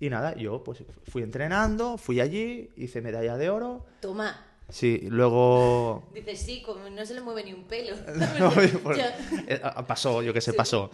Y 0.00 0.08
nada, 0.10 0.34
yo 0.34 0.64
pues 0.64 0.82
fui 1.08 1.22
entrenando, 1.22 1.98
fui 1.98 2.18
allí, 2.20 2.70
hice 2.76 3.00
medalla 3.02 3.36
de 3.36 3.50
oro. 3.50 3.84
Toma. 4.00 4.34
Sí, 4.70 5.00
luego 5.10 6.08
Dices, 6.14 6.40
sí, 6.40 6.62
como 6.62 6.88
no 6.88 7.04
se 7.04 7.14
le 7.14 7.20
mueve 7.20 7.44
ni 7.44 7.52
un 7.52 7.64
pelo. 7.64 7.94
No, 8.40 8.50
pues, 8.50 8.72
Yo- 8.84 9.38
eh, 9.46 9.60
ah, 9.62 9.86
pasó, 9.86 10.22
yo 10.22 10.32
que 10.32 10.40
sé, 10.40 10.50
Sí. 10.52 10.56
pasó. 10.56 10.90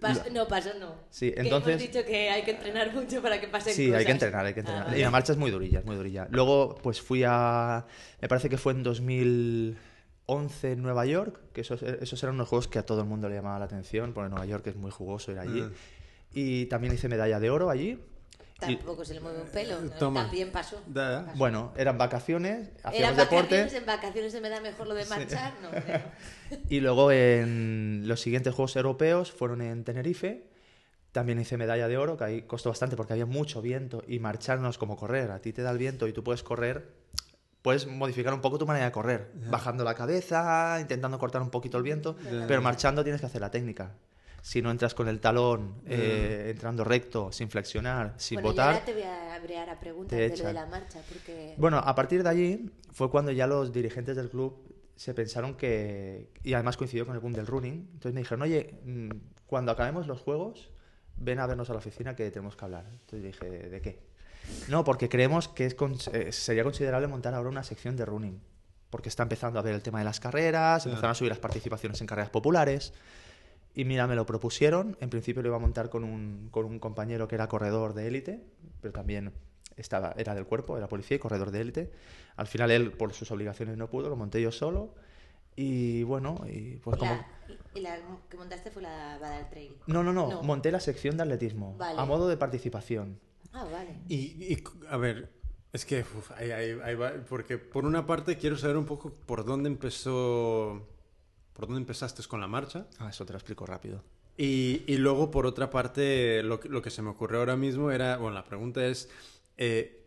Pas- 0.00 0.30
no, 0.32 0.48
paso 0.48 0.70
no. 0.80 0.94
Sí, 1.10 1.30
Que 1.32 1.40
entonces- 1.40 1.74
hemos 1.80 1.82
dicho 1.92 2.06
que 2.06 2.30
hay 2.30 2.42
que 2.42 2.52
entrenar 2.52 2.94
mucho 2.94 3.20
para 3.20 3.38
que 3.40 3.48
pasen 3.48 3.74
Sí, 3.74 3.86
cosas. 3.86 3.98
hay 4.00 4.06
que 4.06 4.12
entrenar, 4.12 4.46
hay 4.46 4.54
que 4.54 4.60
entrenar. 4.60 4.86
Ah, 4.90 4.96
Y 4.96 5.02
la 5.02 5.10
marcha 5.10 5.32
es 5.32 5.38
muy 5.38 5.50
durilla, 5.50 5.80
es 5.80 5.84
muy 5.84 5.96
durilla. 5.96 6.26
Luego, 6.30 6.76
pues 6.82 7.00
fui 7.02 7.22
a. 7.26 7.84
Me 8.20 8.28
parece 8.28 8.48
que 8.48 8.56
fue 8.56 8.72
en 8.72 8.82
2011 8.82 10.72
en 10.72 10.82
Nueva 10.82 11.04
York, 11.06 11.38
que 11.52 11.60
esos, 11.62 11.82
esos 11.82 12.22
eran 12.22 12.34
unos 12.36 12.48
juegos 12.48 12.66
que 12.68 12.78
a 12.78 12.86
todo 12.86 13.00
el 13.00 13.06
mundo 13.06 13.28
le 13.28 13.34
llamaba 13.34 13.58
la 13.58 13.64
atención, 13.66 14.12
porque 14.14 14.30
Nueva 14.30 14.46
York 14.46 14.66
es 14.68 14.76
muy 14.76 14.90
jugoso 14.90 15.32
ir 15.32 15.38
allí. 15.38 15.60
Mm. 15.62 15.72
Y 16.32 16.66
también 16.66 16.94
hice 16.94 17.08
medalla 17.08 17.38
de 17.40 17.50
oro 17.50 17.68
allí. 17.70 17.98
Y- 18.68 18.76
Tampoco 18.76 19.04
se 19.04 19.14
le 19.14 19.20
mueve 19.20 19.40
un 19.42 19.48
pelo. 19.48 19.80
¿no? 19.80 19.90
Toma. 19.92 20.22
También 20.22 20.50
pasó. 20.52 20.80
Da, 20.86 21.10
da. 21.10 21.24
Pasó. 21.26 21.38
bueno, 21.38 21.72
eran 21.76 21.96
vacaciones, 21.98 22.68
Eran 22.68 22.80
hacíamos 22.84 23.16
vacaciones, 23.16 23.50
deporte. 23.50 23.76
en 23.78 23.86
vacaciones 23.86 24.32
se 24.32 24.40
me 24.40 24.48
da 24.50 24.60
mejor 24.60 24.86
lo 24.86 24.94
de 24.94 25.04
marchar, 25.06 25.54
no. 25.62 25.70
pero- 25.70 26.04
Y 26.68 26.80
luego 26.80 27.10
en 27.12 28.02
los 28.06 28.20
siguientes 28.20 28.54
Juegos 28.54 28.76
Europeos 28.76 29.32
fueron 29.32 29.62
en 29.62 29.84
Tenerife. 29.84 30.46
También 31.12 31.40
hice 31.40 31.56
medalla 31.56 31.88
de 31.88 31.96
oro, 31.96 32.16
que 32.16 32.24
ahí 32.24 32.42
costó 32.42 32.68
bastante 32.68 32.94
porque 32.96 33.12
había 33.14 33.26
mucho 33.26 33.60
viento 33.60 34.04
y 34.06 34.18
marcharnos 34.20 34.78
como 34.78 34.96
correr. 34.96 35.30
A 35.32 35.40
ti 35.40 35.52
te 35.52 35.62
da 35.62 35.70
el 35.72 35.78
viento 35.78 36.06
y 36.06 36.12
tú 36.12 36.22
puedes 36.22 36.44
correr, 36.44 36.86
puedes 37.62 37.86
modificar 37.88 38.32
un 38.32 38.40
poco 38.40 38.58
tu 38.58 38.66
manera 38.66 38.86
de 38.86 38.92
correr, 38.92 39.32
bajando 39.50 39.82
la 39.82 39.94
cabeza, 39.94 40.78
intentando 40.80 41.18
cortar 41.18 41.42
un 41.42 41.50
poquito 41.50 41.78
el 41.78 41.82
viento, 41.82 42.16
pero 42.46 42.62
marchando 42.62 43.02
tienes 43.02 43.20
que 43.20 43.26
hacer 43.26 43.40
la 43.40 43.50
técnica. 43.50 43.90
Si 44.42 44.62
no 44.62 44.70
entras 44.70 44.94
con 44.94 45.08
el 45.08 45.20
talón, 45.20 45.74
eh, 45.86 46.48
entrando 46.50 46.82
recto, 46.84 47.30
sin 47.32 47.50
flexionar, 47.50 48.14
sin 48.16 48.36
bueno, 48.36 48.48
botar. 48.50 48.72
ahora 48.74 48.84
te 48.84 48.92
voy 48.94 49.02
a 49.02 49.34
abrear 49.34 49.68
a 49.68 49.78
preguntas 49.78 50.18
de 50.18 50.28
lo 50.36 50.44
de 50.44 50.52
la 50.52 50.66
marcha, 50.66 51.00
porque... 51.08 51.54
Bueno, 51.58 51.78
a 51.78 51.94
partir 51.94 52.22
de 52.22 52.28
allí 52.30 52.70
fue 52.92 53.10
cuando 53.10 53.32
ya 53.32 53.46
los 53.46 53.72
dirigentes 53.72 54.16
del 54.16 54.30
club 54.30 54.74
se 54.96 55.14
pensaron 55.14 55.54
que, 55.56 56.30
y 56.42 56.54
además 56.54 56.76
coincidió 56.76 57.06
con 57.06 57.14
el 57.14 57.20
boom 57.20 57.32
del 57.32 57.46
running, 57.46 57.88
entonces 57.92 58.12
me 58.14 58.20
dijeron, 58.20 58.42
oye, 58.42 58.74
mm, 58.84 59.10
cuando 59.46 59.72
acabemos 59.72 60.06
los 60.06 60.20
juegos, 60.20 60.70
ven 61.16 61.38
a 61.38 61.46
vernos 61.46 61.68
a 61.70 61.72
la 61.74 61.78
oficina 61.78 62.16
que 62.16 62.30
tenemos 62.30 62.56
que 62.56 62.64
hablar. 62.64 62.86
Entonces 62.90 63.22
dije, 63.22 63.46
¿de 63.68 63.80
qué? 63.82 64.00
No, 64.68 64.84
porque 64.84 65.08
creemos 65.08 65.48
que 65.48 65.66
es 65.66 65.74
con- 65.74 65.96
eh, 66.12 66.32
sería 66.32 66.64
considerable 66.64 67.06
montar 67.08 67.34
ahora 67.34 67.50
una 67.50 67.62
sección 67.62 67.96
de 67.96 68.04
running, 68.06 68.40
porque 68.88 69.08
está 69.10 69.22
empezando 69.22 69.58
a 69.58 69.62
ver 69.62 69.74
el 69.74 69.82
tema 69.82 69.98
de 69.98 70.04
las 70.06 70.18
carreras, 70.18 70.86
empezaron 70.86 71.10
a 71.10 71.14
subir 71.14 71.28
las 71.30 71.38
participaciones 71.38 72.00
en 72.00 72.06
carreras 72.06 72.30
populares. 72.30 72.92
Y 73.74 73.84
mira, 73.84 74.06
me 74.06 74.16
lo 74.16 74.26
propusieron. 74.26 74.96
En 75.00 75.10
principio 75.10 75.42
lo 75.42 75.48
iba 75.48 75.56
a 75.56 75.60
montar 75.60 75.90
con 75.90 76.04
un, 76.04 76.48
con 76.50 76.64
un 76.66 76.78
compañero 76.78 77.28
que 77.28 77.36
era 77.36 77.48
corredor 77.48 77.94
de 77.94 78.08
élite, 78.08 78.44
pero 78.80 78.92
también 78.92 79.32
estaba, 79.76 80.12
era 80.16 80.34
del 80.34 80.44
cuerpo, 80.46 80.76
era 80.76 80.88
policía 80.88 81.16
y 81.16 81.20
corredor 81.20 81.50
de 81.50 81.60
élite. 81.60 81.92
Al 82.36 82.46
final 82.46 82.70
él, 82.70 82.92
por 82.92 83.12
sus 83.12 83.30
obligaciones, 83.30 83.76
no 83.76 83.88
pudo, 83.88 84.08
lo 84.08 84.16
monté 84.16 84.42
yo 84.42 84.50
solo. 84.52 84.94
Y 85.56 86.02
bueno, 86.04 86.36
y 86.48 86.76
pues 86.76 86.96
y, 86.96 87.00
como... 87.00 87.12
la, 87.12 87.26
y 87.74 87.80
la 87.80 87.98
que 88.28 88.36
montaste 88.36 88.70
fue 88.70 88.82
la 88.82 89.18
Badal 89.20 89.48
Trail. 89.50 89.76
No, 89.86 90.02
no, 90.02 90.12
no, 90.12 90.28
No. 90.30 90.42
monté 90.42 90.70
la 90.72 90.80
sección 90.80 91.16
de 91.16 91.24
atletismo, 91.24 91.76
Vale. 91.76 92.00
a 92.00 92.04
modo 92.04 92.28
de 92.28 92.36
participación. 92.36 93.18
Ah, 93.52 93.64
vale. 93.70 93.98
Y, 94.08 94.16
y, 94.52 94.64
a 94.88 94.96
ver, 94.96 95.30
es 95.72 95.84
que, 95.84 96.00
uf, 96.00 96.30
ahí, 96.32 96.50
ahí- 96.52 96.78
ahí 96.82 96.94
va, 96.94 97.12
porque 97.28 97.58
por 97.58 97.84
una 97.84 98.06
parte 98.06 98.36
quiero 98.36 98.56
saber 98.56 98.76
un 98.76 98.86
poco 98.86 99.12
por 99.12 99.44
dónde 99.44 99.68
empezó, 99.68 100.86
por 101.52 101.66
dónde 101.66 101.80
empezaste 101.80 102.22
con 102.24 102.40
la 102.40 102.46
marcha. 102.48 102.86
Ah, 102.98 103.10
eso 103.10 103.24
te 103.26 103.32
lo 103.32 103.38
explico 103.38 103.66
rápido. 103.66 104.02
Y, 104.36 104.82
y 104.86 104.96
luego, 104.96 105.30
por 105.30 105.44
otra 105.46 105.68
parte, 105.70 106.42
lo, 106.42 106.60
que- 106.60 106.68
lo 106.68 106.80
que 106.80 106.90
se 106.90 107.02
me 107.02 107.10
ocurrió 107.10 107.40
ahora 107.40 107.56
mismo 107.56 107.90
era, 107.90 108.16
bueno, 108.16 108.34
la 108.34 108.44
pregunta 108.44 108.86
es, 108.86 109.08
eh, 109.58 110.06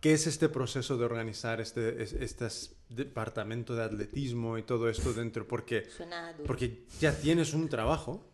¿qué 0.00 0.14
es 0.14 0.26
este 0.26 0.48
proceso 0.48 0.96
de 0.96 1.04
organizar 1.04 1.60
este, 1.60 2.02
es- 2.02 2.12
este 2.14 2.48
departamento 2.88 3.76
de 3.76 3.84
atletismo 3.84 4.58
y 4.58 4.62
todo 4.64 4.88
esto 4.88 5.12
dentro? 5.12 5.46
Porque, 5.46 5.84
Suena 5.90 6.32
duro. 6.32 6.44
porque 6.46 6.84
ya 7.00 7.12
tienes 7.16 7.54
un 7.54 7.68
trabajo. 7.68 8.24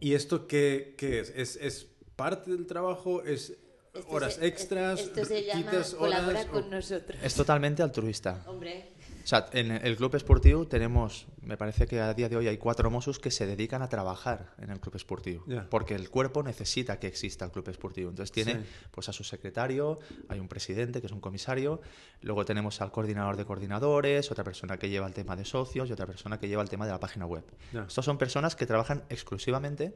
¿Y 0.00 0.12
esto 0.14 0.46
qué, 0.46 0.94
qué 0.98 1.20
es? 1.20 1.32
es? 1.34 1.56
¿Es 1.56 1.86
parte 2.16 2.50
del 2.50 2.66
trabajo? 2.66 3.22
¿Es 3.22 3.54
Esto 3.94 4.08
horas 4.10 4.34
se- 4.34 4.46
extras? 4.46 5.00
Esto 5.00 5.24
se 5.24 5.44
llama 5.44 5.62
¿Quitas 5.70 5.94
colabora 5.94 6.28
horas? 6.40 6.46
con 6.46 6.64
O- 6.64 6.68
nosotros. 6.68 7.18
Es 7.22 7.34
totalmente 7.34 7.82
altruista. 7.82 8.42
Hombre, 8.46 8.90
O 9.24 9.26
sea, 9.26 9.46
en 9.52 9.70
el 9.70 9.96
club 9.96 10.14
esportivo 10.16 10.66
tenemos, 10.66 11.26
me 11.40 11.56
parece 11.56 11.86
que 11.86 11.98
a 11.98 12.12
día 12.12 12.28
de 12.28 12.36
hoy 12.36 12.46
hay 12.46 12.58
cuatro 12.58 12.90
Mossos 12.90 13.18
que 13.18 13.30
se 13.30 13.46
dedican 13.46 13.80
a 13.80 13.88
trabajar 13.88 14.52
en 14.58 14.68
el 14.68 14.80
club 14.80 14.94
esportivo. 14.96 15.44
Porque 15.70 15.94
el 15.94 16.10
cuerpo 16.10 16.42
necesita 16.42 16.98
que 16.98 17.06
exista 17.06 17.46
el 17.46 17.50
club 17.50 17.66
esportivo. 17.70 18.10
Entonces 18.10 18.30
tiene 18.32 18.52
Sí. 18.54 18.60
pues 18.90 19.08
a 19.08 19.14
su 19.14 19.24
secretario, 19.24 19.98
hay 20.28 20.40
un 20.40 20.48
presidente 20.48 21.00
que 21.00 21.06
es 21.06 21.12
un 21.12 21.20
comisario, 21.20 21.80
luego 22.20 22.44
tenemos 22.44 22.82
al 22.82 22.92
coordinador 22.92 23.38
de 23.38 23.46
coordinadores, 23.46 24.30
otra 24.30 24.44
persona 24.44 24.76
que 24.76 24.90
lleva 24.90 25.06
el 25.06 25.14
tema 25.14 25.36
de 25.36 25.46
socios 25.46 25.88
y 25.88 25.92
otra 25.92 26.04
persona 26.06 26.38
que 26.38 26.46
lleva 26.46 26.62
el 26.62 26.68
tema 26.68 26.84
de 26.84 26.92
la 26.92 27.00
página 27.00 27.24
web. 27.24 27.44
Ya. 27.72 27.84
Estos 27.84 28.04
son 28.04 28.18
personas 28.18 28.54
que 28.56 28.66
trabajan 28.66 29.04
exclusivamente 29.08 29.94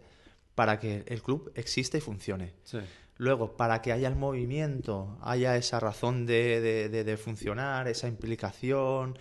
para 0.58 0.80
que 0.80 1.04
el 1.06 1.22
club 1.22 1.52
exista 1.54 1.96
y 1.98 2.00
funcione. 2.00 2.52
Sí. 2.64 2.78
Luego, 3.16 3.56
para 3.56 3.80
que 3.80 3.92
haya 3.92 4.08
el 4.08 4.16
movimiento, 4.16 5.16
haya 5.22 5.56
esa 5.56 5.78
razón 5.78 6.26
de, 6.26 6.60
de- 6.60 6.88
de- 6.88 7.04
de 7.04 7.16
funcionar, 7.16 7.86
esa 7.86 8.08
implicación, 8.08 9.16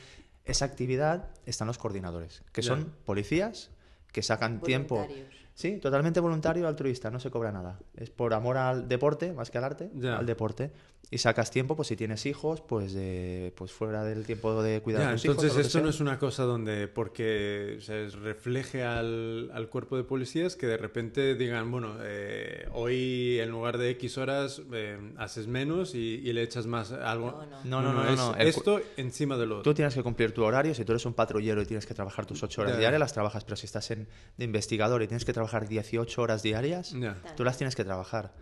esa 0.46 0.66
actividad, 0.66 1.30
están 1.46 1.68
los 1.68 1.78
coordinadores, 1.78 2.42
que 2.52 2.64
son 2.64 2.92
policías 3.06 3.70
que 4.12 4.24
sacan 4.24 4.62
tiempo. 4.62 4.96
voluntarios. 4.96 5.28
Sí, 5.54 5.78
totalmente 5.78 6.20
voluntario, 6.20 6.68
altruista, 6.68 7.12
no 7.12 7.20
se 7.20 7.30
cobra 7.30 7.52
nada. 7.52 7.80
Es 7.96 8.10
por 8.10 8.34
amor 8.34 8.58
al 8.58 8.88
deporte, 8.88 9.32
más 9.34 9.52
que 9.52 9.58
al 9.60 9.64
arte, 9.64 9.90
al 10.18 10.26
deporte. 10.26 10.72
Y 11.10 11.20
sacas 11.20 11.52
tiempo, 11.52 11.78
pues 11.78 11.88
si 11.88 11.96
tienes 11.96 12.26
hijos, 12.26 12.60
pues 12.60 12.92
de, 12.94 13.54
pues 13.56 13.72
fuera 13.72 14.04
del 14.04 14.26
tiempo 14.26 14.62
de 14.62 14.82
cuidar 14.82 15.04
Ya, 15.04 15.10
a 15.10 15.12
tus 15.14 15.24
hijos. 15.24 15.36
entonces 15.38 15.56
lo 15.56 15.62
que 15.62 15.68
esto 15.68 15.82
no 15.82 15.90
es 15.90 16.00
una 16.02 16.20
cosa 16.20 16.44
donde 16.44 16.90
porque 16.90 17.78
se 17.80 18.10
refleje 18.10 18.84
al, 18.84 19.50
al 19.54 19.70
cuerpo 19.70 19.96
de 19.96 20.04
policías 20.04 20.58
que 20.58 20.68
de 20.68 20.76
repente 20.76 21.36
digan, 21.36 21.72
bueno, 21.72 21.96
eh, 22.02 22.68
hoy 22.74 23.40
en 23.40 23.50
lugar 23.52 23.78
de 23.78 23.92
X 23.92 24.18
horas 24.18 24.62
eh, 24.74 25.00
haces 25.16 25.48
menos 25.48 25.96
y, 25.96 26.00
y 26.26 26.34
le 26.34 26.44
echas 26.44 26.66
más 26.68 26.92
algo. 26.92 27.32
No, 27.64 27.82
no. 27.82 27.82
No, 27.82 27.82
no, 27.82 27.94
no, 27.94 28.04
no, 28.04 28.10
es 28.12 28.18
no, 28.18 28.34
cu- 28.34 28.40
esto 28.42 28.82
encima 28.98 29.38
de 29.38 29.46
lo 29.46 29.56
Tú 29.56 29.60
otro. 29.62 29.74
tienes 29.76 29.94
que 29.94 30.04
cumplir 30.04 30.34
tu 30.34 30.44
horario. 30.44 30.76
Si 30.76 30.84
tú 30.84 30.92
eres 30.92 31.06
un 31.06 31.14
patrullero 31.14 31.62
y 31.62 31.66
tienes 31.66 31.86
que 31.86 31.94
trabajar 31.94 32.26
tus 32.26 32.44
8 32.44 32.62
horas 32.64 32.74
Ya. 32.74 32.80
diarias, 32.80 33.00
las 33.00 33.14
trabajas. 33.14 33.46
Pero 33.46 33.56
si 33.56 33.66
estás 33.66 33.90
en, 33.92 34.10
de 34.36 34.44
investigador 34.44 35.02
y 35.04 35.08
tienes 35.08 35.24
que 35.24 35.32
trabajar 35.32 35.70
18 35.70 36.22
horas 36.22 36.44
diarias, 36.44 36.92
Ya. 37.00 37.16
tú 37.38 37.46
las 37.46 37.58
tienes 37.58 37.78
que 37.78 37.86
trabajar. 37.86 38.34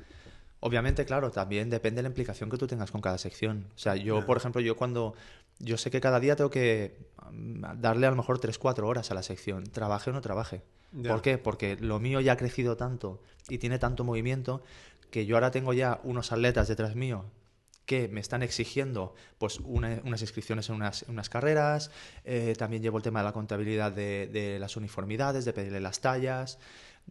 Obviamente, 0.65 1.05
claro, 1.05 1.29
también 1.29 1.69
depende 1.69 1.99
de 1.99 2.03
la 2.03 2.07
implicación 2.09 2.49
que 2.49 2.57
tú 2.57 2.65
tengas 2.65 2.89
con 2.89 2.99
cada 2.99 3.19
sección. 3.19 3.67
O 3.75 3.77
sea, 3.77 3.95
yo, 3.95 4.25
por 4.25 4.37
ejemplo, 4.37 4.61
yo 4.61 4.75
cuando... 4.75 5.13
Yo 5.59 5.77
sé 5.77 5.91
que 5.91 6.01
cada 6.01 6.19
día 6.19 6.35
tengo 6.35 6.49
que 6.49 6.97
mm, 7.31 7.79
darle 7.79 8.07
a 8.07 8.09
lo 8.09 8.15
mejor 8.15 8.39
3-4 8.39 8.87
horas 8.87 9.11
a 9.11 9.13
la 9.13 9.21
sección, 9.21 9.63
trabaje 9.63 10.09
o 10.09 10.13
no 10.13 10.21
trabaje. 10.21 10.63
Ya. 10.91 11.11
¿Por 11.11 11.21
qué? 11.21 11.37
Porque 11.37 11.77
lo 11.79 11.99
mío 11.99 12.19
ya 12.19 12.33
ha 12.33 12.37
crecido 12.37 12.75
tanto 12.77 13.21
y 13.47 13.59
tiene 13.59 13.77
tanto 13.77 14.03
movimiento 14.03 14.63
que 15.11 15.27
yo 15.27 15.35
ahora 15.35 15.51
tengo 15.51 15.71
ya 15.73 15.99
unos 16.03 16.31
atletas 16.31 16.67
detrás 16.67 16.95
mío 16.95 17.25
que 17.85 18.07
me 18.07 18.19
están 18.19 18.41
exigiendo 18.41 19.13
pues 19.37 19.59
una- 19.59 20.01
unas 20.03 20.21
inscripciones 20.21 20.67
en 20.69 20.75
unas, 20.75 21.29
carreras, 21.29 21.91
eh, 22.23 22.55
también 22.57 22.81
llevo 22.81 22.97
el 22.97 23.03
tema 23.03 23.19
de 23.19 23.25
la 23.25 23.31
contabilidad 23.31 23.91
de, 23.91 24.27
de 24.33 24.57
las 24.59 24.75
uniformidades, 24.75 25.45
de 25.45 25.53
pedirle 25.53 25.79
las 25.79 26.01
tallas, 26.01 26.57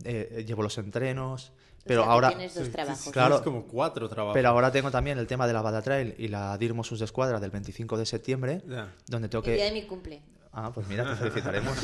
eh, 0.05 0.44
llevo 0.46 0.64
los 0.64 0.76
entrenos, 0.76 1.52
O 1.85 1.87
pero 1.87 2.01
sea, 2.01 2.07
que 2.09 2.12
ahora... 2.12 2.28
Tienes 2.30 2.55
dos 2.55 2.64
Sí, 2.66 2.70
trabajos. 2.72 3.12
claro. 3.12 3.28
Tienes 3.41 3.45
como 3.45 3.62
cuatro 3.66 4.09
trabajos. 4.09 4.35
Pero 4.35 4.49
ahora 4.49 4.72
tengo 4.72 4.91
también 4.91 5.18
el 5.18 5.26
tema 5.26 5.47
de 5.47 5.53
la 5.53 5.61
Bada 5.62 5.82
Trail 5.82 6.14
y 6.18 6.28
la 6.28 6.57
DIR 6.57 6.72
Mossos 6.74 6.99
de 6.99 7.05
Escuadra 7.05 7.41
del 7.41 7.51
25 7.51 7.97
de 7.99 8.07
septiembre, 8.07 8.62
Ya. 8.66 8.91
donde 9.07 9.28
tengo 9.28 9.45
El 9.45 9.55
día 9.55 9.64
de 9.64 9.70
que... 9.70 9.80
mi 9.82 9.87
cumple. 9.87 10.22
Ah, 10.57 10.70
pues 10.72 10.87
mira, 10.87 11.05
te 11.11 11.16
felicitaremos. 11.16 11.76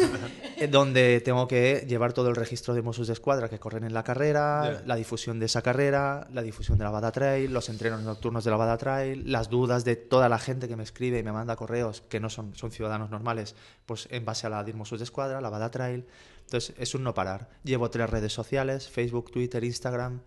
Eh, 0.57 0.68
donde 0.68 1.20
tengo 1.22 1.48
que 1.48 1.84
llevar 1.88 2.12
todo 2.12 2.28
el 2.28 2.36
registro 2.36 2.72
de 2.72 2.82
Mossos 2.82 3.09
de 3.09 3.14
Escuadra 3.14 3.48
que 3.48 3.59
corren 3.59 3.82
en 3.82 3.92
la 3.92 4.05
carrera, 4.05 4.78
Ya. 4.78 4.82
la 4.86 4.94
difusión 4.94 5.40
de 5.40 5.46
esa 5.46 5.61
carrera, 5.61 6.28
la 6.32 6.40
difusión 6.40 6.78
de 6.78 6.84
la 6.84 6.90
Bada 6.90 7.11
Trail, 7.11 7.53
los 7.53 7.68
entrenos 7.68 8.01
nocturnos 8.03 8.44
de 8.44 8.51
la 8.53 8.57
Bada 8.57 8.78
Trail, 8.78 9.30
las 9.30 9.51
dudas 9.51 9.84
de 9.84 9.96
toda 9.96 10.28
la 10.28 10.38
gente 10.38 10.68
que 10.68 10.76
me 10.76 10.84
escribe 10.84 11.18
y 11.18 11.22
me 11.24 11.32
manda 11.32 11.57
correos 11.57 12.03
que 12.09 12.20
no 12.20 12.30
son, 12.30 12.55
son 12.55 12.70
ciudadanos 12.70 13.11
normales, 13.11 13.57
pues 13.86 14.07
en 14.12 14.24
base 14.24 14.46
a 14.46 14.51
la 14.51 14.62
DIR 14.62 14.76
Mossos 14.76 15.01
de 15.01 15.05
Escuadra, 15.05 15.40
la 15.40 15.51
Bada 15.51 15.68
Trail. 15.72 16.07
Entonces 16.51 16.74
es 16.78 16.96
un 16.96 17.05
no 17.05 17.14
parar. 17.14 17.48
Llevo 17.62 17.90
tres 17.90 18.11
redes 18.11 18.32
sociales, 18.32 18.88
Facebook, 18.90 19.30
Twitter, 19.30 19.62
Instagram. 19.62 20.20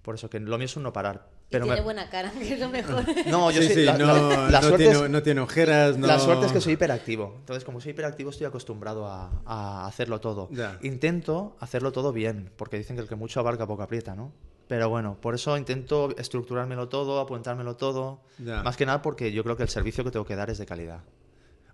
Por 0.00 0.14
eso 0.14 0.30
que 0.30 0.40
lo 0.40 0.56
mío 0.56 0.64
es 0.64 0.76
un 0.78 0.82
no 0.82 0.94
parar. 0.94 1.28
Y 1.48 1.52
Pero 1.52 1.64
tiene 1.66 1.80
me- 1.80 1.84
buena 1.84 2.08
cara, 2.08 2.30
que 2.38 2.54
es 2.54 2.58
lo 2.58 2.70
mejor. 2.70 3.04
No, 3.26 3.50
yo 3.50 3.60
sí, 3.60 3.68
sí, 3.68 3.74
sí, 3.74 3.84
la, 3.84 3.98
no, 3.98 4.06
la- 4.30 4.48
la 4.48 4.60
no 4.62 4.68
suerte 4.68 4.84
tiene, 4.88 5.04
es- 5.04 5.10
no 5.10 5.22
tiene 5.22 5.40
ojeras, 5.42 5.98
no... 5.98 6.06
la 6.06 6.18
suerte 6.18 6.46
es 6.46 6.52
que 6.52 6.62
soy 6.62 6.72
hiperactivo. 6.72 7.34
Entonces, 7.40 7.64
como 7.64 7.82
soy 7.82 7.90
hiperactivo, 7.90 8.30
estoy 8.30 8.46
acostumbrado 8.46 9.06
a, 9.06 9.30
a 9.44 9.86
hacerlo 9.86 10.20
todo. 10.20 10.48
Ya. 10.52 10.78
Intento 10.80 11.54
hacerlo 11.60 11.92
todo 11.92 12.14
bien, 12.14 12.50
porque 12.56 12.78
dicen 12.78 12.96
que 12.96 13.02
el 13.02 13.08
que 13.08 13.14
mucho 13.16 13.38
abarca 13.38 13.66
poco 13.66 13.82
aprieta, 13.82 14.14
¿no? 14.14 14.32
Pero 14.68 14.88
bueno, 14.88 15.18
por 15.20 15.34
eso 15.34 15.54
intento 15.58 16.16
estructurármelo 16.16 16.88
todo, 16.88 17.20
apuntármelo 17.20 17.76
todo. 17.76 18.22
Ya. 18.38 18.62
Más 18.62 18.78
que 18.78 18.86
nada 18.86 19.02
porque 19.02 19.30
yo 19.32 19.44
creo 19.44 19.54
que 19.58 19.64
el 19.64 19.68
servicio 19.68 20.02
que 20.02 20.10
tengo 20.10 20.24
que 20.24 20.34
dar 20.34 20.48
es 20.48 20.56
de 20.56 20.64
calidad. 20.64 21.00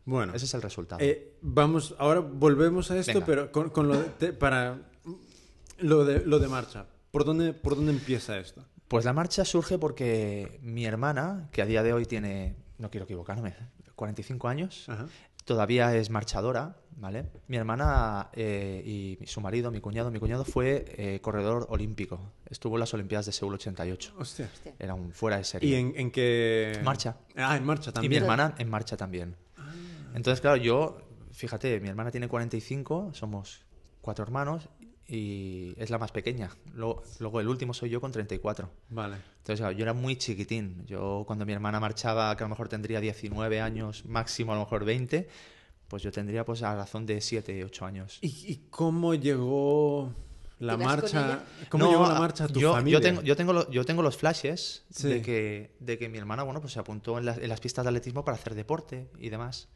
Bueno, 0.08 0.32
Ese 0.34 0.46
es 0.46 0.54
el 0.54 0.62
resultado. 0.62 1.02
Eh, 1.04 1.34
vamos, 1.42 1.94
ahora 1.98 2.20
volvemos 2.20 2.90
a 2.90 2.96
esto, 2.96 3.12
Venga. 3.12 3.26
pero 3.26 3.52
con, 3.52 3.68
con 3.68 3.88
lo 3.88 4.02
de, 4.18 4.32
para 4.32 4.78
lo 5.80 6.04
de, 6.06 6.24
lo 6.24 6.38
de 6.38 6.48
marcha. 6.48 6.86
¿Por 7.10 7.24
dónde, 7.26 7.52
¿Por 7.52 7.76
dónde 7.76 7.92
empieza 7.92 8.38
esto? 8.38 8.64
Pues 8.88 9.04
la 9.04 9.12
marcha 9.12 9.44
surge 9.44 9.78
porque 9.78 10.58
mi 10.62 10.86
hermana, 10.86 11.50
que 11.52 11.60
a 11.60 11.66
día 11.66 11.82
de 11.82 11.92
hoy 11.92 12.06
tiene, 12.06 12.56
no 12.78 12.90
quiero 12.90 13.04
equivocarme, 13.04 13.54
45 13.96 14.48
años, 14.48 14.88
Ajá. 14.88 15.06
todavía 15.44 15.94
es 15.94 16.08
marchadora, 16.08 16.76
¿vale? 16.96 17.26
Mi 17.46 17.58
hermana 17.58 18.30
eh, 18.32 18.82
y 19.20 19.26
su 19.26 19.42
marido, 19.42 19.70
mi 19.70 19.80
cuñado, 19.80 20.10
mi 20.10 20.18
cuñado 20.20 20.46
fue 20.46 20.86
eh, 20.96 21.20
corredor 21.20 21.66
olímpico. 21.68 22.18
Estuvo 22.48 22.76
en 22.76 22.80
las 22.80 22.94
Olimpiadas 22.94 23.26
de 23.26 23.32
Seúl 23.32 23.52
88. 23.54 24.14
Hostia. 24.18 24.48
Era 24.78 24.94
un 24.94 25.12
fuera 25.12 25.36
de 25.36 25.44
serie. 25.44 25.68
¿Y 25.68 25.74
en, 25.74 25.92
en 25.94 26.10
qué...? 26.10 26.80
Marcha. 26.82 27.16
Ah, 27.36 27.58
en 27.58 27.66
marcha 27.66 27.90
Y 27.90 27.92
mi 27.92 27.94
también. 27.94 28.22
hermana 28.22 28.54
en 28.56 28.70
marcha 28.70 28.96
también. 28.96 29.36
Entonces, 30.18 30.40
claro, 30.40 30.56
yo, 30.56 30.98
fíjate, 31.32 31.78
mi 31.80 31.88
hermana 31.88 32.10
tiene 32.10 32.26
45, 32.26 33.10
somos 33.14 33.64
cuatro 34.00 34.24
hermanos 34.24 34.68
y 35.06 35.74
es 35.78 35.90
la 35.90 35.98
más 35.98 36.10
pequeña. 36.10 36.50
Luego, 36.74 37.04
luego 37.20 37.40
el 37.40 37.48
último 37.48 37.72
soy 37.72 37.88
yo 37.90 38.00
con 38.00 38.10
34. 38.10 38.68
Vale. 38.90 39.14
Entonces, 39.38 39.60
claro, 39.60 39.72
yo 39.72 39.84
era 39.84 39.94
muy 39.94 40.16
chiquitín. 40.16 40.84
Yo 40.86 41.22
cuando 41.26 41.46
mi 41.46 41.52
hermana 41.52 41.78
marchaba, 41.78 42.36
que 42.36 42.42
a 42.42 42.46
lo 42.46 42.50
mejor 42.50 42.68
tendría 42.68 43.00
19 43.00 43.60
años, 43.60 44.04
máximo 44.06 44.52
a 44.52 44.56
lo 44.56 44.62
mejor 44.62 44.84
20, 44.84 45.28
pues 45.86 46.02
yo 46.02 46.10
tendría 46.10 46.44
pues 46.44 46.62
a 46.64 46.74
razón 46.74 47.06
de 47.06 47.20
7, 47.20 47.64
8 47.64 47.86
años. 47.86 48.18
¿Y, 48.20 48.26
y 48.52 48.66
cómo 48.70 49.14
llegó 49.14 50.12
la 50.58 50.74
¿Ibas 50.74 50.86
con 50.86 50.96
marcha? 51.14 51.44
¿Cómo 51.70 51.84
No, 51.84 51.90
llegó 51.92 52.06
la 52.08 52.18
marcha 52.18 52.44
a 52.44 52.48
tu 52.48 52.58
yo, 52.60 52.72
familia? 52.72 52.98
Yo 52.98 53.02
tengo, 53.02 53.22
yo, 53.22 53.36
tengo 53.36 53.52
lo- 53.52 53.70
yo 53.70 53.84
tengo 53.84 54.02
los 54.02 54.16
flashes 54.16 54.84
Sí. 54.90 55.08
de, 55.08 55.22
que, 55.22 55.76
de 55.78 55.96
que 55.96 56.08
mi 56.08 56.18
hermana 56.18 56.42
bueno, 56.42 56.60
pues 56.60 56.72
se 56.72 56.80
apuntó 56.80 57.16
en, 57.18 57.24
las- 57.24 57.38
en 57.38 57.48
las 57.48 57.60
pistas 57.60 57.84
de 57.84 57.90
atletismo 57.90 58.24
para 58.24 58.36
hacer 58.36 58.54
deporte 58.56 59.08
y 59.20 59.28
demás. 59.30 59.68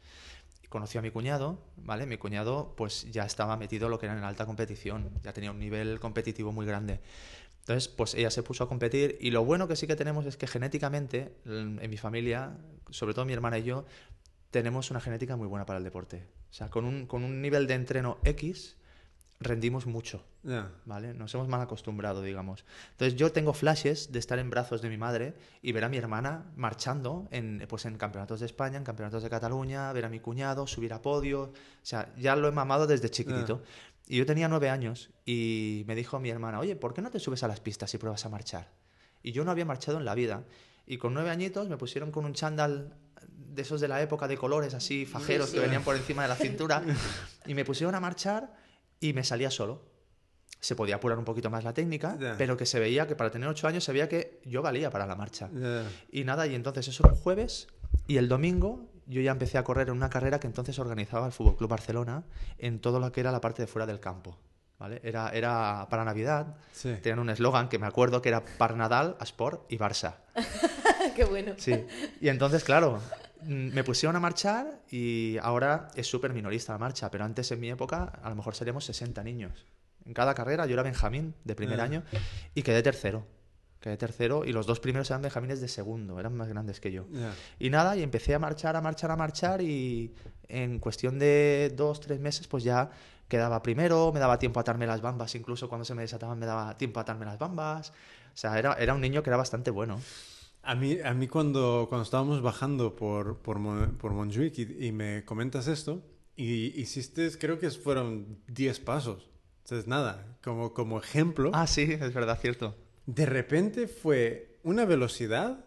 Y 0.73 0.79
Conoció 0.79 0.99
a 0.99 1.03
mi 1.03 1.11
cuñado, 1.11 1.59
¿vale? 1.77 2.07
Mi 2.07 2.17
cuñado 2.17 2.73
pues 2.75 3.05
ya 3.11 3.25
estaba 3.25 3.55
metido 3.57 3.89
lo 3.89 3.99
que 3.99 4.07
era 4.07 4.17
en 4.17 4.23
alta 4.23 4.47
competición, 4.47 5.11
ya 5.23 5.31
tenía 5.31 5.51
un 5.51 5.59
nivel 5.59 5.99
competitivo 5.99 6.51
muy 6.51 6.65
grande. 6.65 6.99
Entonces, 7.59 7.87
pues 7.87 8.15
ella 8.15 8.31
se 8.31 8.41
puso 8.41 8.63
a 8.63 8.67
competir 8.67 9.17
y 9.21 9.29
lo 9.29 9.45
bueno 9.45 9.67
que 9.67 9.75
sí 9.75 9.85
que 9.85 9.95
tenemos 9.95 10.25
es 10.25 10.35
que 10.35 10.47
genéticamente 10.47 11.35
en 11.45 11.79
en 11.79 11.89
mi 11.89 11.97
familia, 11.97 12.57
sobre 12.89 13.13
todo 13.13 13.23
mi 13.23 13.33
hermana 13.33 13.59
y 13.59 13.63
yo, 13.63 13.85
tenemos 14.49 14.89
una 14.89 14.99
genética 14.99 15.35
muy 15.35 15.47
buena 15.47 15.65
para 15.65 15.77
el 15.77 15.83
deporte. 15.83 16.25
O 16.49 16.53
sea, 16.53 16.69
con 16.69 16.85
un, 16.85 17.05
con 17.05 17.23
un 17.23 17.41
nivel 17.41 17.67
de 17.67 17.75
entreno 17.75 18.17
X 18.23 18.75
rendimos 19.39 19.85
mucho. 19.85 20.23
Ya. 20.43 20.71
¿vale? 20.85 21.13
Nos 21.13 21.33
hemos 21.35 21.47
mal 21.47 21.61
acostumbrado, 21.61 22.21
digamos. 22.21 22.65
Entonces 22.91 23.17
yo 23.17 23.31
tengo 23.31 23.53
flashes 23.53 24.11
de 24.11 24.19
estar 24.19 24.39
en 24.39 24.49
brazos 24.49 24.81
de 24.81 24.89
mi 24.89 24.97
madre 24.97 25.35
y 25.61 25.71
ver 25.71 25.83
a 25.85 25.89
mi 25.89 25.97
hermana 25.97 26.51
marchando 26.55 27.27
en, 27.31 27.65
pues, 27.69 27.85
en 27.85 27.97
campeonatos 27.97 28.39
de 28.41 28.45
España, 28.45 28.77
en 28.77 28.83
campeonatos 28.83 29.23
de 29.23 29.29
Cataluña, 29.29 29.91
ver 29.93 30.05
a 30.05 30.09
mi 30.09 30.19
cuñado, 30.19 30.67
subir 30.67 30.93
a 30.93 31.01
podio. 31.01 31.43
O 31.43 31.53
sea, 31.81 32.13
ya 32.17 32.35
lo 32.35 32.47
he 32.47 32.51
mamado 32.51 32.87
desde 32.87 33.09
chiquitito. 33.09 33.61
Y 34.07 34.17
yo 34.17 34.25
tenía 34.25 34.49
nueve 34.49 34.69
años 34.69 35.11
y 35.25 35.83
me 35.87 35.95
dijo 35.95 36.19
mi 36.19 36.29
hermana, 36.29 36.59
oye, 36.59 36.75
¿por 36.75 36.93
qué 36.93 37.01
no 37.01 37.09
te 37.09 37.19
subes 37.19 37.41
a 37.43 37.47
las 37.47 37.61
pistas 37.61 37.93
y 37.93 37.97
pruebas 37.97 38.25
a 38.25 38.29
marchar? 38.29 38.69
Y 39.21 39.31
yo 39.31 39.45
no 39.45 39.51
había 39.51 39.63
marchado 39.65 39.97
en 39.97 40.03
la 40.03 40.13
vida. 40.13 40.43
Y 40.85 40.97
con 40.97 41.13
nueve 41.13 41.29
añitos 41.29 41.69
me 41.69 41.77
pusieron 41.77 42.11
con 42.11 42.25
un 42.25 42.33
chándal 42.33 42.97
de 43.25 43.61
esos 43.61 43.79
de 43.79 43.87
la 43.87 44.01
época 44.01 44.27
de 44.27 44.35
colores 44.37 44.73
así, 44.73 45.05
fajeros 45.05 45.49
Sí. 45.49 45.55
que 45.55 45.61
venían 45.61 45.83
por 45.83 45.95
encima 45.95 46.23
de 46.23 46.27
la 46.27 46.35
cintura. 46.35 46.83
y 47.45 47.53
me 47.53 47.63
pusieron 47.63 47.95
a 47.95 48.01
marchar 48.01 48.53
y 48.99 49.13
me 49.13 49.23
salía 49.23 49.51
solo. 49.51 49.81
Se 50.59 50.75
podía 50.75 50.95
apurar 50.95 51.17
un 51.19 51.25
poquito 51.25 51.49
más 51.49 51.63
la 51.65 51.73
técnica, 51.73 52.17
pero 52.37 52.55
que 52.55 52.65
se 52.65 52.79
veía 52.79 53.05
que 53.05 53.15
para 53.15 53.29
tener 53.31 53.49
ocho 53.49 53.67
años 53.67 53.83
se 53.83 53.91
veía 53.91 54.07
que 54.07 54.39
yo 54.45 54.61
valía 54.61 54.89
para 54.89 55.05
la 55.05 55.15
marcha. 55.15 55.49
Y 56.11 56.23
nada, 56.23 56.47
y 56.47 56.55
entonces 56.55 56.87
eso 56.87 57.03
era 57.03 57.13
un 57.13 57.19
jueves 57.19 57.67
y 58.07 58.17
el 58.17 58.29
domingo 58.29 58.89
yo 59.05 59.19
ya 59.19 59.31
empecé 59.31 59.57
a 59.57 59.63
correr 59.65 59.89
en 59.89 59.95
una 59.95 60.09
carrera 60.09 60.39
que 60.39 60.47
entonces 60.47 60.79
organizaba 60.79 61.25
el 61.25 61.33
Fútbol 61.33 61.57
Club 61.57 61.69
Barcelona 61.69 62.23
en 62.57 62.79
todo 62.79 62.99
lo 63.01 63.11
que 63.11 63.19
era 63.19 63.31
la 63.33 63.41
parte 63.41 63.61
de 63.61 63.67
fuera 63.67 63.85
del 63.85 63.99
campo. 63.99 64.37
¿vale? 64.79 65.01
Era, 65.03 65.29
era 65.29 65.87
para 65.89 66.05
Navidad, 66.05 66.55
Sí. 66.71 66.95
tenían 67.01 67.19
un 67.19 67.29
eslogan 67.29 67.67
que 67.67 67.79
me 67.79 67.85
acuerdo 67.87 68.21
que 68.21 68.29
era 68.29 68.43
Par 68.57 68.77
Nadal, 68.77 69.17
Sport 69.21 69.69
y 69.71 69.77
Barça. 69.77 70.15
Qué 71.15 71.25
bueno. 71.25 71.53
Sí. 71.57 71.85
Y 72.21 72.29
entonces, 72.29 72.63
claro, 72.63 73.01
me 73.47 73.83
pusieron 73.83 74.15
a 74.15 74.19
marchar 74.19 74.81
y 74.89 75.37
ahora 75.41 75.89
es 75.95 76.07
súper 76.07 76.33
minorista 76.33 76.73
la 76.73 76.79
marcha, 76.79 77.09
pero 77.11 77.23
antes 77.25 77.51
en 77.51 77.59
mi 77.59 77.69
época 77.69 78.11
a 78.23 78.29
lo 78.29 78.35
mejor 78.35 78.55
seríamos 78.55 78.85
60 78.85 79.23
niños. 79.23 79.65
En 80.05 80.13
cada 80.13 80.33
carrera 80.33 80.65
yo 80.65 80.73
era 80.73 80.83
Benjamín 80.83 81.33
de 81.43 81.55
primer 81.55 81.79
Ah. 81.79 81.83
año 81.85 82.03
y 82.53 82.61
quedé 82.63 82.81
tercero. 82.83 83.25
Quedé 83.79 83.97
tercero 83.97 84.45
y 84.45 84.53
los 84.53 84.65
dos 84.65 84.79
primeros 84.79 85.09
eran 85.09 85.21
Benjamines 85.21 85.59
de 85.59 85.67
segundo, 85.67 86.17
eran 86.19 86.35
más 86.35 86.47
grandes 86.47 86.79
que 86.79 86.91
yo. 86.91 87.05
Y 87.59 87.69
nada, 87.69 87.97
y 87.97 88.01
empecé 88.03 88.33
a 88.33 88.39
marchar, 88.39 88.75
a 88.77 88.81
marchar, 88.81 89.11
a 89.11 89.17
marchar 89.17 89.61
y 89.61 90.13
en 90.47 90.79
cuestión 90.79 91.19
de 91.19 91.73
dos, 91.75 91.99
tres 91.99 92.19
meses 92.19 92.47
pues 92.47 92.63
ya 92.63 92.89
quedaba 93.27 93.61
primero, 93.63 94.11
me 94.13 94.19
daba 94.21 94.39
tiempo 94.39 94.59
a 94.59 94.61
atarme 94.61 94.85
las 94.87 95.01
bambas, 95.01 95.35
incluso 95.35 95.67
cuando 95.67 95.83
se 95.85 95.95
me 95.95 96.01
desataban 96.03 96.39
me 96.39 96.45
daba 96.45 96.77
tiempo 96.77 96.99
a 96.99 97.03
atarme 97.03 97.25
las 97.25 97.37
bambas. 97.39 97.89
O 98.33 98.37
sea, 98.37 98.57
era, 98.57 98.73
era 98.73 98.93
un 98.93 99.01
niño 99.01 99.21
que 99.21 99.29
era 99.29 99.37
bastante 99.37 99.69
bueno. 99.69 99.99
A 100.65 100.75
mí, 100.75 100.97
a 101.03 101.13
mí 101.13 101.27
cuando, 101.27 101.87
cuando 101.89 102.03
estábamos 102.03 102.41
bajando 102.41 102.95
por, 102.95 103.37
por, 103.39 103.59
Mo- 103.59 103.91
por 103.97 104.13
Montjuic 104.13 104.57
y, 104.59 104.87
y 104.87 104.91
me 104.93 105.25
comentas 105.25 105.67
esto, 105.67 106.01
y 106.37 106.79
hiciste, 106.81 107.29
creo 107.37 107.59
que 107.59 107.69
fueron 107.69 108.39
10 108.47 108.79
pasos. 108.79 109.29
Entonces, 109.63 109.87
nada, 109.87 110.37
como, 110.43 110.73
como 110.73 110.99
ejemplo, 110.99 111.51
Ah, 111.53 111.67
sí, 111.67 111.81
es 111.83 112.13
verdad, 112.13 112.39
cierto. 112.41 112.75
de 113.05 113.25
repente 113.25 113.87
fue 113.87 114.57
una 114.63 114.85
velocidad 114.85 115.65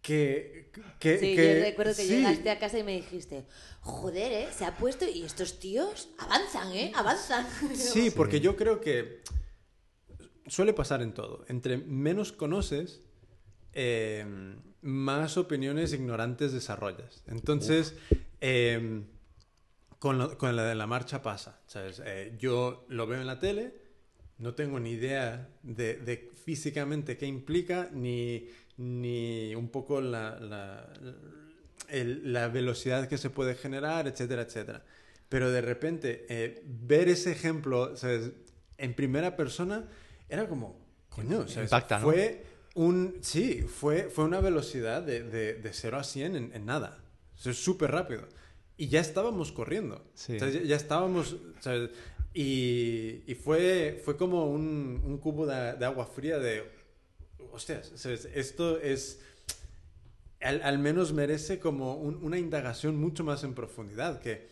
que... 0.00 0.70
que 0.98 1.18
Sí, 1.18 1.34
que- 1.36 1.54
yo 1.58 1.64
recuerdo 1.64 1.94
que 1.94 2.02
sí. 2.02 2.08
llegaste 2.08 2.50
a 2.50 2.58
casa 2.58 2.78
y 2.78 2.84
me 2.84 2.96
dijiste, 2.96 3.44
joder, 3.82 4.32
¿eh? 4.32 4.48
Se 4.56 4.64
ha 4.64 4.74
puesto 4.76 5.04
y 5.06 5.22
estos 5.22 5.58
tíos 5.58 6.08
avanzan, 6.18 6.72
¿eh? 6.72 6.92
Avanzan. 6.94 7.46
Sí, 7.74 8.10
porque 8.10 8.40
yo 8.40 8.56
creo 8.56 8.80
que 8.80 9.20
suele 10.46 10.72
pasar 10.72 11.02
en 11.02 11.12
todo. 11.12 11.44
Entre 11.48 11.76
menos 11.76 12.32
conoces, 12.32 13.02
eh, 13.80 14.26
más 14.82 15.36
opiniones 15.36 15.92
ignorantes 15.92 16.52
desarrollas. 16.52 17.22
Entonces, 17.28 17.94
eh, 18.40 19.02
con, 20.00 20.18
lo- 20.18 20.36
con 20.36 20.56
la 20.56 20.64
de 20.64 20.74
la 20.74 20.86
marcha 20.88 21.22
pasa. 21.22 21.60
¿sabes? 21.66 22.02
Eh, 22.04 22.34
yo 22.40 22.84
lo 22.88 23.06
veo 23.06 23.20
en 23.20 23.26
la 23.28 23.38
tele, 23.38 23.72
no 24.38 24.54
tengo 24.54 24.80
ni 24.80 24.90
idea 24.90 25.48
de, 25.62 25.94
de 25.94 26.30
físicamente 26.44 27.16
qué 27.16 27.26
implica, 27.26 27.88
ni, 27.92 28.48
ni 28.78 29.54
un 29.54 29.68
poco 29.68 30.00
la, 30.00 30.40
la- 30.40 30.92
el- 31.88 32.32
la 32.32 32.48
velocidad 32.48 33.08
que 33.08 33.16
se 33.18 33.30
puede 33.30 33.54
generar, 33.54 34.08
etcétera, 34.08 34.42
etcétera. 34.42 34.84
Pero 35.28 35.50
de 35.52 35.60
repente, 35.60 36.26
eh, 36.28 36.62
ver 36.66 37.08
ese 37.08 37.30
ejemplo 37.30 37.96
¿sabes? 37.96 38.32
en 38.76 38.94
primera 38.94 39.36
persona 39.36 39.84
era 40.28 40.48
como, 40.48 40.80
coño, 41.10 41.46
¿sabes? 41.46 41.70
Impacta, 41.70 41.98
¿no? 41.98 42.04
fue 42.06 42.44
un, 42.78 43.18
sí, 43.22 43.62
fue, 43.62 44.08
fue 44.08 44.24
una 44.24 44.40
velocidad 44.40 45.02
de, 45.02 45.22
de, 45.24 45.54
de 45.54 45.72
0 45.72 45.98
a 45.98 46.04
100 46.04 46.36
en, 46.36 46.50
en 46.54 46.64
nada. 46.64 46.98
Es 47.44 47.56
súper 47.62 47.90
rápido. 47.90 48.28
Y 48.76 48.88
ya 48.88 49.00
estábamos 49.00 49.50
corriendo. 49.52 50.04
Sí. 50.14 50.36
O 50.36 50.38
sea, 50.38 50.48
ya, 50.50 50.62
ya 50.62 50.76
estábamos. 50.76 51.36
Y, 52.34 53.22
y 53.26 53.34
fue, 53.34 54.00
fue 54.04 54.16
como 54.16 54.46
un, 54.46 55.02
un 55.04 55.18
cubo 55.18 55.46
de, 55.46 55.74
de 55.74 55.84
agua 55.84 56.06
fría 56.06 56.38
de, 56.38 56.70
hostias, 57.52 57.90
¿sabes? 57.96 58.28
esto 58.32 58.78
es, 58.80 59.20
al, 60.40 60.62
al 60.62 60.78
menos 60.78 61.12
merece 61.12 61.58
como 61.58 61.96
un- 61.96 62.22
una 62.22 62.38
indagación 62.38 62.96
mucho 62.96 63.24
más 63.24 63.42
en 63.42 63.54
profundidad, 63.54 64.20
que 64.20 64.46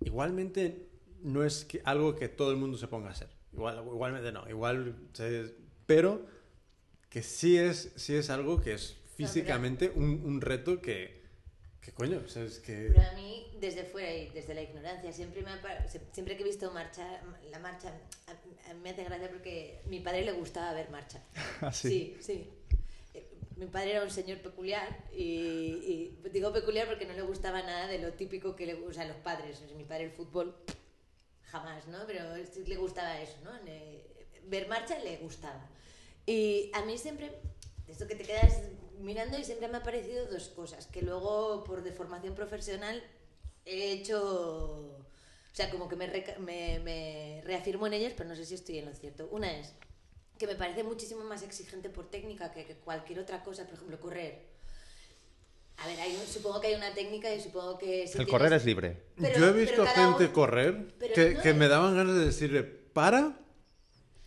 igualmente 0.00 0.88
no 1.22 1.44
es 1.44 1.64
que, 1.66 1.82
algo 1.84 2.14
que 2.16 2.28
todo 2.28 2.52
el 2.52 2.56
mundo 2.56 2.78
se 2.78 2.88
ponga 2.88 3.08
a 3.08 3.12
hacer. 3.12 3.28
Igual, 3.52 3.82
igualmente 3.84 4.32
no, 4.32 4.48
igual, 4.48 4.94
¿sabes? 5.12 5.52
pero 5.84 6.24
que 7.10 7.22
sí 7.22 7.58
es, 7.58 7.92
sí 7.96 8.14
es 8.14 8.30
algo 8.30 8.60
que 8.60 8.72
es 8.74 8.96
físicamente 9.16 9.90
un, 9.94 10.22
un 10.24 10.40
reto 10.40 10.80
que, 10.80 11.20
que 11.82 11.92
coño, 11.92 12.26
¿sabes? 12.28 12.58
Que... 12.60 12.90
Pero 12.94 13.06
a 13.08 13.12
mí, 13.12 13.46
desde 13.60 13.84
fuera 13.84 14.14
y 14.14 14.30
desde 14.30 14.54
la 14.54 14.62
ignorancia, 14.62 15.12
siempre, 15.12 15.42
me 15.42 15.50
ha 15.50 15.88
siempre 16.12 16.36
que 16.36 16.42
he 16.42 16.46
visto 16.46 16.70
marcha, 16.70 17.20
la 17.50 17.58
marcha, 17.58 17.92
a- 18.28 18.70
a 18.70 18.74
mí 18.74 18.80
me 18.82 18.90
hace 18.90 19.04
gracia 19.04 19.28
porque 19.28 19.80
a 19.84 19.88
mi 19.88 20.00
padre 20.00 20.24
le 20.24 20.32
gustaba 20.32 20.72
ver 20.72 20.88
marcha. 20.90 21.20
¿Ah, 21.60 21.72
sí? 21.72 21.88
Sí, 21.90 22.16
sí. 22.22 22.48
Eh, 23.12 23.26
Mi 23.56 23.66
padre 23.66 23.90
era 23.92 24.02
un 24.04 24.10
señor 24.10 24.38
peculiar 24.38 24.88
y, 25.12 25.22
y 25.22 26.18
digo 26.32 26.52
peculiar 26.52 26.86
porque 26.88 27.04
no 27.06 27.12
le 27.12 27.22
gustaba 27.22 27.60
nada 27.62 27.88
de 27.88 27.98
lo 27.98 28.12
típico 28.12 28.54
que 28.56 28.64
le 28.66 28.74
gustan 28.74 29.08
los 29.08 29.16
padres. 29.18 29.60
O 29.62 29.66
sea, 29.66 29.76
mi 29.76 29.84
padre 29.84 30.04
el 30.04 30.12
fútbol 30.12 30.54
jamás, 31.50 31.86
¿no? 31.88 31.98
Pero 32.06 32.22
sí 32.50 32.64
le 32.66 32.76
gustaba 32.76 33.20
eso, 33.20 33.36
¿no? 33.44 33.50
Le- 33.64 34.04
ver 34.44 34.68
marcha 34.68 34.98
le 35.00 35.16
gustaba. 35.18 35.68
Y 36.26 36.70
a 36.74 36.82
mí 36.84 36.98
siempre, 36.98 37.32
esto 37.88 38.06
que 38.06 38.14
te 38.14 38.24
quedas 38.24 38.58
mirando 39.00 39.38
y 39.38 39.44
siempre 39.44 39.68
me 39.68 39.78
ha 39.78 39.82
parecido 39.82 40.26
dos 40.26 40.48
cosas, 40.48 40.86
que 40.86 41.02
luego 41.02 41.64
por 41.64 41.82
deformación 41.82 42.34
profesional 42.34 43.02
he 43.64 43.92
hecho, 43.92 44.20
o 44.22 45.54
sea, 45.54 45.70
como 45.70 45.88
que 45.88 45.96
me, 45.96 46.06
reca- 46.06 46.38
me, 46.38 46.78
me 46.80 47.42
reafirmo 47.44 47.86
en 47.86 47.94
ellas, 47.94 48.12
pero 48.16 48.28
no 48.28 48.36
sé 48.36 48.44
si 48.44 48.54
estoy 48.54 48.78
en 48.78 48.86
lo 48.86 48.94
cierto. 48.94 49.28
Una 49.30 49.50
es 49.58 49.72
que 50.38 50.46
me 50.46 50.54
parece 50.54 50.84
muchísimo 50.84 51.22
más 51.24 51.42
exigente 51.42 51.90
por 51.90 52.10
técnica 52.10 52.52
que, 52.52 52.64
que 52.64 52.74
cualquier 52.76 53.18
otra 53.20 53.42
cosa, 53.42 53.64
por 53.64 53.74
ejemplo, 53.74 54.00
correr. 54.00 54.48
A 55.78 55.86
ver, 55.86 55.98
hay 56.00 56.14
supongo 56.30 56.60
que 56.60 56.66
hay 56.68 56.74
una 56.74 56.92
técnica 56.92 57.34
y 57.34 57.40
supongo 57.40 57.78
que... 57.78 58.06
si 58.06 58.18
El 58.18 58.26
tienes- 58.26 58.30
correr 58.30 58.52
es 58.52 58.64
libre. 58.66 59.02
Pero- 59.16 59.38
Yo 59.38 59.46
he 59.48 59.52
visto 59.52 59.86
gente 59.86 60.24
uno- 60.24 60.32
correr 60.32 60.94
pero 60.98 61.14
que, 61.14 61.30
no 61.34 61.42
que 61.42 61.50
es- 61.50 61.56
me 61.56 61.68
daban 61.68 61.96
ganas 61.96 62.16
de 62.16 62.24
decirle, 62.26 62.62
para, 62.62 63.39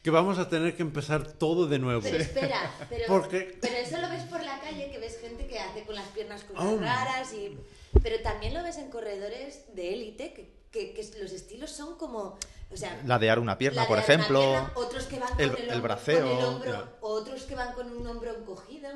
que 0.04 0.12
vamos 0.12 0.38
a 0.38 0.50
tener 0.50 0.76
que 0.76 0.82
empezar 0.84 1.26
todo 1.34 1.66
de 1.66 1.80
nuevo. 1.80 2.02
Pero 2.02 2.18
espera, 2.18 2.72
pero, 2.90 3.06
Porque- 3.08 3.58
pero 3.62 3.76
eso 3.76 3.98
lo 4.00 4.10
ves 4.10 4.24
por 4.24 4.44
la 4.44 4.60
calle, 4.60 4.92
que 4.92 5.00
ves 5.00 5.18
gente 5.20 5.48
que 5.48 5.60
hace 5.60 5.84
con 5.86 5.96
las 5.96 6.08
piernas 6.10 6.44
cosas 6.44 6.66
Oh. 6.66 6.78
raras, 6.78 7.34
y, 7.34 7.58
pero 8.04 8.22
también 8.22 8.54
lo 8.54 8.62
ves 8.64 8.78
en 8.78 8.90
corredores 8.92 9.74
de 9.74 9.94
élite, 9.94 10.34
que, 10.34 10.54
que, 10.72 10.94
que 10.94 11.20
los 11.20 11.32
estilos 11.32 11.72
son 11.72 11.98
como... 11.98 12.38
O 12.70 12.76
sea, 12.78 13.00
Ladear 13.06 13.38
una 13.40 13.58
pierna, 13.58 13.86
por 13.88 13.98
ladear 13.98 14.20
ejemplo. 14.20 14.40
pierna, 14.42 14.72
otros 14.76 15.06
que 15.06 15.20
van 15.20 15.40
el- 15.40 15.52
con 15.52 15.62
el, 15.62 15.70
el 15.70 15.76
hombro- 15.78 15.82
braceo, 15.84 16.28
con 16.28 16.38
el 16.38 16.44
hombro, 16.46 16.72
ya. 16.72 16.94
otros 17.02 17.44
que 17.44 17.56
van 17.56 17.74
con 17.74 17.96
un 17.96 18.06
hombro 18.08 18.36
encogido. 18.36 18.90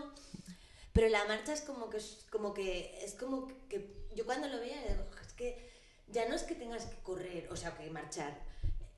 Pero 0.94 1.10
la 1.10 1.26
marcha 1.26 1.54
es 1.54 1.62
como 1.62 1.90
que 1.92 1.98
es 1.98 2.26
como 2.32 2.56
que 2.56 2.98
es 3.04 3.14
como 3.14 3.48
que 3.70 3.88
yo 4.16 4.26
cuando 4.26 4.48
lo 4.48 4.60
veía 4.60 4.84
es 4.84 5.34
que 5.34 5.70
ya 6.08 6.28
no 6.28 6.34
es 6.36 6.42
que 6.42 6.56
tengas 6.56 6.86
que 6.86 6.96
correr, 7.04 7.48
o 7.52 7.56
sea, 7.56 7.78
que 7.78 7.88
marchar. 7.92 8.36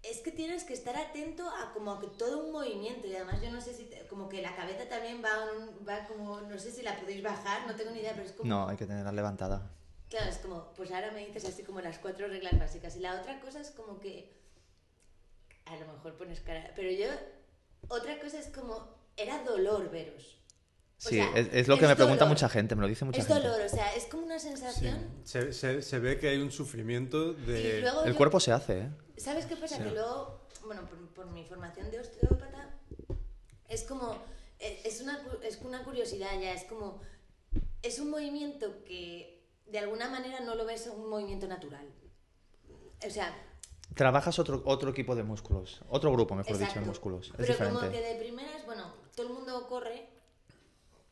Es 0.02 0.20
que 0.22 0.32
tienes 0.32 0.64
que 0.64 0.74
estar 0.74 0.96
atento 0.96 1.48
a 1.50 1.74
como 1.74 2.00
que 2.00 2.08
todo 2.08 2.46
un 2.46 2.52
movimiento 2.54 3.06
y 3.08 3.16
además 3.16 3.42
yo 3.42 3.52
no 3.52 3.60
sé 3.60 3.74
si 3.74 3.84
te- 3.86 4.08
como 4.08 4.30
que 4.30 4.42
la 4.42 4.56
cabeza 4.56 4.88
también 4.88 5.22
va, 5.24 5.52
un- 5.52 5.86
va 5.88 6.08
como 6.08 6.40
no 6.42 6.58
sé 6.58 6.72
si 6.72 6.84
la 6.84 6.98
podéis 7.00 7.22
bajar, 7.22 7.68
no 7.68 7.76
tengo 7.76 7.92
ni 7.92 8.00
idea, 8.00 8.14
pero 8.14 8.26
es 8.26 8.32
como 8.32 8.48
No, 8.50 8.68
hay 8.70 8.78
que 8.78 8.86
tenerla 8.86 9.12
levantada. 9.12 9.70
Claro, 10.10 10.30
es 10.30 10.38
como, 10.38 10.74
pues 10.74 10.92
ahora 10.92 11.12
me 11.12 11.26
dices 11.26 11.46
así 11.46 11.64
como 11.64 11.82
las 11.82 12.00
cuatro 12.00 12.28
reglas 12.28 12.58
básicas. 12.58 12.96
Y 12.96 13.00
la 13.02 13.20
otra 13.20 13.40
cosa 13.42 13.60
es 13.60 13.72
como 13.72 14.00
que, 14.00 14.34
a 15.66 15.76
lo 15.76 15.86
mejor 15.94 16.18
pones 16.18 16.40
cara, 16.40 16.72
pero 16.76 16.90
yo, 16.92 17.08
otra 17.90 18.20
cosa 18.20 18.40
es 18.40 18.48
como, 18.48 18.96
era 19.18 19.44
dolor 19.44 19.92
veros. 19.92 20.38
O 21.00 21.02
Sí, 21.10 21.16
sea, 21.16 21.32
es, 21.34 21.48
es 21.54 21.68
lo 21.70 21.78
que 21.80 21.88
me 21.88 21.96
pregunta 21.96 22.26
dolor. 22.26 22.36
mucha 22.36 22.50
gente, 22.50 22.76
me 22.76 22.82
lo 22.82 22.88
dice 22.90 23.06
mucha 23.06 23.22
Es 23.22 23.28
gente. 23.28 23.42
dolor, 23.48 23.62
o 23.66 23.70
sea, 23.70 23.96
es 23.96 24.06
como 24.08 24.26
una 24.26 24.38
Sí, 24.38 24.50
sensación. 24.50 25.08
se, 25.24 25.54
se- 25.54 25.82
se 25.82 26.00
ve 26.00 26.20
que 26.20 26.28
hay 26.28 26.42
un 26.42 26.52
sufrimiento 26.52 27.32
Y 27.32 27.36
de... 27.46 27.82
luego 27.82 28.04
El 28.04 28.12
yo- 28.12 28.18
cuerpo 28.18 28.40
se 28.42 28.52
hace, 28.52 28.80
¿eh? 28.82 28.90
¿Sabes 29.18 29.46
qué 29.46 29.56
pasa? 29.56 29.78
Sí. 29.78 29.84
Que 29.84 29.92
luego, 29.92 30.42
bueno, 30.66 30.82
por, 30.90 30.98
por 31.14 31.32
mi 31.32 31.46
formación 31.46 31.90
de 31.90 32.02
osteópata, 32.02 32.76
es 33.70 33.84
como, 33.84 34.18
es 34.60 34.86
es 34.86 35.02
una, 35.02 35.20
es 35.44 35.58
una 35.62 35.84
curiosidad 35.86 36.32
ya, 36.42 36.52
es 36.54 36.66
como, 36.66 37.00
es 37.82 38.00
un 38.00 38.10
movimiento 38.10 38.84
que 38.84 39.42
de 39.68 39.80
alguna 39.80 40.10
manera 40.10 40.42
no 40.42 40.56
lo 40.56 40.66
ves 40.66 40.88
un 40.94 41.10
movimiento 41.10 41.48
natural. 41.48 41.88
O 43.06 43.10
sea, 43.10 43.34
Trabajas 43.96 44.38
otro, 44.38 44.62
otro 44.66 44.92
equipo 44.92 45.16
de 45.16 45.24
músculos, 45.24 45.82
otro 45.90 46.12
grupo, 46.12 46.36
mejor 46.36 46.54
dicho, 46.54 46.60
de 46.60 46.66
Exacto. 46.66 46.88
músculos. 46.90 47.28
Es 47.28 47.34
Pero 47.38 47.48
diferente. 47.54 47.80
como 47.80 47.92
que 47.92 48.02
de 48.02 48.16
primeras, 48.20 48.66
bueno, 48.66 48.94
todo 49.16 49.28
el 49.28 49.34
mundo 49.34 49.66
corre, 49.68 50.08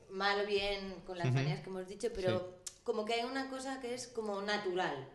mal 0.10 0.40
o 0.42 0.46
bien 0.46 1.02
con 1.06 1.18
las 1.18 1.28
Ujú. 1.28 1.36
manías 1.36 1.62
que 1.62 1.70
hemos 1.70 1.88
dicho, 1.88 2.10
pero 2.16 2.58
como 2.84 3.06
que 3.06 3.14
hay 3.14 3.24
una 3.26 3.50
cosa 3.50 3.80
que 3.82 3.94
es 3.94 4.08
como 4.08 4.42
natural, 4.42 5.08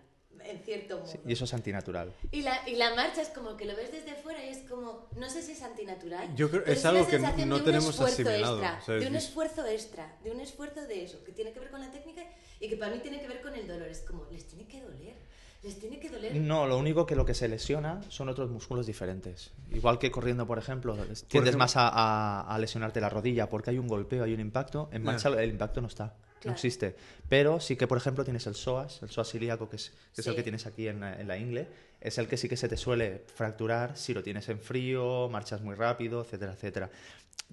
en 0.44 0.58
cierto 0.64 0.98
modo. 0.98 1.06
Sí, 1.06 1.18
y 1.26 1.32
eso 1.32 1.44
es 1.44 1.54
antinatural. 1.54 2.12
Y 2.30 2.42
la, 2.42 2.68
y 2.68 2.74
la 2.76 2.94
marcha 2.94 3.22
es 3.22 3.28
como 3.28 3.56
que 3.56 3.64
lo 3.64 3.76
ves 3.76 3.92
desde 3.92 4.14
fuera 4.14 4.44
y 4.44 4.48
es 4.48 4.58
como, 4.68 5.08
no 5.16 5.30
sé 5.30 5.40
si 5.42 5.52
es 5.52 5.62
antinatural. 5.62 6.34
Yo 6.34 6.50
creo- 6.50 6.62
pero 6.64 6.72
es 6.74 6.80
una 6.80 6.90
algo 6.90 7.06
que 7.06 7.18
no 7.46 7.58
de 7.58 7.64
tenemos 7.64 8.00
asimilado, 8.00 8.58
Extra, 8.62 8.80
¿sabes? 8.82 9.02
de 9.02 9.08
un 9.08 9.16
esfuerzo 9.16 9.66
extra, 9.66 10.16
de 10.24 10.30
un 10.32 10.40
esfuerzo 10.40 10.82
de 10.82 11.04
eso, 11.04 11.22
que 11.24 11.32
tiene 11.32 11.52
que 11.52 11.60
ver 11.60 11.70
con 11.70 11.80
la 11.80 11.90
técnica 11.90 12.22
y 12.60 12.68
que 12.68 12.76
para 12.76 12.92
mí 12.94 13.00
tiene 13.00 13.20
que 13.20 13.28
ver 13.28 13.40
con 13.40 13.54
el 13.54 13.66
dolor. 13.66 13.88
Es 13.88 14.00
como, 14.00 14.26
les 14.30 14.46
tiene 14.46 14.66
que 14.66 14.80
doler, 14.80 15.16
les 15.62 15.78
tiene 15.78 15.98
que 16.00 16.08
doler. 16.10 16.34
No, 16.36 16.66
lo 16.66 16.76
único 16.76 17.06
que 17.06 17.14
lo 17.14 17.24
que 17.24 17.34
se 17.34 17.46
lesiona 17.48 18.00
son 18.08 18.28
otros 18.28 18.50
músculos 18.50 18.86
diferentes. 18.86 19.52
Igual 19.70 19.98
que 19.98 20.10
corriendo, 20.10 20.46
por 20.46 20.58
ejemplo, 20.58 20.94
tiendes 20.94 21.22
ejemplo- 21.32 21.58
más 21.58 21.76
a, 21.76 21.88
a- 21.88 22.40
a 22.54 22.58
lesionarte 22.58 23.00
la 23.00 23.08
rodilla 23.08 23.48
porque 23.48 23.70
hay 23.70 23.78
un 23.78 23.86
golpeo, 23.86 24.24
hay 24.24 24.34
un 24.34 24.40
impacto. 24.40 24.88
En 24.92 25.02
marcha 25.04 25.28
el 25.28 25.50
impacto 25.50 25.80
no 25.80 25.86
está, 25.86 26.06
no 26.06 26.12
Claro. 26.40 26.54
existe. 26.56 26.96
Pero 27.28 27.60
sí 27.60 27.76
que, 27.76 27.86
por 27.86 27.96
ejemplo, 27.98 28.24
tienes 28.24 28.46
el 28.48 28.54
psoas, 28.56 29.00
el 29.02 29.10
psoas 29.10 29.32
ilíaco, 29.36 29.68
que 29.68 29.76
es, 29.76 29.92
que 30.14 30.20
es 30.20 30.26
el 30.26 30.32
Sí. 30.32 30.36
que 30.36 30.42
tienes 30.42 30.66
aquí 30.66 30.88
en 30.88 30.98
la, 31.00 31.20
en 31.20 31.28
la 31.28 31.38
ingle. 31.38 31.68
Es 32.00 32.18
el 32.18 32.26
que 32.26 32.36
sí 32.36 32.48
que 32.48 32.56
se 32.56 32.68
te 32.68 32.76
suele 32.76 33.24
fracturar 33.32 33.96
si 33.96 34.12
lo 34.12 34.24
tienes 34.24 34.48
en 34.48 34.58
frío, 34.58 35.28
marchas 35.28 35.60
muy 35.60 35.76
rápido, 35.76 36.22
etcétera, 36.22 36.54
etcétera. 36.54 36.90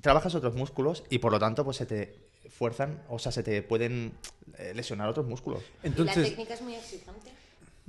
Trabajas 0.02 0.34
otros 0.34 0.56
músculos 0.56 1.03
y 1.11 1.19
por 1.19 1.31
lo 1.31 1.38
tanto 1.38 1.64
pues 1.64 1.77
se 1.77 1.86
te 1.86 2.15
fuerzan, 2.49 3.03
o 3.10 3.19
sea, 3.19 3.31
se 3.31 3.44
te 3.44 3.61
pueden 3.61 4.14
eh, 4.57 4.73
lesionar 4.73 5.07
otros 5.10 5.27
músculos. 5.27 5.61
y 5.61 5.65
la 5.84 5.90
Entonces, 5.90 6.30
técnica 6.30 6.56
es 6.56 6.61
muy 6.64 6.73
exigente. 6.73 7.30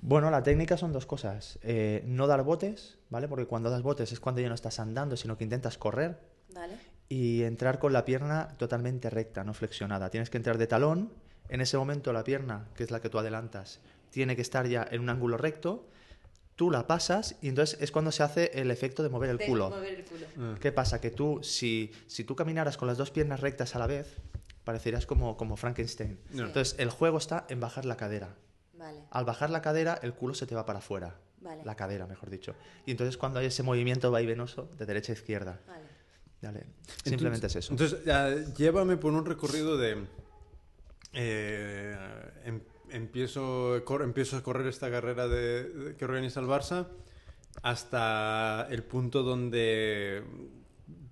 Bueno, 0.03 0.31
la 0.31 0.43
técnica 0.43 0.77
son 0.77 0.93
dos 0.93 1.07
cosas. 1.07 1.59
Eh, 1.63 2.03
no 2.07 2.27
dar 2.27 2.43
botes, 2.43 2.99
¿vale? 3.11 3.29
Porque 3.29 3.47
cuando 3.47 3.69
das 3.71 3.83
botes 3.83 4.13
es 4.13 4.21
cuando 4.21 4.41
ya 4.41 4.49
no 4.49 4.55
estás 4.55 4.81
andando, 4.81 5.17
sino 5.17 5.37
que 5.37 5.45
intentas 5.45 5.77
correr. 5.79 6.19
¿Vale? 6.55 6.75
Y 7.09 7.43
entrar 7.43 7.79
con 7.79 7.93
la 7.93 8.05
pierna 8.05 8.49
totalmente 8.57 9.11
recta, 9.11 9.45
no 9.45 9.53
flexionada. 9.53 10.11
Tienes 10.11 10.31
que 10.31 10.37
entrar 10.39 10.59
de 10.59 10.67
talón. 10.67 11.13
En 11.49 11.61
ese 11.61 11.77
momento 11.77 12.13
la 12.13 12.25
pierna, 12.25 12.69
que 12.75 12.85
es 12.85 12.91
la 12.91 13.01
que 13.01 13.11
tú 13.11 13.19
adelantas, 13.19 13.81
tiene 14.11 14.37
que 14.37 14.43
estar 14.43 14.67
ya 14.69 14.87
en 14.91 15.01
un 15.03 15.09
ángulo 15.11 15.37
recto. 15.37 15.87
Tú 16.57 16.71
la 16.71 16.87
pasas 16.87 17.37
y 17.43 17.49
entonces 17.49 17.81
es 17.81 17.91
cuando 17.91 18.13
se 18.13 18.23
hace 18.23 18.51
el 18.61 18.71
efecto 18.71 19.03
de 19.03 19.09
mover 19.09 19.31
el 19.31 19.39
De 19.39 19.47
culo. 19.47 19.71
mover 19.71 19.95
el 20.01 20.05
culo. 20.05 20.27
ah, 20.39 20.55
¿Qué 20.61 20.73
pasa? 20.73 21.01
Que 21.01 21.11
tú, 21.11 21.41
si, 21.43 21.91
si 22.07 22.23
tú 22.25 22.37
caminaras 22.37 22.77
con 22.77 22.87
las 22.87 22.99
dos 22.99 23.11
piernas 23.11 23.41
rectas 23.41 23.75
a 23.75 23.79
la 23.79 23.87
vez, 23.87 24.17
parecerías 24.65 25.07
como, 25.07 25.37
como 25.37 25.57
Frankenstein. 25.57 26.19
Entonces 26.33 26.77
el 26.79 26.91
juego 26.91 27.19
está 27.19 27.47
en 27.49 27.61
bajar 27.61 27.85
la 27.87 27.97
cadera. 27.97 28.35
Vale, 28.81 29.05
Al 29.11 29.25
bajar 29.25 29.51
la 29.51 29.63
cadera, 29.63 29.99
el 30.03 30.15
culo 30.15 30.35
se 30.35 30.47
te 30.47 30.55
va 30.57 30.67
para 30.67 30.79
afuera. 30.81 31.15
Vale. 31.41 31.63
La 31.65 31.75
cadera, 31.77 32.07
mejor 32.07 32.31
dicho. 32.31 32.55
Y 32.87 32.91
entonces 32.91 33.17
cuando 33.17 33.39
hay 33.39 33.47
ese 33.47 33.63
movimiento 33.63 34.11
vaivenoso 34.11 34.71
de 34.79 34.87
derecha 34.87 35.13
a 35.13 35.17
izquierda. 35.17 35.61
vale. 35.69 35.85
Dale. 36.43 36.67
Simplemente 37.05 37.47
entonces- 37.47 37.57
es 37.57 37.65
eso. 37.67 37.73
Entonces, 37.75 38.05
ya, 38.05 38.31
llévame 38.55 38.97
por 38.97 39.13
un 39.13 39.25
recorrido 39.27 39.77
de 39.77 40.07
eh, 41.13 41.97
em- 42.45 42.63
empiezo, 42.91 43.83
cor- 43.85 44.03
empiezo 44.03 44.37
a 44.37 44.43
correr 44.43 44.67
esta 44.67 44.91
carrera 44.91 45.29
de, 45.29 45.65
de- 45.65 45.97
que 45.97 46.05
organiza 46.05 46.41
el 46.41 46.47
Barça 46.47 46.87
hasta 47.63 48.67
el 48.71 48.83
punto 48.85 49.23
donde 49.23 50.23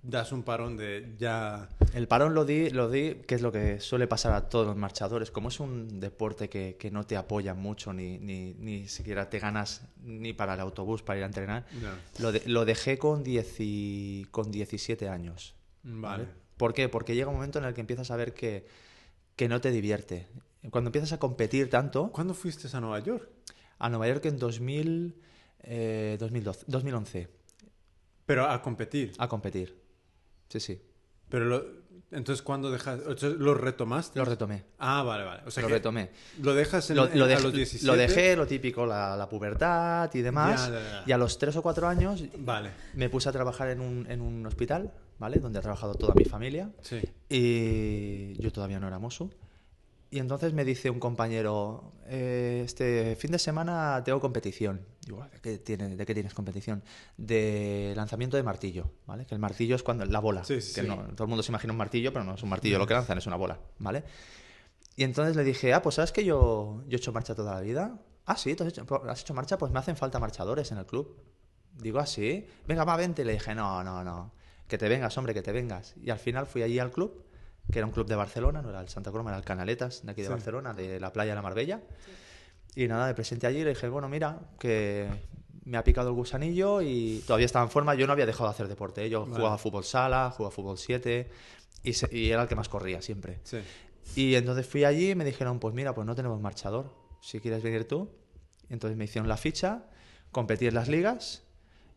das 0.01 0.31
un 0.31 0.43
parón 0.43 0.77
de 0.77 1.15
ya... 1.17 1.69
El 1.93 2.07
parón 2.07 2.33
lo 2.33 2.45
di, 2.45 2.69
lo 2.69 2.89
di, 2.89 3.15
que 3.27 3.35
es 3.35 3.41
lo 3.41 3.51
que 3.51 3.79
suele 3.79 4.07
pasar 4.07 4.33
a 4.33 4.47
todos 4.49 4.65
los 4.67 4.75
marchadores. 4.77 5.29
Como 5.31 5.49
es 5.49 5.59
un 5.59 5.99
deporte 5.99 6.49
que, 6.49 6.77
que 6.79 6.89
no 6.91 7.05
te 7.05 7.17
apoya 7.17 7.53
mucho, 7.53 7.91
ni, 7.93 8.17
ni, 8.19 8.53
ni 8.53 8.87
siquiera 8.87 9.29
te 9.29 9.39
ganas 9.39 9.81
ni 10.03 10.33
para 10.33 10.53
el 10.53 10.59
autobús 10.61 11.03
para 11.03 11.17
ir 11.17 11.23
a 11.23 11.27
entrenar, 11.27 11.65
lo, 12.19 12.31
de- 12.31 12.43
lo 12.45 12.65
dejé 12.65 12.97
con, 12.97 13.23
10 13.23 13.55
y- 13.59 14.25
con 14.31 14.51
17 14.51 15.09
años. 15.09 15.55
Vale. 15.83 16.25
¿Por 16.57 16.73
qué? 16.73 16.89
Porque 16.89 17.15
llega 17.15 17.29
un 17.29 17.35
momento 17.35 17.59
en 17.59 17.65
el 17.65 17.73
que 17.73 17.81
empiezas 17.81 18.11
a 18.11 18.15
ver 18.15 18.33
que, 18.33 18.65
que 19.35 19.47
no 19.49 19.59
te 19.61 19.71
divierte. 19.71 20.27
Cuando 20.71 20.89
empiezas 20.89 21.13
a 21.13 21.19
competir 21.19 21.69
tanto, 21.69 22.11
¿Cuándo 22.11 22.33
fuiste 22.33 22.67
a 22.75 22.79
Nueva 22.81 22.99
York? 22.99 23.29
a 23.79 23.89
Nueva 23.89 24.07
York 24.09 24.25
en 24.25 24.37
2000, 24.37 25.15
eh, 25.63 26.17
2012, 26.19 26.65
2011, 26.67 27.29
Pero 28.25 28.49
a 28.49 28.61
competir. 28.61 29.13
a 29.17 29.27
competir. 29.29 29.79
Sí, 30.49 30.59
sí, 30.59 30.81
Pero 31.29 31.45
lo- 31.45 31.79
entonces, 32.11 32.41
¿cuándo 32.41 32.71
dejas? 32.71 32.99
¿Lo 33.37 33.53
retomaste? 33.53 34.17
lo 34.17 34.25
retomé. 34.25 34.63
Ah, 34.79 35.03
vale, 35.03 35.23
vale. 35.25 35.43
O 35.45 35.51
sea 35.51 35.61
lo 35.61 35.67
que 35.67 35.75
retomé. 35.75 36.09
lo 36.41 36.55
dejas 36.55 36.89
en, 36.89 36.95
Lo, 36.95 37.07
en- 37.07 37.19
lo 37.19 37.25
a 37.25 37.39
los 37.39 37.53
17. 37.53 37.85
lo 37.85 37.95
dejé, 37.95 38.35
lo 38.35 38.47
típico, 38.47 38.83
la, 38.87 39.15
la 39.15 39.29
pubertad 39.29 40.09
y 40.15 40.21
demás. 40.21 40.69
Ya, 40.71 40.73
ya, 40.73 40.79
ya. 40.91 41.03
Y 41.05 41.11
a 41.11 41.17
los 41.19 41.37
3 41.37 41.55
o 41.57 41.61
4 41.61 41.87
años 41.87 42.23
Vale. 42.39 42.71
me 42.95 43.09
puse 43.09 43.29
a 43.29 43.31
trabajar 43.31 43.69
en 43.69 43.79
un, 43.79 44.07
en 44.09 44.21
un 44.21 44.43
hospital, 44.47 44.91
¿vale? 45.19 45.37
Donde 45.37 45.59
ha 45.59 45.61
trabajado 45.61 45.93
toda 45.93 46.15
mi 46.15 46.25
familia. 46.25 46.71
Sí. 46.81 46.99
Y 47.29 48.33
yo 48.41 48.51
todavía 48.51 48.79
no 48.79 48.87
era 48.87 48.97
mozo. 48.97 49.29
Y 50.11 50.17
entonces 50.17 50.53
me 50.53 50.65
dice 50.65 50.89
un 50.89 50.99
compañero, 50.99 51.93
"Eh, 52.07 52.63
este 52.65 53.15
fin 53.15 53.31
de 53.31 53.37
semana 53.37 54.01
tengo 54.03 54.19
competición. 54.19 54.81
Digo, 55.05 55.23
¿de 55.31 55.39
qué, 55.39 55.57
tiene, 55.59 55.95
¿de 55.95 56.05
qué 56.05 56.13
tienes 56.15 56.33
competición? 56.33 56.81
De 57.17 57.93
lanzamiento 57.95 58.35
de 58.35 58.41
martillo, 58.41 58.89
¿vale? 59.05 59.27
Que 59.27 59.35
el 59.35 59.39
martillo 59.39 59.75
es 59.75 59.83
cuando 59.83 60.05
la 60.05 60.19
bola. 60.19 60.43
Sí, 60.43 60.61
sí, 60.61 60.73
que 60.73 60.81
sí. 60.81 60.87
no- 60.87 60.97
todo 61.15 61.25
el 61.25 61.29
mundo 61.29 61.43
se 61.43 61.51
imagina 61.51 61.73
un 61.73 61.77
martillo, 61.77 62.11
pero 62.11 62.25
no 62.25 62.33
es 62.33 62.41
un 62.41 62.49
martillo 62.49 62.79
lo 62.79 62.87
que 62.87 62.95
lanzan, 62.95 63.19
es 63.19 63.27
una 63.27 63.35
bola, 63.35 63.59
¿vale? 63.77 64.03
Y 64.95 65.03
entonces 65.03 65.35
le 65.35 65.43
dije, 65.43 65.73
ah, 65.75 65.81
pues 65.83 65.95
sabes 65.95 66.11
que 66.11 66.25
yo, 66.25 66.83
yo 66.87 66.95
he 66.95 66.99
hecho 66.99 67.13
marcha 67.13 67.35
toda 67.35 67.53
la 67.55 67.61
vida. 67.61 67.99
Ah, 68.25 68.35
sí, 68.35 68.55
¿tú 68.55 68.63
has 68.63 68.69
hecho, 68.69 68.85
has 69.07 69.21
hecho 69.21 69.33
marcha, 69.35 69.57
pues 69.59 69.71
me 69.71 69.77
hacen 69.79 69.95
falta 69.95 70.19
marchadores 70.19 70.71
en 70.71 70.79
el 70.79 70.85
club. 70.87 71.21
Digo, 71.73 71.99
ah, 71.99 72.05
sí, 72.07 72.45
venga, 72.67 72.83
va, 72.83 72.97
vente. 72.97 73.23
Le 73.23 73.33
dije, 73.33 73.53
no, 73.53 73.83
no, 73.83 74.03
no, 74.03 74.33
que 74.67 74.77
te 74.79 74.89
vengas, 74.89 75.15
hombre, 75.19 75.33
que 75.35 75.41
te 75.43 75.51
vengas. 75.51 75.93
Y 76.01 76.09
al 76.09 76.19
final 76.19 76.47
fui 76.47 76.63
allí 76.63 76.79
al 76.79 76.91
club, 76.91 77.23
que 77.71 77.79
era 77.79 77.85
un 77.85 77.91
club 77.91 78.07
de 78.07 78.15
Barcelona, 78.15 78.61
no 78.61 78.69
era 78.69 78.81
el 78.81 78.89
Santa 78.89 79.11
Croma, 79.11 79.29
era 79.31 79.37
el 79.37 79.43
Canaletas, 79.45 80.05
de 80.05 80.11
aquí 80.11 80.21
de 80.21 80.27
Sí. 80.27 80.33
Barcelona, 80.33 80.73
de 80.73 80.99
la 80.99 81.11
playa 81.13 81.31
de 81.31 81.35
la 81.35 81.41
Marbella. 81.41 81.81
Y 82.75 82.87
nada, 82.87 83.07
me 83.07 83.13
presenté 83.13 83.47
allí 83.47 83.59
y 83.59 83.63
le 83.63 83.69
dije, 83.71 83.87
bueno, 83.89 84.07
mira, 84.09 84.39
que 84.59 85.07
me 85.65 85.77
ha 85.77 85.83
picado 85.83 86.09
el 86.09 86.15
gusanillo 86.15 86.81
y 86.81 87.23
todavía 87.27 87.45
estaba 87.45 87.65
en 87.65 87.71
forma. 87.71 87.95
Yo 87.95 88.07
no 88.07 88.13
había 88.13 88.25
dejado 88.25 88.45
de 88.49 88.51
hacer 88.53 88.67
deporte, 88.67 89.03
¿eh? 89.05 89.09
yo 89.09 89.21
Vale. 89.21 89.35
jugaba 89.35 89.57
fútbol 89.57 89.83
sala, 89.83 90.31
jugaba 90.35 90.51
fútbol 90.55 90.77
7 90.77 91.29
y, 91.83 91.93
se- 91.93 92.15
y 92.15 92.29
era 92.31 92.43
el 92.43 92.47
que 92.47 92.55
más 92.55 92.69
corría 92.69 93.01
siempre. 93.01 93.39
Sí. 93.43 93.59
Y 94.15 94.35
entonces 94.35 94.65
fui 94.65 94.83
allí 94.85 95.11
y 95.11 95.15
me 95.15 95.25
dijeron, 95.25 95.59
pues 95.59 95.75
mira, 95.75 95.93
pues 95.93 96.07
no 96.07 96.15
tenemos 96.15 96.39
marchador, 96.41 96.91
si 97.21 97.39
quieres 97.39 97.61
venir 97.61 97.87
tú. 97.87 98.09
Y 98.69 98.73
entonces 98.73 98.97
me 98.97 99.05
hicieron 99.05 99.27
la 99.27 99.37
ficha, 99.37 99.83
competí 100.31 100.65
en 100.67 100.73
las 100.75 100.87
ligas 100.87 101.43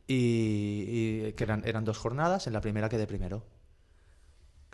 y, 0.06 1.24
y 1.28 1.32
que 1.32 1.44
eran, 1.44 1.62
eran 1.66 1.84
dos 1.84 1.98
jornadas, 1.98 2.46
en 2.46 2.52
la 2.52 2.60
primera 2.60 2.88
quedé 2.88 3.06
primero. 3.06 3.44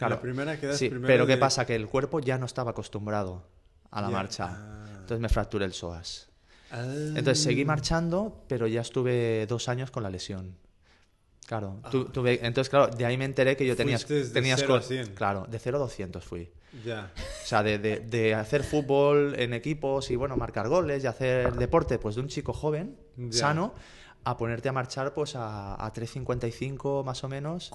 La 0.01 0.21
primera 0.21 0.59
quedas 0.61 0.79
sí, 0.79 0.89
primero 0.89 1.07
pero 1.09 1.27
¿qué 1.27 1.37
pasa? 1.37 1.67
Que 1.67 1.75
el 1.75 1.87
cuerpo 1.89 2.21
ya 2.21 2.39
no 2.39 2.47
estaba 2.47 2.71
acostumbrado 2.71 3.43
a 3.91 4.01
la 4.03 4.11
marcha. 4.11 4.47
Ah. 4.51 4.87
Entonces 5.01 5.21
me 5.21 5.29
fracturé 5.29 5.65
el 5.65 5.73
psoas. 5.73 6.29
Ah. 6.71 6.83
Entonces 6.85 7.43
seguí 7.43 7.65
marchando, 7.65 8.45
pero 8.49 8.67
ya 8.67 8.83
estuve 8.83 9.47
dos 9.47 9.69
años 9.69 9.91
con 9.91 10.03
la 10.03 10.11
lesión. 10.11 10.57
Claro, 11.47 11.81
tu- 11.91 12.05
tuve, 12.05 12.45
entonces 12.47 12.69
claro, 12.69 12.89
de 12.89 13.07
ahí 13.07 13.17
me 13.17 13.25
enteré 13.25 13.57
que 13.57 13.67
yo 13.67 13.75
tenía, 13.75 13.97
Ah. 13.97 14.07
De 14.07 14.25
tenías 14.31 14.61
cero 14.61 14.75
a 14.75 14.79
cos- 14.81 14.85
100. 14.87 15.15
Claro, 15.15 15.47
de 15.49 15.59
0 15.59 15.79
a 15.79 15.81
200 15.81 16.23
fui. 16.23 16.53
Ya. 16.85 17.11
O 17.43 17.47
sea, 17.47 17.63
de, 17.63 17.79
de- 17.79 18.01
de 18.01 18.35
hacer 18.35 18.63
fútbol 18.63 19.35
en 19.39 19.55
equipos 19.55 20.11
y, 20.11 20.17
bueno, 20.17 20.37
marcar 20.37 20.69
goles 20.69 21.03
y 21.03 21.07
hacer 21.07 21.55
deporte, 21.55 21.99
pues 21.99 22.17
de 22.17 22.21
un 22.21 22.29
chico 22.29 22.53
joven, 22.53 22.99
sano, 23.31 23.73
a 24.25 24.37
ponerte 24.37 24.69
a 24.69 24.73
marchar 24.75 25.15
pues 25.15 25.35
a, 25.37 25.83
a 25.83 25.91
3.55 25.95 27.03
más 27.03 27.25
o 27.25 27.29
menos, 27.31 27.73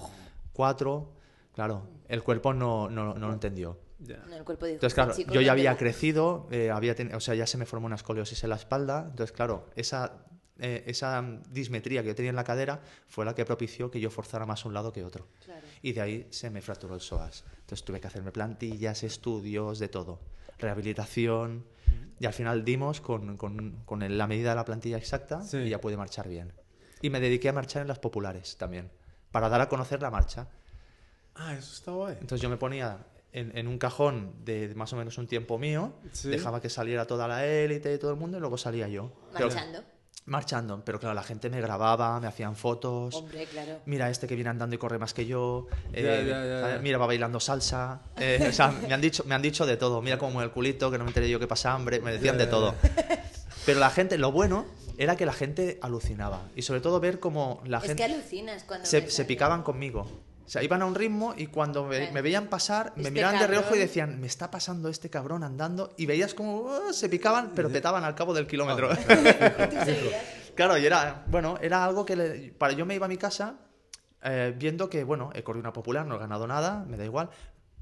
4. 0.52 1.10
Claro, 1.54 1.86
el 2.08 2.22
cuerpo 2.22 2.52
no, 2.52 2.88
no, 2.90 3.14
no 3.14 3.28
lo 3.28 3.32
entendió. 3.32 3.78
No, 4.00 4.36
el 4.36 4.44
cuerpo 4.44 4.66
dijo, 4.66 4.74
Entonces, 4.76 4.94
claro, 4.94 5.10
"Este 5.12 5.22
chico 5.22 5.34
yo 5.34 5.40
ya 5.40 5.46
no 5.48 5.52
había 5.52 5.70
pega". 5.70 5.78
crecido, 5.78 6.48
eh, 6.50 6.70
había 6.70 6.94
ten- 6.94 7.14
o 7.14 7.20
sea, 7.20 7.34
ya 7.34 7.46
se 7.46 7.56
me 7.56 7.64
formó 7.64 7.86
una 7.86 7.94
escoliosis 7.96 8.42
en 8.44 8.50
la 8.50 8.56
espalda. 8.56 9.06
Entonces, 9.08 9.32
claro, 9.32 9.70
esa, 9.76 10.24
eh, 10.58 10.82
esa 10.86 11.24
dismetría 11.50 12.02
que 12.02 12.08
yo 12.08 12.14
tenía 12.14 12.30
en 12.30 12.36
la 12.36 12.44
cadera 12.44 12.80
fue 13.06 13.24
la 13.24 13.34
que 13.34 13.44
propició 13.44 13.90
que 13.90 14.00
yo 14.00 14.10
forzara 14.10 14.44
más 14.46 14.64
un 14.64 14.74
lado 14.74 14.92
que 14.92 15.04
otro. 15.04 15.28
Claro. 15.44 15.60
Y 15.80 15.92
de 15.92 16.00
ahí 16.00 16.26
se 16.30 16.50
me 16.50 16.60
fracturó 16.60 16.94
el 16.96 17.00
psoas. 17.00 17.44
Entonces 17.60 17.84
tuve 17.84 18.00
que 18.00 18.08
hacerme 18.08 18.30
plantillas, 18.32 19.02
estudios, 19.04 19.78
de 19.78 19.88
todo. 19.88 20.20
Rehabilitación. 20.58 21.64
Y 22.20 22.26
al 22.26 22.32
final 22.32 22.64
dimos 22.64 23.00
con, 23.00 23.36
con- 23.36 23.82
con 23.84 24.02
el- 24.02 24.18
la 24.18 24.26
medida 24.26 24.50
de 24.50 24.56
la 24.56 24.64
plantilla 24.64 24.96
exacta 24.98 25.40
Sí. 25.42 25.58
y 25.58 25.68
ya 25.70 25.80
pude 25.80 25.96
marchar 25.96 26.28
bien. 26.28 26.52
Y 27.00 27.10
me 27.10 27.20
dediqué 27.20 27.48
a 27.48 27.52
marchar 27.52 27.82
en 27.82 27.88
las 27.88 27.98
populares 28.00 28.56
también, 28.56 28.90
para 29.30 29.48
dar 29.48 29.60
a 29.60 29.68
conocer 29.68 30.02
la 30.02 30.10
marcha. 30.10 30.48
Ah, 31.36 31.54
eso 31.54 31.72
está 31.74 31.90
guay. 31.92 32.14
Entonces 32.20 32.40
yo 32.40 32.48
me 32.48 32.56
ponía 32.56 32.98
en, 33.32 33.56
en 33.56 33.66
un 33.68 33.78
cajón 33.78 34.34
de 34.44 34.72
más 34.74 34.92
o 34.92 34.96
menos 34.96 35.18
un 35.18 35.26
tiempo 35.26 35.58
mío, 35.58 35.92
Sí. 36.12 36.28
dejaba 36.28 36.60
que 36.60 36.70
saliera 36.70 37.06
toda 37.06 37.26
la 37.28 37.44
élite 37.46 37.92
y 37.94 37.98
todo 37.98 38.10
el 38.12 38.16
mundo 38.16 38.36
y 38.36 38.40
luego 38.40 38.56
salía 38.58 38.88
yo. 38.88 39.10
Pero- 39.32 39.46
Marchando. 39.48 39.82
marchando. 40.26 40.82
Pero 40.84 40.98
claro, 41.00 41.14
la 41.14 41.22
gente 41.24 41.50
me 41.50 41.60
grababa, 41.60 42.18
me 42.20 42.26
hacían 42.28 42.54
fotos. 42.56 43.14
Hombre, 43.16 43.44
claro. 43.46 43.80
Mira, 43.86 44.08
este 44.10 44.26
que 44.26 44.36
viene 44.36 44.50
andando 44.50 44.74
y 44.76 44.78
corre 44.78 44.98
más 44.98 45.12
que 45.12 45.26
yo. 45.26 45.66
Ya, 45.92 45.98
eh, 45.98 46.02
ya, 46.26 46.44
ya, 46.46 46.60
¿sabes? 46.60 46.76
ya. 46.76 46.80
Mira, 46.82 46.98
va 46.98 47.06
bailando 47.06 47.40
salsa. 47.40 48.00
Eh, 48.16 48.46
o 48.48 48.52
sea, 48.52 48.70
me 48.70 48.94
han, 48.94 49.00
dicho, 49.00 49.24
me 49.26 49.34
han 49.34 49.42
dicho 49.42 49.66
de 49.66 49.76
todo. 49.76 50.00
Mira 50.00 50.16
cómo 50.18 50.32
mueve 50.32 50.46
el 50.48 50.52
culito, 50.52 50.90
que 50.90 50.98
no 50.98 51.04
me 51.04 51.10
enteré 51.10 51.28
yo 51.28 51.38
que 51.40 51.46
pasa 51.48 51.72
hambre. 51.74 52.00
Me 52.00 52.12
decían 52.12 52.38
de 52.38 52.46
todo. 52.46 52.74
Pero 53.66 53.80
la 53.80 53.90
gente, 53.90 54.16
lo 54.18 54.30
bueno 54.30 54.66
era 54.96 55.16
que 55.16 55.26
la 55.26 55.32
gente 55.32 55.78
alucinaba. 55.82 56.42
Y 56.54 56.62
sobre 56.62 56.80
todo 56.80 57.00
ver 57.00 57.18
cómo 57.18 57.60
la 57.66 57.78
Es 57.78 57.84
gente 57.84 58.06
que 58.06 58.12
alucinas 58.14 58.62
cuando 58.64 58.86
se, 58.86 59.10
se 59.10 59.22
a- 59.22 59.26
picaban 59.26 59.62
conmigo. 59.62 60.06
O 60.46 60.48
sea, 60.48 60.62
iban 60.62 60.82
a 60.82 60.86
un 60.86 60.94
ritmo 60.94 61.34
y 61.36 61.46
cuando 61.46 61.84
me, 61.86 62.10
veían 62.22 62.48
pasar, 62.48 62.92
me 62.96 63.02
Este 63.02 63.10
miraban 63.12 63.38
de 63.40 63.46
reojo 63.46 63.74
y 63.74 63.78
decían, 63.78 64.20
me 64.20 64.26
está 64.26 64.50
pasando 64.50 64.88
este 64.88 65.08
cabrón 65.08 65.42
andando. 65.42 65.94
Y 65.96 66.06
veías 66.06 66.34
como 66.34 66.56
"Oh", 66.62 66.92
se 66.92 67.08
picaban, 67.08 67.52
pero 67.54 67.70
petaban 67.70 68.04
al 68.04 68.14
cabo 68.14 68.34
del 68.34 68.46
kilómetro. 68.46 68.94
Seguías. 68.96 69.88
claro, 70.54 70.76
y 70.78 70.84
era, 70.86 71.24
bueno, 71.28 71.58
era 71.62 71.84
algo 71.84 72.04
que 72.04 72.16
le- 72.16 72.52
para 72.58 72.74
yo 72.74 72.84
me 72.86 72.94
iba 72.94 73.06
a 73.06 73.08
mi 73.08 73.16
casa 73.16 73.56
eh, 74.22 74.54
viendo 74.56 74.88
que, 74.90 75.02
bueno, 75.04 75.30
he 75.34 75.42
corrido 75.42 75.60
una 75.62 75.72
popular, 75.72 76.06
no 76.06 76.16
he 76.16 76.18
ganado 76.18 76.46
nada, 76.46 76.84
me 76.88 76.96
da 76.96 77.04
igual. 77.04 77.30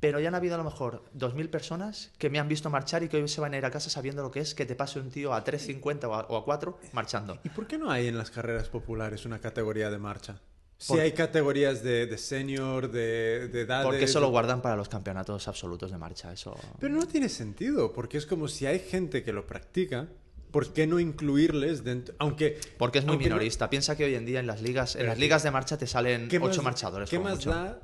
Pero 0.00 0.18
ya 0.18 0.28
han 0.28 0.34
habido 0.34 0.56
a 0.56 0.58
lo 0.58 0.64
mejor 0.64 1.04
2.000 1.14 1.48
personas 1.48 2.10
que 2.18 2.28
me 2.28 2.40
han 2.40 2.48
visto 2.48 2.68
marchar 2.70 3.04
y 3.04 3.08
que 3.08 3.18
hoy 3.18 3.28
se 3.28 3.40
van 3.40 3.54
a 3.54 3.58
ir 3.58 3.64
a 3.64 3.70
casa 3.70 3.88
sabiendo 3.90 4.22
lo 4.22 4.32
que 4.32 4.40
es 4.40 4.52
que 4.54 4.66
te 4.66 4.74
pase 4.74 4.98
un 4.98 5.10
tío 5.10 5.32
a 5.32 5.44
3.50 5.44 6.04
o 6.08 6.14
a, 6.14 6.20
o 6.28 6.36
a 6.36 6.44
4 6.44 6.78
marchando. 6.92 7.38
¿Y 7.44 7.50
por 7.50 7.68
qué 7.68 7.78
no 7.78 7.88
hay 7.90 8.08
en 8.08 8.18
las 8.18 8.30
carreras 8.32 8.68
populares 8.68 9.24
una 9.26 9.38
categoría 9.40 9.90
de 9.90 9.98
marcha? 9.98 10.40
Si 10.82 10.94
Por- 10.94 11.00
hay 11.00 11.12
categorías 11.12 11.84
de, 11.84 12.06
de 12.06 12.18
senior, 12.18 12.90
de, 12.90 13.46
de 13.46 13.60
edades... 13.60 13.86
Porque 13.86 14.02
eso 14.02 14.18
lo 14.18 14.30
guardan 14.30 14.60
para 14.60 14.74
los 14.74 14.88
campeonatos 14.88 15.46
absolutos 15.46 15.92
de 15.92 15.96
marcha. 15.98 16.32
Eso... 16.32 16.56
Pero 16.80 16.92
no 16.92 17.06
tiene 17.06 17.28
sentido, 17.28 17.92
porque 17.92 18.18
es 18.18 18.26
como 18.26 18.48
si 18.48 18.66
hay 18.66 18.80
gente 18.80 19.22
que 19.22 19.32
lo 19.32 19.46
practica, 19.46 20.08
¿por 20.50 20.72
qué 20.72 20.88
no 20.88 20.98
incluirles 20.98 21.84
dentro? 21.84 22.16
Aunque... 22.18 22.58
Porque 22.78 22.98
es 22.98 23.04
muy 23.04 23.12
aunque 23.12 23.28
no- 23.28 23.36
minorista. 23.36 23.70
Piensa 23.70 23.96
que 23.96 24.06
hoy 24.06 24.16
en 24.16 24.26
día 24.26 24.40
en 24.40 24.48
las 24.48 24.60
ligas, 24.60 24.96
en 24.96 25.06
las 25.06 25.14
que- 25.14 25.20
ligas 25.20 25.44
de 25.44 25.52
marcha 25.52 25.78
te 25.78 25.86
salen 25.86 26.26
¿qué 26.28 26.38
ocho 26.38 26.56
más- 26.62 26.64
marchadores. 26.64 27.08
¿Qué 27.08 27.20
más 27.20 27.34
mucho. 27.36 27.50
da 27.50 27.78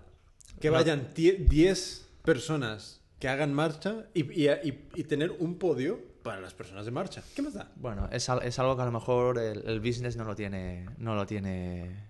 que 0.61 0.69
vayan 0.71 1.15
tie- 1.15 1.39
10 1.47 2.05
personas 2.25 3.01
que 3.21 3.29
hagan 3.29 3.55
marcha 3.55 4.07
y, 4.13 4.23
y- 4.43 4.49
y- 4.51 4.89
y 4.97 5.05
tener 5.05 5.31
un 5.39 5.57
podio 5.57 6.01
para 6.25 6.41
las 6.41 6.53
personas 6.55 6.85
de 6.85 6.91
marcha? 6.91 7.23
¿Qué 7.37 7.43
más 7.43 7.55
da? 7.55 7.71
Bueno, 7.77 8.09
es 8.11 8.29
algo 8.29 8.75
que 8.75 8.83
a 8.83 8.87
lo 8.87 8.91
mejor 8.93 9.39
el, 9.39 9.63
el 9.69 9.79
business 9.79 10.17
no 10.17 10.25
lo 10.25 10.35
tiene, 10.35 10.85
no 10.99 11.15
lo 11.15 11.27
tiene 11.27 12.08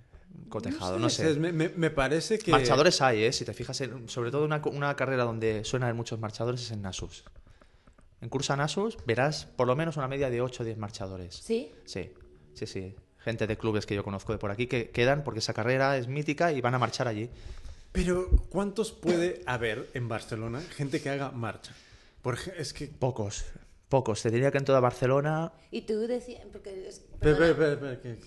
cotejado. 0.49 0.99
No 0.99 1.09
sé. 1.11 1.31
es- 1.31 1.39
Me, 1.39 1.53
me- 1.53 1.69
me 1.71 1.91
parece 1.91 2.39
que... 2.39 2.51
Marchadores 2.51 3.01
hay, 3.03 3.25
¿eh? 3.25 3.33
Si 3.33 3.45
te 3.45 3.53
fijas, 3.55 3.81
en- 3.81 4.09
sobre 4.09 4.31
todo 4.31 4.45
una, 4.45 4.95
carrera 4.97 5.25
donde 5.25 5.65
suenan 5.65 5.95
muchos 5.97 6.19
marchadores 6.19 6.63
es 6.63 6.71
en 6.71 6.83
Nasus. 6.83 7.25
En 8.21 8.29
Cursa 8.29 8.57
Nasus 8.57 8.97
verás 9.07 9.47
por 9.47 9.67
lo 9.67 9.77
menos 9.77 9.97
una 9.97 10.09
media 10.09 10.29
de 10.31 10.41
8 10.41 10.63
o 10.63 10.67
10 10.67 10.79
marchadores. 10.79 11.35
¿Sí? 11.37 11.73
Sí, 11.85 12.11
sí, 12.55 12.67
sí. 12.67 12.95
Gente 13.19 13.47
de 13.47 13.57
clubes 13.59 13.87
que 13.87 13.95
yo 13.95 14.03
conozco 14.05 14.33
de 14.33 14.39
por 14.39 14.51
aquí 14.51 14.67
que 14.67 14.91
quedan 14.91 15.23
porque 15.25 15.41
esa 15.41 15.53
carrera 15.55 15.97
es 15.97 16.09
mítica 16.09 16.53
y 16.53 16.61
van 16.61 16.75
a 16.75 16.79
marchar 16.79 17.07
allí. 17.09 17.31
Pero 17.93 18.29
¿cuántos 18.51 18.93
puede 18.93 19.43
haber 19.47 19.89
en 19.95 20.09
Barcelona 20.09 20.61
gente 20.61 21.01
que 21.01 21.11
haga 21.11 21.31
marcha? 21.31 21.75
Por 22.23 22.35
ej- 22.37 22.53
es 22.59 22.73
que... 22.73 22.87
Pocos, 22.87 23.45
pocos. 23.89 24.23
Te 24.23 24.31
diría 24.31 24.51
que 24.51 24.59
en 24.59 24.65
toda 24.65 24.81
Barcelona 24.81 25.53
Y 25.71 25.83
tú 25.83 25.99
decías... 26.07 26.43
Porque 26.53 26.91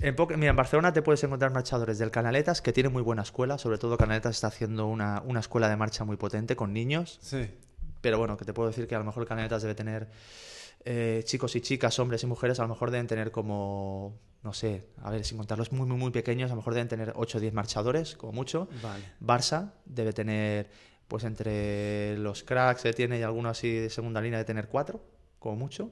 En 0.02 0.40
Mira, 0.40 0.50
en 0.50 0.56
Barcelona 0.56 0.94
te 0.94 1.02
puedes 1.02 1.24
encontrar 1.24 1.52
marchadores 1.52 1.98
del 1.98 2.12
Canaletas, 2.12 2.62
que 2.62 2.74
tiene 2.74 2.90
muy 2.90 3.02
buena 3.02 3.22
escuela, 3.22 3.58
sobre 3.58 3.78
todo 3.78 3.98
Canaletas 3.98 4.36
está 4.36 4.48
haciendo 4.48 4.88
una, 4.88 5.22
una 5.26 5.40
escuela 5.40 5.70
de 5.70 5.78
marcha 5.78 6.04
muy 6.04 6.18
potente 6.18 6.56
con 6.56 6.74
niños, 6.74 7.20
Sí. 7.22 7.50
Pero 8.02 8.18
bueno, 8.18 8.36
que 8.36 8.46
te 8.46 8.54
puedo 8.54 8.68
decir 8.68 8.88
que 8.88 8.96
a 8.96 9.00
lo 9.00 9.06
mejor 9.06 9.26
canetas 9.28 9.62
debe 9.62 9.76
tener 9.76 10.10
eh, 10.84 11.22
chicos 11.24 11.56
y 11.56 11.62
chicas, 11.62 12.00
hombres 12.00 12.24
y 12.24 12.28
mujeres, 12.28 12.60
a 12.60 12.64
lo 12.64 12.70
mejor 12.70 12.90
deben 12.90 13.08
tener 13.08 13.32
como, 13.32 14.20
no 14.44 14.54
sé, 14.54 14.88
a 15.04 15.12
ver, 15.12 15.24
sin 15.24 15.38
contarlos 15.38 15.72
muy, 15.72 15.88
muy, 15.88 15.98
muy 15.98 16.12
pequeños, 16.12 16.50
a 16.50 16.54
lo 16.54 16.58
mejor 16.58 16.74
deben 16.74 16.88
tener 16.88 17.14
8 17.16 17.38
o 17.38 17.42
10 17.42 17.54
marchadores, 17.54 18.16
como 18.18 18.34
mucho. 18.34 18.68
Vale. 18.82 19.04
Barça 19.22 19.74
debe 19.86 20.14
tener, 20.14 20.72
pues 21.08 21.24
entre 21.24 22.18
los 22.18 22.44
cracks 22.44 22.82
que 22.82 22.94
tiene 22.94 23.20
y 23.20 23.22
algunos 23.22 23.52
así 23.52 23.72
de 23.72 23.90
segunda 23.92 24.20
línea, 24.20 24.40
de 24.40 24.46
tener 24.46 24.68
4, 24.68 25.00
como 25.42 25.56
mucho. 25.58 25.92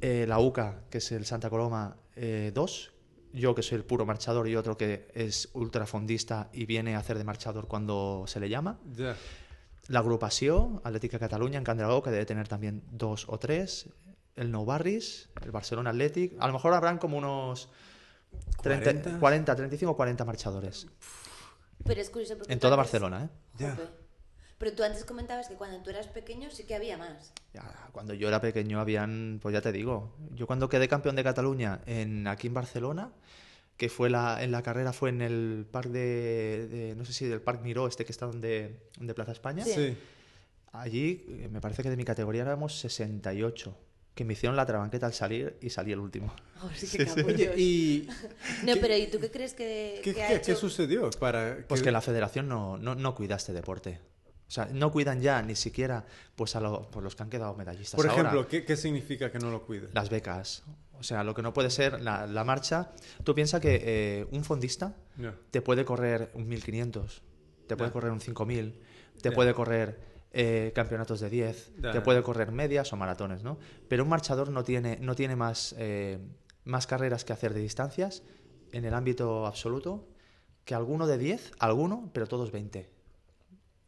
Eh, 0.00 0.24
la 0.26 0.38
UCA, 0.38 0.84
que 0.88 0.98
es 0.98 1.12
el 1.12 1.26
Santa 1.26 1.50
Coloma, 1.50 1.96
2. 2.16 2.92
Yo, 3.34 3.54
que 3.54 3.62
soy 3.62 3.76
el 3.76 3.84
puro 3.84 4.06
marchador, 4.06 4.46
y 4.48 4.56
otro 4.56 4.76
que 4.76 5.08
es 5.14 5.48
ultrafondista 5.54 6.48
y 6.52 6.66
viene 6.66 6.94
a 6.94 6.98
hacer 6.98 7.18
de 7.18 7.24
marchador 7.24 7.66
cuando 7.66 8.24
se 8.26 8.40
le 8.40 8.48
llama. 8.48 8.78
Ya. 8.94 9.16
La 9.88 9.98
agrupación 9.98 10.80
Atlética 10.84 11.18
Cataluña 11.18 11.58
en 11.58 11.64
Candragó, 11.64 12.02
que 12.02 12.10
debe 12.10 12.24
tener 12.24 12.46
también 12.46 12.84
dos 12.90 13.26
o 13.28 13.38
tres. 13.38 13.88
El 14.36 14.50
Nou 14.52 14.64
Barris, 14.64 15.28
el 15.42 15.50
Barcelona 15.50 15.90
Athletic. 15.90 16.36
A 16.38 16.46
lo 16.46 16.52
mejor 16.52 16.72
habrán 16.72 16.98
como 16.98 17.18
unos 17.18 17.68
30, 18.62 19.18
40. 19.18 19.18
40, 19.18 19.56
35 19.56 19.92
o 19.92 19.96
40 19.96 20.24
marchadores. 20.24 20.86
Pero 21.84 22.00
es 22.00 22.10
curioso 22.10 22.36
porque 22.36 22.52
En 22.52 22.60
toda 22.60 22.76
Barcelona, 22.76 23.24
¿eh? 23.24 23.28
Ya. 23.58 23.70
Jope. 23.76 24.01
Pero 24.62 24.76
tú 24.76 24.84
antes 24.84 25.04
comentabas 25.04 25.48
que 25.48 25.54
cuando 25.56 25.82
tú 25.82 25.90
eras 25.90 26.06
pequeño 26.06 26.48
sí 26.52 26.62
que 26.62 26.76
había 26.76 26.96
más. 26.96 27.32
Ya, 27.52 27.88
cuando 27.90 28.14
yo 28.14 28.28
era 28.28 28.40
pequeño 28.40 28.78
habían, 28.78 29.40
pues 29.42 29.52
ya 29.52 29.60
te 29.60 29.72
digo, 29.72 30.14
yo 30.36 30.46
cuando 30.46 30.68
quedé 30.68 30.86
campeón 30.86 31.16
de 31.16 31.24
Cataluña 31.24 31.80
en, 31.86 32.28
aquí 32.28 32.46
en 32.46 32.54
Barcelona, 32.54 33.10
que 33.76 33.88
fue 33.88 34.08
la, 34.08 34.40
en 34.44 34.52
la 34.52 34.62
carrera 34.62 34.92
fue 34.92 35.08
en 35.08 35.20
el 35.20 35.66
parque 35.68 35.88
de, 35.90 36.68
de- 36.68 36.94
no 36.94 37.04
sé 37.04 37.12
si 37.12 37.26
del 37.26 37.40
Parque 37.40 37.64
Miró, 37.64 37.88
este 37.88 38.04
que 38.04 38.12
está 38.12 38.26
donde, 38.26 38.76
de 39.00 39.14
Plaza 39.14 39.32
España. 39.32 39.64
Sí. 39.64 39.72
Sí. 39.74 39.96
Allí 40.70 41.24
eh, 41.28 41.48
me 41.50 41.60
parece 41.60 41.82
que 41.82 41.90
de 41.90 41.96
mi 41.96 42.04
categoría 42.04 42.42
éramos 42.42 42.78
68, 42.78 43.76
que 44.14 44.24
me 44.24 44.34
hicieron 44.34 44.54
la 44.56 44.64
trabanqueta 44.64 45.06
al 45.06 45.12
salir 45.12 45.56
y 45.60 45.70
salí 45.70 45.90
el 45.90 45.98
último. 45.98 46.32
Oh, 46.62 46.70
sí, 46.76 46.86
qué 46.96 47.04
capullos. 47.04 47.58
¿Y 47.58 48.08
No, 48.64 48.74
pero 48.80 48.96
¿y 48.96 49.08
tú 49.08 49.18
qué 49.18 49.30
crees 49.32 49.54
que, 49.54 50.00
qué, 50.04 50.14
que 50.14 50.22
ha 50.22 50.28
qué- 50.28 50.34
hecho? 50.36 50.46
qué 50.52 50.54
sucedió 50.54 51.10
para 51.18 51.58
Pues 51.66 51.82
que 51.82 51.90
la 51.90 52.00
federación 52.00 52.46
no, 52.48 52.78
no, 52.78 52.94
no 52.94 53.14
cuida 53.16 53.34
este 53.34 53.52
deporte. 53.52 53.98
O 54.52 54.54
sea, 54.54 54.66
no 54.70 54.92
cuidan 54.92 55.22
ya 55.22 55.40
ni 55.40 55.54
siquiera 55.56 56.04
pues 56.36 56.54
a 56.56 56.60
lo- 56.60 56.82
por 56.90 57.02
los 57.02 57.16
que 57.16 57.22
han 57.22 57.30
quedado 57.30 57.54
medallistas 57.54 57.96
Por 57.96 58.06
ahora. 58.06 58.20
ejemplo, 58.20 58.46
¿qué, 58.46 58.66
qué 58.66 58.76
significa 58.76 59.32
que 59.32 59.38
no 59.38 59.50
lo 59.50 59.62
cuide? 59.62 59.88
las 59.94 60.10
becas. 60.10 60.62
O 60.98 61.02
sea, 61.02 61.24
lo 61.24 61.32
que 61.34 61.40
no 61.40 61.54
puede 61.54 61.70
ser 61.70 62.02
la, 62.02 62.26
la 62.26 62.44
marcha. 62.44 62.90
Tú 63.24 63.34
piensas 63.34 63.62
que 63.62 63.80
eh, 63.82 64.26
un 64.30 64.44
fondista 64.44 64.94
te 65.50 65.62
puede 65.62 65.86
correr 65.86 66.30
un 66.34 66.46
1500, 66.48 67.22
te 67.66 67.78
puede 67.78 67.92
correr 67.92 68.10
un 68.12 68.20
5000, 68.20 68.78
te 69.22 69.32
puede 69.32 69.54
correr 69.54 69.98
eh, 70.32 70.70
campeonatos 70.74 71.20
de 71.20 71.30
10, 71.30 71.72
Ya, 71.80 71.92
te 71.92 72.02
puede 72.02 72.22
correr 72.22 72.52
medias 72.52 72.92
o 72.92 72.96
maratones, 72.98 73.42
¿no? 73.42 73.56
Pero 73.88 74.02
un 74.02 74.10
marchador 74.10 74.50
no 74.50 74.64
tiene, 74.64 74.98
no 75.00 75.14
tiene 75.14 75.34
más, 75.34 75.74
eh, 75.78 76.18
más 76.64 76.86
carreras 76.86 77.24
que 77.24 77.32
hacer 77.32 77.54
de 77.54 77.60
distancias 77.60 78.22
en 78.70 78.84
el 78.84 78.92
ámbito 78.92 79.46
absoluto 79.46 80.06
que 80.66 80.74
alguno 80.74 81.06
de 81.06 81.16
10, 81.16 81.52
alguno, 81.58 82.10
pero 82.12 82.26
todos 82.28 82.52
20. 82.52 82.91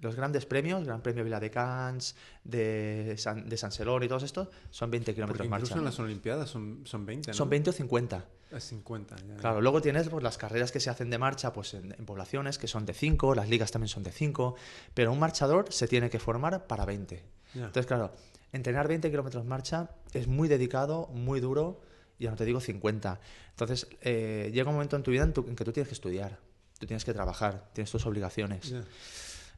Los 0.01 0.17
grandes 0.17 0.45
premios, 0.45 0.85
Gran 0.85 1.01
Premio 1.03 1.25
Viladecans, 1.25 2.15
de 2.43 3.15
San, 3.17 3.49
de 3.49 3.57
San 3.57 3.73
Celón 3.73 4.03
y 4.03 4.09
todos 4.09 4.23
estos, 4.23 4.49
son 4.71 4.91
20 4.91 5.05
Porque 5.07 5.15
kilómetros 5.15 5.47
incluso 5.47 5.61
marcha. 5.75 5.79
en 5.79 5.85
las 5.85 5.99
Olimpiadas 5.99 6.51
son, 6.51 6.83
son 6.85 7.07
20, 7.07 7.31
¿no? 7.31 7.35
Son 7.35 7.49
20 7.49 7.71
o 7.71 7.73
50. 7.73 8.25
Es 8.51 8.65
50, 8.65 9.17
ya. 9.27 9.37
Claro, 9.37 9.61
luego 9.63 9.81
tienes 9.81 10.09
pues, 10.09 10.23
las 10.23 10.37
carreras 10.37 10.71
que 10.73 10.81
se 10.81 10.91
hacen 10.91 11.11
de 11.11 11.19
marcha 11.19 11.53
pues, 11.53 11.75
en, 11.75 11.93
en 11.99 12.05
poblaciones, 12.07 12.59
que 12.59 12.67
son 12.69 12.85
de 12.87 12.93
5, 12.93 13.35
las 13.35 13.49
ligas 13.49 13.71
también 13.71 13.89
son 13.89 14.03
de 14.03 14.13
5, 14.13 14.55
pero 14.93 15.11
un 15.11 15.19
marchador 15.19 15.73
se 15.73 15.89
tiene 15.89 16.11
que 16.11 16.19
formar 16.19 16.67
para 16.67 16.85
20. 16.85 17.23
Ya. 17.55 17.61
Entonces, 17.67 17.87
claro, 17.87 18.13
entrenar 18.53 18.87
20 18.89 19.11
kilómetros 19.11 19.45
marcha 19.47 19.91
es 20.13 20.27
muy 20.29 20.49
dedicado, 20.49 21.07
muy 21.09 21.41
duro, 21.41 21.81
y 22.19 22.25
ya 22.25 22.31
no 22.31 22.37
te 22.37 22.45
digo 22.45 22.61
50. 22.61 23.19
Entonces, 23.51 23.89
eh, 24.03 24.51
llega 24.53 24.69
un 24.69 24.75
momento 24.77 24.97
en 24.97 25.03
tu 25.03 25.11
vida 25.13 25.23
en, 25.25 25.33
tu- 25.33 25.47
en 25.49 25.57
que 25.57 25.65
tú 25.65 25.73
tienes 25.73 25.89
que 25.89 25.95
estudiar, 25.95 26.39
tú 26.79 26.87
tienes 26.87 27.05
que 27.05 27.13
trabajar, 27.15 27.71
tienes 27.73 27.91
tus 27.91 28.05
obligaciones. 28.07 28.73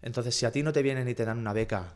Entonces, 0.03 0.35
si 0.35 0.47
a 0.47 0.53
ti 0.53 0.63
no 0.63 0.73
te 0.73 0.83
vienen 0.83 1.09
y 1.09 1.15
te 1.15 1.25
dan 1.25 1.39
una 1.39 1.53
beca 1.53 1.95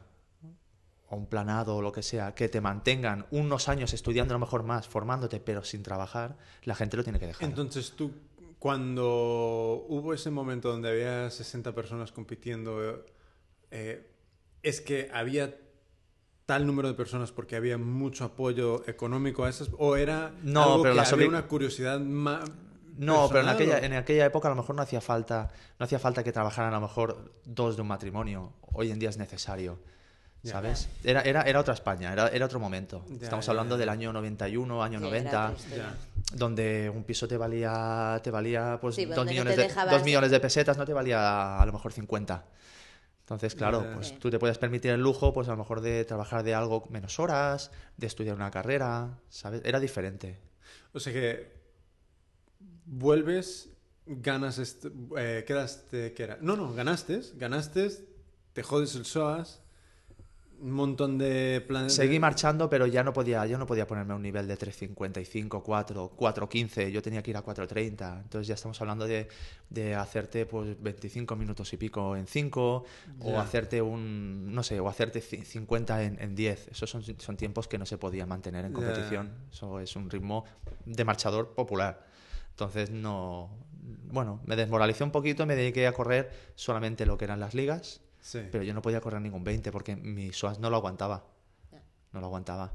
o 1.08 1.16
un 1.16 1.26
planado 1.26 1.76
o 1.76 1.82
lo 1.82 1.92
que 1.92 2.02
sea, 2.02 2.34
que 2.34 2.48
te 2.48 2.60
mantengan 2.60 3.26
unos 3.30 3.68
años 3.68 3.92
estudiando 3.92 4.32
a 4.34 4.36
lo 4.36 4.40
mejor 4.40 4.62
más, 4.62 4.86
formándote, 4.86 5.40
pero 5.40 5.64
sin 5.64 5.82
trabajar, 5.82 6.36
la 6.64 6.74
gente 6.74 6.96
lo 6.96 7.02
tiene 7.02 7.18
que 7.18 7.26
dejar. 7.26 7.48
Entonces 7.48 7.92
tú, 7.96 8.12
cuando 8.58 9.84
hubo 9.88 10.14
ese 10.14 10.30
momento 10.30 10.70
donde 10.70 10.88
había 10.88 11.30
60 11.30 11.74
personas 11.74 12.12
compitiendo, 12.12 13.04
eh, 13.70 14.08
es 14.62 14.80
que 14.80 15.10
había 15.12 15.56
tal 16.46 16.66
número 16.66 16.88
de 16.88 16.94
personas 16.94 17.32
porque 17.32 17.56
había 17.56 17.78
mucho 17.78 18.24
apoyo 18.24 18.88
económico 18.88 19.44
a 19.44 19.48
esas, 19.48 19.70
o 19.78 19.96
era 19.96 20.32
No, 20.42 20.62
algo 20.62 20.82
pero 20.82 20.94
que 20.94 21.00
había 21.00 21.28
una 21.28 21.46
curiosidad 21.46 22.00
más 22.00 22.50
No, 23.06 23.28
pero 23.28 23.40
en 23.40 23.48
aquella, 23.48 23.74
o- 23.76 23.78
en 23.84 23.92
aquella 23.94 24.26
época 24.26 24.48
a 24.48 24.50
lo 24.50 24.56
mejor 24.56 24.74
no 24.76 24.82
hacía 24.82 25.00
falta, 25.00 25.48
no 25.78 25.84
hacía 25.84 25.98
falta 25.98 26.22
que 26.22 26.32
trabajaran 26.32 26.72
a 26.72 26.76
lo 26.76 26.82
mejor 26.82 27.32
dos 27.44 27.76
de 27.76 27.82
un 27.82 27.88
matrimonio. 27.88 28.52
Hoy 28.72 28.90
en 28.90 28.98
día 28.98 29.08
es 29.08 29.16
necesario. 29.16 29.78
Ya. 30.42 30.52
¿Sabes? 30.52 30.88
Era, 31.04 31.20
era, 31.20 31.42
era 31.42 31.60
otra 31.60 31.74
España, 31.74 32.12
era, 32.14 32.28
era 32.28 32.46
otro 32.46 32.58
momento. 32.58 33.04
Estamos 33.20 33.46
hablando 33.50 33.76
del 33.76 33.90
año 33.90 34.10
91, 34.12 34.82
año 34.82 34.98
Sí, 34.98 35.04
era 35.04 35.10
90, 35.10 35.44
otra 35.50 35.56
historia. 35.58 35.84
Ya. 35.84 36.36
donde 36.36 36.88
un 36.94 37.04
piso 37.04 37.28
te 37.28 37.36
valía, 37.36 38.18
te 38.24 38.30
valía 38.30 38.78
pues 38.80 38.94
Sí, 38.96 39.04
dos, 39.04 39.16
no 39.18 39.24
millones 39.24 39.56
te 39.56 39.62
de, 39.68 39.90
dos 39.90 40.02
millones 40.02 40.30
de 40.30 40.40
pesetas, 40.40 40.78
no 40.78 40.86
te 40.86 40.94
valía 40.94 41.58
a 41.60 41.66
lo 41.66 41.72
mejor 41.74 41.92
50. 41.92 42.42
Entonces, 43.20 43.54
claro, 43.54 43.86
pues 43.94 44.18
tú 44.18 44.30
te 44.30 44.38
puedes 44.38 44.56
permitir 44.58 44.90
el 44.92 45.00
lujo, 45.02 45.32
pues 45.32 45.46
a 45.48 45.52
lo 45.52 45.58
mejor 45.58 45.82
de 45.82 46.04
trabajar 46.04 46.42
de 46.42 46.54
algo 46.54 46.86
menos 46.90 47.20
horas, 47.20 47.70
de 47.98 48.06
estudiar 48.06 48.34
una 48.34 48.50
carrera, 48.50 49.18
¿sabes? 49.28 49.60
Era 49.64 49.78
diferente. 49.78 50.38
O 50.94 50.98
sea 51.00 51.12
que 51.12 51.59
vuelves, 52.90 53.68
ganas, 54.06 54.58
este, 54.58 54.90
eh, 55.16 55.44
quedaste, 55.46 56.12
¿qué 56.12 56.22
era? 56.24 56.38
No, 56.40 56.56
no, 56.56 56.72
ganaste, 56.74 57.20
ganaste, 57.36 57.88
te 58.52 58.62
jodes 58.62 58.94
el 58.96 59.04
SOAS, 59.04 59.60
un 60.60 60.72
montón 60.72 61.16
de 61.16 61.64
planes. 61.66 61.94
Seguí 61.94 62.18
marchando, 62.18 62.68
pero 62.68 62.86
ya 62.86 63.02
no 63.02 63.12
podía, 63.14 63.46
yo 63.46 63.56
no 63.58 63.64
podía 63.64 63.86
ponerme 63.86 64.12
a 64.12 64.16
un 64.16 64.22
nivel 64.22 64.46
de 64.46 64.58
3.55, 64.58 65.62
4, 65.62 66.12
4.15, 66.16 66.90
yo 66.90 67.00
tenía 67.00 67.22
que 67.22 67.30
ir 67.30 67.36
a 67.38 67.44
4.30. 67.44 68.20
Entonces 68.22 68.46
ya 68.48 68.54
estamos 68.54 68.78
hablando 68.82 69.06
de, 69.06 69.28
de 69.70 69.94
hacerte 69.94 70.44
pues 70.44 70.76
25 70.82 71.34
minutos 71.36 71.72
y 71.72 71.76
pico 71.78 72.14
en 72.16 72.26
5, 72.26 72.84
o 73.20 73.40
hacerte 73.40 73.80
un, 73.80 74.52
no 74.52 74.62
sé, 74.62 74.80
o 74.80 74.88
hacerte 74.88 75.22
ci- 75.22 75.44
50 75.44 76.02
en, 76.02 76.20
en 76.20 76.34
10. 76.34 76.68
Esos 76.72 76.90
son, 76.90 77.02
son 77.18 77.36
tiempos 77.38 77.66
que 77.66 77.78
no 77.78 77.86
se 77.86 77.96
podían 77.96 78.28
mantener 78.28 78.64
en 78.66 78.72
competición. 78.72 79.30
Eso 79.50 79.80
es 79.80 79.96
un 79.96 80.10
ritmo 80.10 80.44
de 80.84 81.04
marchador 81.04 81.54
popular. 81.54 82.09
Entonces 82.60 82.90
no, 82.90 83.48
bueno, 84.12 84.40
me 84.44 84.54
desmoralicé 84.54 85.02
un 85.02 85.10
poquito, 85.10 85.46
me 85.46 85.56
dediqué 85.56 85.86
a 85.86 85.92
correr 85.92 86.30
solamente 86.56 87.06
lo 87.06 87.16
que 87.16 87.24
eran 87.24 87.40
las 87.40 87.54
ligas. 87.54 88.02
Sí. 88.20 88.40
Pero 88.52 88.62
yo 88.62 88.74
no 88.74 88.82
podía 88.82 89.00
correr 89.00 89.22
ningún 89.22 89.44
20 89.44 89.72
porque 89.72 89.96
mi 89.96 90.30
SOAS 90.30 90.58
no 90.58 90.68
lo 90.68 90.76
aguantaba. 90.76 91.24
No 92.12 92.20
lo 92.20 92.26
aguantaba. 92.26 92.70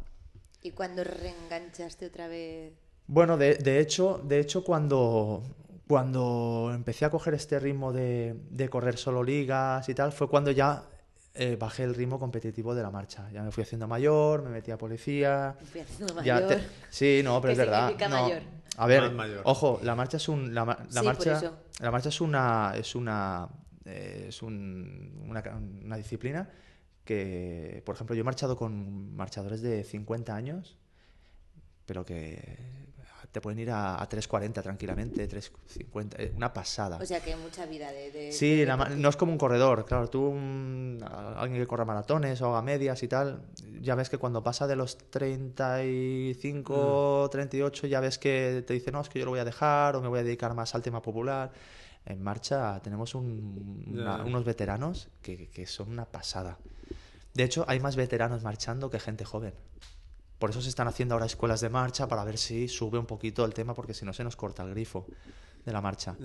¿Y 0.64 0.72
cuando 0.72 1.04
reenganchaste 1.04 2.08
otra 2.08 2.28
vez? 2.28 2.74
Bueno, 3.06 3.38
de, 3.38 3.56
de 3.56 3.80
hecho, 3.80 4.20
de 4.24 4.40
hecho 4.40 4.64
cuando, 4.64 5.44
cuando 5.88 6.72
empecé 6.74 7.06
a 7.06 7.12
coger 7.12 7.36
este 7.36 7.60
ritmo 7.60 7.94
de, 7.94 8.34
de 8.50 8.70
correr 8.70 8.98
solo 8.98 9.24
ligas 9.24 9.88
y 9.88 9.94
tal, 9.94 10.14
fue 10.14 10.28
cuando 10.28 10.50
ya 10.50 10.90
eh, 11.36 11.58
bajé 11.60 11.84
el 11.84 11.94
ritmo 11.94 12.18
competitivo 12.18 12.74
de 12.74 12.82
la 12.82 12.90
marcha. 12.92 13.30
Ya 13.32 13.44
me 13.44 13.52
fui 13.52 13.64
haciendo 13.64 13.88
mayor, 13.88 14.42
me 14.44 14.50
metí 14.50 14.72
a 14.72 14.78
policía. 14.78 15.56
Fui 15.72 15.82
haciendo 15.82 16.22
ya 16.24 16.36
mayor. 16.36 16.50
te- 16.50 16.62
Sí, 16.90 17.22
no, 17.24 17.40
pero 17.42 17.50
¿Qué 17.50 17.62
es 17.62 17.68
verdad. 17.68 17.92
no. 18.10 18.22
mayor? 18.24 18.42
A 18.78 18.88
ver, 18.88 19.04
Más 19.04 19.14
mayor. 19.14 19.42
ojo, 19.46 19.80
la 19.84 19.96
marcha 19.96 20.18
es 20.18 20.28
un, 20.28 20.54
la, 20.54 20.66
la 20.66 20.76
Sí, 20.90 20.96
por 20.96 21.04
marcha, 21.06 21.38
eso. 21.38 21.58
la 21.80 21.92
marcha 21.92 22.10
es 22.10 22.20
una, 22.22 22.74
es 22.76 22.96
una, 22.96 23.48
eh, 23.86 24.26
es 24.30 24.42
un- 24.42 25.26
una, 25.30 25.42
una 25.84 25.96
disciplina 25.98 26.50
que, 27.06 27.82
por 27.86 27.96
ejemplo, 27.96 28.16
yo 28.16 28.22
he 28.22 28.24
marchado 28.26 28.58
con 28.58 29.16
marchadores 29.16 29.62
de 29.62 29.84
50 29.84 30.36
años, 30.36 30.78
pero 31.86 32.06
que 32.06 32.85
te 33.36 33.42
pueden 33.42 33.60
ir 33.60 33.70
a, 33.70 34.02
a 34.02 34.08
3.40 34.08 34.64
tranquilamente, 34.64 35.28
3.50, 35.30 36.16
eh, 36.18 36.32
una 36.38 36.54
pasada. 36.54 36.98
O 37.02 37.06
sea 37.06 37.20
que 37.20 37.34
hay 37.34 37.40
mucha 37.40 37.66
vida 37.66 37.92
de... 37.92 38.10
de- 38.10 38.32
Sí, 38.32 38.56
de 38.56 38.66
la 38.66 38.78
no 38.78 39.10
es 39.10 39.18
como 39.18 39.34
un 39.34 39.38
corredor, 39.38 39.86
claro, 39.86 40.10
tú, 40.10 40.32
mm, 40.34 41.00
alguien 41.36 41.60
que 41.62 41.68
corra 41.68 41.84
maratones 41.84 42.42
o 42.42 42.56
a 42.56 42.62
medias 42.62 43.04
y 43.04 43.10
tal, 43.10 43.42
ya 43.82 43.94
ves 43.96 44.10
que 44.10 44.18
cuando 44.18 44.42
pasa 44.42 44.68
de 44.68 44.78
los 44.78 44.98
35, 45.10 47.28
38, 47.32 47.88
ya 47.88 48.00
ves 48.00 48.18
que 48.18 48.64
te 48.66 48.74
dice, 48.74 48.92
no, 48.92 49.02
es 49.02 49.10
que 49.10 49.20
yo 49.20 49.26
lo 49.26 49.32
voy 49.32 49.42
a 49.42 49.46
dejar 49.46 49.96
o 49.98 50.02
me 50.02 50.08
voy 50.08 50.20
a 50.20 50.24
dedicar 50.24 50.54
más 50.54 50.74
al 50.76 50.82
tema 50.82 51.02
popular. 51.02 51.52
En 52.06 52.22
marcha 52.22 52.80
tenemos 52.82 53.16
un- 53.16 53.84
una- 53.88 54.20
Ya. 54.20 54.24
unos 54.24 54.46
veteranos 54.46 55.10
que, 55.22 55.50
que 55.50 55.66
son 55.68 55.90
una 55.90 56.06
pasada. 56.06 56.58
De 57.34 57.44
hecho, 57.44 57.66
hay 57.68 57.82
más 57.82 57.98
veteranos 57.98 58.44
marchando 58.44 58.90
que 58.90 59.00
gente 59.00 59.26
joven. 59.26 59.54
Por 60.40 60.50
eso 60.50 60.62
se 60.62 60.70
están 60.70 60.88
haciendo 60.88 61.16
ahora 61.16 61.26
escuelas 61.26 61.62
de 61.62 61.70
marcha 61.70 62.08
para 62.08 62.24
ver 62.26 62.38
si 62.38 62.68
sube 62.68 62.98
un 63.00 63.06
poquito 63.06 63.46
el 63.46 63.54
tema, 63.54 63.74
porque 63.74 63.94
si 63.94 64.06
no 64.06 64.14
se 64.14 64.24
nos 64.24 64.36
corta 64.36 64.64
el 64.64 64.72
grifo 64.72 65.08
de 65.66 65.72
la 65.72 65.82
marcha. 65.82 66.16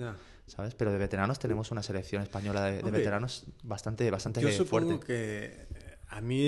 ¿sabes? 0.47 0.75
Pero 0.75 0.91
de 0.91 0.97
veteranos 0.97 1.39
tenemos 1.39 1.71
una 1.71 1.81
selección 1.81 2.21
española 2.21 2.65
de, 2.65 2.81
veteranos 2.91 3.45
bastante, 3.63 4.09
bastante 4.11 4.41
Yo 4.41 4.51
supongo 4.51 4.87
fuerte. 4.99 5.05
que 5.05 5.67
a 6.09 6.19
mí 6.19 6.43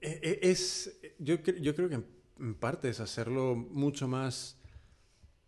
e- 0.00 0.20
e- 0.22 0.38
es, 0.42 0.98
yo, 1.18 1.36
yo 1.36 1.74
creo 1.74 1.88
que 1.88 1.96
en- 1.96 2.06
en 2.40 2.54
parte 2.54 2.88
es 2.88 3.00
hacerlo 3.00 3.56
mucho 3.56 4.08
más 4.08 4.56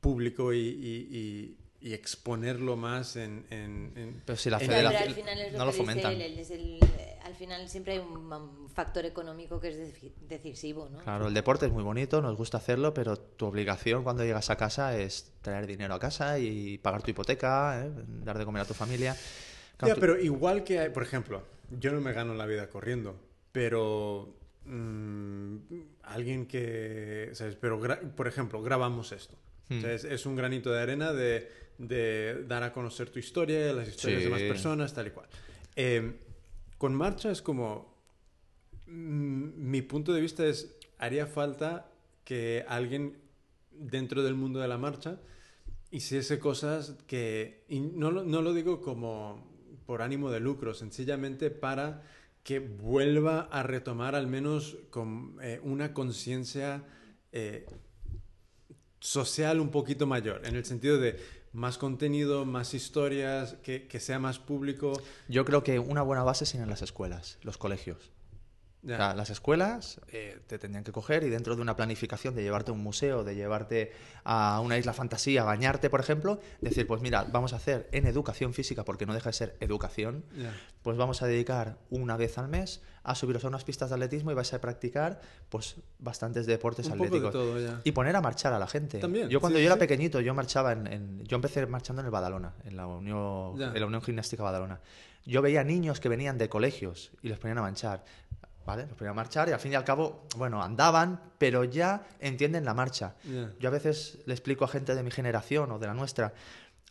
público 0.00 0.52
y, 0.52 0.58
y- 0.58 1.56
y- 1.80 1.92
exponerlo 1.94 2.76
más 2.76 3.16
en... 3.16 3.46
en- 3.50 3.92
en- 3.96 4.22
Pero 4.24 4.36
si 4.36 4.50
la 4.50 4.58
federación 4.58 4.92
pero 4.92 5.08
al 5.10 5.14
final 5.14 5.38
es 5.40 5.52
lo 5.52 5.58
no 5.58 5.64
lo 5.64 5.70
él, 5.70 6.20
él 6.22 6.38
es 6.38 6.50
el- 6.50 6.78
al 7.22 7.34
final 7.34 7.68
siempre 7.68 7.92
hay 7.94 7.98
un, 7.98 8.68
factor 8.74 9.04
económico 9.04 9.60
que 9.60 9.68
es 9.68 9.76
deci- 9.78 10.12
decisivo, 10.28 10.88
¿no? 10.88 10.98
Claro, 11.00 11.28
el 11.28 11.34
deporte 11.34 11.66
es 11.66 11.72
muy 11.72 11.82
bonito, 11.82 12.22
nos 12.22 12.36
gusta 12.36 12.56
hacerlo, 12.58 12.94
pero 12.94 13.16
tu 13.18 13.46
obligación 13.46 14.02
cuando 14.04 14.24
llegas 14.24 14.50
a 14.50 14.56
casa 14.56 14.96
es 14.98 15.32
traer 15.42 15.66
dinero 15.66 15.94
a 15.94 15.98
casa 15.98 16.38
y 16.38 16.78
pagar 16.78 17.02
tu 17.02 17.10
hipoteca, 17.10 17.84
¿eh? 17.84 17.90
dar 18.24 18.38
de 18.38 18.44
comer 18.44 18.62
a 18.62 18.64
tu 18.64 18.74
familia. 18.74 19.16
Claro, 19.76 19.90
Ya, 19.90 19.94
tú- 19.94 20.00
pero 20.00 20.18
igual 20.20 20.64
que 20.64 20.78
hay, 20.80 20.88
por 20.90 21.02
ejemplo, 21.02 21.42
yo 21.78 21.92
no 21.92 22.00
me 22.00 22.12
gano 22.12 22.34
la 22.34 22.46
vida 22.46 22.68
corriendo, 22.70 23.16
pero 23.52 24.34
mm, 24.64 25.56
alguien 26.04 26.46
que, 26.46 27.30
¿sabes? 27.32 27.56
Pero, 27.56 27.80
gra- 27.80 28.00
por 28.14 28.26
ejemplo, 28.28 28.62
grabamos 28.62 29.12
esto. 29.12 29.36
Hmm. 29.68 29.78
O 29.78 29.80
sea, 29.82 29.92
es, 29.92 30.04
es 30.04 30.24
un 30.26 30.36
granito 30.36 30.70
de 30.72 30.80
arena 30.80 31.12
de, 31.12 31.50
de 31.78 32.44
dar 32.46 32.62
a 32.64 32.72
conocer 32.72 33.08
tu 33.10 33.18
historia, 33.18 33.72
las 33.72 33.88
historias 33.88 34.22
de 34.24 34.30
más 34.30 34.40
personas, 34.48 34.92
tal 34.94 35.06
y 35.06 35.10
cual. 35.10 35.28
Eh, 35.76 36.18
con 36.76 36.94
marcha 36.94 37.30
es 37.30 37.40
como, 37.40 37.94
mm, 38.86 39.70
mi 39.70 39.82
punto 39.82 40.12
de 40.12 40.20
vista 40.20 40.44
es, 40.46 40.76
haría 40.98 41.26
falta 41.26 41.90
que 42.24 42.64
alguien 42.68 43.16
dentro 43.70 44.22
del 44.22 44.34
mundo 44.34 44.58
de 44.60 44.68
la 44.68 44.76
marcha 44.78 45.20
hiciese 45.90 46.38
cosas 46.38 46.96
que, 47.06 47.64
y 47.68 47.80
no, 47.80 48.10
lo- 48.10 48.24
no 48.24 48.42
lo 48.42 48.52
digo 48.52 48.80
como 48.80 49.46
por 49.86 50.02
ánimo 50.02 50.30
de 50.30 50.40
lucro, 50.40 50.74
sencillamente 50.74 51.50
para 51.50 52.02
que 52.42 52.58
vuelva 52.60 53.42
a 53.50 53.62
retomar 53.62 54.14
al 54.14 54.26
menos 54.26 54.76
con 54.90 55.36
eh, 55.42 55.60
una 55.62 55.94
conciencia 55.94 56.82
eh, 57.32 57.66
social 59.00 59.60
un 59.60 59.70
poquito 59.70 60.06
mayor, 60.06 60.42
en 60.44 60.56
el 60.56 60.64
sentido 60.64 60.98
de 60.98 61.18
más 61.58 61.76
contenido, 61.76 62.44
más 62.44 62.72
historias, 62.72 63.56
que, 63.62 63.88
que 63.88 64.00
sea 64.00 64.18
más 64.18 64.38
público. 64.38 64.92
Yo 65.28 65.44
creo 65.44 65.62
que 65.62 65.78
una 65.80 66.02
buena 66.02 66.22
base 66.22 66.46
serían 66.46 66.70
las 66.70 66.82
escuelas, 66.82 67.38
los 67.42 67.58
colegios. 67.58 68.12
Ya. 68.82 68.94
O 68.94 68.96
sea, 68.98 69.14
las 69.14 69.28
escuelas 69.30 70.00
eh, 70.12 70.38
te 70.46 70.56
tendrían 70.58 70.84
que 70.84 70.92
coger 70.92 71.24
y 71.24 71.28
dentro 71.30 71.56
de 71.56 71.62
una 71.62 71.74
planificación 71.74 72.34
de 72.36 72.42
llevarte 72.44 72.70
a 72.70 72.74
un 72.74 72.80
museo, 72.82 73.24
de 73.24 73.34
llevarte 73.34 73.92
a 74.24 74.60
una 74.62 74.78
isla 74.78 74.92
fantasía, 74.92 75.42
a 75.42 75.44
bañarte, 75.44 75.90
por 75.90 75.98
ejemplo, 76.00 76.38
decir, 76.60 76.86
pues 76.86 77.02
mira, 77.02 77.24
vamos 77.24 77.52
a 77.52 77.56
hacer 77.56 77.88
en 77.90 78.06
educación 78.06 78.54
física, 78.54 78.84
porque 78.84 79.04
no 79.04 79.14
deja 79.14 79.30
de 79.30 79.32
ser 79.34 79.56
educación, 79.60 80.24
pues 80.82 80.96
vamos 80.96 81.22
a 81.22 81.26
dedicar 81.26 81.76
una 81.90 82.16
vez 82.16 82.38
al 82.38 82.46
mes 82.48 82.80
a 83.02 83.14
subiros 83.14 83.44
a 83.44 83.48
unas 83.48 83.64
pistas 83.64 83.88
de 83.88 83.94
atletismo 83.96 84.30
y 84.30 84.34
vais 84.34 84.52
a 84.54 84.60
practicar 84.60 85.20
pues 85.48 85.76
bastantes 85.98 86.46
deportes 86.46 86.86
Un 86.86 86.92
poco 86.92 87.02
de 87.04 87.06
atléticos. 87.18 87.32
todo. 87.32 87.80
Y 87.82 87.92
poner 87.92 88.14
a 88.14 88.20
marchar 88.20 88.52
a 88.52 88.58
la 88.60 88.66
gente. 88.68 88.98
También, 88.98 89.28
Yo 89.28 89.40
cuando 89.40 89.58
sí, 89.58 89.64
yo 89.64 89.70
era 89.70 89.78
pequeñito, 89.78 90.20
yo 90.20 90.34
marchaba 90.34 90.72
en, 90.72 90.86
en- 90.86 91.24
Yo 91.24 91.34
empecé 91.36 91.66
marchando 91.66 92.00
en 92.00 92.06
el 92.06 92.12
Badalona, 92.12 92.54
en 92.64 92.76
la 92.76 92.86
Unión, 92.86 93.60
en 93.60 93.80
la 93.80 93.86
Unión 93.86 94.02
Gimnástica 94.02 94.42
Badalona. 94.44 94.80
Yo 95.24 95.42
veía 95.42 95.64
niños 95.64 96.00
que 96.00 96.08
venían 96.08 96.38
de 96.38 96.48
colegios 96.48 97.10
y 97.22 97.28
los 97.28 97.38
ponían 97.38 97.58
a 97.58 97.62
marchar. 97.62 98.04
¿Vale? 98.68 98.86
Los 98.86 98.98
ponían 98.98 99.12
a 99.12 99.14
marchar 99.14 99.48
y 99.48 99.52
al 99.52 99.58
fin 99.60 99.72
y 99.72 99.76
al 99.76 99.84
cabo, 99.84 100.26
bueno, 100.36 100.62
andaban, 100.62 101.18
pero 101.38 101.64
ya 101.64 102.02
entienden 102.20 102.66
la 102.66 102.74
marcha. 102.74 103.14
Ya. 103.24 103.50
Yo 103.58 103.68
a 103.70 103.72
veces 103.72 104.18
le 104.26 104.34
explico 104.34 104.66
a 104.66 104.68
gente 104.68 104.94
de 104.94 105.02
mi 105.02 105.10
generación 105.10 105.72
o 105.72 105.78
de 105.78 105.86
la 105.86 105.94
nuestra, 105.94 106.34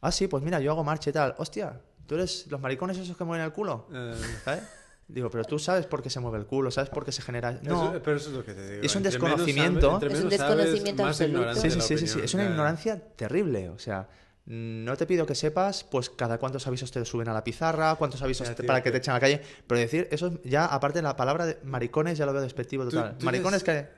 ah, 0.02 0.12
sí, 0.12 0.28
pues 0.28 0.42
mira, 0.42 0.60
yo 0.60 0.72
hago 0.72 0.84
marcha 0.84 1.12
y 1.12 1.14
tal. 1.14 1.36
Hostia, 1.38 1.80
¿tú 2.08 2.16
eres 2.16 2.48
los 2.48 2.60
maricones 2.60 2.98
esos 2.98 3.16
que 3.16 3.24
mueven 3.24 3.46
el 3.46 3.52
culo? 3.54 3.88
Eh, 3.94 4.16
¿Sabes? 4.44 4.64
Digo, 5.08 5.30
pero 5.30 5.44
tú 5.46 5.60
sabes 5.60 5.86
por 5.86 6.02
qué 6.02 6.10
se 6.10 6.20
mueve 6.20 6.40
el 6.40 6.48
culo, 6.48 6.72
sabes 6.72 6.90
por 6.90 7.06
qué 7.06 7.12
se 7.12 7.22
genera... 7.22 7.52
No, 7.62 7.92
eso- 7.94 8.02
pero 8.04 8.18
eso 8.18 8.30
es 8.32 8.36
lo 8.38 8.44
que 8.44 8.56
te 8.56 8.70
digo. 8.72 8.84
Es 8.84 8.96
un 8.96 9.04
desconocimiento. 9.04 10.00
Es 10.02 10.20
un 10.24 10.30
desconocimiento 10.30 11.06
absoluto. 11.06 11.54
Sí, 11.54 11.70
sí, 11.70 11.80
sí, 11.82 11.98
sí, 12.00 12.08
sí. 12.08 12.20
Es 12.24 12.34
una 12.34 12.46
ignorancia 12.46 13.00
terrible. 13.16 13.70
O 13.70 13.78
sea, 13.78 14.10
no 14.50 14.96
te 14.96 15.06
pido 15.06 15.26
que 15.26 15.36
sepas, 15.36 15.84
pues 15.84 16.10
cada 16.10 16.38
cuántos 16.38 16.66
avisos 16.68 16.90
te 16.90 17.04
suben 17.04 17.28
a 17.28 17.34
la 17.34 17.44
pizarra, 17.44 17.96
cuántos 17.96 18.22
avisos 18.22 18.56
te- 18.56 18.64
para 18.64 18.82
que 18.82 18.92
te 18.92 18.98
echen 18.98 19.12
a 19.12 19.16
la 19.16 19.20
calle. 19.20 19.42
Pero 19.68 19.80
decir, 19.80 20.08
eso 20.10 20.28
es- 20.28 20.34
ya, 20.50 20.66
aparte 20.66 21.00
de 21.00 21.04
la 21.04 21.16
palabra 21.18 21.46
de 21.46 21.58
maricones, 21.64 22.18
ya 22.18 22.26
lo 22.26 22.32
veo 22.34 22.42
despectivo 22.42 22.86
total. 22.86 23.18
tú 23.18 23.26
maricones 23.26 23.64
ya 23.64 23.84
que. 23.84 23.90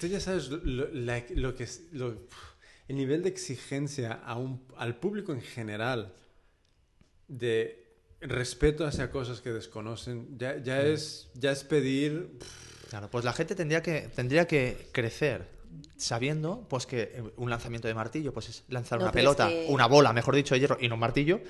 Tú 0.00 0.06
ya 0.08 0.18
sabes 0.20 0.48
lo, 0.48 0.88
la- 0.92 1.22
lo 1.34 1.54
que 1.54 1.64
es. 1.64 1.82
lo- 1.92 2.26
el 2.88 2.96
nivel 2.96 3.22
de 3.22 3.28
exigencia 3.28 4.12
a 4.12 4.36
un- 4.36 4.66
al 4.76 4.96
público 4.96 5.32
en 5.32 5.40
general 5.40 6.12
de 7.28 7.78
respeto 8.20 8.86
hacia 8.86 9.10
cosas 9.10 9.40
que 9.40 9.50
desconocen 9.52 10.36
ya, 10.38 10.56
ya, 10.58 10.82
es, 10.82 11.30
ya 11.34 11.52
es 11.52 11.64
pedir. 11.64 12.38
Claro, 12.90 13.08
pues 13.10 13.24
la 13.24 13.32
gente 13.32 13.54
tendría 13.54 13.82
que, 13.82 14.10
tendría 14.14 14.46
que 14.46 14.88
crecer 14.92 15.46
sabiendo 15.96 16.66
pues 16.68 16.86
que 16.86 17.02
eh, 17.14 17.22
un 17.36 17.50
lanzamiento 17.50 17.88
de 17.88 17.94
martillo 17.94 18.32
pues 18.32 18.48
es 18.48 18.64
lanzar 18.68 18.98
No, 18.98 19.04
una 19.04 19.10
es 19.10 19.14
pelota, 19.14 19.48
que- 19.48 19.66
una 19.68 19.86
bola, 19.86 20.12
mejor 20.12 20.34
dicho, 20.34 20.54
de 20.54 20.60
hierro 20.60 20.76
y 20.80 20.88
no 20.88 20.94
un 20.94 21.00
martillo. 21.00 21.40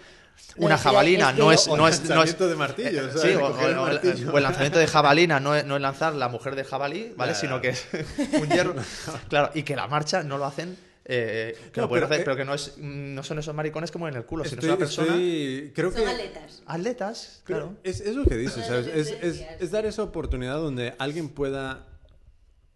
No, 0.57 0.67
una 0.67 0.79
jabalina 0.79 1.29
es 1.31 1.35
que- 1.37 1.41
no 1.43 1.53
es 1.53 1.69
o 1.69 1.77
no 1.77 1.89
es, 1.89 1.99
no 2.01 2.05
es 2.05 2.09
lanzamiento 2.09 2.49
de 2.49 2.57
martillo, 2.57 3.09
¿sabes? 3.09 3.23
sí, 3.23 3.29
o, 3.29 3.69
el 3.69 3.77
o- 3.79 3.83
o- 3.83 3.87
martillo. 3.87 4.33
o 4.33 4.37
el 4.39 4.43
lanzamiento 4.43 4.79
de 4.79 4.87
jabalina 4.87 5.41
no 5.41 5.55
es, 5.55 5.65
no 5.67 5.77
es 5.77 5.83
lanzar 5.83 6.15
la 6.15 6.29
mujer 6.29 6.55
de 6.57 6.65
jabalí, 6.65 7.13
¿vale? 7.17 7.33
Ya, 7.33 7.39
Sino 7.39 7.61
que 7.61 7.69
es 7.71 7.87
un 8.41 8.49
hierro. 8.49 8.75
claro, 9.29 9.51
y 9.55 9.63
que 9.63 9.77
la 9.77 9.87
marcha 9.89 10.23
no 10.23 10.39
lo 10.39 10.47
hacen 10.47 10.77
eh, 11.05 11.57
que 11.73 11.81
No, 11.81 11.87
lo 11.87 11.89
pueden 11.89 12.05
pero, 12.05 12.15
hacer, 12.15 12.21
eh, 12.21 12.25
pero 12.25 12.37
que 12.37 12.45
no 12.45 12.55
es 12.55 12.75
mm, 12.79 13.15
no 13.15 13.23
son 13.25 13.39
esos 13.41 13.53
maricones 13.55 13.91
que 13.91 13.99
mueven 13.99 14.17
el 14.17 14.25
culo, 14.25 14.45
sino 14.45 14.53
es 14.53 14.59
Estoy, 14.65 14.69
una 14.71 14.79
persona 14.79 15.09
estoy- 15.09 15.73
creo 15.75 15.91
Son 15.91 16.01
que 16.05 16.09
aletas. 16.09 16.63
atletas, 16.65 17.43
Pero 17.45 17.59
claro. 17.61 17.77
Es, 17.83 18.01
es 18.01 18.15
lo 18.15 18.25
que 18.25 18.37
dices, 18.37 18.69
Es, 18.71 19.45
es 19.61 19.71
dar 19.73 19.85
esa 19.85 20.03
oportunidad 20.05 20.57
donde 20.59 20.95
alguien 20.99 21.29
pueda 21.29 21.87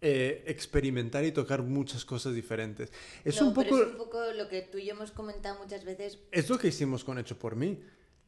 eh, 0.01 0.43
experimentar 0.47 1.23
y 1.25 1.31
tocar 1.31 1.61
muchas 1.63 2.05
cosas 2.05 2.33
diferentes. 2.33 2.91
Es 3.25 3.39
No, 3.41 3.47
un 3.47 3.53
pero 3.53 3.69
poco... 3.69 3.81
es 3.83 3.87
un 3.89 3.97
poco 3.97 4.31
lo 4.33 4.47
que 4.49 4.61
tú 4.61 4.77
y 4.77 4.85
yo 4.85 4.91
hemos 4.93 5.11
comentado 5.11 5.57
muchas 5.61 5.83
veces. 5.83 6.19
Es 6.31 6.49
lo 6.49 6.57
que 6.59 6.67
hicimos 6.67 7.03
con 7.03 7.17
Hecho 7.17 7.37
por 7.39 7.55
mí. 7.55 7.83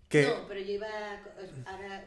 Que... 0.07 0.23
No, 0.23 0.47
pero 0.47 0.59
yo 0.61 0.73
iba. 0.73 0.87
a- 0.87 1.23
Ahora. 1.67 2.05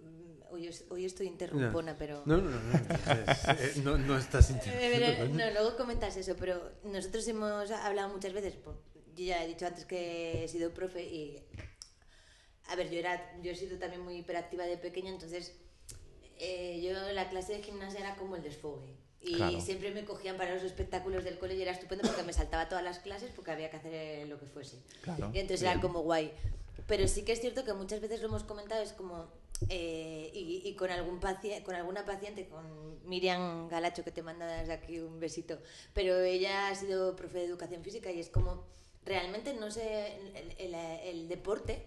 mm, 0.00 0.34
Hoy, 0.52 0.70
hoy 0.90 1.04
estoy 1.04 1.26
interrumpona, 1.28 1.96
pero. 1.96 2.22
No, 2.26 2.36
no, 2.38 2.50
no. 2.50 2.60
no, 2.60 3.32
es- 3.32 3.76
eh, 3.76 3.80
no, 3.84 3.98
no 3.98 4.16
estás 4.18 4.50
interrumpiendo, 4.50 5.28
no, 5.44 5.50
luego 5.52 5.76
comentas 5.76 6.16
eso, 6.16 6.34
pero 6.38 6.72
nosotros 6.84 7.26
hemos 7.28 7.70
hablado 7.70 8.08
muchas 8.12 8.32
veces, 8.32 8.54
pues, 8.62 8.76
yo 9.16 9.24
ya 9.24 9.44
he 9.44 9.48
dicho 9.48 9.66
antes 9.66 9.84
que 9.84 10.44
he 10.44 10.48
sido 10.48 10.72
profe 10.74 11.02
y, 11.04 11.44
a 12.68 12.76
ver, 12.76 12.90
yo, 12.90 12.98
era, 12.98 13.40
yo 13.42 13.50
he 13.52 13.54
sido 13.56 13.78
también 13.78 14.02
muy 14.02 14.16
hiperactiva 14.16 14.64
de 14.64 14.76
pequeña, 14.78 15.10
entonces 15.10 15.54
eh, 16.38 16.80
yo 16.82 17.12
la 17.12 17.28
clase 17.28 17.54
de 17.54 17.62
gimnasia 17.62 18.00
era 18.00 18.16
como 18.16 18.36
el 18.36 18.42
desfogue. 18.42 18.94
Y 19.20 19.36
Claro. 19.36 19.58
siempre 19.60 19.90
me 19.90 20.04
cogían 20.04 20.36
para 20.36 20.54
los 20.54 20.62
espectáculos 20.62 21.24
del 21.24 21.38
cole 21.38 21.54
y 21.56 21.62
era 21.62 21.72
estupendo 21.72 22.06
porque 22.06 22.22
me 22.24 22.32
saltaba 22.34 22.68
todas 22.68 22.84
las 22.84 22.98
clases 22.98 23.30
porque 23.34 23.52
había 23.52 23.70
que 23.70 23.78
hacer 23.78 23.94
eh, 23.94 24.26
lo 24.26 24.38
que 24.38 24.44
fuese. 24.46 24.78
Claro. 25.00 25.30
Y 25.32 25.38
entonces 25.38 25.62
era 25.62 25.80
como 25.80 26.00
guay. 26.02 26.30
Pero 26.86 27.08
sí 27.08 27.22
que 27.24 27.32
es 27.32 27.40
cierto 27.40 27.64
que 27.64 27.72
muchas 27.72 28.00
veces 28.02 28.20
lo 28.20 28.26
hemos 28.28 28.44
comentado, 28.44 28.82
es 28.82 28.92
como. 28.92 29.26
eh, 29.70 30.30
y, 30.34 30.60
y 30.68 30.74
con, 30.74 30.90
algún 30.90 31.20
con 31.64 31.74
alguna 31.74 32.04
paciente, 32.04 32.46
con 32.48 32.98
Miriam 33.08 33.68
Galacho, 33.68 34.04
que 34.04 34.10
te 34.10 34.20
manda 34.22 34.46
desde 34.46 34.74
aquí 34.74 34.98
un 35.00 35.18
besito, 35.20 35.58
pero 35.94 36.20
ella 36.20 36.68
ha 36.68 36.74
sido 36.74 37.16
profe 37.16 37.38
de 37.38 37.44
educación 37.46 37.82
física 37.82 38.10
y 38.10 38.20
es 38.20 38.28
como. 38.28 38.64
Realmente 39.06 39.54
no 39.54 39.70
sé. 39.70 40.16
El, 40.34 40.52
el- 40.58 40.74
el 40.74 41.28
deporte 41.28 41.86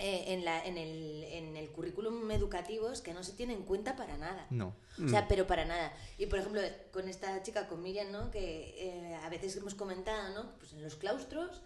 eh, 0.00 0.32
en, 0.32 0.44
la, 0.44 0.64
en, 0.64 0.78
el, 0.78 1.24
en 1.24 1.56
el 1.56 1.68
currículum 1.70 2.30
educativo 2.30 2.90
es 2.90 3.00
que 3.00 3.14
no 3.14 3.22
se 3.22 3.32
tiene 3.32 3.52
en 3.52 3.62
cuenta 3.62 3.96
para 3.96 4.16
nada. 4.16 4.46
No. 4.50 4.74
O 5.04 5.08
sea, 5.08 5.28
pero 5.28 5.46
para 5.46 5.64
nada. 5.64 5.92
Y 6.18 6.26
por 6.26 6.38
ejemplo, 6.38 6.60
con 6.92 7.08
esta 7.08 7.42
chica, 7.42 7.68
con 7.68 7.82
Miriam, 7.82 8.10
¿no? 8.10 8.30
Que 8.30 8.74
eh, 8.78 9.14
a 9.22 9.28
veces 9.28 9.56
hemos 9.56 9.74
comentado, 9.74 10.34
¿no? 10.34 10.50
Pues 10.58 10.72
en 10.72 10.82
los 10.82 10.96
claustros, 10.96 11.62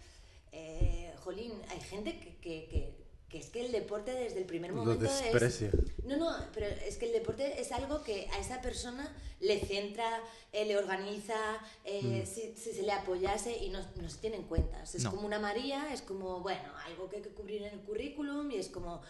eh, 0.51 1.13
jolín, 1.23 1.53
hay 1.69 1.81
gente 1.81 2.19
que, 2.19 2.37
que, 2.37 2.67
que, 2.67 3.04
que 3.29 3.39
es 3.39 3.49
que 3.49 3.65
el 3.65 3.71
deporte 3.71 4.11
desde 4.13 4.37
el 4.39 4.45
primer 4.45 4.71
Lo 4.71 4.77
momento 4.77 5.05
es... 5.05 5.19
desprecia. 5.21 5.71
No, 6.03 6.17
no, 6.17 6.31
pero 6.53 6.67
es 6.67 6.97
que 6.97 7.07
el 7.07 7.11
deporte 7.13 7.59
es 7.59 7.71
algo 7.71 8.03
que 8.03 8.27
a 8.33 8.39
esa 8.39 8.61
persona 8.61 9.11
le 9.39 9.59
centra, 9.59 10.21
eh, 10.53 10.65
le 10.65 10.77
organiza, 10.77 11.35
eh, 11.83 12.23
Mm. 12.23 12.27
si, 12.27 12.55
si 12.55 12.71
se 12.73 12.83
le 12.83 12.91
apoyase 12.91 13.57
y 13.57 13.69
no, 13.69 13.79
no 14.01 14.09
se 14.09 14.17
tiene 14.19 14.37
en 14.37 14.43
cuenta. 14.43 14.81
O 14.81 14.85
sea, 14.85 14.97
es 14.99 15.03
No. 15.03 15.11
como 15.11 15.25
una 15.25 15.39
María, 15.39 15.91
es 15.93 16.01
como, 16.01 16.39
bueno, 16.41 16.69
algo 16.85 17.09
que 17.09 17.17
hay 17.17 17.21
que 17.23 17.29
cubrir 17.29 17.63
en 17.63 17.73
el 17.73 17.79
currículum 17.81 18.49
y 18.51 18.57
es 18.57 18.69
como... 18.69 19.01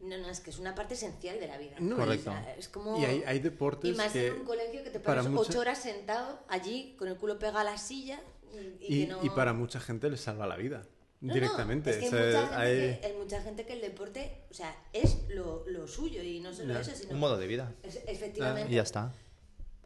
No, 0.00 0.16
no, 0.16 0.30
es 0.30 0.38
que 0.40 0.50
es 0.50 0.58
una 0.60 0.74
parte 0.76 0.94
esencial 0.94 1.40
de 1.40 1.48
la 1.48 1.58
vida. 1.58 1.74
No, 1.80 1.96
Correcto. 1.96 2.32
es 2.56 2.68
como... 2.68 2.98
Y 3.00 3.04
hay, 3.04 3.22
hay 3.26 3.40
deportes 3.40 3.90
Y 3.90 3.94
más 3.94 4.12
que... 4.12 4.28
en 4.28 4.34
un 4.34 4.44
colegio 4.44 4.84
que 4.84 4.90
te 4.90 5.00
pasas 5.00 5.26
mucha- 5.28 5.50
ocho 5.50 5.58
horas 5.60 5.78
sentado 5.78 6.38
allí 6.48 6.94
con 6.96 7.08
el 7.08 7.16
culo 7.16 7.38
pegado 7.38 7.58
a 7.58 7.64
la 7.64 7.76
silla 7.78 8.20
y, 8.54 8.58
y 8.58 9.02
Y, 9.02 9.06
que 9.06 9.12
no... 9.12 9.24
y 9.24 9.30
para 9.30 9.52
mucha 9.52 9.80
gente 9.80 10.08
les 10.08 10.20
salva 10.20 10.46
la 10.46 10.56
vida. 10.56 10.86
No, 11.20 11.28
no, 11.28 11.34
directamente. 11.34 11.90
es 11.90 11.96
que 11.98 12.04
hay, 12.06 12.10
mucha 12.12 12.22
gente 12.48 12.54
hay- 12.54 12.76
que, 13.00 13.06
hay 13.06 13.12
mucha 13.14 13.40
gente 13.42 13.66
que 13.66 13.72
el 13.72 13.80
deporte, 13.80 14.42
o 14.50 14.54
sea, 14.54 14.74
es 14.92 15.28
lo, 15.30 15.64
lo 15.66 15.88
suyo 15.88 16.22
y 16.22 16.38
no 16.40 16.54
solo 16.54 16.74
Ya. 16.74 16.80
eso, 16.80 16.92
sino... 16.94 17.12
Un 17.14 17.18
modo 17.20 17.36
de 17.36 17.46
vida. 17.48 17.72
es- 17.82 18.00
efectivamente. 18.06 18.70
Y 18.72 18.76
ya 18.76 18.82
está. 18.82 19.12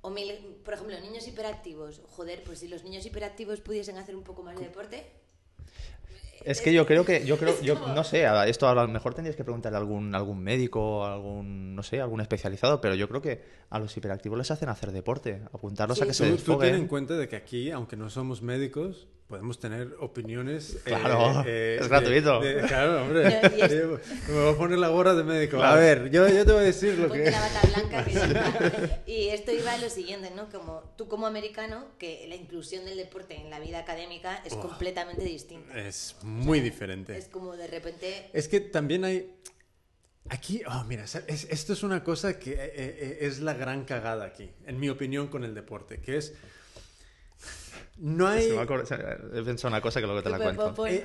O 0.02 0.10
mil- 0.10 0.56
por 0.64 0.74
ejemplo, 0.74 0.98
niños 1.00 1.26
hiperactivos. 1.26 2.02
Joder, 2.09 2.42
pues 2.44 2.59
si 2.59 2.68
los 2.68 2.84
niños 2.84 3.06
hiperactivos 3.06 3.60
pudiesen 3.60 3.96
hacer 3.98 4.14
un 4.16 4.24
poco 4.24 4.42
más 4.42 4.56
de 4.56 4.64
deporte... 4.64 5.06
Es 6.44 6.60
que 6.60 6.72
yo 6.72 6.86
creo 6.86 7.04
que, 7.04 7.24
yo 7.24 7.38
creo, 7.38 7.60
yo 7.62 7.74
no 7.94 8.02
sé, 8.02 8.26
a- 8.26 8.48
esto 8.48 8.68
a 8.68 8.74
lo 8.74 8.88
mejor 8.88 9.14
tendrías 9.14 9.36
que 9.36 9.44
preguntarle 9.44 9.76
a 9.78 9.80
algún, 9.80 10.12
algún 10.14 10.42
médico, 10.42 11.04
algún, 11.06 11.76
no 11.76 11.82
sé, 11.84 12.00
algún 12.00 12.20
especializado, 12.20 12.80
pero 12.80 12.96
yo 12.96 13.09
creo 13.09 13.22
que 13.22 13.44
a 13.70 13.78
los 13.78 13.96
hiperactivos 13.96 14.36
les 14.36 14.50
hacen 14.50 14.68
hacer 14.68 14.90
deporte, 14.90 15.40
apuntarlos 15.52 16.02
a 16.02 16.06
que 16.06 16.12
se 16.14 16.28
Tú, 16.28 16.36
tú 16.36 16.42
ten 16.42 16.52
en 16.54 16.59
desfoguen. 16.72 16.88
cuenta 16.88 17.14
de 17.16 17.28
que 17.28 17.36
aquí, 17.36 17.70
aunque 17.70 17.96
no 17.96 18.10
somos 18.10 18.42
médicos, 18.42 19.06
podemos 19.32 19.59
tener 19.59 19.94
opiniones. 19.98 20.74
eh, 20.74 20.80
Claro, 20.84 21.40
es 21.40 21.46
de- 21.46 21.88
gratuito. 21.88 22.40
de- 22.40 22.60
claro, 22.66 23.02
hombre. 23.02 23.40
Es- 23.42 23.70
Yo 23.72 23.98
Me 24.28 24.40
voy 24.42 24.52
a 24.54 24.56
poner 24.59 24.78
la 24.78 24.88
gorra 24.88 25.14
de 25.14 25.24
médico. 25.24 25.56
Claro. 25.56 25.72
A 25.72 25.80
ver, 25.80 26.10
yo, 26.10 26.28
yo 26.28 26.44
te 26.44 26.52
voy 26.52 26.60
a 26.60 26.64
decir 26.66 26.98
lo 26.98 27.09
Ponte 27.09 27.24
que. 27.24 27.30
la 27.30 27.40
bata 27.40 27.60
blanca 27.66 28.04
que 28.04 28.12
sepa. 28.18 29.00
Y 29.06 29.28
esto 29.28 29.52
iba 29.52 29.72
a 29.72 29.78
lo 29.78 29.88
siguiente, 29.88 30.30
¿no? 30.36 30.50
Como 30.50 30.82
tú 30.98 31.09
como 31.09 31.26
americano, 31.26 31.86
que 31.98 32.26
la 32.28 32.34
inclusión 32.36 32.84
del 32.84 32.98
deporte 32.98 33.34
en 33.36 33.48
la 33.48 33.59
vida 33.59 33.78
académica 33.78 34.42
es 34.44 34.52
Oh. 34.52 34.60
completamente 34.60 35.24
distinta. 35.24 35.78
Es 35.80 36.16
muy 36.22 36.60
diferente. 36.60 37.16
Es 37.16 37.28
como 37.28 37.56
de 37.56 37.68
repente... 37.68 38.28
Es 38.34 38.48
que 38.48 38.60
también 38.60 39.06
hay. 39.06 39.34
Aquí, 40.28 40.60
oh, 40.68 40.84
mira, 40.84 41.04
es- 41.04 41.46
esto 41.48 41.72
es 41.72 41.82
una 41.82 42.04
cosa 42.04 42.38
que 42.38 42.52
eh, 42.52 42.72
eh, 42.74 43.18
es 43.22 43.40
la 43.40 43.54
gran 43.54 43.84
cagada 43.86 44.26
aquí, 44.26 44.50
en 44.66 44.78
mi 44.78 44.90
opinión, 44.90 45.28
con 45.28 45.42
el 45.42 45.54
deporte, 45.54 46.00
que 46.02 46.18
es. 46.18 46.34
No 47.97 48.27
hay. 48.27 48.48
Se 48.48 48.97
me 48.97 49.39
He 49.39 49.43
pensado 49.43 49.69
una 49.69 49.81
cosa 49.81 50.01
que 50.01 50.06
luego 50.06 50.23
te 50.23 50.31
la 50.31 50.39
Pon- 50.39 50.44
cuento. 50.56 50.74
pon- 50.74 50.89
Eh, 50.89 51.05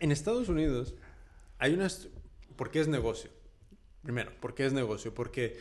en 0.00 0.12
Estados 0.12 0.48
Unidos 0.48 0.94
hay 1.58 1.74
unas... 1.74 2.08
¿Por 2.56 2.70
qué 2.70 2.80
es 2.80 2.88
negocio? 2.88 3.30
Primero, 4.02 4.30
¿por 4.40 4.54
qué 4.54 4.66
es 4.66 4.72
negocio? 4.72 5.12
Porque 5.14 5.58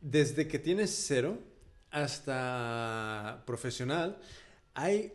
desde 0.00 0.46
que 0.46 0.58
tienes 0.58 0.90
cero 1.06 1.38
hasta 1.90 3.42
profesional 3.46 4.18
hay 4.74 5.12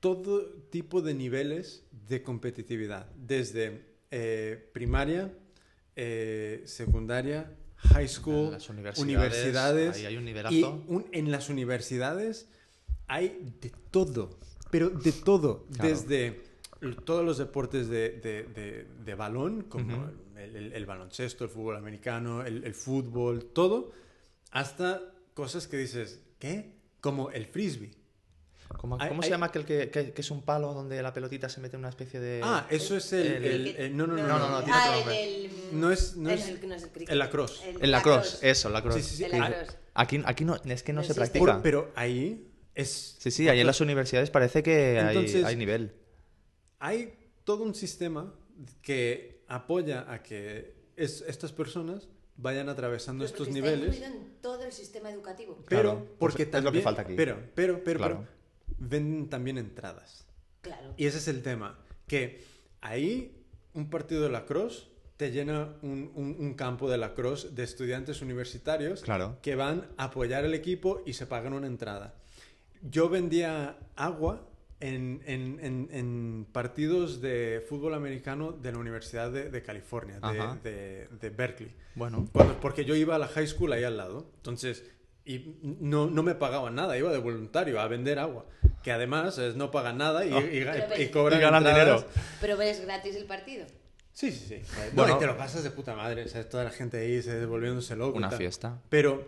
todo 0.00 0.44
tipo 0.70 1.02
de 1.02 1.14
niveles 1.14 1.84
de 2.08 2.22
competitividad. 2.22 3.06
Desde 3.16 3.84
eh, 4.10 4.70
primaria, 4.72 5.32
eh, 5.96 6.62
secundaria, 6.66 7.52
high 7.76 8.08
school, 8.08 8.52
las 8.52 8.68
universidades, 8.68 8.98
universidades. 9.00 9.96
ahí 9.96 10.06
hay 10.06 10.16
un 10.16 10.24
nivelazo. 10.24 10.54
y 10.54 10.62
un- 10.62 11.06
en 11.12 11.30
las 11.30 11.48
universidades 11.50 12.48
hay 13.10 13.54
de 13.60 13.72
todo, 13.90 14.30
pero 14.70 14.88
de 14.90 15.12
todo. 15.12 15.66
Claro. 15.72 15.88
Desde 15.88 16.40
todos 17.04 17.24
los 17.24 17.38
deportes 17.38 17.88
de, 17.88 18.10
de- 18.10 18.44
de- 18.44 18.86
de 19.04 19.14
balón, 19.14 19.62
como 19.64 20.08
el, 20.36 20.56
el- 20.56 20.72
el 20.72 20.86
baloncesto, 20.86 21.44
el 21.44 21.50
fútbol 21.50 21.76
americano, 21.76 22.42
el, 22.44 22.64
el 22.64 22.74
fútbol, 22.74 23.44
todo, 23.52 23.90
hasta 24.52 25.02
cosas 25.34 25.66
que 25.66 25.76
dices, 25.76 26.20
¿qué? 26.38 26.72
Como 27.00 27.30
el 27.30 27.46
frisbee. 27.46 27.90
¿Cómo, 28.78 28.96
hay- 29.00 29.08
cómo 29.08 29.20
hay- 29.22 29.26
se 29.26 29.30
llama 29.32 29.46
aquel 29.46 29.64
que, 29.64 29.90
que- 29.90 30.12
que 30.12 30.20
es 30.20 30.30
un 30.30 30.42
palo 30.42 30.72
donde 30.72 31.02
la 31.02 31.12
pelotita 31.12 31.48
se 31.48 31.60
mete 31.60 31.74
en 31.74 31.80
una 31.80 31.88
especie 31.88 32.20
de... 32.20 32.40
Ah, 32.44 32.66
eso 32.70 32.96
es 32.96 33.12
el... 33.12 33.26
el- 33.26 33.44
el- 33.44 33.66
el- 33.76 33.96
no, 33.96 34.06
no, 34.06 34.14
no, 34.16 34.22
No, 34.28 34.38
no, 34.38 34.48
no, 34.50 34.58
tiene 34.62 34.78
Ah, 34.78 35.02
No 35.72 35.90
es- 35.90 36.16
no 36.16 36.30
el- 36.30 36.38
es- 36.38 36.48
el 36.48 36.60
que 36.60 36.66
no 36.68 36.74
es 36.76 36.82
el 36.84 36.90
cricket. 36.90 37.10
el 37.10 37.18
lacrosse. 37.18 37.68
El 37.80 37.90
lacrosse, 37.90 38.38
eso, 38.48 38.68
el 38.68 38.74
lacrosse. 38.74 39.02
Sí, 39.02 39.16
sí, 39.16 39.24
sí. 39.24 39.36
Aquí, 39.94 40.22
aquí 40.24 40.44
no, 40.44 40.54
es 40.64 40.82
que 40.84 40.92
no, 40.92 41.00
No 41.00 41.06
se 41.06 41.14
practica. 41.14 41.44
por- 41.44 41.62
pero 41.62 41.90
ahí 41.96 42.46
es... 42.74 43.16
Sí, 43.18 43.30
sí, 43.30 43.48
ahí 43.48 43.60
en 43.60 43.66
las 43.66 43.80
universidades 43.80 44.30
parece 44.30 44.62
que 44.62 44.98
hay- 45.00 45.16
Entonces- 45.16 45.44
hay, 45.44 45.56
nivel. 45.56 45.92
hay 46.78 47.14
todo 47.44 47.64
un 47.64 47.74
sistema 47.74 48.34
que 48.82 49.42
apoya 49.48 50.10
a 50.12 50.22
que 50.22 50.74
es- 50.96 51.22
estas 51.26 51.52
personas 51.52 52.08
vayan 52.36 52.68
atravesando 52.68 53.24
Pero 53.24 53.32
estos 53.34 53.48
niveles. 53.52 53.94
Está 53.94 54.06
incluido 54.06 54.26
en 54.26 54.40
todo 54.40 54.64
el 54.64 54.72
sistema 54.72 55.10
educativo. 55.10 55.62
Pero, 55.68 55.82
Claro, 55.82 56.06
porque 56.18 56.46
pues 56.46 56.56
es 56.58 56.64
lo 56.64 56.70
que 56.72 56.78
también, 56.78 56.84
falta 56.84 57.02
aquí. 57.02 57.14
Pero, 57.16 57.38
pero, 57.54 57.84
pero, 57.84 57.98
Claro. 57.98 58.26
pero, 58.26 58.76
venden 58.78 59.28
también 59.28 59.58
entradas. 59.58 60.26
Claro. 60.62 60.94
Y 60.96 61.06
ese 61.06 61.18
es 61.18 61.28
el 61.28 61.42
tema. 61.42 61.78
Que 62.06 62.42
ahí 62.80 63.44
un 63.74 63.90
partido 63.90 64.22
de 64.22 64.30
lacrosse 64.30 64.88
te 65.16 65.30
llena 65.32 65.74
un, 65.82 66.10
un- 66.14 66.36
un 66.38 66.54
campo 66.54 66.88
de 66.90 66.96
lacrosse 66.96 67.50
de 67.50 67.62
estudiantes 67.62 68.22
universitarios 68.22 69.02
Claro. 69.02 69.38
que 69.42 69.54
van 69.54 69.88
a 69.98 70.04
apoyar 70.04 70.44
el 70.46 70.54
equipo 70.54 71.02
y 71.04 71.12
se 71.12 71.26
pagan 71.26 71.52
una 71.52 71.66
entrada. 71.66 72.14
Yo 72.82 73.08
vendía 73.08 73.76
agua 73.96 74.46
en, 74.80 75.22
en- 75.26 75.58
en- 75.60 75.88
en 75.92 76.46
partidos 76.50 77.20
de 77.20 77.64
fútbol 77.68 77.92
americano 77.94 78.52
de 78.52 78.72
la 78.72 78.78
Universidad 78.78 79.30
de, 79.30 79.50
de 79.50 79.62
California, 79.62 80.18
de, 80.20 80.70
de- 80.70 81.08
de 81.20 81.30
Berkeley. 81.30 81.74
Bueno, 81.94 82.26
Cuando- 82.32 82.58
porque 82.60 82.84
yo 82.84 82.94
iba 82.94 83.16
a 83.16 83.18
la 83.18 83.28
high 83.28 83.46
school 83.46 83.72
ahí 83.72 83.84
al 83.84 83.96
lado. 83.98 84.30
Entonces, 84.36 84.84
y 85.26 85.56
no, 85.62 86.08
no 86.08 86.22
me 86.22 86.34
pagaban 86.34 86.74
nada, 86.74 86.96
iba 86.96 87.12
de 87.12 87.18
voluntario 87.18 87.78
a 87.80 87.86
vender 87.88 88.18
agua. 88.18 88.46
Que 88.82 88.90
además 88.92 89.36
es, 89.36 89.54
no 89.56 89.70
pagan 89.70 89.98
nada 89.98 90.24
y, 90.24 90.32
Oh. 90.32 90.40
y 90.98 91.08
cobran 91.08 91.38
Y 91.38 91.42
ganan 91.42 91.62
dinero. 91.62 92.02
Pero 92.40 92.56
ves 92.56 92.80
gratis 92.80 93.14
el 93.16 93.26
partido. 93.26 93.66
Sí, 94.12 94.32
sí, 94.32 94.46
sí. 94.48 94.62
No, 94.94 95.02
Bueno. 95.02 95.16
y 95.16 95.18
te 95.18 95.26
lo 95.26 95.36
pasas 95.36 95.62
de 95.62 95.70
puta 95.70 95.94
madre. 95.94 96.24
O 96.24 96.28
sea, 96.28 96.48
toda 96.48 96.64
la 96.64 96.70
gente 96.70 96.96
ahí 96.98 97.20
se 97.22 97.44
volviéndose 97.44 97.94
loco. 97.96 98.14
y 98.14 98.18
una 98.18 98.30
fiesta. 98.30 98.80
Pero 98.88 99.24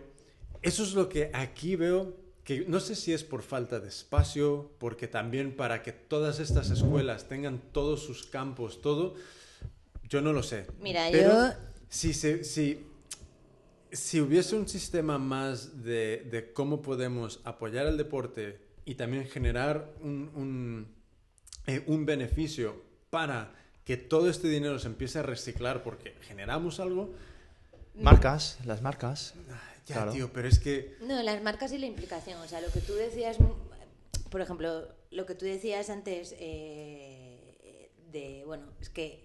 eso 0.63 0.81
es 0.83 0.93
lo 0.95 1.07
que 1.09 1.29
aquí 1.33 1.75
veo, 1.75 2.17
que 2.43 2.65
no 2.67 2.79
sé 2.79 2.95
si 2.95 3.13
es 3.13 3.23
por 3.23 3.41
falta 3.41 3.79
de 3.79 3.87
espacio, 3.89 4.71
porque 4.79 5.07
también 5.07 5.55
para 5.55 5.81
que 5.81 5.91
todas 5.93 6.39
estas 6.39 6.69
escuelas 6.71 7.27
tengan 7.29 7.59
todos 7.71 8.03
sus 8.03 8.23
campos, 8.25 8.81
todo, 8.81 9.15
yo 10.09 10.21
no 10.21 10.33
lo 10.33 10.43
sé. 10.43 10.67
Mira, 10.81 11.07
Pero 11.11 11.29
yo- 11.31 11.53
Si, 11.89 12.13
se- 12.13 12.43
si, 12.43 12.85
si 13.91 14.19
hubiese 14.19 14.55
un 14.55 14.67
sistema 14.67 15.17
más 15.19 15.83
de, 15.83 16.27
de 16.31 16.51
cómo 16.53 16.81
podemos 16.81 17.39
apoyar 17.43 17.85
el 17.85 17.97
deporte 17.97 18.59
y 18.85 18.95
también 18.95 19.27
generar 19.27 19.89
un, 20.01 20.29
un, 20.35 20.87
eh, 21.67 21.83
un 21.87 22.05
beneficio 22.05 22.81
para 23.09 23.53
que 23.85 23.95
todo 23.95 24.29
este 24.29 24.47
dinero 24.49 24.79
se 24.79 24.87
empiece 24.87 25.19
a 25.19 25.23
reciclar 25.23 25.83
porque 25.83 26.15
generamos 26.21 26.79
algo, 26.79 27.13
Marcas, 27.95 28.57
las 28.65 28.81
marcas. 28.81 29.35
Ya, 29.85 29.95
Claro. 29.95 30.11
tío, 30.11 30.31
pero 30.33 30.47
es 30.47 30.59
que... 30.59 30.95
No, 31.01 31.21
las 31.23 31.41
marcas 31.41 31.71
y 31.73 31.77
la 31.77 31.85
implicación. 31.85 32.39
O 32.41 32.47
sea, 32.47 32.61
lo 32.61 32.71
que 32.71 32.79
tú 32.79 32.93
decías, 32.93 33.37
por 34.29 34.41
ejemplo, 34.41 34.87
lo 35.11 35.25
que 35.25 35.35
tú 35.35 35.45
decías 35.45 35.89
antes 35.89 36.35
eh, 36.39 37.91
de, 38.11 38.43
bueno, 38.45 38.65
es 38.81 38.89
que 38.89 39.23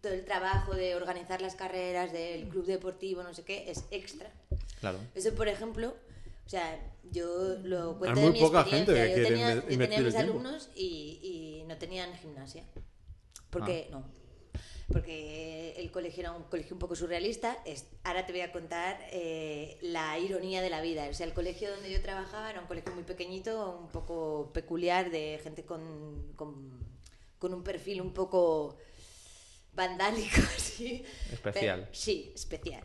todo 0.00 0.12
el 0.12 0.24
trabajo 0.24 0.74
de 0.74 0.94
organizar 0.94 1.42
las 1.42 1.54
carreras 1.54 2.12
del 2.12 2.48
club 2.48 2.64
deportivo, 2.66 3.22
no 3.22 3.34
sé 3.34 3.42
qué, 3.44 3.70
es 3.70 3.84
extra. 3.90 4.30
Claro. 4.80 4.98
Eso, 5.14 5.34
por 5.34 5.48
ejemplo, 5.48 5.94
o 6.46 6.48
sea, 6.48 6.80
yo 7.10 7.56
lo 7.62 7.98
cuento 7.98 8.20
Hay 8.20 8.26
de 8.26 8.32
mi 8.32 8.40
poca 8.40 8.64
gente 8.64 8.92
experiencia. 8.92 9.14
que 9.14 9.22
yo 9.22 9.28
tenía, 9.28 9.54
yo 9.54 9.78
tenía 9.78 10.00
mis 10.00 10.14
alumnos 10.14 10.70
y, 10.74 11.60
y 11.62 11.64
no 11.68 11.76
tenían 11.76 12.14
gimnasia. 12.14 12.64
Porque 13.50 13.88
no. 13.90 14.04
Porque 14.90 15.74
el 15.76 15.90
colegio 15.90 16.22
era 16.22 16.32
un 16.32 16.44
colegio 16.44 16.74
un 16.74 16.78
poco 16.78 16.96
surrealista. 16.96 17.58
Es- 17.66 17.86
ahora 18.04 18.24
te 18.24 18.32
voy 18.32 18.40
a 18.40 18.52
contar 18.52 18.98
eh, 19.12 19.76
la 19.82 20.18
ironía 20.18 20.62
de 20.62 20.70
la 20.70 20.80
vida. 20.80 21.06
O 21.10 21.14
sea, 21.14 21.26
el 21.26 21.34
colegio 21.34 21.70
donde 21.70 21.90
yo 21.90 22.00
trabajaba 22.00 22.50
era 22.50 22.60
un 22.60 22.66
colegio 22.66 22.94
muy 22.94 23.04
pequeñito, 23.04 23.78
un 23.82 23.88
poco 23.88 24.50
peculiar, 24.54 25.10
de 25.10 25.40
gente 25.42 25.64
con, 25.64 26.32
con, 26.36 26.80
con 27.38 27.52
un 27.52 27.62
perfil 27.62 28.00
un 28.00 28.14
poco 28.14 28.78
vandálico, 29.74 30.40
así. 30.56 31.04
Especial. 31.32 31.80
Pero- 31.82 31.94
sí, 31.94 32.32
especial. 32.34 32.82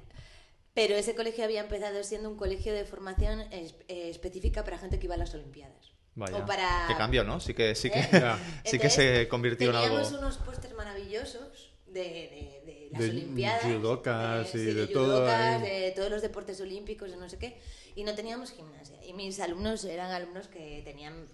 Pero 0.74 0.96
ese 0.96 1.14
colegio 1.16 1.44
había 1.44 1.62
empezado 1.62 2.04
siendo 2.04 2.30
un 2.30 2.36
colegio 2.36 2.74
de 2.74 2.84
formación 2.86 3.42
es- 3.52 3.76
eh, 3.88 4.10
específica 4.10 4.64
para 4.64 4.78
gente 4.78 5.00
que 5.00 5.06
iba 5.06 5.16
a 5.16 5.20
las 5.20 5.34
Olimpiadas. 5.34 5.92
Vaya. 6.16 6.38
O 6.38 6.46
para... 6.46 6.86
Qué 6.88 6.96
cambio, 6.96 7.24
¿no? 7.24 7.40
Sí 7.40 7.54
que, 7.54 7.76
sí 7.76 7.90
que, 7.90 8.00
¿Eh? 8.12 8.36
sí 8.66 8.78
que 8.78 8.90
se 8.90 9.28
convirtió 9.30 9.70
en 9.70 9.76
algo. 9.78 9.96
Teníamos 9.96 10.12
unos 10.20 10.38
pósters 10.38 10.74
maravillosos 10.76 11.73
de, 11.94 12.00
de- 12.04 12.62
de 12.66 12.90
las 12.92 13.02
De 13.02 13.10
Olimpiadas. 13.10 13.64
judocas 13.64 14.48
y 14.56 14.58
sí, 14.60 14.74
de 14.74 14.88
todo 14.88 15.06
judocas, 15.18 15.62
ahí. 15.62 15.70
de 15.70 15.92
todos 15.96 16.10
los 16.12 16.22
deportes 16.22 16.60
olímpicos, 16.62 17.12
de 17.12 17.18
no 17.18 17.30
sé 17.30 17.38
qué. 17.38 17.60
Y 17.96 18.04
no 18.04 18.16
teníamos 18.16 18.52
gimnasia. 18.52 19.04
Y 19.06 19.14
mis 19.14 19.40
alumnos 19.40 19.84
eran 19.86 20.12
alumnos 20.12 20.48
que 20.48 20.82
tenían 20.84 21.28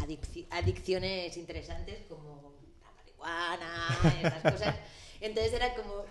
adicci- 0.00 0.46
adicciones 0.50 1.36
interesantes 1.36 2.00
como 2.08 2.54
la 2.82 2.90
marihuana, 2.92 3.98
esas 4.20 4.52
cosas. 4.54 4.76
Entonces 5.20 5.52
era 5.52 5.74
como... 5.74 6.04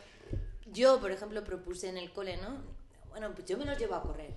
Yo, 0.72 1.00
por 1.00 1.12
ejemplo, 1.12 1.44
propuse 1.44 1.90
en 1.90 1.98
el 1.98 2.12
cole, 2.12 2.38
¿no? 2.38 2.62
Bueno, 3.10 3.34
pues 3.34 3.48
yo 3.48 3.58
me 3.58 3.66
los 3.66 3.78
llevo 3.80 3.96
a 3.96 4.04
correr. 4.04 4.34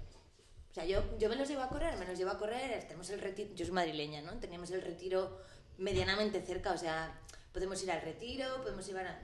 O 0.71 0.75
sea, 0.75 0.87
yo, 0.87 1.03
yo 1.19 1.29
me 1.29 1.37
los 1.37 1.47
llevo 1.47 1.61
a 1.61 1.69
correr, 1.69 1.99
me 1.99 2.07
los 2.07 2.17
llevo 2.17 2.31
a 2.31 2.39
correr, 2.39 2.83
tenemos 2.85 3.11
el 3.11 3.21
retiro, 3.21 3.51
yo 3.55 3.67
soy 3.67 3.75
madrileña, 3.75 4.23
¿no? 4.23 4.33
Teníamos 4.41 4.71
el 4.71 4.81
retiro 4.81 5.39
medianamente 5.77 6.41
cerca, 6.41 6.73
o 6.73 6.79
sea, 6.79 7.21
podemos 7.53 7.83
ir 7.83 7.91
al 7.91 8.01
retiro, 8.01 8.47
podemos 8.63 8.89
ir 8.89 8.97
a... 8.97 9.21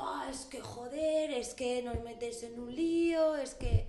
"Buah, 0.00 0.30
es 0.30 0.46
que 0.46 0.60
joder, 0.60 1.30
es 1.30 1.54
que 1.54 1.82
nos 1.82 2.00
metes 2.02 2.42
en 2.42 2.58
un 2.58 2.74
lío, 2.74 3.36
es 3.36 3.54
que... 3.54 3.88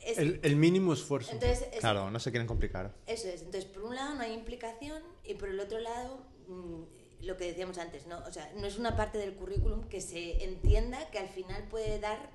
es- 0.00 0.18
El, 0.18 0.40
el 0.42 0.56
mínimo 0.56 0.92
esfuerzo. 0.92 1.32
Entonces, 1.32 1.68
es- 1.72 1.80
Claro, 1.80 2.10
no 2.10 2.18
se 2.20 2.30
quieren 2.30 2.46
complicar. 2.46 2.94
eso 3.06 3.28
es. 3.28 3.42
Entonces, 3.42 3.64
por 3.64 3.82
un 3.84 3.94
lado 3.94 4.14
no 4.14 4.22
hay 4.22 4.32
implicación 4.32 5.02
y 5.24 5.34
por 5.34 5.48
el 5.48 5.58
otro 5.60 5.78
lado, 5.80 6.18
mm, 6.48 6.82
lo 7.24 7.36
que 7.36 7.46
decíamos 7.46 7.78
antes, 7.78 8.06
¿no? 8.06 8.18
O 8.26 8.32
sea, 8.32 8.52
no 8.56 8.66
es 8.66 8.78
una 8.78 8.94
parte 8.96 9.18
del 9.18 9.34
currículum 9.34 9.88
que 9.88 10.00
se 10.00 10.44
entienda 10.44 11.10
que 11.10 11.18
al 11.18 11.28
final 11.28 11.66
puede 11.68 11.98
dar 11.98 12.30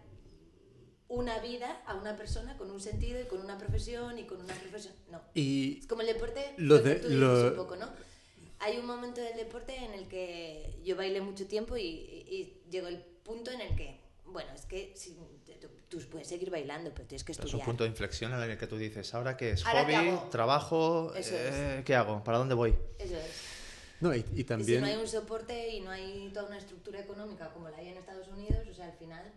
una 1.08 1.40
vida 1.40 1.82
a 1.86 1.96
una 1.96 2.16
persona 2.16 2.58
con 2.58 2.72
un 2.72 2.80
sentido 2.80 3.20
y 3.20 3.26
con 3.26 3.42
una 3.42 3.58
profesión 3.58 4.18
y 4.18 4.24
con 4.26 4.42
una 4.42 4.54
profesión. 4.56 4.94
No. 5.12 5.22
y 5.34 5.80
Es 5.80 5.88
como 5.88 6.02
el 6.02 6.08
deporte, 6.08 6.54
Lo 6.58 6.78
lo, 6.78 6.82
de- 6.82 6.94
que 6.96 7.00
tú 7.02 7.08
dices 7.10 7.20
lo- 7.22 7.50
un 7.50 7.56
poco, 7.56 7.76
¿no? 7.76 7.90
Hay 8.62 8.78
un 8.78 8.86
momento 8.86 9.20
del 9.22 9.36
deporte 9.36 9.76
en 9.76 9.94
el 9.94 10.08
que 10.08 10.76
yo 10.84 10.96
bailé 10.96 11.20
mucho 11.22 11.46
tiempo 11.48 11.76
y, 11.78 11.82
y- 11.84 12.36
y 12.36 12.62
llegó 12.72 12.88
el 12.88 12.98
punto 12.98 13.52
en 13.52 13.62
el 13.62 13.76
que, 13.76 14.00
bueno, 14.26 14.52
es 14.54 14.66
que 14.66 14.94
si- 14.96 15.16
tú, 15.60 15.68
tú 15.90 16.00
puedes 16.10 16.28
seguir 16.28 16.50
bailando, 16.50 16.92
pero 16.94 17.08
tienes 17.08 17.24
que 17.24 17.32
Es 17.34 17.40
un 17.40 17.46
estudiar. 17.46 17.66
punto 17.66 17.84
de 17.84 17.90
inflexión 17.90 18.34
en 18.34 18.42
el 18.50 18.58
que 18.58 18.68
tú 18.68 18.78
dices, 18.78 19.14
¿ahora 19.14 19.36
qué 19.38 19.52
es? 19.52 19.66
¿Ahora 19.66 19.84
¿Hobby? 19.84 19.92
qué 19.92 19.96
hago? 19.98 20.30
¿Trabajo? 20.30 21.14
Eso 21.16 21.36
Eh, 21.36 21.82
¿Qué 21.86 21.96
hago? 21.96 22.24
¿Para 22.24 22.38
dónde 22.38 22.56
voy? 22.56 22.76
Eso 22.98 23.18
es. 23.18 23.52
No, 24.00 24.16
y, 24.16 24.20
y 24.20 24.22
Y 24.34 24.38
si 24.38 24.44
también... 24.46 24.82
no 24.82 24.88
hay 24.88 24.96
un 24.96 25.08
soporte 25.08 25.70
y 25.70 25.82
no 25.82 25.92
hay 25.92 26.30
toda 26.34 26.48
una 26.48 26.58
estructura 26.58 27.00
económica 27.00 27.50
como 27.54 27.70
la 27.70 27.78
hay 27.78 27.90
en 27.90 27.98
Estados 27.98 28.28
Unidos, 28.30 28.68
o 28.70 28.74
sea, 28.74 28.86
al 28.88 28.94
final... 28.94 29.32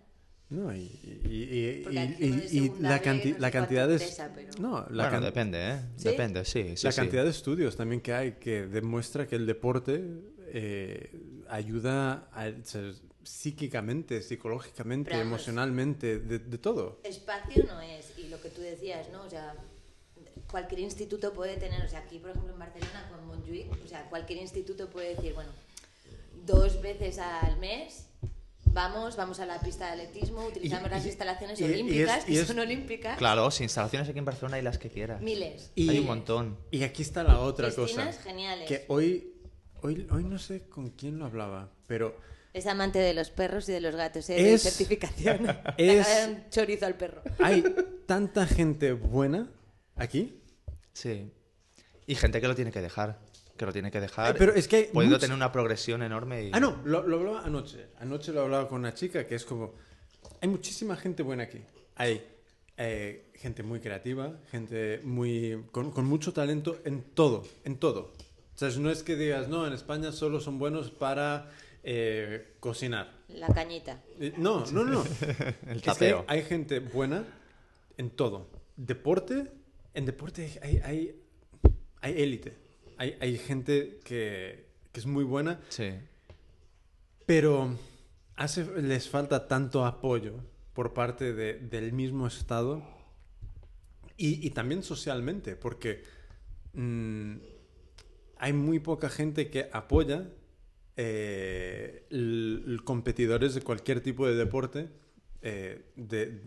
No, 0.54 0.72
y, 0.74 0.82
y- 1.24 1.84
y- 1.90 2.58
y- 2.58 2.72
la, 2.80 3.02
canti- 3.02 3.32
no 3.32 3.38
la 3.38 3.50
cantidad 3.50 3.88
de... 3.88 3.98
pero- 4.34 4.50
No, 4.60 4.86
la, 4.90 5.04
bueno, 5.04 5.10
can- 5.10 5.22
depende, 5.24 5.70
¿eh? 5.72 5.80
¿Sí? 5.96 6.04
Depende, 6.10 6.44
sí. 6.44 6.76
sí 6.76 6.86
la 6.86 6.92
sí. 6.92 6.96
cantidad 7.00 7.24
de 7.24 7.30
estudios 7.30 7.76
también 7.76 8.00
que 8.00 8.12
hay 8.12 8.32
que 8.32 8.66
demuestra 8.66 9.26
que 9.26 9.34
el 9.36 9.46
deporte 9.46 10.04
eh, 10.48 11.10
ayuda 11.48 12.28
a, 12.32 12.52
ser 12.62 12.94
psíquicamente, 13.24 14.22
psicológicamente, 14.22 15.10
Pero 15.10 15.22
emocionalmente, 15.22 16.18
de, 16.20 16.38
de 16.38 16.58
todo. 16.58 17.00
Espacio 17.02 17.64
no 17.66 17.80
es, 17.80 18.12
y 18.18 18.28
lo 18.28 18.40
que 18.40 18.50
tú 18.50 18.60
decías, 18.60 19.08
¿no? 19.10 19.22
O 19.22 19.30
sea, 19.30 19.54
cualquier 20.50 20.80
instituto 20.80 21.32
puede 21.32 21.56
tener, 21.56 21.84
o 21.84 21.88
sea, 21.88 22.00
aquí 22.00 22.18
por 22.18 22.30
ejemplo 22.30 22.52
en 22.52 22.58
Barcelona 22.60 23.08
con 23.10 23.26
Montjuic, 23.26 23.72
o 23.84 23.88
sea, 23.88 24.08
cualquier 24.08 24.38
instituto 24.40 24.88
puede 24.90 25.16
decir, 25.16 25.34
bueno, 25.34 25.50
dos 26.46 26.80
veces 26.82 27.18
al 27.18 27.56
mes 27.58 28.06
vamos, 28.74 29.16
vamos 29.16 29.40
a 29.40 29.46
la 29.46 29.58
pista 29.60 29.86
de 29.86 30.02
atletismo, 30.02 30.44
utilizamos 30.46 30.88
Y- 30.88 30.90
las 30.90 31.04
y- 31.04 31.08
instalaciones 31.08 31.60
y- 31.60 31.62
y 31.62 31.66
es- 31.66 31.72
olímpicas, 31.72 32.24
que 32.24 32.40
es- 32.40 32.46
son 32.46 32.58
olímpicas, 32.58 33.16
Claro, 33.18 33.50
si 33.50 33.62
instalaciones 33.62 34.08
aquí 34.08 34.18
en 34.18 34.24
Barcelona 34.24 34.56
hay 34.56 34.62
las 34.62 34.78
que 34.78 34.90
quieras. 34.90 35.22
miles. 35.22 35.70
Y- 35.74 35.88
Hay 35.88 35.98
un 36.00 36.06
montón. 36.06 36.58
Y 36.70 36.82
aquí 36.82 37.02
está 37.02 37.22
la 37.22 37.40
otra 37.40 37.68
cosa. 37.70 37.84
Piscinas 37.86 38.18
geniales. 38.18 38.68
Que 38.68 38.84
hoy, 38.88 39.32
hoy, 39.82 40.06
hoy 40.10 40.24
no 40.24 40.38
sé 40.38 40.68
con 40.68 40.90
quién 40.90 41.18
lo 41.18 41.24
hablaba, 41.26 41.70
pero 41.86 42.16
Es 42.52 42.66
amante 42.66 43.00
de 43.00 43.14
los 43.14 43.30
perros 43.30 43.68
y 43.68 43.72
de 43.72 43.80
los 43.80 43.96
gatos, 43.96 44.28
¿eh? 44.30 44.34
De 44.34 44.54
Es- 44.54 44.62
certificación. 44.62 45.38
es- 45.76 46.06
un 46.28 46.48
chorizo 46.50 46.86
al 46.86 46.94
perro. 46.94 47.22
hay 47.40 47.64
tanta 48.06 48.46
gente 48.46 48.92
buena 48.92 49.48
aquí. 49.96 50.40
Sí. 50.92 51.32
Y 52.06 52.14
gente 52.16 52.40
que 52.40 52.46
lo 52.48 52.54
tiene 52.54 52.70
que 52.70 52.80
dejar. 52.80 53.18
Que 53.56 53.66
lo 53.66 53.72
tiene 53.72 53.90
que 53.90 54.00
dejar. 54.00 54.34
Eh, 54.34 54.38
pero 54.38 54.52
es 54.54 54.66
que 54.66 54.90
Pudiendo 54.92 55.16
much- 55.16 55.20
tener 55.20 55.36
una 55.36 55.52
progresión 55.52 56.02
enorme. 56.02 56.44
Y... 56.44 56.50
Ah, 56.52 56.60
no, 56.60 56.80
lo, 56.84 57.06
lo 57.06 57.18
hablaba 57.18 57.44
anoche. 57.44 57.86
Anoche 58.00 58.32
lo 58.32 58.42
hablaba 58.42 58.68
con 58.68 58.80
una 58.80 58.94
chica 58.94 59.26
que 59.26 59.36
es 59.36 59.44
como... 59.44 59.74
Hay 60.40 60.48
muchísima 60.48 60.96
gente 60.96 61.22
buena 61.22 61.44
aquí. 61.44 61.60
Hay 61.96 62.26
eh, 62.76 63.30
gente 63.36 63.62
muy 63.62 63.78
creativa, 63.80 64.32
gente 64.50 65.00
muy 65.04 65.64
con, 65.70 65.92
con 65.92 66.04
mucho 66.06 66.32
talento 66.32 66.80
en 66.84 67.02
todo, 67.02 67.44
en 67.64 67.76
todo. 67.76 68.12
O 68.54 68.58
sea, 68.58 68.68
no 68.80 68.90
es 68.90 69.02
que 69.04 69.14
digas, 69.16 69.48
no, 69.48 69.66
en 69.66 69.72
España 69.72 70.10
solo 70.12 70.40
son 70.40 70.58
buenos 70.58 70.90
para 70.90 71.50
eh, 71.84 72.54
cocinar. 72.60 73.12
La 73.28 73.46
cañita. 73.48 74.00
Eh, 74.18 74.32
No, 74.36 74.64
no, 74.72 74.84
no. 74.84 75.04
El 75.68 75.76
Es 75.76 75.82
que 75.82 75.90
hay, 75.90 75.94
tapeo. 75.94 76.24
hay 76.26 76.42
gente 76.42 76.80
buena 76.80 77.24
en 77.96 78.10
todo. 78.10 78.48
Deporte, 78.76 79.50
en 79.94 80.04
deporte 80.06 80.58
hay, 80.62 80.80
hay, 80.84 81.20
hay 82.00 82.22
élite. 82.22 82.63
Hay, 82.96 83.16
hay 83.20 83.38
gente 83.38 84.00
que, 84.04 84.66
que 84.92 85.00
es 85.00 85.06
muy 85.06 85.24
buena, 85.24 85.60
Sí. 85.68 85.90
pero 87.26 87.76
hace, 88.36 88.64
les 88.82 89.08
falta 89.08 89.48
tanto 89.48 89.84
apoyo 89.84 90.34
por 90.74 90.92
parte 90.94 91.32
de- 91.32 91.54
del 91.58 91.92
mismo 91.92 92.26
Estado 92.26 92.82
y, 94.16 94.46
y 94.46 94.50
también 94.50 94.82
socialmente, 94.82 95.56
porque 95.56 96.02
mm, 96.74 97.34
hay 98.38 98.52
muy 98.52 98.78
poca 98.80 99.08
gente 99.08 99.50
que 99.50 99.68
apoya 99.72 100.28
eh, 100.96 102.06
competidores 102.84 103.54
de 103.54 103.62
cualquier 103.62 104.00
tipo 104.00 104.26
de 104.26 104.34
deporte 104.36 104.88
eh, 105.42 105.84
de, 105.96 106.40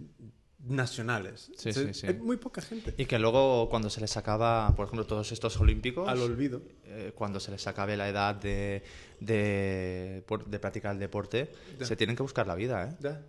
nacionales. 0.60 1.52
Sí, 1.58 1.70
O 1.70 1.74
sea, 1.74 1.84
sí, 1.88 1.94
sí. 1.94 2.08
Hay 2.08 2.14
muy 2.16 2.38
poca 2.38 2.62
gente. 2.62 2.94
Y 2.98 3.06
que 3.06 3.20
luego, 3.20 3.70
cuando 3.70 3.90
se 3.90 4.02
les 4.02 4.18
acaba, 4.18 4.74
por 4.76 4.86
ejemplo, 4.88 5.06
todos 5.06 5.32
estos 5.32 5.60
olímpicos. 5.60 6.08
Al 6.08 6.20
olvido. 6.22 6.62
eh, 6.86 7.12
cuando 7.16 7.40
se 7.40 7.52
les 7.52 7.66
acabe 7.68 7.96
la 7.98 8.10
edad 8.10 8.36
de, 8.36 8.84
de, 9.20 10.24
de 10.46 10.60
practicar 10.60 10.94
el 10.94 11.00
deporte, 11.00 11.52
se 11.82 11.96
tienen 11.96 12.16
que 12.16 12.24
buscar 12.24 12.48
la 12.48 12.56
vida, 12.56 12.90
¿eh? 12.90 12.96
Ya. 13.00 13.22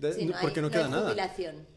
Ya, 0.00 0.12
Sí, 0.12 0.26
no 0.26 0.36
hay- 0.36 0.42
porque 0.42 0.60
no, 0.60 0.68
no 0.68 0.72
queda 0.72 0.84
hay 0.84 0.90
nada. 0.92 1.14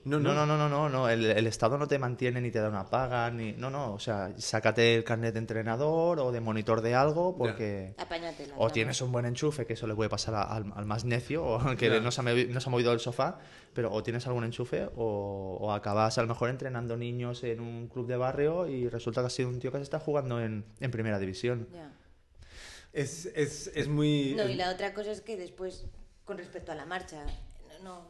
No, 0.06 0.20
No, 0.20 0.34
no, 0.34 0.46
no, 0.46 0.46
no, 0.46 0.58
no, 0.58 0.70
no, 0.70 0.90
no. 0.90 1.10
El, 1.10 1.26
el 1.26 1.48
Estado 1.48 1.78
no 1.80 1.88
te 1.88 1.98
mantiene 1.98 2.40
ni 2.40 2.52
te 2.52 2.60
da 2.60 2.70
una 2.70 2.86
paga, 2.86 3.32
ni... 3.32 3.54
No, 3.54 3.72
no, 3.72 3.94
o 3.94 4.00
sea, 4.00 4.32
sácate 4.38 4.94
el 4.96 5.04
carnet 5.04 5.34
de 5.34 5.40
entrenador 5.40 6.20
o 6.20 6.32
de 6.32 6.40
monitor 6.40 6.82
de 6.82 6.94
algo 6.94 7.36
porque... 7.36 7.96
Apáñatela. 7.98 8.54
O 8.58 8.70
tienes 8.70 9.02
un 9.02 9.12
buen 9.12 9.26
enchufe, 9.26 9.66
que 9.66 9.74
eso 9.74 9.88
le 9.88 9.96
puede 9.96 10.10
pasar 10.10 10.36
a- 10.36 10.44
al, 10.44 10.72
al 10.76 10.86
más 10.86 11.04
necio, 11.04 11.44
o 11.44 11.60
al 11.60 11.76
que 11.78 11.90
Ya. 11.90 12.00
no 12.00 12.12
se, 12.12 12.22
ha, 12.22 12.24
no 12.24 12.62
se 12.62 12.70
ha 12.70 12.72
movido 12.72 12.92
del 12.92 13.00
sofá, 13.00 13.40
pero 13.74 13.92
o 13.92 14.04
tienes 14.04 14.28
algún 14.28 14.44
enchufe 14.44 14.88
o, 14.96 15.58
o 15.60 15.72
acabas 15.74 16.18
a 16.20 16.22
lo 16.22 16.28
mejor 16.28 16.50
entrenando 16.52 16.98
niños 16.98 17.44
en 17.44 17.60
un 17.60 17.88
club 17.88 18.06
de 18.06 18.18
barrio 18.18 18.68
y 18.68 18.88
resulta 18.88 19.22
que 19.22 19.28
has 19.28 19.34
sido 19.34 19.50
un 19.50 19.60
tío 19.60 19.72
que 19.72 19.78
se 19.78 19.84
está 19.84 20.00
jugando 20.00 20.40
en, 20.40 20.64
en 20.80 20.92
primera 20.92 21.18
división. 21.18 21.68
Ya. 21.74 21.92
Es, 22.94 23.26
es, 23.36 23.72
es 23.74 23.88
muy... 23.88 24.36
No, 24.36 24.48
y 24.48 24.54
la 24.56 24.70
otra 24.70 24.94
cosa 24.94 25.12
es 25.12 25.22
que 25.22 25.38
después, 25.38 25.86
con 26.26 26.38
respecto 26.38 26.72
a 26.72 26.76
la 26.76 26.86
marcha, 26.86 27.24
no, 27.84 28.08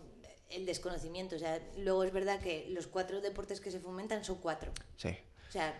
el 0.49 0.65
desconocimiento. 0.65 1.35
O 1.35 1.39
sea, 1.39 1.59
luego 1.77 2.03
es 2.03 2.11
verdad 2.13 2.39
que 2.39 2.67
los 2.71 2.87
cuatro 2.87 3.21
deportes 3.21 3.61
que 3.61 3.71
se 3.71 3.79
fomentan 3.79 4.23
son 4.23 4.37
cuatro. 4.37 4.71
Sí. 4.97 5.09
O 5.49 5.51
sea, 5.51 5.79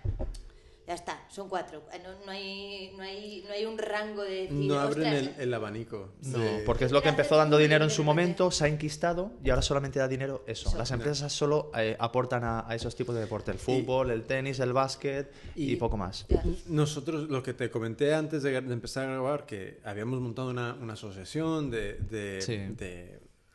ya 0.87 0.95
está, 0.95 1.25
son 1.29 1.47
cuatro. 1.47 1.83
Eh, 1.93 1.99
No, 2.03 2.25
no 2.25 2.31
hay, 2.31 2.91
no, 2.97 3.03
hay, 3.03 3.43
no 3.47 3.53
hay 3.53 3.65
un 3.65 3.77
rango 3.77 4.23
de 4.23 4.31
decir, 4.43 4.51
No 4.53 4.79
abren 4.79 5.07
el, 5.07 5.17
"Ostras, 5.27 5.39
el 5.39 5.53
abanico. 5.53 6.09
No, 6.23 6.39
de- 6.39 6.63
porque 6.65 6.85
es 6.85 6.91
lo 6.91 7.01
que 7.01 7.09
empezó 7.09 7.37
dando 7.37 7.57
dinero 7.57 7.83
en 7.85 7.89
su 7.91 8.03
momento, 8.03 8.49
se 8.51 8.65
ha 8.65 8.67
enquistado 8.67 9.31
y 9.43 9.49
ahora 9.51 9.61
solamente 9.61 9.99
da 9.99 10.07
dinero 10.07 10.43
eso. 10.47 10.69
Eso. 10.69 10.77
Las 10.77 10.91
empresas 10.91 11.31
solo 11.31 11.71
eh, 11.77 11.95
aportan 11.99 12.43
a, 12.43 12.67
a 12.67 12.75
esos 12.75 12.95
tipos 12.95 13.13
de 13.15 13.21
deporte, 13.21 13.51
el 13.51 13.59
fútbol, 13.59 14.09
el 14.11 14.23
tenis, 14.23 14.59
el 14.59 14.73
básquet 14.73 15.31
y, 15.55 15.73
y- 15.73 15.75
poco 15.77 15.95
más. 15.97 16.25
ya". 16.27 16.43
Nosotros, 16.67 17.29
lo 17.29 17.43
que 17.43 17.53
te 17.53 17.69
comenté 17.69 18.13
antes 18.13 18.41
de, 18.43 18.59
de 18.59 18.73
empezar 18.73 19.07
a 19.07 19.11
grabar, 19.13 19.45
que 19.45 19.79
habíamos 19.85 20.19
montado 20.19 20.49
una, 20.49 20.73
una 20.73 20.93
asociación 20.93 21.69
de, 21.71 21.93
de- 21.93 22.41
Sí. 22.41 22.57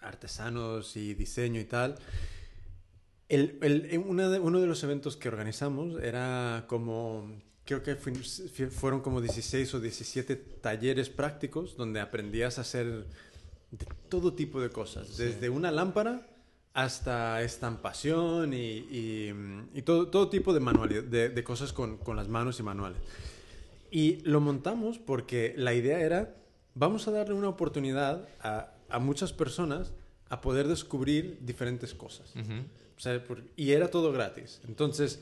Artesanos 0.06 0.96
y 0.96 1.14
diseño 1.14 1.60
y 1.60 1.64
tal. 1.64 1.96
El, 3.28 3.58
el- 3.62 3.98
una 4.06 4.28
de- 4.28 4.38
uno 4.38 4.60
de 4.60 4.66
los 4.66 4.82
eventos 4.84 5.16
que 5.16 5.28
organizamos 5.28 6.00
era 6.00 6.64
como, 6.68 7.28
creo 7.64 7.82
que 7.82 7.96
fueron 7.96 9.00
como 9.00 9.20
16 9.20 9.74
o 9.74 9.80
17 9.80 10.36
talleres 10.36 11.08
prácticos 11.10 11.76
donde 11.76 12.00
aprendías 12.00 12.58
a 12.58 12.60
hacer 12.60 13.04
de 13.72 13.86
todo 14.08 14.32
tipo 14.34 14.60
de 14.60 14.70
cosas, 14.70 15.16
desde 15.16 15.50
una 15.50 15.72
lámpara 15.72 16.24
hasta 16.72 17.42
estampación 17.42 18.52
y, 18.54 18.58
y- 18.90 19.34
y 19.74 19.82
todo, 19.82 20.08
todo 20.08 20.28
tipo 20.28 20.52
de, 20.54 20.60
manualidad, 20.60 21.02
de, 21.02 21.28
de 21.30 21.44
cosas 21.44 21.72
con, 21.72 21.96
con 21.96 22.16
las 22.16 22.28
manos 22.28 22.60
y 22.60 22.62
manuales. 22.62 22.98
Y 23.90 24.20
lo 24.24 24.40
montamos 24.40 24.98
porque 24.98 25.54
la 25.56 25.72
idea 25.74 25.98
era, 26.00 26.34
vamos 26.74 27.08
a 27.08 27.10
darle 27.12 27.34
una 27.34 27.48
oportunidad 27.48 28.28
a, 28.40 28.72
a 28.88 28.98
muchas 28.98 29.32
personas 29.32 29.92
a 30.28 30.40
poder 30.40 30.66
descubrir 30.68 31.38
diferentes 31.42 31.94
cosas. 31.94 32.32
O 32.96 33.00
sea, 33.00 33.22
por- 33.24 33.42
y 33.56 33.72
era 33.72 33.88
todo 33.90 34.10
gratis. 34.12 34.60
Entonces, 34.66 35.20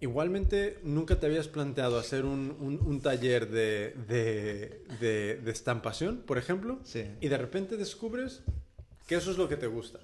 igualmente, 0.00 0.78
nunca 0.82 1.18
te 1.18 1.26
habías 1.26 1.48
planteado 1.48 1.98
hacer 1.98 2.24
un, 2.24 2.56
un- 2.60 2.80
un 2.84 3.00
taller 3.00 3.48
de, 3.50 3.94
de, 4.08 4.82
de- 5.00 5.36
de 5.36 5.50
estampación, 5.50 6.22
por 6.26 6.38
ejemplo, 6.38 6.78
Sí. 6.84 7.04
y 7.20 7.28
de 7.28 7.38
repente 7.38 7.76
descubres 7.76 8.42
que 9.06 9.14
eso 9.16 9.30
es 9.30 9.38
lo 9.38 9.48
que 9.48 9.56
te 9.56 9.66
gusta. 9.66 9.98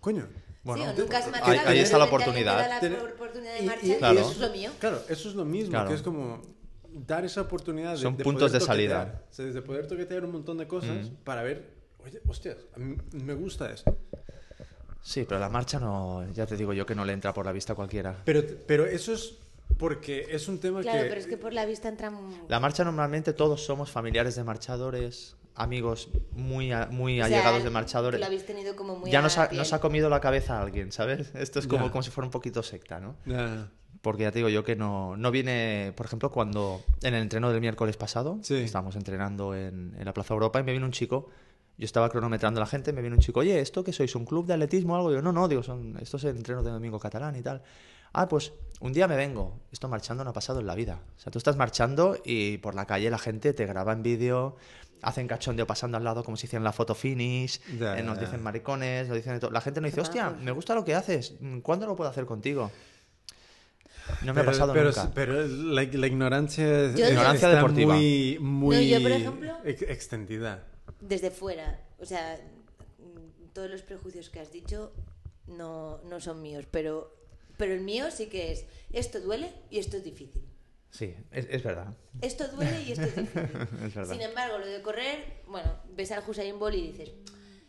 Coño. 0.00 0.26
Bueno, 0.64 0.84
sí, 0.84 0.90
o 0.90 1.02
nunca 1.02 1.18
has 1.18 1.66
ahí- 1.66 1.78
está 1.80 1.98
la 1.98 2.04
oportunidad. 2.04 2.68
la 2.68 2.80
Tener- 2.80 3.00
oportunidad 3.00 3.54
de 3.54 3.62
y- 3.62 3.66
marchar 3.66 3.84
y- 3.84 3.92
y, 3.92 3.96
Claro. 3.96 4.20
eso 4.20 4.30
es 4.32 4.38
lo 4.38 4.50
mío. 4.50 4.70
Claro, 4.78 5.02
eso 5.08 5.28
es 5.28 5.34
lo 5.34 5.44
mismo, 5.44 5.70
Claro. 5.70 5.88
que 5.88 5.94
es 5.96 6.02
como 6.02 6.40
dar 6.94 7.24
esa 7.24 7.40
oportunidad 7.42 7.92
de, 7.92 7.98
Son 7.98 8.16
de 8.16 8.24
puntos 8.24 8.50
poder 8.50 8.60
de 8.60 8.66
salida. 8.66 9.22
O 9.30 9.34
sea, 9.34 9.44
de 9.46 9.62
poder 9.62 9.86
toquetear 9.86 10.24
un 10.24 10.32
montón 10.32 10.58
de 10.58 10.66
cosas 10.66 11.10
Mm. 11.10 11.14
para 11.24 11.42
ver, 11.42 11.70
oye, 12.04 12.20
hostias, 12.28 12.56
a 12.74 12.78
mí 12.78 12.96
me 13.12 13.34
gusta 13.34 13.70
eso. 13.70 13.84
Sí, 15.00 15.24
pero 15.28 15.40
la 15.40 15.48
marcha 15.48 15.80
no, 15.80 16.24
ya 16.32 16.46
te 16.46 16.56
digo 16.56 16.72
yo 16.72 16.86
que 16.86 16.94
no 16.94 17.04
le 17.04 17.12
entra 17.12 17.32
por 17.34 17.44
la 17.44 17.52
vista 17.52 17.72
a 17.72 17.76
cualquiera. 17.76 18.16
Pero, 18.24 18.42
pero 18.66 18.86
eso 18.86 19.12
es 19.12 19.34
porque 19.78 20.26
es 20.30 20.46
un 20.48 20.58
tema 20.58 20.80
Claro, 20.80 21.02
que... 21.02 21.08
pero 21.08 21.20
es 21.20 21.26
que 21.26 21.36
por 21.36 21.52
la 21.52 21.64
vista 21.64 21.88
entran... 21.88 22.16
La 22.48 22.60
marcha 22.60 22.84
normalmente 22.84 23.32
todos 23.32 23.64
somos 23.64 23.90
familiares 23.90 24.36
de 24.36 24.44
marchadores, 24.44 25.34
amigos 25.56 26.08
muy, 26.32 26.70
a- 26.72 26.86
muy 26.86 27.20
o 27.20 27.26
sea, 27.26 27.36
allegados 27.36 27.64
de 27.64 27.70
marchadores. 27.70 28.20
Lo 28.20 28.26
habéis 28.26 28.46
tenido 28.46 28.76
como 28.76 28.96
muy 28.96 29.10
Ya 29.10 29.18
a 29.18 29.22
nos 29.22 29.38
ha, 29.38 29.50
nos 29.50 29.72
ha 29.72 29.80
comido 29.80 30.08
la 30.08 30.20
cabeza 30.20 30.60
alguien, 30.62 30.92
¿sabes? 30.92 31.34
Esto 31.34 31.58
es 31.58 31.66
como, 31.66 31.86
Ya. 31.86 31.90
como 31.90 32.02
si 32.04 32.10
fuera 32.10 32.26
un 32.26 32.30
poquito 32.30 32.62
secta, 32.62 33.00
¿no? 33.00 33.16
Ya. 33.26 33.68
Porque 34.02 34.24
ya 34.24 34.32
te 34.32 34.40
digo 34.40 34.48
yo 34.48 34.64
que 34.64 34.76
no, 34.76 35.16
no 35.16 35.30
viene, 35.30 35.92
por 35.96 36.06
ejemplo, 36.06 36.30
cuando 36.30 36.82
en 37.02 37.14
el 37.14 37.22
entreno 37.22 37.50
del 37.50 37.60
miércoles 37.60 37.96
pasado, 37.96 38.38
Sí. 38.42 38.56
estábamos 38.56 38.96
entrenando 38.96 39.54
en, 39.54 39.94
en 39.96 40.04
la 40.04 40.12
Plaza 40.12 40.34
Europa 40.34 40.58
y 40.60 40.64
me 40.64 40.72
vino 40.72 40.84
un 40.84 40.92
chico, 40.92 41.28
yo 41.78 41.84
estaba 41.86 42.10
cronometrando 42.10 42.60
a 42.60 42.62
la 42.62 42.66
gente, 42.66 42.92
me 42.92 43.00
vino 43.00 43.14
un 43.14 43.20
chico, 43.22 43.40
oye, 43.40 43.60
¿esto 43.60 43.82
qué 43.84 43.92
sois? 43.92 44.14
¿Un 44.16 44.24
club 44.26 44.46
de 44.46 44.54
atletismo 44.54 44.94
o 44.94 44.96
algo? 44.96 45.10
Y 45.12 45.14
yo, 45.14 45.22
no, 45.22 45.32
no, 45.32 45.46
digo, 45.48 45.62
son, 45.62 45.96
esto 46.00 46.16
es 46.16 46.24
el 46.24 46.36
entreno 46.36 46.62
de 46.62 46.70
domingo 46.70 46.98
catalán 46.98 47.36
y 47.36 47.42
tal. 47.42 47.62
Ah, 48.12 48.28
pues 48.28 48.52
un 48.80 48.92
día 48.92 49.08
me 49.08 49.16
vengo. 49.16 49.60
Esto 49.72 49.88
marchando 49.88 50.22
no 50.24 50.30
ha 50.30 50.32
pasado 50.34 50.60
en 50.60 50.66
la 50.66 50.74
vida. 50.74 51.00
O 51.16 51.20
sea, 51.20 51.30
tú 51.30 51.38
estás 51.38 51.56
marchando 51.56 52.18
y 52.24 52.58
por 52.58 52.74
la 52.74 52.84
calle 52.86 53.08
la 53.08 53.18
gente 53.18 53.54
te 53.54 53.64
graba 53.66 53.92
en 53.94 54.02
vídeo, 54.02 54.56
hacen 55.00 55.26
cachondeo 55.28 55.66
pasando 55.66 55.96
al 55.96 56.04
lado 56.04 56.22
como 56.22 56.36
si 56.36 56.46
hicieran 56.46 56.62
la 56.64 56.72
foto 56.72 56.94
finish, 56.94 57.60
Ya, 57.78 57.98
eh, 57.98 58.02
nos 58.02 58.20
dicen 58.20 58.42
maricones, 58.42 59.08
nos 59.08 59.16
dicen 59.16 59.32
de 59.34 59.40
todo. 59.40 59.50
La 59.50 59.60
gente 59.62 59.80
nos 59.80 59.90
dice, 59.92 60.00
hostia, 60.02 60.28
me 60.30 60.50
gusta 60.52 60.74
lo 60.74 60.84
que 60.84 60.94
haces. 60.94 61.34
¿Cuándo 61.62 61.86
lo 61.86 61.96
puedo 61.96 62.10
hacer 62.10 62.26
contigo? 62.26 62.70
No 64.22 64.32
me 64.34 64.40
ha 64.40 64.44
Pero- 64.44 64.46
pasado 64.46 64.72
pero, 64.72 64.86
nunca. 64.86 65.10
Pero 65.14 65.46
la, 65.46 65.82
la 65.84 66.06
ignorancia, 66.06 66.84
es- 66.86 66.94
Yo- 66.96 67.08
Ignorancia 67.08 67.48
está 67.48 67.54
deportiva. 67.56 67.94
muy, 67.94 68.38
muy 68.40 68.76
No, 68.76 68.82
yo, 68.98 69.02
por 69.02 69.12
ejemplo- 69.12 69.56
ex- 69.64 69.82
extendida. 69.82 70.66
desde 71.00 71.30
fuera, 71.30 71.80
o 71.98 72.04
sea, 72.04 72.38
todos 73.52 73.70
los 73.70 73.82
prejuicios 73.82 74.30
que 74.30 74.40
has 74.40 74.52
dicho 74.52 74.92
no, 75.46 76.00
no 76.04 76.20
son 76.20 76.40
míos, 76.42 76.64
pero, 76.70 77.14
pero 77.56 77.74
el 77.74 77.80
mío 77.80 78.10
sí 78.10 78.26
que 78.26 78.52
es, 78.52 78.64
esto 78.92 79.20
duele 79.20 79.52
y 79.70 79.78
esto 79.78 79.96
es 79.96 80.04
difícil. 80.04 80.42
Sí, 80.90 81.14
es, 81.30 81.46
es 81.50 81.62
verdad. 81.62 81.94
Esto 82.20 82.46
duele 82.48 82.82
y 82.82 82.92
esto 82.92 83.04
es 83.04 83.16
difícil. 83.16 83.48
Es 83.86 83.94
verdad. 83.94 84.12
Sin 84.12 84.20
embargo, 84.22 84.58
lo 84.58 84.66
de 84.66 84.82
correr, 84.82 85.42
bueno, 85.48 85.74
ves 85.96 86.12
al 86.12 86.22
Hussein 86.28 86.58
Bolt 86.58 86.76
y 86.76 86.92
dices, 86.92 87.12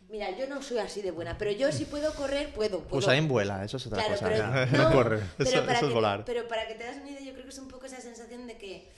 mira, 0.08 0.30
yo 0.36 0.46
no 0.46 0.62
soy 0.62 0.78
así 0.78 1.02
de 1.02 1.10
buena, 1.10 1.36
pero 1.38 1.50
yo 1.52 1.70
si 1.72 1.84
puedo 1.84 2.12
correr, 2.14 2.52
puedo. 2.52 2.80
puedo". 2.80 2.98
Usain 2.98 3.26
vuela, 3.28 3.64
eso 3.64 3.76
es 3.78 3.86
otra 3.86 4.04
Claro, 4.04 4.14
cosa. 4.20 4.28
pero, 4.28 4.66
No 4.84 4.90
no, 4.90 4.92
corre. 4.96 5.20
pero 5.36 5.50
Eso- 5.50 5.60
para 5.66 5.72
eso 5.78 5.86
es 5.86 5.88
que, 5.90 5.94
volar. 5.94 6.24
Pero 6.24 6.48
para 6.48 6.66
que 6.68 6.74
te 6.74 6.84
das 6.84 6.96
una 6.96 7.10
idea, 7.10 7.20
yo 7.22 7.32
creo 7.32 7.44
que 7.44 7.50
es 7.50 7.58
un 7.58 7.68
poco 7.68 7.86
esa 7.86 8.00
sensación 8.00 8.46
de 8.46 8.56
que 8.58 8.90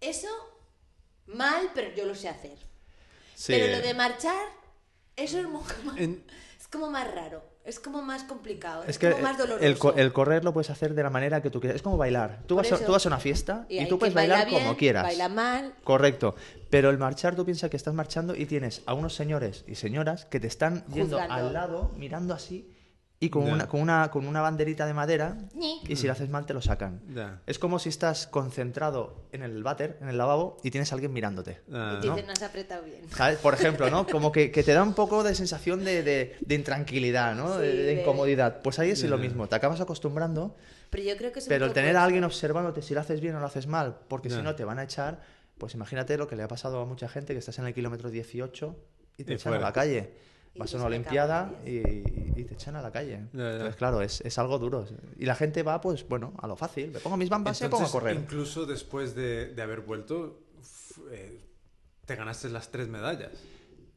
eso 0.00 0.28
mal, 1.26 1.70
pero 1.74 1.94
yo 1.94 2.04
lo 2.06 2.14
sé 2.14 2.28
hacer. 2.28 2.58
Sí. 3.34 3.52
Pero 3.52 3.76
lo 3.76 3.82
de 3.86 3.94
marchar, 3.94 4.46
eso 5.16 5.38
es, 5.38 5.46
mu- 5.46 5.62
como, 5.62 5.96
En- 5.96 6.24
es 6.60 6.68
como 6.68 6.90
más 6.90 7.12
raro, 7.14 7.42
es 7.68 7.78
como 7.78 8.02
más 8.02 8.24
complicado, 8.24 8.82
es, 8.84 8.90
Es 8.90 8.98
que 8.98 9.10
como 9.10 9.22
más 9.22 9.38
doloroso. 9.38 9.64
el, 9.64 9.78
co- 9.78 9.94
el 9.94 10.12
correr 10.12 10.44
lo 10.44 10.52
puedes 10.52 10.70
hacer 10.70 10.94
de 10.94 11.02
la 11.02 11.10
manera 11.10 11.42
que 11.42 11.50
tú 11.50 11.60
quieras. 11.60 11.76
Es 11.76 11.82
como 11.82 11.96
bailar. 11.96 12.40
Tú 12.46 12.56
vas, 12.56 12.72
a, 12.72 12.78
tú 12.84 12.92
vas 12.92 13.04
a 13.04 13.08
una 13.10 13.18
fiesta 13.18 13.66
y, 13.68 13.86
tú 13.86 13.98
puedes 13.98 14.14
baila 14.14 14.34
bailar 14.36 14.48
bien, 14.50 14.62
como 14.62 14.76
quieras. 14.76 15.02
Baila 15.04 15.28
mal. 15.28 15.74
Correcto. 15.84 16.34
Pero 16.70 16.90
el 16.90 16.98
marchar, 16.98 17.36
tú 17.36 17.44
piensas 17.44 17.70
que 17.70 17.76
estás 17.76 17.94
marchando 17.94 18.34
y 18.34 18.46
tienes 18.46 18.82
a 18.86 18.94
unos 18.94 19.14
señores 19.14 19.64
y 19.66 19.74
señoras 19.74 20.24
que 20.24 20.40
te 20.40 20.46
están 20.46 20.84
yendo 20.86 21.18
al 21.20 21.52
lado, 21.52 21.92
mirando 21.96 22.34
así 22.34 22.74
y 23.20 23.30
con, 23.30 23.46
Ya. 23.46 23.52
una, 23.54 23.66
con, 23.66 23.80
una, 23.80 24.10
con 24.12 24.26
una 24.28 24.40
banderita 24.40 24.86
de 24.86 24.94
madera 24.94 25.36
y 25.88 25.96
si 25.96 26.06
lo 26.06 26.12
haces 26.12 26.28
mal 26.28 26.46
te 26.46 26.54
lo 26.54 26.62
sacan. 26.62 27.00
Ya. 27.12 27.40
Es 27.46 27.58
como 27.58 27.80
si 27.80 27.88
estás 27.88 28.28
concentrado 28.28 29.24
en 29.32 29.42
el 29.42 29.62
váter, 29.64 29.98
en 30.00 30.08
el 30.08 30.16
lavabo 30.16 30.58
y 30.62 30.70
tienes 30.70 30.92
a 30.92 30.94
alguien 30.94 31.12
mirándote. 31.12 31.60
Ah, 31.72 31.94
Y 31.96 32.00
te 32.00 32.06
¿no? 32.06 32.14
dicen, 32.14 32.26
no 32.28 32.32
has 32.32 32.42
apretado 32.42 32.84
bien. 32.84 33.00
¿Sabes? 33.10 33.38
Por 33.38 33.54
ejemplo, 33.54 33.90
¿no? 33.90 34.06
Como 34.10 34.30
que, 34.30 34.52
que 34.52 34.62
te 34.62 34.72
da 34.72 34.82
un 34.84 34.94
poco 34.94 35.24
de 35.24 35.34
sensación 35.34 35.84
de, 35.84 36.02
de- 36.04 36.36
de 36.40 36.54
intranquilidad, 36.54 37.34
¿no? 37.34 37.54
Sí, 37.56 37.62
de, 37.62 37.72
de 37.76 37.82
de- 37.94 38.00
incomodidad. 38.02 38.62
Pues 38.62 38.78
ahí 38.78 38.90
es 38.90 39.02
Ya. 39.02 39.08
lo 39.08 39.18
mismo. 39.18 39.48
Te 39.48 39.56
acabas 39.56 39.80
acostumbrando, 39.80 40.54
Pero 40.90 41.02
yo 41.02 41.16
creo 41.16 41.32
que 41.32 41.40
pero 41.48 41.64
el 41.64 41.70
poco 41.70 41.74
tener 41.80 41.96
a 41.96 42.04
alguien 42.04 42.22
observándote 42.24 42.82
si 42.82 42.94
lo 42.94 43.00
haces 43.00 43.20
bien 43.20 43.34
o 43.34 43.40
lo 43.40 43.46
haces 43.46 43.66
mal, 43.66 43.98
porque 44.08 44.30
si 44.30 44.40
no 44.42 44.54
te 44.54 44.64
van 44.64 44.78
a 44.78 44.84
echar, 44.84 45.20
pues 45.58 45.74
imagínate 45.74 46.16
lo 46.16 46.28
que 46.28 46.36
le 46.36 46.44
ha 46.44 46.48
pasado 46.48 46.80
a 46.80 46.84
mucha 46.86 47.08
gente 47.08 47.32
que 47.32 47.40
estás 47.40 47.58
en 47.58 47.66
el 47.66 47.74
kilómetro 47.74 48.10
18 48.10 48.76
y 49.16 49.24
te 49.24 49.32
Y 49.32 49.34
echan 49.34 49.52
a 49.52 49.56
fuera. 49.56 49.66
la 49.66 49.72
calle. 49.72 50.12
Vas 50.58 50.74
a 50.74 50.76
una 50.78 50.86
olimpiada 50.86 51.52
y, 51.64 51.78
y 52.40 52.44
te 52.44 52.54
echan 52.54 52.76
a 52.76 52.82
la 52.82 52.90
calle. 52.90 53.20
Ya, 53.32 53.38
ya. 53.44 53.52
Entonces, 53.52 53.76
claro, 53.76 54.02
es, 54.02 54.20
es 54.22 54.38
algo 54.38 54.58
duro. 54.58 54.84
Y 55.18 55.24
la 55.26 55.34
gente 55.34 55.62
va, 55.62 55.80
pues 55.80 56.06
bueno, 56.08 56.32
a 56.38 56.46
lo 56.46 56.56
fácil. 56.56 56.90
Me 56.90 57.00
pongo 57.00 57.16
mis 57.16 57.28
bambas 57.28 57.60
y 57.60 57.64
me 57.64 57.70
pongo 57.70 57.86
a 57.86 57.90
correr. 57.90 58.16
incluso 58.16 58.66
después 58.66 59.14
de, 59.14 59.54
de 59.54 59.62
haber 59.62 59.80
vuelto, 59.80 60.40
eh, 61.10 61.40
te 62.06 62.16
ganaste 62.16 62.48
las 62.48 62.70
tres 62.70 62.88
medallas. 62.88 63.30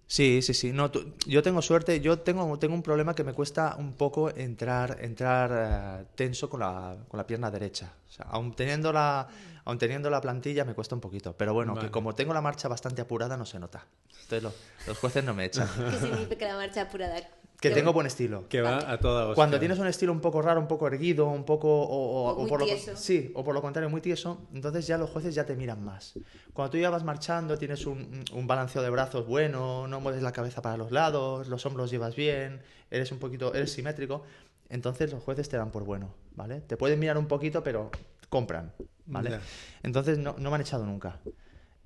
Sí, 0.07 0.41
sí, 0.41 0.53
sí. 0.53 0.73
No, 0.73 0.91
tú- 0.91 1.13
yo 1.25 1.41
tengo 1.41 1.61
suerte. 1.61 2.01
Yo 2.01 2.19
tengo, 2.19 2.59
tengo 2.59 2.73
un 2.75 2.83
problema 2.83 3.15
que 3.15 3.23
me 3.23 3.31
cuesta 3.33 3.75
un 3.79 3.93
poco 3.93 4.29
entrar, 4.29 4.97
entrar 5.01 6.01
eh, 6.01 6.05
tenso 6.15 6.49
con 6.49 6.59
la, 6.59 6.97
con 7.07 7.17
la 7.17 7.25
pierna 7.25 7.49
derecha. 7.49 7.93
O 8.09 8.11
sea, 8.11 8.25
aun 8.25 8.53
teniendo 8.53 8.91
la, 8.91 9.25
aun 9.65 9.77
teniendo 9.77 10.09
la 10.09 10.21
plantilla 10.21 10.65
me 10.65 10.73
cuesta 10.73 10.95
un 10.95 11.01
poquito. 11.01 11.35
Pero 11.37 11.53
bueno, 11.53 11.73
Vale. 11.75 11.87
que 11.87 11.91
como 11.91 12.15
tengo 12.15 12.33
la 12.33 12.41
marcha 12.41 12.67
bastante 12.67 13.01
apurada 13.01 13.37
no 13.37 13.45
se 13.45 13.59
nota. 13.59 13.85
Entonces 14.23 14.43
lo- 14.43 14.53
los 14.87 14.97
jueces 14.97 15.23
no 15.23 15.33
me 15.33 15.45
echan. 15.45 15.67
¿Qué 15.91 15.97
significa 15.97 16.47
la 16.47 16.55
marcha 16.57 16.81
apurada? 16.83 17.19
que 17.61 17.69
tengo 17.69 17.81
bueno. 17.81 17.93
buen 17.93 18.07
estilo. 18.07 18.49
Que 18.49 18.59
va 18.63 18.91
a 18.91 18.97
toda 18.99 19.21
hostia. 19.25 19.35
Cuando 19.35 19.59
tienes 19.59 19.77
un 19.77 19.85
estilo 19.85 20.11
un 20.11 20.19
poco 20.19 20.41
raro, 20.41 20.59
un 20.59 20.67
poco 20.67 20.87
erguido, 20.87 21.27
un 21.27 21.43
poco 21.45 21.67
o, 21.69 21.85
o- 22.29 22.31
O 22.33 22.39
muy 22.39 22.49
por 22.49 22.61
lo 22.61 22.65
tieso. 22.65 22.95
sí, 22.97 23.31
o 23.35 23.43
por 23.43 23.53
lo 23.53 23.61
contrario 23.61 23.87
muy 23.87 24.01
tieso, 24.01 24.41
entonces 24.51 24.87
ya 24.87 24.97
los 24.97 25.11
jueces 25.11 25.35
ya 25.35 25.45
te 25.45 25.55
miran 25.55 25.85
más. 25.85 26.15
Cuando 26.53 26.71
tú 26.71 26.77
ya 26.79 26.89
vas 26.89 27.03
marchando, 27.03 27.55
tienes 27.59 27.85
un, 27.85 28.23
un 28.33 28.47
balanceo 28.47 28.81
de 28.81 28.89
brazos 28.89 29.27
bueno, 29.27 29.87
no 29.87 29.99
mueves 30.01 30.23
la 30.23 30.31
cabeza 30.31 30.63
para 30.63 30.75
los 30.75 30.91
lados, 30.91 31.49
los 31.49 31.63
hombros 31.67 31.91
llevas 31.91 32.15
bien, 32.15 32.63
eres 32.89 33.11
un 33.11 33.19
poquito, 33.19 33.53
eres 33.53 33.71
simétrico, 33.71 34.23
entonces 34.69 35.11
los 35.11 35.21
jueces 35.23 35.47
te 35.47 35.55
dan 35.57 35.69
por 35.69 35.83
bueno, 35.83 36.15
¿vale? 36.35 36.61
Te 36.61 36.77
pueden 36.77 36.99
mirar 36.99 37.19
un 37.19 37.27
poquito, 37.27 37.63
pero 37.63 37.91
compran, 38.35 38.73
¿vale? 39.05 39.39
Entonces 39.83 40.17
no, 40.17 40.35
no 40.39 40.49
me 40.49 40.55
han 40.55 40.61
echado 40.61 40.85
nunca. 40.87 41.19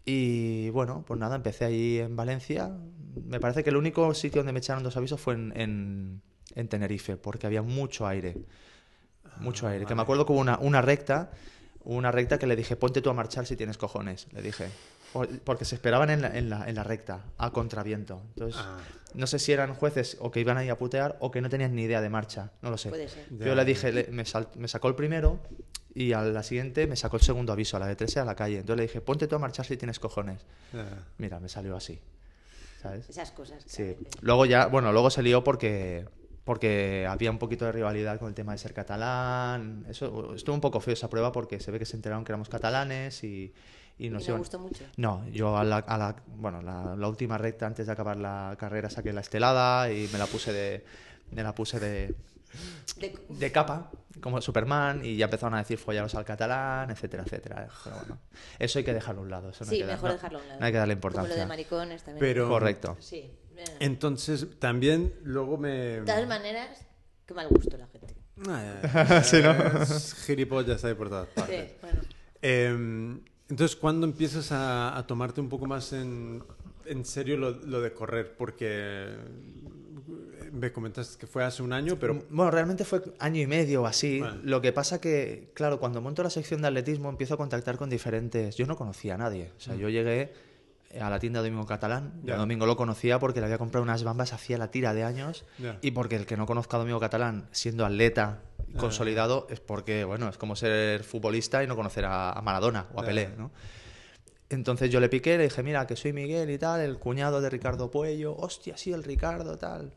Y 0.06 0.70
bueno, 0.70 1.04
pues 1.06 1.20
nada, 1.20 1.36
empecé 1.36 1.66
ahí 1.66 1.98
en 1.98 2.16
Valencia. 2.16 2.72
Me 3.26 3.40
parece 3.40 3.64
que 3.64 3.72
el 3.72 3.76
único 3.78 4.14
sitio 4.14 4.40
donde 4.42 4.54
me 4.54 4.60
echaron 4.60 4.84
dos 4.84 4.96
avisos 4.96 5.20
fue 5.20 5.34
en, 5.34 5.52
en, 5.56 6.22
en 6.54 6.68
Tenerife, 6.68 7.18
porque 7.18 7.48
había 7.48 7.64
mucho 7.64 8.06
aire. 8.06 8.38
Mucho 9.40 9.68
aire. 9.68 9.86
Que 9.86 9.96
me 9.96 10.04
acuerdo 10.04 10.26
que 10.26 10.32
hubo 10.34 10.40
una, 10.40 10.60
una 10.60 10.82
recta, 10.82 11.32
una 11.84 12.12
recta 12.12 12.38
que 12.38 12.46
le 12.48 12.56
dije, 12.56 12.76
ponte 12.76 13.02
tú 13.02 13.10
a 13.10 13.14
marchar 13.14 13.46
si 13.48 13.56
tienes 13.56 13.78
cojones. 13.78 14.28
Le 14.32 14.42
dije. 14.44 14.70
Por- 15.12 15.28
Porque 15.40 15.66
se 15.66 15.76
esperaban 15.76 16.10
en 16.12 16.22
la, 16.22 16.38
en 16.38 16.50
la, 16.52 16.70
en 16.70 16.76
la 16.76 16.84
recta, 16.84 17.24
a 17.40 17.50
contraviento. 17.52 18.22
Entonces, 18.36 18.62
Ah. 18.64 18.78
no 19.16 19.26
sé 19.28 19.40
si 19.40 19.54
eran 19.54 19.74
jueces 19.74 20.18
o 20.20 20.30
que 20.30 20.40
iban 20.42 20.58
ahí 20.58 20.70
a 20.70 20.78
putear 20.78 21.18
o 21.20 21.32
que 21.32 21.42
no 21.42 21.50
tenían 21.50 21.74
ni 21.74 21.84
idea 21.84 22.02
de 22.02 22.10
marcha. 22.10 22.52
No 22.62 22.70
lo 22.70 22.78
sé. 22.78 22.90
Puede 22.90 23.08
ser. 23.08 23.26
Yo 23.40 23.56
le 23.56 23.66
dije, 23.66 23.92
le- 23.92 24.08
me, 24.12 24.24
sal- 24.26 24.50
me 24.56 24.68
sacó 24.68 24.88
el 24.90 24.96
primero 24.96 25.40
y 25.96 26.14
a 26.14 26.22
la 26.22 26.44
siguiente 26.44 26.86
me 26.86 26.96
sacó 26.96 27.16
el 27.18 27.24
segundo 27.24 27.52
aviso, 27.54 27.78
a 27.78 27.80
la 27.80 27.88
de 27.88 27.96
13 27.96 28.20
a 28.20 28.26
la 28.26 28.36
calle. 28.36 28.58
Entonces 28.60 28.78
le 28.78 28.84
dije, 28.84 29.02
ponte 29.02 29.28
tú 29.28 29.36
a 29.36 29.40
marchar 29.40 29.66
si 29.66 29.78
tienes 29.78 29.98
cojones. 30.00 30.46
Mira, 31.18 31.40
me 31.40 31.50
salió 31.50 31.76
así. 31.76 32.00
¿Sabes? 32.82 33.10
Esas 33.10 33.32
cosas. 33.32 33.64
Sí. 33.66 33.96
claro. 33.96 34.18
Luego 34.22 34.46
ya, 34.46 34.68
bueno, 34.68 34.92
luego 34.92 35.10
se 35.10 35.24
lió 35.24 35.44
porque, 35.44 36.06
porque 36.44 37.08
había 37.10 37.32
un 37.32 37.40
poquito 37.40 37.66
de 37.66 37.72
rivalidad 37.72 38.20
con 38.20 38.28
el 38.28 38.36
tema 38.36 38.52
de 38.52 38.58
ser 38.60 38.74
catalán. 38.74 39.86
Eso 39.90 40.36
estuvo 40.36 40.54
un 40.54 40.62
poco 40.62 40.80
feo 40.80 40.94
esa 40.94 41.10
prueba 41.10 41.32
porque 41.32 41.60
se 41.60 41.72
ve 41.72 41.80
que 41.80 41.86
se 41.86 41.96
enteraron 41.96 42.24
que 42.26 42.32
éramos 42.34 42.50
catalanes 42.50 43.24
y, 43.24 43.54
y 43.98 44.08
Y 44.08 44.10
nos 44.10 44.24
me 44.24 44.28
iban- 44.34 44.40
gustó 44.40 44.60
mucho. 44.60 44.84
No, 44.98 45.26
yo 45.30 45.58
a 45.58 45.64
la, 45.64 45.78
a 45.78 45.98
la- 45.98 46.16
bueno, 46.28 46.62
la, 46.62 46.96
la 46.96 47.08
última 47.08 47.38
recta 47.38 47.66
antes 47.66 47.86
de 47.88 47.92
acabar 47.94 48.18
la 48.18 48.56
carrera 48.60 48.90
saqué 48.90 49.14
la 49.14 49.22
estelada 49.22 49.90
y 49.92 50.08
me 50.12 50.20
la 50.20 50.28
puse 50.28 50.52
de, 50.54 50.86
me 51.32 51.42
la 51.42 51.56
puse 51.56 51.80
de, 51.80 52.14
De- 52.98 53.18
de 53.30 53.52
capa, 53.52 53.92
como 54.22 54.42
Superman, 54.42 55.04
y 55.04 55.18
ya 55.18 55.26
empezaron 55.26 55.56
a 55.56 55.60
decir 55.60 55.78
follaros 55.78 56.16
al 56.16 56.26
catalán, 56.26 56.90
etcétera, 56.92 57.24
etcétera. 57.24 57.68
Pero 57.84 57.96
bueno, 57.98 58.20
eso 58.60 58.80
hay 58.80 58.86
que 58.86 58.94
dejarlo 58.94 59.22
a 59.22 59.24
un 59.24 59.30
lado. 59.32 59.50
Eso 59.50 59.66
no 59.66 59.72
hay 59.72 59.78
Sí, 59.78 59.84
que 59.84 59.88
mejor 59.92 60.10
no- 60.10 60.14
dejarlo 60.16 60.38
a 60.40 60.42
un 60.42 60.48
lado. 60.48 60.60
No 60.60 60.66
hay 60.66 60.72
que 60.72 60.78
darle 60.78 60.94
Como 60.96 61.02
lo 61.02 61.08
importancia. 61.16 61.42
de 61.44 61.46
maricones 61.48 62.04
también. 62.04 62.20
Pero, 62.20 62.48
Correcto. 62.50 62.98
Sí. 63.00 63.32
eh. 63.58 63.64
Entonces, 63.80 64.48
también 64.60 65.14
luego 65.24 65.58
me... 65.58 65.70
De 65.70 66.02
todas 66.06 66.28
maneras, 66.28 66.86
qué 67.26 67.34
mal 67.34 67.48
gusto 67.50 67.78
la 67.78 67.88
gente. 67.88 68.16
Ah, 68.48 69.22
Sí, 69.24 69.38
¿no? 69.42 69.54
Gilipollas 70.26 70.84
hay 70.86 70.94
por 70.94 71.10
todas 71.10 71.28
partes. 71.28 71.72
Sí, 71.72 71.78
bueno. 71.82 72.02
Eh, 72.42 73.20
entonces, 73.50 73.76
¿cuándo 73.78 74.06
empiezas 74.08 74.52
a, 74.52 74.98
a 74.98 75.06
tomarte 75.08 75.40
un 75.40 75.50
poco 75.50 75.66
más 75.68 75.94
en, 75.94 76.44
en 76.86 77.06
serio 77.06 77.38
lo, 77.38 77.52
lo 77.52 77.80
de 77.82 77.94
correr? 77.94 78.36
Porque 78.36 79.08
me 80.56 80.72
comentaste 80.72 81.18
que 81.20 81.28
fue 81.28 81.44
hace 81.44 81.62
un 81.62 81.74
año, 81.74 81.98
pero... 82.00 82.24
Bueno, 82.30 82.52
realmente 82.52 82.86
fue 82.86 83.02
año 83.20 83.42
y 83.42 83.48
medio 83.48 83.84
o 83.84 83.86
así. 83.86 84.22
Vale. 84.22 84.40
Lo 84.44 84.62
que 84.62 84.72
pasa 84.74 85.00
que, 85.00 85.52
claro, 85.54 85.80
cuando 85.80 86.02
monto 86.02 86.24
la 86.24 86.30
sección 86.30 86.62
de 86.62 86.70
atletismo 86.70 87.10
empiezo 87.10 87.36
a 87.36 87.38
contactar 87.38 87.78
con 87.78 87.90
diferentes... 87.90 88.56
Yo 88.56 88.66
no 88.66 88.76
conocía 88.76 89.16
a 89.16 89.18
nadie. 89.18 89.52
O 89.58 89.60
sea, 89.60 89.76
yo 89.76 89.90
llegué 89.90 90.34
a 91.00 91.10
la 91.10 91.20
tienda 91.20 91.42
de 91.42 91.50
Domingo 91.50 91.68
Catalán. 91.68 92.14
Mm. 92.24 92.32
A 92.32 92.36
Domingo 92.38 92.66
lo 92.66 92.78
conocía 92.78 93.20
porque 93.20 93.40
le 93.42 93.46
había 93.46 93.58
comprado 93.58 93.84
unas 93.84 94.04
bambas 94.04 94.34
hacía 94.34 94.58
la 94.58 94.72
tira 94.72 94.94
de 94.94 95.04
años. 95.04 95.46
Ya. 95.60 95.78
Y 95.82 95.92
porque 95.92 96.16
el 96.16 96.26
que 96.26 96.38
no 96.38 96.46
conozca 96.46 96.78
a 96.78 96.80
Domingo 96.80 97.00
Catalán 97.00 97.48
siendo 97.52 97.86
atleta 97.86 98.42
Ah. 98.76 98.80
consolidado 98.80 99.48
es 99.50 99.60
porque, 99.60 100.04
bueno, 100.04 100.30
es 100.30 100.38
como 100.38 100.56
ser 100.56 101.04
futbolista 101.04 101.64
y 101.64 101.68
no 101.68 101.76
conocer 101.76 102.06
a, 102.06 102.40
Maradona 102.44 102.88
o 102.94 103.02
a. 103.02 103.06
Pelé, 103.06 103.30
¿no? 103.38 103.52
Entonces 104.50 104.90
yo 104.92 105.00
le 105.00 105.10
piqué, 105.10 105.38
le 105.38 105.46
dije, 105.46 105.64
mira, 105.64 105.88
que 105.88 105.96
soy 105.96 106.14
Miguel 106.14 106.50
y 106.52 106.58
tal, 106.58 106.82
el 106.82 107.00
cuñado 107.00 107.42
de 107.42 107.50
Ricardo 107.50 107.90
Puello. 107.90 108.36
Hostia, 108.36 108.78
sí, 108.78 108.94
el 108.94 109.04
Ricardo, 109.04 109.58
tal. 109.58 109.94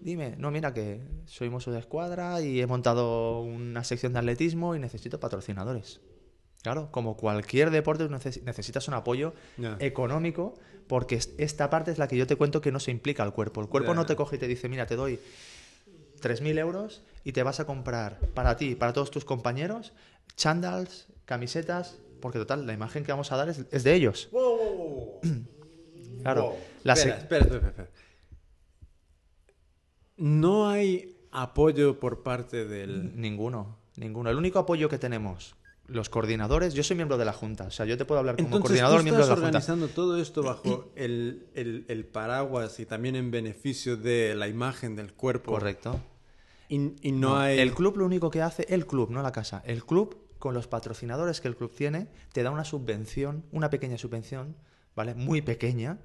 Dime, 0.00 0.36
no, 0.38 0.50
mira 0.50 0.72
que 0.72 1.00
soy 1.26 1.50
mozo 1.50 1.72
de 1.72 1.78
escuadra 1.80 2.40
y 2.40 2.60
he 2.60 2.66
montado 2.66 3.40
una 3.40 3.82
sección 3.84 4.12
de 4.12 4.20
atletismo 4.20 4.74
y 4.76 4.78
necesito 4.78 5.18
patrocinadores. 5.20 6.00
Claro, 6.62 6.88
como 6.90 7.16
cualquier 7.16 7.70
deporte 7.70 8.04
neces- 8.08 8.42
necesitas 8.42 8.86
un 8.88 8.94
apoyo 8.94 9.32
económico 9.80 10.54
porque 10.86 11.16
es- 11.16 11.30
esta 11.38 11.68
parte 11.70 11.90
es 11.90 11.98
la 11.98 12.08
que 12.08 12.16
yo 12.16 12.26
te 12.26 12.36
cuento 12.36 12.60
que 12.60 12.72
no 12.72 12.80
se 12.80 12.90
implica 12.90 13.22
al 13.22 13.32
cuerpo. 13.32 13.60
El 13.60 13.68
cuerpo 13.68 13.92
no 13.94 14.06
te 14.06 14.16
coge 14.16 14.36
y 14.36 14.38
te 14.38 14.46
dice, 14.48 14.68
mira, 14.68 14.86
te 14.86 14.96
doy 14.96 15.18
3.000 16.20 16.58
euros 16.58 17.02
y 17.24 17.32
te 17.32 17.42
vas 17.42 17.60
a 17.60 17.64
comprar 17.66 18.18
para 18.34 18.56
ti, 18.56 18.74
para 18.74 18.92
todos 18.92 19.10
tus 19.10 19.24
compañeros, 19.24 19.92
chandals, 20.36 21.06
camisetas, 21.26 21.98
porque 22.20 22.38
total, 22.38 22.66
la 22.66 22.72
imagen 22.72 23.04
que 23.04 23.12
vamos 23.12 23.30
a 23.32 23.36
dar 23.36 23.48
es, 23.48 23.64
es 23.70 23.84
de 23.84 23.94
ellos. 23.94 24.28
Claro, 26.22 26.42
Wow. 26.48 26.54
la 26.82 26.92
espera, 26.94 27.18
espera, 27.18 27.44
espera, 27.44 27.68
espera. 27.68 27.88
No 30.18 30.68
hay 30.68 31.16
apoyo 31.30 31.98
por 31.98 32.22
parte 32.22 32.64
del... 32.64 33.18
Ninguno. 33.20 33.76
Ninguno. 33.96 34.30
El 34.30 34.36
único 34.36 34.58
apoyo 34.58 34.88
que 34.88 34.98
tenemos, 34.98 35.56
los 35.86 36.08
coordinadores, 36.08 36.74
yo 36.74 36.82
soy 36.84 36.96
miembro 36.96 37.16
de 37.18 37.24
la 37.24 37.32
Junta, 37.32 37.64
o 37.64 37.70
sea, 37.70 37.86
yo 37.86 37.96
te 37.96 38.04
puedo 38.04 38.18
hablar 38.20 38.36
como 38.36 38.46
Entonces, 38.48 38.62
coordinador, 38.68 38.98
tú 38.98 39.04
miembro 39.04 39.24
de 39.24 39.28
la 39.30 39.34
Junta. 39.34 39.46
organizando 39.48 39.88
todo 39.88 40.20
esto 40.20 40.42
bajo 40.44 40.90
el, 40.96 41.46
el- 41.54 41.84
el 41.88 42.04
paraguas 42.04 42.78
y 42.80 42.86
también 42.86 43.16
en 43.16 43.30
beneficio 43.30 43.96
de 43.96 44.34
la 44.34 44.46
imagen 44.48 44.94
del 44.96 45.12
cuerpo. 45.14 45.52
Correcto. 45.52 46.00
Y, 46.68 46.92
y 47.02 47.12
no, 47.12 47.36
hay... 47.38 47.58
El 47.58 47.72
club 47.74 47.96
lo 47.96 48.04
único 48.06 48.30
que 48.30 48.42
hace, 48.42 48.66
el 48.68 48.86
club, 48.86 49.10
no 49.10 49.22
la 49.22 49.32
casa, 49.32 49.62
el 49.66 49.84
club 49.84 50.16
con 50.38 50.54
los 50.54 50.68
patrocinadores 50.68 51.40
que 51.40 51.48
el 51.48 51.56
club 51.56 51.72
tiene, 51.74 52.08
te 52.32 52.42
da 52.42 52.50
una 52.50 52.64
subvención, 52.64 53.44
una 53.50 53.70
pequeña 53.70 53.98
subvención, 53.98 54.54
¿vale? 54.94 55.14
Muy 55.14 55.42
pequeña, 55.42 55.98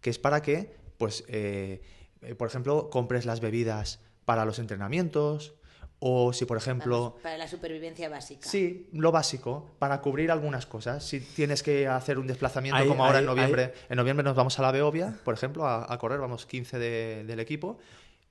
que 0.00 0.10
es 0.10 0.18
para 0.18 0.42
que, 0.42 0.74
pues, 0.98 1.24
eh, 1.28 1.80
eh, 2.22 2.34
por 2.34 2.48
ejemplo, 2.48 2.90
compres 2.90 3.24
las 3.26 3.40
bebidas 3.40 4.00
para 4.24 4.44
los 4.44 4.58
entrenamientos, 4.58 5.54
o 6.00 6.32
si, 6.32 6.44
por 6.44 6.56
ejemplo, 6.56 7.00
Vamos, 7.10 7.22
para 7.22 7.38
la 7.38 7.48
supervivencia 7.48 8.08
básica. 8.08 8.48
Sí, 8.48 8.88
lo 8.92 9.10
básico, 9.10 9.68
para 9.80 10.00
cubrir 10.00 10.30
algunas 10.30 10.64
cosas. 10.66 11.04
Si 11.04 11.18
tienes 11.20 11.62
que 11.64 11.88
hacer 11.88 12.18
un 12.20 12.26
desplazamiento, 12.28 12.86
como 12.86 13.04
ahora 13.04 13.18
en 13.18 13.26
noviembre, 13.26 13.72
en 13.88 13.96
noviembre 13.96 14.22
nos 14.22 14.36
vamos 14.36 14.56
a 14.58 14.62
la 14.62 14.70
Beovia, 14.70 15.18
por 15.24 15.34
ejemplo, 15.34 15.66
a, 15.66 15.92
a 15.92 15.98
correr, 15.98 16.20
vamos 16.20 16.46
15 16.46 16.78
de- 16.78 17.24
del 17.24 17.40
equipo, 17.40 17.78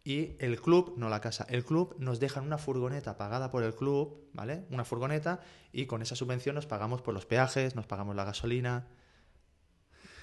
y 0.05 0.38
el 0.39 0.61
club, 0.61 0.93
no 0.95 1.09
la 1.09 1.19
casa, 1.19 1.45
el 1.49 1.65
club 1.65 1.93
nos 1.99 2.22
deja 2.22 2.39
una 2.39 2.57
furgoneta 2.57 3.18
pagada 3.18 3.51
por 3.51 3.64
el 3.64 3.76
club, 3.76 4.30
¿vale? 4.31 4.64
Una 4.72 4.85
furgoneta, 4.85 5.41
y 5.73 5.88
con 5.88 6.01
esa 6.01 6.15
subvención 6.15 6.55
nos 6.55 6.65
pagamos 6.68 7.01
por 7.01 7.14
los 7.14 7.26
peajes, 7.26 7.76
nos 7.76 7.85
pagamos 7.88 8.15
la 8.15 8.23
gasolina, 8.23 8.88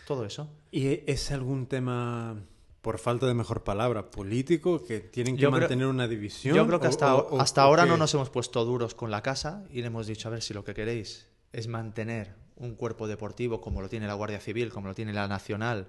todo 0.06 0.24
eso. 0.24 0.50
¿Y 0.70 1.02
es 1.10 1.30
algún 1.30 1.66
tema, 1.66 2.36
por 2.85 2.98
falta 2.98 3.27
de 3.27 3.32
mejor 3.35 3.65
palabra, 3.65 4.11
político, 4.11 4.85
que 4.85 5.01
tienen 5.01 5.36
que 5.36 5.43
Yo 5.43 5.48
creo- 5.51 5.61
mantener 5.62 5.86
una 5.86 6.06
división? 6.06 6.55
Yo 6.55 6.66
creo 6.66 6.78
que 6.81 6.86
¿O- 6.86 6.90
hasta, 6.90 7.15
o- 7.16 7.36
o- 7.36 7.40
hasta 7.40 7.62
o 7.65 7.69
ahora 7.69 7.85
qué? 7.85 7.89
no 7.89 7.97
nos 7.97 8.12
hemos 8.15 8.28
puesto 8.31 8.62
duros 8.65 8.94
con 8.94 9.11
la 9.11 9.23
casa 9.23 9.65
y 9.70 9.81
le 9.81 9.86
hemos 9.86 10.06
dicho, 10.06 10.28
a 10.28 10.32
ver, 10.32 10.43
si 10.43 10.52
lo 10.55 10.65
que 10.65 10.74
queréis 10.74 11.27
es 11.52 11.66
mantener 11.66 12.35
un 12.56 12.74
cuerpo 12.74 13.09
deportivo 13.09 13.61
como 13.62 13.81
lo 13.81 13.89
tiene 13.89 14.06
la 14.06 14.15
Guardia 14.15 14.39
Civil, 14.39 14.70
como 14.70 14.86
lo 14.89 14.94
tiene 14.94 15.12
la 15.15 15.27
Nacional, 15.27 15.89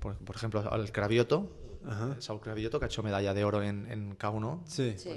por, 0.00 0.16
por 0.18 0.34
ejemplo, 0.36 0.68
al 0.70 0.90
Cravioto, 0.92 1.50
Ajá. 1.86 2.16
Saúl 2.18 2.40
Cravioto, 2.40 2.78
que 2.80 2.86
ha 2.86 2.88
hecho 2.88 3.02
medalla 3.04 3.32
de 3.32 3.44
oro 3.44 3.62
en, 3.62 3.90
en 3.90 4.18
K1, 4.18 4.62
Sí. 4.66 4.94
Sí. 4.98 5.10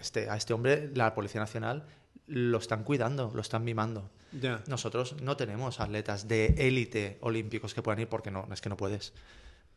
este, 0.00 0.28
a 0.28 0.36
este 0.36 0.52
hombre, 0.54 0.90
la 0.94 1.14
Policía 1.14 1.40
Nacional, 1.40 1.86
lo 2.26 2.58
están 2.58 2.82
cuidando, 2.84 3.30
lo 3.32 3.40
están 3.40 3.62
mimando. 3.64 4.10
Nosotros 4.66 5.16
no 5.22 5.36
tenemos 5.38 5.80
atletas 5.80 6.28
de 6.28 6.46
élite 6.58 7.16
olímpicos 7.22 7.72
que 7.74 7.80
puedan 7.80 8.00
ir 8.00 8.08
porque 8.08 8.30
no, 8.30 8.46
es 8.52 8.60
que 8.60 8.68
no 8.68 8.76
puedes. 8.76 9.14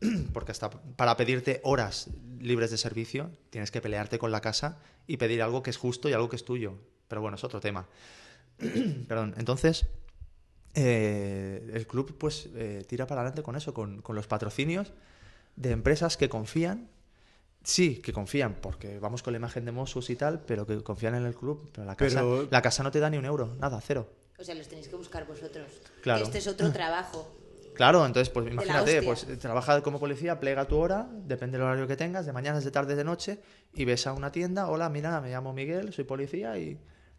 Porque 0.32 0.52
hasta 0.52 0.70
para 0.70 1.16
pedirte 1.16 1.60
horas 1.64 2.08
libres 2.40 2.70
de 2.70 2.78
servicio 2.78 3.30
tienes 3.50 3.70
que 3.70 3.80
pelearte 3.80 4.18
con 4.18 4.32
la 4.32 4.40
casa 4.40 4.78
y 5.06 5.16
pedir 5.16 5.42
algo 5.42 5.62
que 5.62 5.70
es 5.70 5.76
justo 5.76 6.08
y 6.08 6.12
algo 6.12 6.28
que 6.28 6.36
es 6.36 6.44
tuyo. 6.44 6.74
Pero 7.08 7.20
bueno, 7.20 7.36
es 7.36 7.44
otro 7.44 7.60
tema. 7.60 7.86
Perdón. 9.08 9.34
Entonces, 9.38 9.86
eh, 10.74 11.70
el 11.74 11.86
club 11.86 12.16
pues 12.18 12.48
eh, 12.54 12.84
tira 12.88 13.06
para 13.06 13.20
adelante 13.20 13.42
con 13.42 13.56
eso, 13.56 13.74
con, 13.74 14.00
con 14.02 14.16
los 14.16 14.26
patrocinios 14.26 14.92
de 15.56 15.70
empresas 15.70 16.16
que 16.16 16.28
confían. 16.28 16.88
Sí, 17.64 17.98
que 17.98 18.12
confían, 18.12 18.56
porque 18.60 18.98
vamos 18.98 19.22
con 19.22 19.32
la 19.32 19.36
imagen 19.36 19.64
de 19.64 19.70
Mossus 19.70 20.10
y 20.10 20.16
tal, 20.16 20.40
pero 20.40 20.66
que 20.66 20.82
confían 20.82 21.14
en 21.14 21.26
el 21.26 21.34
club. 21.36 21.70
Pero 21.72 21.86
la 21.86 21.94
casa, 21.94 22.20
Pero- 22.20 22.48
la 22.50 22.60
casa 22.62 22.82
no 22.82 22.90
te 22.90 22.98
da 22.98 23.08
ni 23.08 23.18
un 23.18 23.24
euro, 23.24 23.54
nada, 23.60 23.80
cero. 23.80 24.08
O 24.38 24.42
sea, 24.42 24.56
los 24.56 24.66
tenéis 24.66 24.88
que 24.88 24.96
buscar 24.96 25.24
vosotros. 25.28 25.70
Claro. 26.02 26.24
Este 26.24 26.38
es 26.38 26.46
otro 26.48 26.72
trabajo. 26.72 27.32
Claro, 27.82 28.06
entonces, 28.06 28.28
pues 28.30 28.46
imagínate, 28.46 29.02
pues 29.02 29.26
trabaja 29.40 29.82
como 29.82 29.98
policía, 29.98 30.38
plega 30.38 30.66
tu 30.66 30.76
hora, 30.78 31.08
depende 31.24 31.58
del 31.58 31.66
horario 31.66 31.88
que 31.88 31.96
tengas, 31.96 32.24
de 32.26 32.32
mañanas, 32.32 32.62
de 32.62 32.70
tardes, 32.70 32.96
de 32.96 33.02
noche, 33.02 33.40
y 33.74 33.84
ves 33.84 34.06
a 34.06 34.12
una 34.12 34.30
tienda, 34.30 34.68
hola, 34.68 34.88
mira, 34.88 35.20
me 35.20 35.30
llamo 35.30 35.52
Miguel, 35.52 35.92
soy 35.92 36.04
policía 36.04 36.56
y, 36.58 36.78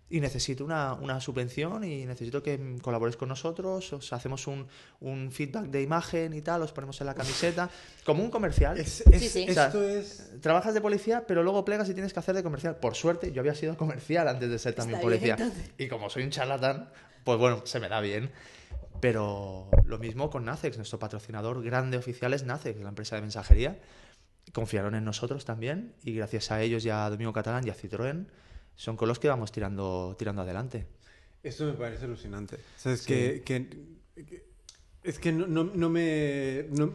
y 0.09 0.21
necesito 0.21 0.63
una, 0.63 0.93
una 0.93 1.19
subvención 1.19 1.83
y 1.83 2.05
necesito 2.05 2.41
que 2.41 2.77
colabores 2.81 3.17
con 3.17 3.27
nosotros, 3.27 3.91
os 3.91 4.13
hacemos 4.13 4.47
un, 4.47 4.65
un 5.01 5.31
feedback 5.31 5.65
de 5.65 5.81
imagen 5.81 6.33
y 6.33 6.41
tal, 6.41 6.61
os 6.61 6.71
ponemos 6.71 6.99
en 7.01 7.07
la 7.07 7.13
camiseta, 7.15 7.69
como 8.05 8.23
un 8.23 8.29
comercial. 8.31 8.77
Es- 8.79 9.03
Sí, 9.05 9.11
es- 9.15 9.31
sí. 9.33 9.45
O 9.49 9.53
sea, 9.53 9.65
Esto 9.67 9.83
es... 9.83 10.31
Trabajas 10.39 10.73
de 10.73 10.79
policía, 10.79 11.25
pero 11.27 11.43
luego 11.43 11.65
plegas 11.65 11.89
y 11.89 11.93
tienes 11.93 12.13
que 12.13 12.19
hacer 12.19 12.35
de 12.35 12.43
comercial. 12.43 12.77
Por 12.77 12.95
suerte, 12.95 13.33
yo 13.33 13.41
había 13.41 13.55
sido 13.55 13.75
comercial 13.75 14.29
antes 14.29 14.49
de 14.49 14.57
ser 14.59 14.75
también 14.75 14.99
Está 14.99 15.03
policía. 15.05 15.37
y 15.77 15.89
como 15.89 16.09
soy 16.09 16.23
un 16.23 16.29
charlatán, 16.29 16.89
pues 17.25 17.37
bueno, 17.37 17.63
se 17.65 17.81
me 17.81 17.89
da 17.89 17.99
bien. 17.99 18.31
Pero 19.03 19.69
lo 19.85 19.99
mismo 19.99 20.29
con 20.29 20.45
Nacex, 20.45 20.77
nuestro 20.77 20.97
patrocinador 20.97 21.61
grande 21.61 21.97
oficial 21.97 22.33
es 22.33 22.45
Nacex, 22.45 22.79
la 22.79 22.87
empresa 22.87 23.17
de 23.17 23.21
mensajería. 23.21 23.77
Confiaron 24.53 24.95
en 24.95 25.03
nosotros 25.03 25.43
también 25.43 25.93
y 26.05 26.13
gracias 26.13 26.51
a 26.51 26.61
ellos 26.61 26.85
y 26.85 26.89
a 26.89 27.09
Domingo 27.09 27.33
Catalán 27.33 27.67
y 27.67 27.69
a 27.69 27.75
Citroën 27.75 28.27
son 28.77 28.95
con 28.95 29.09
los 29.09 29.19
que 29.19 29.27
vamos 29.27 29.51
tirando, 29.51 30.15
tirando 30.17 30.43
adelante. 30.43 30.87
Esto 31.43 31.65
me 31.65 31.73
parece 31.73 32.05
alucinante. 32.05 32.55
O 32.55 32.59
sea, 32.79 32.93
es 32.93 33.01
Sí. 33.01 33.07
que, 33.07 33.41
que- 33.43 34.23
que- 34.25 34.45
Es 35.03 35.19
que 35.19 35.33
no, 35.33 35.47
no- 35.47 35.65
no 35.65 35.89
me... 35.89 36.67
No, 36.69 36.85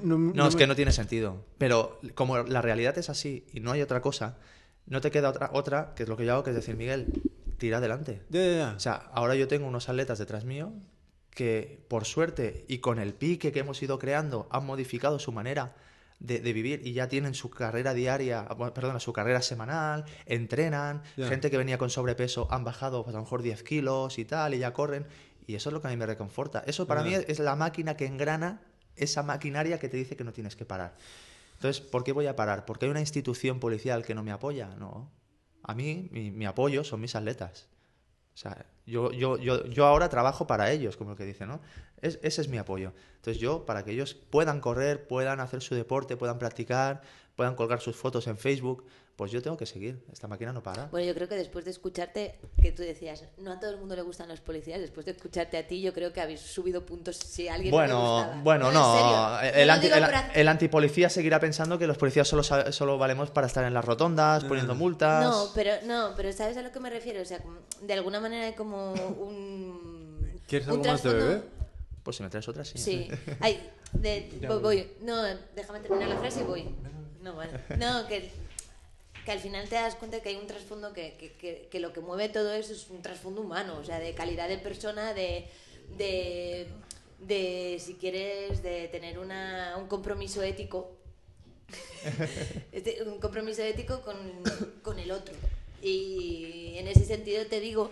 es 0.48 0.54
me- 0.54 0.58
que 0.58 0.66
no 0.66 0.74
tiene 0.74 0.92
sentido. 0.92 1.44
Pero 1.58 2.00
como 2.14 2.38
la 2.38 2.62
realidad 2.62 2.96
es 2.96 3.10
así 3.10 3.44
y 3.52 3.60
no 3.60 3.70
hay 3.72 3.82
otra 3.82 4.00
cosa, 4.00 4.38
no 4.86 5.02
te 5.02 5.10
queda 5.10 5.28
otra, 5.28 5.50
otra 5.52 5.92
que 5.94 6.04
es 6.04 6.08
lo 6.08 6.16
que 6.16 6.24
yo 6.24 6.32
hago, 6.32 6.42
que 6.42 6.50
es 6.50 6.56
decir, 6.56 6.74
Miguel, 6.74 7.08
tira 7.58 7.76
adelante. 7.76 8.22
Ya, 8.30 8.40
ya, 8.46 8.56
ya. 8.56 8.74
O 8.74 8.80
sea, 8.80 8.94
ahora 9.12 9.34
yo 9.34 9.46
tengo 9.46 9.66
unos 9.68 9.90
atletas 9.90 10.18
detrás 10.18 10.46
mío 10.46 10.72
que, 11.38 11.84
por 11.86 12.04
suerte, 12.04 12.64
y 12.66 12.78
con 12.78 12.98
el 12.98 13.14
pique 13.14 13.52
que 13.52 13.60
hemos 13.60 13.80
ido 13.80 13.96
creando, 14.00 14.48
han 14.50 14.66
modificado 14.66 15.20
su 15.20 15.30
manera 15.30 15.76
de, 16.18 16.40
de 16.40 16.52
vivir 16.52 16.84
y 16.84 16.94
ya 16.94 17.06
tienen 17.08 17.32
su 17.34 17.48
carrera 17.48 17.94
diaria, 17.94 18.48
perdona, 18.74 18.98
su 18.98 19.12
carrera 19.12 19.40
semanal, 19.40 20.04
entrenan, 20.26 21.02
Ya. 21.16 21.28
gente 21.28 21.48
que 21.48 21.56
venía 21.56 21.78
con 21.78 21.90
sobrepeso 21.90 22.48
han 22.50 22.64
bajado 22.64 23.04
pues, 23.04 23.14
a 23.14 23.18
lo 23.18 23.22
mejor 23.24 23.42
10 23.42 23.62
kilos 23.62 24.18
y 24.18 24.24
tal, 24.24 24.52
y 24.54 24.58
ya 24.58 24.72
corren. 24.72 25.06
Y 25.46 25.54
eso 25.54 25.68
es 25.68 25.72
lo 25.74 25.80
que 25.80 25.86
a 25.86 25.90
mí 25.90 25.96
me 25.96 26.06
reconforta. 26.06 26.64
Eso 26.66 26.88
para 26.88 27.04
mí 27.04 27.14
es 27.14 27.38
la 27.38 27.54
máquina 27.54 27.96
que 27.96 28.06
engrana 28.06 28.60
esa 28.96 29.22
maquinaria 29.22 29.78
que 29.78 29.88
te 29.88 29.96
dice 29.96 30.16
que 30.16 30.24
no 30.24 30.32
tienes 30.32 30.56
que 30.56 30.64
parar. 30.64 30.96
Entonces, 31.54 31.80
¿por 31.80 32.02
qué 32.02 32.10
voy 32.12 32.26
a 32.26 32.34
parar? 32.34 32.64
¿Porque 32.66 32.86
hay 32.86 32.90
una 32.90 33.00
institución 33.00 33.60
policial 33.60 34.04
que 34.04 34.14
no 34.16 34.24
me 34.24 34.32
apoya? 34.32 34.74
No. 34.76 35.08
A 35.62 35.74
mí, 35.74 36.08
mi, 36.10 36.32
mi 36.32 36.46
apoyo 36.46 36.82
son 36.82 37.00
mis 37.00 37.14
atletas. 37.14 37.68
O 38.38 38.40
sea, 38.40 38.66
yo, 38.86 39.10
yo, 39.10 39.36
yo, 39.36 39.64
yo 39.66 39.84
ahora 39.84 40.08
trabajo 40.08 40.46
para 40.46 40.70
ellos, 40.70 40.96
como 40.96 41.10
el 41.10 41.16
que 41.16 41.24
dice, 41.24 41.44
¿no? 41.44 41.60
Es- 42.02 42.20
ese 42.22 42.40
es 42.40 42.48
mi 42.48 42.56
apoyo. 42.56 42.92
Entonces 43.16 43.40
yo, 43.40 43.66
para 43.66 43.84
que 43.84 43.90
ellos 43.90 44.14
puedan 44.14 44.60
correr, 44.60 45.08
puedan 45.08 45.40
hacer 45.40 45.60
su 45.60 45.74
deporte, 45.74 46.16
puedan 46.16 46.38
practicar, 46.38 47.02
puedan 47.34 47.56
colgar 47.56 47.80
sus 47.80 47.96
fotos 47.96 48.28
en 48.28 48.38
Facebook, 48.38 48.84
pues 49.18 49.32
yo 49.32 49.42
tengo 49.42 49.56
que 49.56 49.66
seguir. 49.66 50.00
Esta 50.12 50.28
máquina 50.28 50.52
no 50.52 50.62
para. 50.62 50.84
Bueno, 50.86 51.04
yo 51.08 51.12
creo 51.12 51.28
que 51.28 51.34
después 51.34 51.64
de 51.64 51.72
escucharte, 51.72 52.38
que 52.62 52.70
tú 52.70 52.82
decías, 52.84 53.24
no 53.38 53.50
a 53.50 53.58
todo 53.58 53.72
el 53.72 53.78
mundo 53.78 53.96
le 53.96 54.02
gustan 54.02 54.28
los 54.28 54.40
policías, 54.40 54.80
después 54.80 55.04
de 55.06 55.10
escucharte 55.12 55.58
a 55.58 55.66
ti, 55.66 55.82
yo 55.82 55.92
creo 55.92 56.12
que 56.12 56.20
habéis 56.20 56.38
subido 56.38 56.86
puntos 56.86 57.16
si 57.16 57.48
a 57.48 57.54
alguien 57.54 57.74
no 57.74 57.80
le 57.82 57.92
Bueno, 57.92 58.00
gustaba. 58.00 58.42
bueno, 58.44 58.68
en 58.68 58.74
no. 58.74 59.40
El, 59.40 59.66
No 59.66 59.72
anti- 59.72 59.90
el- 60.36 60.46
antipolicía 60.48 61.10
seguirá 61.10 61.40
pensando 61.40 61.80
que 61.80 61.88
los 61.88 61.98
policías 61.98 62.28
solo, 62.28 62.44
solo 62.44 62.96
valemos 62.96 63.32
para 63.32 63.48
estar 63.48 63.64
en 63.64 63.74
las 63.74 63.84
rotondas, 63.84 64.44
poniendo 64.44 64.76
multas. 64.76 65.24
No, 65.24 65.48
pero 65.52 65.72
no, 65.84 66.12
pero 66.16 66.32
¿sabes 66.32 66.56
a 66.56 66.62
lo 66.62 66.70
que 66.70 66.78
me 66.78 66.88
refiero? 66.88 67.20
O 67.20 67.24
sea, 67.24 67.40
como- 67.40 67.58
de 67.82 67.92
alguna 67.94 68.20
manera 68.20 68.46
hay 68.46 68.52
como 68.54 68.92
un 68.92 70.40
¿Quieres 70.46 70.68
un 70.68 70.74
algo 70.74 70.84
más 70.84 71.02
de 71.02 71.12
bebé? 71.12 71.42
Pues 72.04 72.16
si 72.16 72.22
me 72.22 72.30
traes 72.30 72.46
otra, 72.48 72.64
sí. 72.64 72.78
Sí. 72.78 73.08
Ay, 73.40 73.68
de, 73.92 74.30
voy. 74.46 74.58
voy. 74.62 74.90
No, 75.02 75.16
déjame 75.56 75.80
terminar 75.80 76.08
la 76.08 76.16
frase 76.18 76.40
y 76.40 76.44
voy. 76.44 76.64
No, 77.20 77.34
bueno. 77.34 77.50
No, 77.78 78.06
que, 78.06 78.30
que 79.28 79.32
al 79.32 79.40
final 79.40 79.68
te 79.68 79.74
das 79.74 79.94
cuenta 79.94 80.20
que 80.20 80.30
hay 80.30 80.36
un 80.36 80.46
trasfondo 80.46 80.94
que, 80.94 81.12
que, 81.18 81.32
que, 81.32 81.68
que 81.70 81.80
lo 81.80 81.92
que 81.92 82.00
mueve 82.00 82.30
todo 82.30 82.50
eso 82.54 82.72
es 82.72 82.88
un 82.88 83.02
trasfondo 83.02 83.42
humano, 83.42 83.76
o 83.78 83.84
sea, 83.84 83.98
de 84.00 84.14
calidad 84.14 84.48
de 84.48 84.56
persona, 84.56 85.12
de, 85.12 85.44
de, 85.98 86.66
de 87.18 87.76
si 87.78 87.96
quieres, 87.96 88.62
de 88.62 88.88
tener 88.88 89.18
una, 89.18 89.76
un 89.76 89.86
compromiso 89.86 90.42
ético. 90.42 90.92
Este, 92.72 93.02
un 93.02 93.20
compromiso 93.20 93.60
ético 93.60 94.00
con, 94.00 94.16
con 94.82 94.98
el 94.98 95.10
otro. 95.10 95.34
Y 95.82 96.72
en 96.76 96.88
ese 96.88 97.04
sentido 97.04 97.44
te 97.44 97.60
digo 97.60 97.90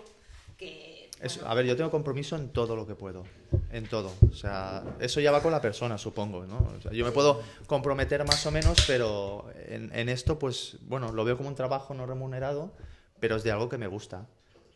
que... 0.56 0.95
Es- 1.20 1.42
a 1.42 1.54
ver, 1.54 1.64
yo 1.66 1.76
tengo 1.76 1.90
compromiso 1.90 2.36
en 2.36 2.50
todo 2.50 2.76
lo 2.76 2.86
que 2.86 2.94
puedo. 2.94 3.24
En 3.70 3.86
todo. 3.88 4.12
O 4.30 4.34
sea, 4.34 4.82
eso 5.00 5.20
ya 5.20 5.30
va 5.32 5.40
con 5.42 5.50
la 5.52 5.60
persona, 5.60 5.96
supongo, 5.96 6.44
¿no? 6.46 6.58
O 6.78 6.80
sea, 6.82 6.92
yo 6.92 7.04
me 7.04 7.12
puedo 7.12 7.42
comprometer 7.66 8.24
más 8.26 8.44
o 8.46 8.50
menos, 8.50 8.84
pero 8.86 9.46
en, 9.68 9.90
en 9.94 10.08
esto, 10.10 10.38
pues, 10.38 10.76
bueno, 10.82 11.12
lo 11.12 11.24
veo 11.24 11.36
como 11.36 11.48
un 11.48 11.54
trabajo 11.54 11.94
no 11.94 12.04
remunerado, 12.06 12.70
pero 13.18 13.36
es 13.36 13.44
de 13.44 13.50
algo 13.50 13.68
que 13.68 13.78
me 13.78 13.86
gusta. 13.86 14.26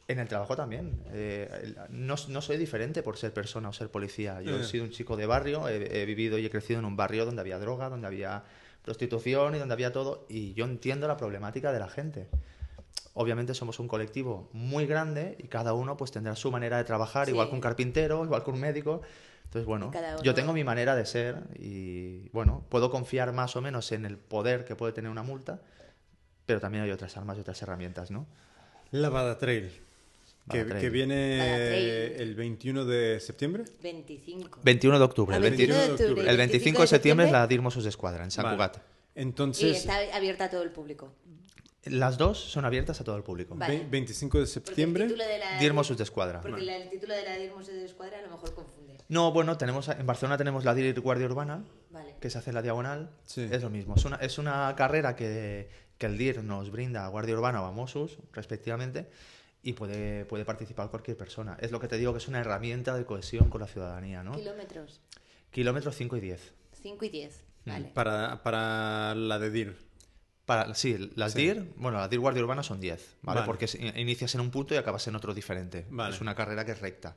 En 0.09 0.19
el 0.19 0.27
trabajo 0.27 0.57
también. 0.57 0.99
Eh, 1.12 1.75
no 1.91 2.17
soy 2.17 2.57
diferente 2.57 3.03
por 3.03 3.17
ser 3.17 3.33
persona 3.33 3.69
o 3.69 3.73
ser 3.73 3.91
policía. 3.91 4.41
Yo 4.43 4.57
he 4.57 4.62
Eh. 4.62 4.65
sido 4.65 4.83
un 4.85 4.91
chico 4.91 5.17
de 5.17 5.27
barrio, 5.27 5.69
he, 5.69 6.03
he 6.03 6.05
vivido 6.07 6.37
y 6.39 6.47
he 6.47 6.51
crecido 6.51 6.81
en 6.81 6.85
un 6.87 6.97
barrio 6.97 7.27
donde 7.27 7.43
había 7.43 7.59
droga, 7.61 7.89
donde 7.91 8.07
había 8.09 8.43
prostitución 8.83 9.55
y 9.55 9.59
donde 9.59 9.75
había 9.75 9.93
todo, 9.93 10.25
y 10.29 10.55
yo 10.55 10.65
entiendo 10.65 11.07
la 11.07 11.17
problemática 11.19 11.71
de 11.71 11.79
la 11.79 11.89
gente 11.89 12.27
obviamente 13.15 13.55
somos 13.55 13.78
un 13.78 13.89
colectivo 13.89 14.49
muy 14.53 14.87
grande 14.87 15.37
y 15.39 15.49
cada 15.49 15.73
uno 15.74 15.97
pues 15.97 16.11
tendrá 16.11 16.37
su 16.37 16.51
manera 16.51 16.78
de 16.78 16.85
trabajar, 16.85 17.27
Sí. 17.27 17.32
igual 17.32 17.49
que 17.49 17.55
un 17.55 17.61
carpintero, 17.61 18.24
igual 18.24 18.45
que 18.45 18.51
un 18.51 18.61
médico. 18.61 19.03
Entonces, 19.45 19.66
bueno, 19.66 19.91
yo 20.23 20.32
tengo 20.32 20.53
mi 20.53 20.62
manera 20.62 20.95
de 20.95 21.05
ser 21.05 21.43
y, 21.59 22.28
bueno, 22.28 22.65
puedo 22.69 22.89
confiar 22.89 23.32
más 23.32 23.57
o 23.57 23.61
menos 23.61 23.91
en 23.91 24.05
el 24.05 24.16
poder 24.16 24.65
que 24.65 24.77
puede 24.77 24.93
tener 24.93 25.11
una 25.11 25.24
multa, 25.24 25.61
pero 26.47 26.61
también 26.61 26.85
hay 26.85 26.93
otras 26.93 27.16
armas 27.16 27.37
y 27.37 27.41
otras 27.41 27.61
herramientas, 27.61 28.12
¿no? 28.12 28.27
La 28.93 29.09
Bada 29.09 29.39
Trail. 29.39 29.73
Que, 30.49 30.91
viene 30.91 32.16
el 32.16 32.35
21 32.35 32.85
de 32.85 33.20
septiembre. 33.20 33.65
25. 33.82 34.61
21 34.62 34.99
de 34.99 35.05
octubre. 35.05 35.35
Ah, 35.35 35.39
El, 35.39 35.43
21 35.43 35.74
20 35.74 35.97
de 35.97 36.09
octubre. 36.11 36.31
el 36.31 36.37
25 36.37 36.81
de 36.81 36.87
septiembre 36.87 37.27
es 37.27 37.32
la 37.32 37.49
Escuadra, 37.89 38.24
en 38.24 38.31
Sant 38.31 38.45
Vale. 38.45 38.57
Cugat. 38.57 38.77
Y 38.77 39.20
Entonces, 39.23 39.77
está 39.78 39.99
abierta 40.15 40.45
a 40.45 40.51
todo 40.51 40.62
el 40.62 40.70
público. 40.70 41.12
Las 41.85 42.19
dos 42.19 42.39
son 42.39 42.65
abiertas 42.66 43.01
a 43.01 43.05
todo 43.05 43.16
el 43.16 43.23
público. 43.23 43.55
Vale. 43.57 43.78
ve- 43.81 43.86
25 43.89 44.39
de 44.40 44.47
septiembre. 44.47 45.05
título 45.07 45.24
de 45.24 46.02
Escuadra. 46.02 46.40
Porque 46.43 46.61
la- 46.61 46.77
el 46.77 46.90
título 46.90 47.15
de 47.15 47.23
la 47.23 47.36
DIR 47.36 47.52
Mossos 47.55 47.74
de 47.74 47.85
Escuadra 47.86 48.19
a 48.19 48.23
lo 48.23 48.28
mejor 48.28 48.55
confunde. 48.55 48.98
No, 49.09 49.32
bueno, 49.32 49.57
tenemos 49.57 49.89
en 49.89 50.07
Barcelona 50.07 50.36
tenemos 50.36 50.65
la 50.65 50.74
DIR 50.74 51.01
Guardia 51.01 51.27
Urbana, 51.27 51.65
Vale. 51.90 52.16
que 52.20 52.28
se 52.28 52.39
hace 52.39 52.51
en 52.51 52.55
la 52.57 52.62
diagonal. 52.62 53.11
Sí. 53.24 53.48
Es 53.51 53.62
lo 53.62 53.70
mismo. 53.70 53.94
Es 53.97 54.05
una, 54.05 54.16
es 54.16 54.36
una 54.39 54.74
carrera 54.77 55.16
que, 55.16 55.70
que 55.97 56.07
el 56.07 56.19
DIR 56.19 56.44
nos 56.44 56.70
brinda 56.70 57.07
a 57.07 57.09
Guardia 57.09 57.35
Urbana 57.35 57.62
o 57.62 57.65
a 57.66 57.73
Mossos, 57.73 58.19
respectivamente, 58.32 59.09
y 59.62 59.73
puede, 59.73 60.27
puede 60.27 60.44
participar 60.44 60.90
cualquier 60.90 61.16
persona. 61.16 61.57
Es 61.61 61.70
lo 61.70 61.81
que 61.81 61.89
te 61.89 61.97
digo 61.97 62.12
que 62.12 62.19
es 62.19 62.28
una 62.28 62.40
herramienta 62.40 62.94
de 62.94 63.05
cohesión 63.07 63.48
con 63.48 63.62
la 63.62 63.66
ciudadanía, 63.66 64.23
¿no? 64.23 64.32
Kilómetros. 64.32 65.01
Kilómetros 65.51 65.97
5 65.97 66.16
y 66.16 66.20
10. 66.20 66.52
5 66.82 67.05
y 67.07 67.09
10. 67.09 67.44
Vale. 67.66 67.90
Para, 67.94 68.43
para 68.43 69.15
la 69.15 69.39
de 69.39 69.51
DIR. 69.51 69.90
Para, 70.51 70.74
sí, 70.74 71.12
las 71.14 71.35
Sí. 71.35 71.43
DIR, 71.43 71.74
bueno, 71.77 71.98
las 71.98 72.10
DIR 72.10 72.18
Guardia 72.18 72.43
Urbana 72.43 72.64
son 72.64 72.81
10, 72.81 73.18
¿vale? 73.22 73.39
Vale. 73.43 73.47
Porque 73.47 73.66
inicias 73.94 74.35
en 74.35 74.40
un 74.40 74.51
punto 74.51 74.74
y 74.74 74.78
acabas 74.78 75.06
en 75.06 75.14
otro 75.14 75.32
diferente. 75.32 75.86
Vale. 75.90 76.12
Es 76.12 76.20
una 76.20 76.35
carrera 76.35 76.64
que 76.64 76.72
es 76.72 76.81
recta. 76.81 77.16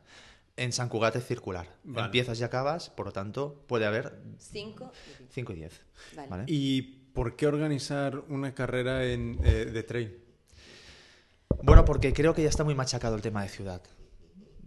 En 0.56 0.72
San 0.72 0.88
Cugat 0.88 1.16
es 1.16 1.26
circular. 1.26 1.68
Vale. 1.84 2.06
Empiezas 2.06 2.40
y 2.40 2.44
acabas, 2.44 2.92
por 2.92 3.08
lo 3.08 3.12
tanto, 3.12 3.64
puede 3.66 3.88
haber 3.88 4.22
5 4.38 4.92
y 4.94 5.18
10. 5.24 5.32
5 5.32 5.52
y 5.52 5.56
10. 5.56 5.82
Vale. 6.16 6.30
¿vale? 6.30 6.44
¿Y 6.46 6.84
por 6.84 7.36
qué 7.36 7.48
organizar 7.48 8.22
una 8.30 8.54
carrera 8.54 9.04
en, 9.04 9.40
eh, 9.44 9.66
de 9.66 9.82
trail? 9.82 10.22
Bueno, 11.64 11.86
porque 11.86 12.14
creo 12.14 12.36
que 12.36 12.44
ya 12.44 12.50
está 12.50 12.64
muy 12.64 12.76
machacado 12.76 13.16
el 13.16 13.24
tema 13.24 13.42
de 13.42 13.50
ciudad. 13.50 13.82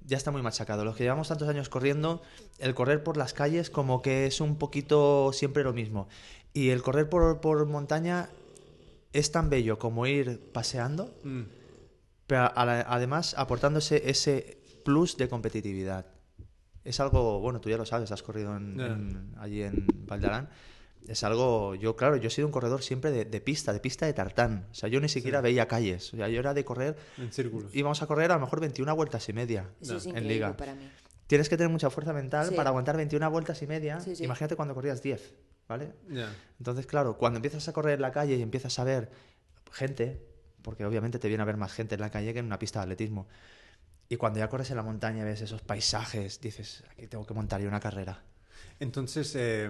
Ya 0.07 0.17
está 0.17 0.33
muy 0.33 0.43
machacado. 0.43 0.85
Los 0.85 0.97
que 0.97 1.05
llevamos 1.05 1.29
tantos 1.29 1.49
años 1.49 1.69
corriendo, 1.69 2.21
el 2.59 2.75
correr 2.75 3.05
por 3.05 3.17
las 3.17 3.33
calles 3.33 3.71
como 3.71 4.03
que 4.03 4.27
es 4.27 4.41
un 4.41 4.57
poquito 4.59 5.33
siempre 5.33 5.63
lo 5.63 5.73
mismo. 5.73 6.09
Y 6.53 6.71
el 6.71 6.83
correr 6.83 7.09
por, 7.09 7.41
por 7.41 7.65
montaña 7.67 8.29
es 9.19 9.33
tan 9.33 9.51
bello 9.51 9.79
como 9.79 10.07
ir 10.07 10.41
paseando, 10.53 11.15
Mm, 11.25 11.43
pero 12.27 12.51
a 12.57 12.65
la- 12.65 12.81
además 12.89 13.35
aportándose 13.39 14.09
ese 14.11 14.59
plus 14.85 15.17
de 15.17 15.29
competitividad. 15.29 16.07
Es 16.85 17.01
algo, 17.01 17.41
bueno, 17.41 17.61
tú 17.61 17.69
ya 17.69 17.77
lo 17.77 17.85
sabes, 17.87 18.13
has 18.13 18.23
corrido 18.23 18.57
en- 18.57 18.77
Ya. 18.79 18.87
en- 18.87 19.35
allí 19.39 19.63
en 19.63 19.87
Valdarán. 20.07 20.49
Es 21.09 21.23
algo, 21.23 21.75
yo 21.77 21.95
claro, 21.95 22.17
yo 22.17 22.27
he 22.29 22.31
sido 22.31 22.49
un 22.49 22.53
corredor 22.53 22.83
siempre 22.83 23.11
de, 23.13 23.25
de 23.25 23.41
pista, 23.41 23.73
de 23.73 23.79
pista 23.81 24.07
de 24.07 24.13
tartán. 24.13 24.67
O 24.73 24.75
sea, 24.75 24.89
yo 24.89 25.01
ni 25.01 25.09
siquiera 25.09 25.41
veía 25.41 25.69
calles. 25.69 26.13
O 26.13 26.17
sea, 26.17 26.29
yo 26.29 26.41
era 26.41 26.53
de 26.53 26.65
correr, 26.65 26.97
en 27.19 27.33
círculos. 27.33 27.73
íbamos 27.75 28.03
a 28.03 28.07
correr 28.09 28.33
a 28.33 28.35
lo 28.35 28.41
mejor 28.41 28.61
21 28.61 28.95
vueltas 28.97 29.29
y 29.29 29.33
media 29.33 29.71
Eso 29.81 29.97
es 29.99 30.07
en 30.07 30.27
liga. 30.27 30.57
para 30.57 30.75
mí. 30.75 30.89
Tienes 31.29 31.49
que 31.49 31.57
tener 31.57 31.71
mucha 31.71 31.91
fuerza 31.91 32.13
mental 32.13 32.49
Sí. 32.49 32.55
para 32.55 32.71
aguantar 32.71 32.97
21 32.97 33.29
vueltas 33.31 33.61
y 33.63 33.67
media. 33.69 34.01
Sí, 34.01 34.15
sí. 34.17 34.25
Imagínate 34.25 34.57
cuando 34.57 34.75
corrías 34.75 35.01
10, 35.03 35.35
¿vale? 35.69 35.93
Entonces, 36.59 36.87
claro, 36.87 37.17
cuando 37.17 37.39
empiezas 37.39 37.67
a 37.69 37.73
correr 37.73 37.95
en 37.95 38.03
la 38.03 38.13
calle 38.13 38.37
y 38.37 38.43
empiezas 38.43 38.79
a 38.79 38.85
ver 38.85 39.11
gente, 39.73 40.23
porque 40.63 40.85
obviamente 40.85 41.19
te 41.19 41.29
viene 41.29 41.43
a 41.43 41.47
ver 41.47 41.57
más 41.57 41.73
gente 41.73 41.95
en 41.95 42.01
la 42.01 42.11
calle 42.11 42.33
que 42.33 42.39
en 42.41 42.47
una 42.47 42.59
pista 42.59 42.81
de 42.81 42.85
atletismo, 42.85 43.27
y 44.09 44.17
cuando 44.17 44.39
ya 44.39 44.49
corres 44.49 44.71
en 44.71 44.77
la 44.77 44.83
montaña 44.83 45.23
y 45.23 45.25
ves 45.25 45.41
esos 45.43 45.63
paisajes, 45.63 46.41
dices, 46.41 46.85
aquí 46.93 47.07
tengo 47.09 47.27
que 47.27 47.35
montar 47.35 47.61
yo 47.61 47.69
una 47.69 47.81
carrera. 47.81 48.23
Entonces, 48.79 49.33
eh, 49.37 49.69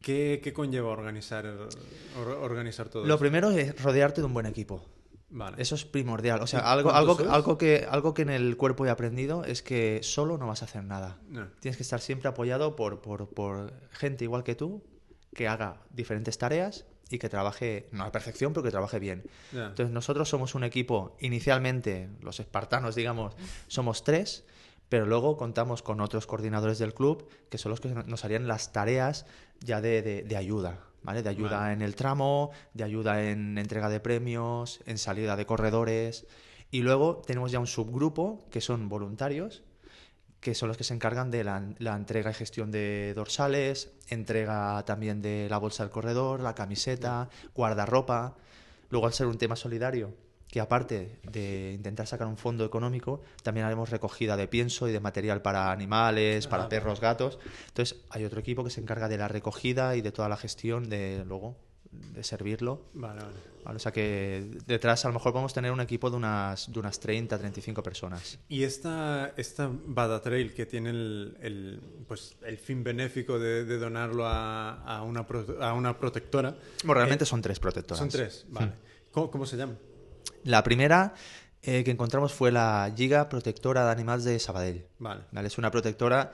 ¿qué, 0.00 0.40
qué 0.42 0.52
conlleva 0.52 0.88
organizar, 0.90 1.46
or- 1.46 2.28
organizar 2.40 2.88
todo 2.88 3.04
Lo 3.04 3.14
esto? 3.14 3.20
primero 3.20 3.50
es 3.50 3.80
rodearte 3.82 4.20
de 4.20 4.26
un 4.26 4.34
buen 4.34 4.46
equipo. 4.46 4.84
Vale. 5.28 5.60
Eso 5.60 5.74
es 5.74 5.84
primordial. 5.84 6.40
O 6.40 6.44
¿Y 6.44 6.48
sea, 6.48 6.60
algo, 6.72 6.90
algo, 6.92 7.16
sois? 7.16 7.28
algo, 7.28 7.58
que, 7.58 7.86
algo 7.88 8.14
que 8.14 8.22
en 8.22 8.30
el 8.30 8.56
cuerpo 8.56 8.86
he 8.86 8.90
aprendido 8.90 9.44
es 9.44 9.60
que 9.62 10.00
solo 10.02 10.38
no 10.38 10.46
vas 10.46 10.62
a 10.62 10.66
hacer 10.66 10.84
nada. 10.84 11.18
No. 11.28 11.48
Tienes 11.60 11.76
que 11.76 11.82
estar 11.82 12.00
siempre 12.00 12.28
apoyado 12.28 12.74
por, 12.76 13.00
por, 13.00 13.28
por 13.28 13.72
gente 13.90 14.24
igual 14.24 14.44
que 14.44 14.54
tú, 14.54 14.82
que 15.36 15.46
haga 15.46 15.76
diferentes 15.90 16.38
tareas 16.38 16.86
y 17.08 17.18
que 17.18 17.28
trabaje, 17.28 17.86
no 17.92 18.02
a 18.04 18.10
perfección, 18.10 18.52
pero 18.52 18.64
que 18.64 18.70
trabaje 18.72 18.98
bien. 18.98 19.22
Entonces 19.52 19.90
nosotros 19.90 20.28
somos 20.28 20.56
un 20.56 20.64
equipo, 20.64 21.16
inicialmente 21.20 22.08
los 22.20 22.40
espartanos, 22.40 22.96
digamos, 22.96 23.36
somos 23.68 24.02
tres, 24.02 24.44
pero 24.88 25.06
luego 25.06 25.36
contamos 25.36 25.82
con 25.82 26.00
otros 26.00 26.26
coordinadores 26.26 26.78
del 26.78 26.94
club 26.94 27.28
que 27.50 27.58
son 27.58 27.70
los 27.70 27.80
que 27.80 27.88
nos 27.90 28.24
harían 28.24 28.48
las 28.48 28.72
tareas 28.72 29.26
ya 29.60 29.80
de, 29.80 30.02
de- 30.02 30.22
de 30.24 30.36
ayuda, 30.36 30.80
¿vale? 31.02 31.22
De 31.22 31.28
ayuda 31.28 31.58
Vale. 31.60 31.74
en 31.74 31.82
el 31.82 31.94
tramo, 31.94 32.50
de 32.74 32.84
ayuda 32.84 33.22
en 33.30 33.58
entrega 33.58 33.88
de 33.88 34.00
premios, 34.00 34.80
en 34.86 34.98
salida 34.98 35.36
de 35.36 35.46
corredores. 35.46 36.26
Y 36.70 36.82
luego 36.82 37.22
tenemos 37.24 37.52
ya 37.52 37.60
un 37.60 37.66
subgrupo 37.68 38.44
que 38.50 38.60
son 38.60 38.88
voluntarios, 38.88 39.62
que 40.40 40.54
son 40.54 40.68
los 40.68 40.76
que 40.76 40.84
se 40.84 40.94
encargan 40.94 41.30
de 41.30 41.44
la, 41.44 41.62
la 41.78 41.96
entrega 41.96 42.30
y 42.30 42.34
gestión 42.34 42.70
de 42.70 43.12
dorsales, 43.14 43.90
entrega 44.08 44.84
también 44.84 45.22
de 45.22 45.48
la 45.50 45.58
bolsa 45.58 45.82
del 45.82 45.90
corredor, 45.90 46.40
la 46.40 46.54
camiseta, 46.54 47.28
guardarropa. 47.54 48.36
Luego, 48.90 49.06
al 49.06 49.12
ser 49.12 49.26
un 49.26 49.38
tema 49.38 49.56
solidario, 49.56 50.14
que 50.48 50.60
aparte 50.60 51.18
de 51.24 51.72
intentar 51.74 52.06
sacar 52.06 52.28
un 52.28 52.36
fondo 52.36 52.64
económico, 52.64 53.22
también 53.42 53.66
haremos 53.66 53.90
recogida 53.90 54.36
de 54.36 54.46
pienso 54.46 54.88
y 54.88 54.92
de 54.92 55.00
material 55.00 55.42
para 55.42 55.72
animales, 55.72 56.46
para 56.46 56.64
Ah, 56.64 56.68
perros, 56.68 57.00
gatos. 57.00 57.38
Entonces, 57.68 57.98
hay 58.10 58.24
otro 58.24 58.40
equipo 58.40 58.62
que 58.62 58.70
se 58.70 58.80
encarga 58.80 59.08
de 59.08 59.18
la 59.18 59.28
recogida 59.28 59.96
y 59.96 60.02
de 60.02 60.12
toda 60.12 60.28
la 60.28 60.36
gestión 60.36 60.88
de 60.88 61.24
luego 61.26 61.56
de 61.90 62.22
servirlo. 62.24 62.82
Vale, 62.94 63.20
vale. 63.22 63.56
Vale, 63.64 63.76
o 63.76 63.80
sea 63.80 63.90
que 63.92 64.48
detrás 64.66 65.04
a 65.04 65.08
lo 65.08 65.14
mejor 65.14 65.32
podemos 65.32 65.52
tener 65.52 65.72
un 65.72 65.80
equipo 65.80 66.08
de 66.08 66.16
unas, 66.16 66.70
de 66.72 66.78
unas 66.78 67.00
30, 67.00 67.36
35 67.36 67.82
personas. 67.82 68.38
Y 68.48 68.62
esta, 68.62 69.32
esta 69.36 69.68
Bada 69.72 70.20
Trail 70.22 70.54
que 70.54 70.66
tiene 70.66 70.90
el, 70.90 71.36
el, 71.40 71.80
pues, 72.06 72.36
el 72.44 72.58
fin 72.58 72.84
benéfico 72.84 73.40
de, 73.40 73.64
de 73.64 73.78
donarlo 73.78 74.24
a, 74.24 74.82
a, 74.84 75.02
una, 75.02 75.26
pro- 75.26 75.60
a 75.60 75.72
una 75.72 75.98
protectora. 75.98 76.56
Bueno, 76.84 76.94
realmente 77.00 77.26
son 77.26 77.42
tres 77.42 77.58
protectoras. 77.58 77.98
Son 77.98 78.08
tres, 78.08 78.46
vale. 78.50 78.72
¿Cómo, 79.10 79.32
cómo 79.32 79.46
se 79.46 79.56
llama? 79.56 79.74
La 80.44 80.62
primera 80.62 81.14
eh, 81.62 81.82
que 81.82 81.90
encontramos 81.90 82.32
fue 82.32 82.52
la 82.52 82.92
Giga 82.96 83.28
Protectora 83.28 83.84
de 83.84 83.90
Animales 83.90 84.22
de 84.24 84.38
Sabadell. 84.38 84.86
Vale. 85.00 85.22
¿vale? 85.32 85.48
Es 85.48 85.58
una 85.58 85.72
protectora. 85.72 86.32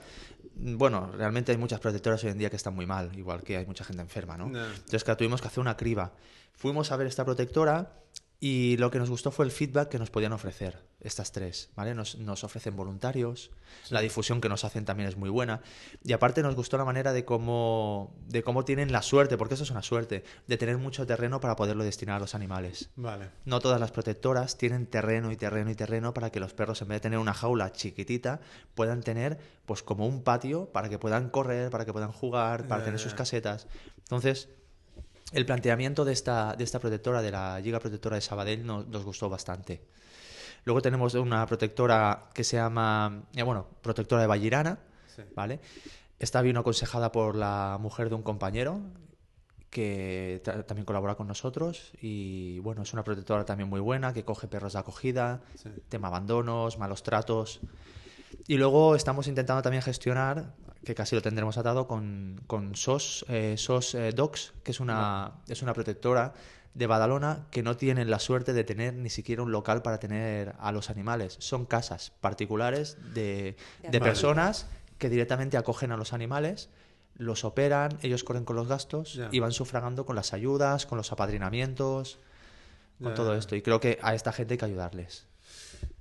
Bueno, 0.55 1.11
realmente 1.11 1.51
hay 1.51 1.57
muchas 1.57 1.79
protectoras 1.79 2.23
hoy 2.23 2.31
en 2.31 2.37
día 2.37 2.49
que 2.49 2.55
están 2.55 2.75
muy 2.75 2.85
mal, 2.85 3.11
igual 3.17 3.41
que 3.41 3.57
hay 3.57 3.65
mucha 3.65 3.83
gente 3.83 4.01
enferma, 4.01 4.37
¿no? 4.37 4.47
No. 4.47 4.65
Entonces, 4.65 5.03
claro, 5.03 5.17
tuvimos 5.17 5.41
que 5.41 5.47
hacer 5.47 5.61
una 5.61 5.75
criba. 5.75 6.13
Fuimos 6.53 6.91
a 6.91 6.97
ver 6.97 7.07
esta 7.07 7.25
protectora 7.25 8.02
y 8.43 8.75
lo 8.75 8.91
que 8.91 8.99
nos 8.99 9.09
gustó 9.09 9.31
fue 9.31 9.45
el 9.45 9.51
feedback 9.51 9.87
que 9.87 9.97
nos 9.97 10.09
podían 10.09 10.33
ofrecer 10.33 10.83
estas 10.99 11.31
tres, 11.31 11.69
¿vale? 11.77 11.95
Nos, 11.95 12.17
nos 12.17 12.43
ofrecen 12.43 12.75
voluntarios, 12.75 13.51
la 13.89 14.01
difusión 14.01 14.41
que 14.41 14.49
nos 14.49 14.65
hacen 14.65 14.83
también 14.83 15.07
es 15.07 15.15
muy 15.15 15.29
buena 15.29 15.61
y 16.03 16.11
aparte 16.11 16.43
nos 16.43 16.53
gustó 16.53 16.77
la 16.77 16.83
manera 16.83 17.13
de 17.13 17.23
cómo, 17.23 18.13
de 18.27 18.43
cómo 18.43 18.65
tienen 18.65 18.91
la 18.91 19.01
suerte, 19.01 19.37
porque 19.37 19.53
eso 19.53 19.63
es 19.63 19.71
una 19.71 19.81
suerte, 19.81 20.25
de 20.45 20.57
tener 20.57 20.77
mucho 20.77 21.07
terreno 21.07 21.39
para 21.39 21.55
poderlo 21.55 21.85
destinar 21.85 22.17
a 22.17 22.19
los 22.19 22.35
animales. 22.35 22.89
Vale. 22.97 23.29
No 23.45 23.61
todas 23.61 23.79
las 23.79 23.91
protectoras 23.91 24.57
tienen 24.57 24.87
terreno 24.87 25.31
y 25.31 25.37
terreno 25.37 25.71
y 25.71 25.75
terreno 25.75 26.13
para 26.13 26.29
que 26.29 26.41
los 26.41 26.53
perros, 26.53 26.81
en 26.81 26.89
vez 26.89 26.97
de 26.97 27.03
tener 27.03 27.19
una 27.19 27.33
jaula 27.33 27.71
chiquitita, 27.71 28.41
puedan 28.75 29.03
tener 29.03 29.37
pues 29.65 29.83
como 29.83 30.05
un 30.05 30.21
patio 30.21 30.65
para 30.65 30.89
que 30.89 30.99
puedan 30.99 31.29
correr, 31.29 31.69
para 31.69 31.85
que 31.85 31.93
puedan 31.93 32.11
jugar, 32.11 32.67
para 32.67 32.83
tener 32.83 32.99
sus 32.99 33.13
casetas. 33.13 33.67
Entonces, 33.99 34.49
el 35.33 35.45
planteamiento 35.45 36.05
de 36.05 36.13
esta, 36.13 36.55
de 36.55 36.63
esta 36.63 36.79
protectora, 36.79 37.21
de 37.21 37.31
la 37.31 37.59
Giga 37.63 37.79
Protectora 37.79 38.15
de 38.15 38.21
Sabadell, 38.21 38.65
nos, 38.65 38.87
nos 38.87 39.03
gustó 39.03 39.29
bastante. 39.29 39.81
Luego 40.65 40.81
tenemos 40.81 41.13
una 41.15 41.45
protectora 41.45 42.29
que 42.33 42.43
se 42.43 42.55
llama, 42.57 43.23
eh, 43.35 43.43
bueno, 43.43 43.67
protectora 43.81 44.21
de 44.21 44.27
Vallirana, 44.27 44.77
Sí. 45.15 45.21
¿vale? 45.35 45.59
Esta 46.19 46.41
vino 46.41 46.61
aconsejada 46.61 47.11
por 47.11 47.35
la 47.35 47.77
mujer 47.81 48.09
de 48.09 48.15
un 48.15 48.23
compañero 48.23 48.79
que 49.69 50.41
ta- 50.43 50.63
también 50.63 50.85
colabora 50.85 51.15
con 51.15 51.27
nosotros 51.27 51.91
y 52.01 52.59
bueno, 52.59 52.83
es 52.83 52.93
una 52.93 53.03
protectora 53.03 53.43
también 53.45 53.69
muy 53.69 53.79
buena 53.79 54.13
que 54.13 54.23
coge 54.23 54.47
perros 54.47 54.73
de 54.73 54.79
acogida, 54.79 55.41
Sí. 55.55 55.69
tema 55.89 56.07
abandonos, 56.09 56.77
malos 56.77 57.03
tratos. 57.03 57.59
Y 58.47 58.57
luego 58.57 58.95
estamos 58.95 59.27
intentando 59.27 59.61
también 59.61 59.81
gestionar, 59.83 60.53
que 60.83 60.95
casi 60.95 61.15
lo 61.15 61.21
tendremos 61.21 61.57
atado, 61.57 61.87
con, 61.87 62.41
con 62.47 62.75
SOS, 62.75 63.25
eh, 63.29 63.55
SOS 63.57 63.95
eh, 63.95 64.11
Dogs, 64.11 64.53
que 64.63 64.71
es 64.71 64.79
una, 64.79 65.41
es 65.47 65.61
una 65.61 65.73
protectora 65.73 66.33
de 66.73 66.87
Badalona 66.87 67.45
que 67.51 67.61
no 67.61 67.77
tienen 67.77 68.09
la 68.09 68.19
suerte 68.19 68.53
de 68.53 68.63
tener 68.63 68.93
ni 68.93 69.09
siquiera 69.09 69.43
un 69.43 69.51
local 69.51 69.81
para 69.81 69.99
tener 69.99 70.55
a 70.59 70.71
los 70.71 70.89
animales. 70.89 71.35
Son 71.39 71.65
casas 71.65 72.11
particulares 72.19 72.97
de, 73.13 73.55
de 73.87 73.99
personas 73.99 74.67
que 74.97 75.09
directamente 75.09 75.57
acogen 75.57 75.91
a 75.91 75.97
los 75.97 76.13
animales, 76.13 76.69
los 77.15 77.45
operan, 77.45 77.97
ellos 78.01 78.23
corren 78.23 78.43
con 78.43 78.55
los 78.55 78.67
gastos 78.67 79.19
y 79.31 79.39
van 79.39 79.51
sufragando 79.51 80.05
con 80.05 80.15
las 80.15 80.33
ayudas, 80.33 80.85
con 80.85 80.97
los 80.97 81.11
apadrinamientos, 81.11 82.19
con 83.01 83.13
todo 83.13 83.35
esto. 83.35 83.55
Y 83.55 83.61
creo 83.61 83.79
que 83.79 83.99
a 84.01 84.15
esta 84.15 84.31
gente 84.31 84.55
hay 84.55 84.57
que 84.57 84.65
ayudarles. 84.65 85.27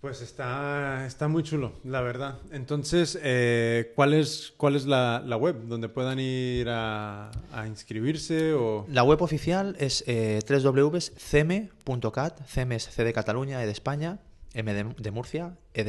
Pues 0.01 0.21
está, 0.21 1.07
está 1.07 1.29
muy 1.29 1.43
chulo, 1.43 1.75
la 1.85 2.01
verdad. 2.01 2.39
Entonces, 2.51 3.19
eh, 3.23 3.93
¿cuál 3.95 4.15
es, 4.15 4.53
cuál 4.57 4.77
es 4.77 4.87
la, 4.87 5.23
la 5.25 5.37
web 5.37 5.67
donde 5.67 5.89
puedan 5.89 6.19
ir 6.19 6.69
a, 6.69 7.31
a 7.53 7.67
inscribirse? 7.67 8.53
O... 8.55 8.87
La 8.89 9.05
web 9.05 9.23
oficial 9.23 9.77
es 9.79 10.03
eh, 10.07 10.41
www.ceme.cat, 10.49 12.41
ceme 12.47 12.77
es 12.77 12.85
C 12.91 13.05
de 13.05 13.13
Cataluña, 13.13 13.63
E 13.63 13.67
de 13.67 13.73
España, 13.73 14.19
M 14.55 14.73
de 14.75 15.11
Murcia, 15.11 15.57
E 15.75 15.85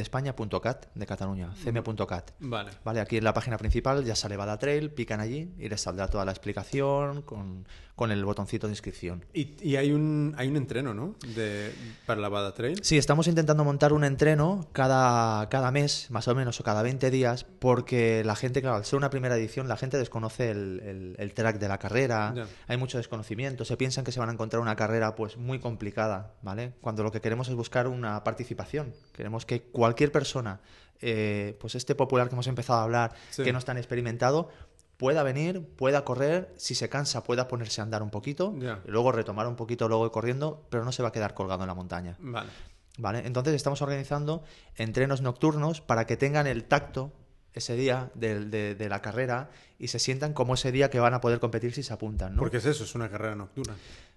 de 0.94 1.06
Cataluña, 1.06 1.52
ceme.cat. 1.56 2.30
Vale. 2.40 2.70
Vale, 2.84 3.00
aquí 3.00 3.18
en 3.18 3.24
la 3.24 3.34
página 3.34 3.58
principal 3.58 4.04
ya 4.04 4.16
sale 4.16 4.36
Bada 4.36 4.58
Trail, 4.58 4.90
pican 4.90 5.20
allí 5.20 5.52
y 5.58 5.68
les 5.68 5.80
saldrá 5.80 6.08
toda 6.08 6.24
la 6.24 6.30
explicación 6.32 7.20
con, 7.22 7.66
con 7.94 8.10
el 8.10 8.24
botoncito 8.24 8.66
de 8.66 8.72
inscripción. 8.72 9.24
Y, 9.34 9.56
y 9.60 9.76
hay 9.76 9.92
un 9.92 10.34
hay 10.38 10.48
un 10.48 10.56
entreno, 10.56 10.94
¿no? 10.94 11.16
De, 11.34 11.70
para 12.06 12.20
la 12.20 12.28
Bada 12.30 12.54
Trail. 12.54 12.82
Sí, 12.82 12.96
estamos 12.96 13.26
intentando 13.28 13.62
montar 13.62 13.92
un 13.92 14.04
entreno 14.04 14.66
cada, 14.72 15.48
cada 15.50 15.70
mes, 15.70 16.10
más 16.10 16.28
o 16.28 16.34
menos, 16.34 16.58
o 16.60 16.64
cada 16.64 16.82
20 16.82 17.10
días, 17.10 17.44
porque 17.44 18.22
la 18.24 18.36
gente, 18.36 18.62
claro, 18.62 18.76
al 18.76 18.84
ser 18.86 18.96
una 18.96 19.10
primera 19.10 19.36
edición, 19.36 19.68
la 19.68 19.76
gente 19.76 19.98
desconoce 19.98 20.50
el, 20.50 20.80
el- 20.80 21.16
el 21.18 21.34
track 21.34 21.58
de 21.58 21.68
la 21.68 21.78
carrera, 21.78 22.34
hay 22.68 22.76
mucho 22.78 22.96
desconocimiento, 22.98 23.64
se 23.64 23.76
piensan 23.76 24.04
que 24.04 24.12
se 24.12 24.18
van 24.20 24.30
a 24.30 24.32
encontrar 24.32 24.62
una 24.62 24.76
carrera 24.76 25.14
pues 25.14 25.36
muy 25.36 25.58
complicada, 25.58 26.34
¿vale? 26.42 26.72
Cuando 26.80 27.02
lo 27.02 27.12
que 27.12 27.20
queremos 27.20 27.48
es 27.48 27.54
buscar 27.54 27.86
una 27.86 28.24
participación, 28.24 28.94
queremos 29.12 29.44
que 29.46 29.62
cualquier 29.74 30.10
persona, 30.10 30.60
eh, 31.02 31.56
pues 31.60 31.74
este 31.74 31.94
popular 31.94 32.28
que 32.28 32.34
hemos 32.34 32.46
empezado 32.46 32.78
a 32.78 32.82
hablar, 32.84 33.12
Sí. 33.30 33.42
que 33.42 33.52
no 33.52 33.58
es 33.58 33.64
tan 33.66 33.76
experimentado, 33.76 34.48
pueda 34.96 35.22
venir, 35.22 35.60
pueda 35.76 36.04
correr, 36.04 36.54
si 36.56 36.74
se 36.74 36.88
cansa 36.88 37.22
pueda 37.24 37.48
ponerse 37.48 37.80
a 37.80 37.84
andar 37.84 38.02
un 38.02 38.10
poquito, 38.10 38.54
y 38.56 38.90
luego 38.90 39.12
retomar 39.12 39.46
un 39.48 39.56
poquito, 39.56 39.88
luego 39.88 40.06
ir 40.06 40.12
corriendo, 40.12 40.64
pero 40.70 40.84
no 40.84 40.92
se 40.92 41.02
va 41.02 41.08
a 41.10 41.12
quedar 41.12 41.34
colgado 41.34 41.62
en 41.64 41.66
la 41.68 41.74
montaña. 41.74 42.16
Vale. 42.20 42.48
¿Vale? 42.96 43.26
Entonces 43.26 43.54
estamos 43.54 43.82
organizando 43.82 44.44
entrenos 44.76 45.20
nocturnos 45.20 45.80
para 45.80 46.06
que 46.06 46.16
tengan 46.16 46.46
el 46.46 46.62
tacto 46.64 47.12
ese 47.52 47.74
día 47.74 48.10
de, 48.14 48.44
de- 48.46 48.74
de 48.76 48.88
la 48.88 49.02
carrera 49.02 49.50
y 49.80 49.88
se 49.88 49.98
sientan 49.98 50.32
como 50.32 50.54
ese 50.54 50.70
día 50.70 50.90
que 50.90 51.00
van 51.00 51.12
a 51.12 51.20
poder 51.20 51.40
competir 51.40 51.72
si 51.74 51.82
se 51.82 51.92
apuntan. 51.92 52.34
¿no? 52.36 52.38
Porque 52.40 52.58
es 52.58 52.66
eso, 52.66 52.84
es 52.84 52.94
una 52.94 53.08
carrera 53.10 53.34
nocturna. 53.34 53.74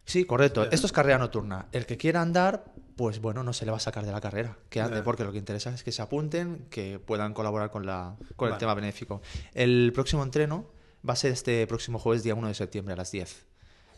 Sí, 0.08 0.24
correcto. 0.24 0.64
Esto 0.72 0.88
es 0.88 0.94
carrera 0.94 1.18
nocturna. 1.20 1.68
El 1.74 1.86
que 1.86 1.98
quiera 1.98 2.22
andar, 2.22 2.64
pues 2.96 3.20
bueno, 3.20 3.44
no 3.44 3.52
se 3.52 3.66
le 3.66 3.72
va 3.72 3.78
a 3.78 3.82
sacar 3.82 4.06
de 4.06 4.12
la 4.14 4.22
carrera. 4.22 4.58
Que 4.70 4.80
ande, 4.80 5.04
porque 5.04 5.26
lo 5.26 5.34
que 5.34 5.38
interesa 5.38 5.70
es 5.74 5.84
que 5.84 5.92
se 5.92 6.02
apunten, 6.02 6.66
que 6.70 6.98
puedan 6.98 7.34
colaborar 7.34 7.70
con, 7.72 7.86
la, 7.86 8.16
con 8.38 8.48
el 8.48 8.52
Vale. 8.54 8.60
tema 8.60 8.74
benéfico. 8.74 9.22
El 9.54 9.92
próximo 9.94 10.24
entreno 10.24 10.66
va 11.08 11.12
a 11.14 11.18
ser 11.18 11.34
este 11.34 11.68
próximo 11.68 12.00
jueves, 12.00 12.24
día 12.24 12.36
1 12.36 12.48
de 12.48 12.54
septiembre, 12.54 12.94
a 12.94 12.98
las 12.98 13.12
10. 13.12 13.46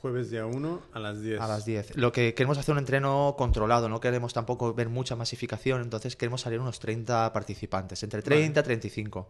Jueves 0.01 0.31
día 0.31 0.47
1 0.47 0.81
a 0.93 0.99
las 0.99 1.21
10. 1.21 1.41
A 1.41 1.47
las 1.47 1.65
10. 1.65 1.95
Lo 1.95 2.11
que 2.11 2.33
queremos 2.33 2.57
hacer 2.57 2.73
un 2.73 2.79
entreno 2.79 3.35
controlado, 3.37 3.87
no 3.87 3.99
queremos 3.99 4.33
tampoco 4.33 4.73
ver 4.73 4.89
mucha 4.89 5.15
masificación, 5.15 5.81
entonces 5.81 6.15
queremos 6.15 6.41
salir 6.41 6.59
unos 6.59 6.79
30 6.79 7.31
participantes, 7.31 8.01
entre 8.01 8.23
30 8.23 8.59
y 8.61 8.63
35. 8.63 9.29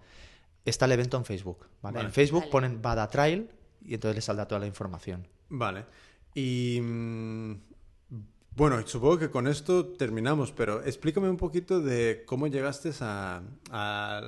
Está 0.63 0.85
el 0.85 0.93
evento 0.93 1.17
en 1.17 1.25
Facebook, 1.25 1.65
¿vale? 1.81 1.95
Vale. 1.95 2.07
En 2.07 2.13
Facebook 2.13 2.41
Vale. 2.41 2.51
ponen 2.51 2.81
Bada 2.81 3.07
Trail 3.09 3.49
y 3.83 3.95
entonces 3.95 4.15
les 4.15 4.25
saldrá 4.25 4.47
toda 4.47 4.59
la 4.59 4.67
información. 4.67 5.27
Vale. 5.49 5.85
Y 6.39 6.79
mm, 6.81 7.53
bueno, 8.55 8.85
supongo 8.87 9.17
que 9.19 9.29
con 9.29 9.47
esto 9.47 9.85
terminamos, 9.87 10.51
pero 10.53 10.83
explícame 10.83 11.29
un 11.29 11.37
poquito 11.37 11.81
de 11.81 12.23
cómo 12.25 12.47
llegaste 12.47 12.91
a, 13.01 13.41
a- 13.71 14.21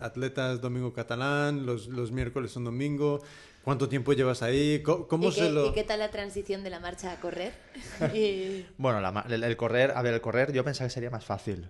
a 0.00 0.04
Atletas 0.06 0.60
Domingo 0.60 0.92
Catalán, 0.92 1.64
los, 1.64 1.88
los 1.88 2.12
miércoles 2.12 2.50
son 2.52 2.64
domingo, 2.64 3.20
cuánto 3.62 3.88
tiempo 3.88 4.12
llevas 4.12 4.42
ahí, 4.42 4.82
cómo, 4.82 5.28
¿Y 5.28 5.32
se 5.32 5.50
lo... 5.50 5.66
y 5.68 5.72
qué 5.72 5.84
tal 5.84 5.98
la 6.00 6.10
transición 6.10 6.62
de 6.64 6.70
la 6.70 6.80
marcha 6.80 7.12
a 7.12 7.20
correr? 7.20 7.52
Y- 8.14 8.66
Bueno, 8.78 9.00
la 9.00 9.10
ma- 9.12 9.24
el, 9.28 9.42
el 9.42 9.56
correr, 9.56 9.92
a 9.94 10.02
ver, 10.02 10.14
el 10.14 10.20
correr 10.20 10.52
yo 10.52 10.64
pensaba 10.64 10.88
que 10.88 10.94
sería 10.94 11.10
más 11.10 11.24
fácil, 11.24 11.68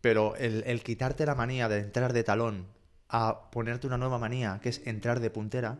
pero 0.00 0.34
el, 0.36 0.62
el 0.66 0.82
quitarte 0.82 1.26
la 1.26 1.34
manía 1.36 1.68
de 1.68 1.78
entrar 1.78 2.12
de 2.12 2.24
talón 2.24 2.66
a 3.08 3.50
ponerte 3.52 3.86
una 3.86 3.98
nueva 3.98 4.18
manía, 4.18 4.58
que 4.62 4.68
es 4.70 4.80
entrar 4.86 5.20
de 5.20 5.30
puntera, 5.30 5.78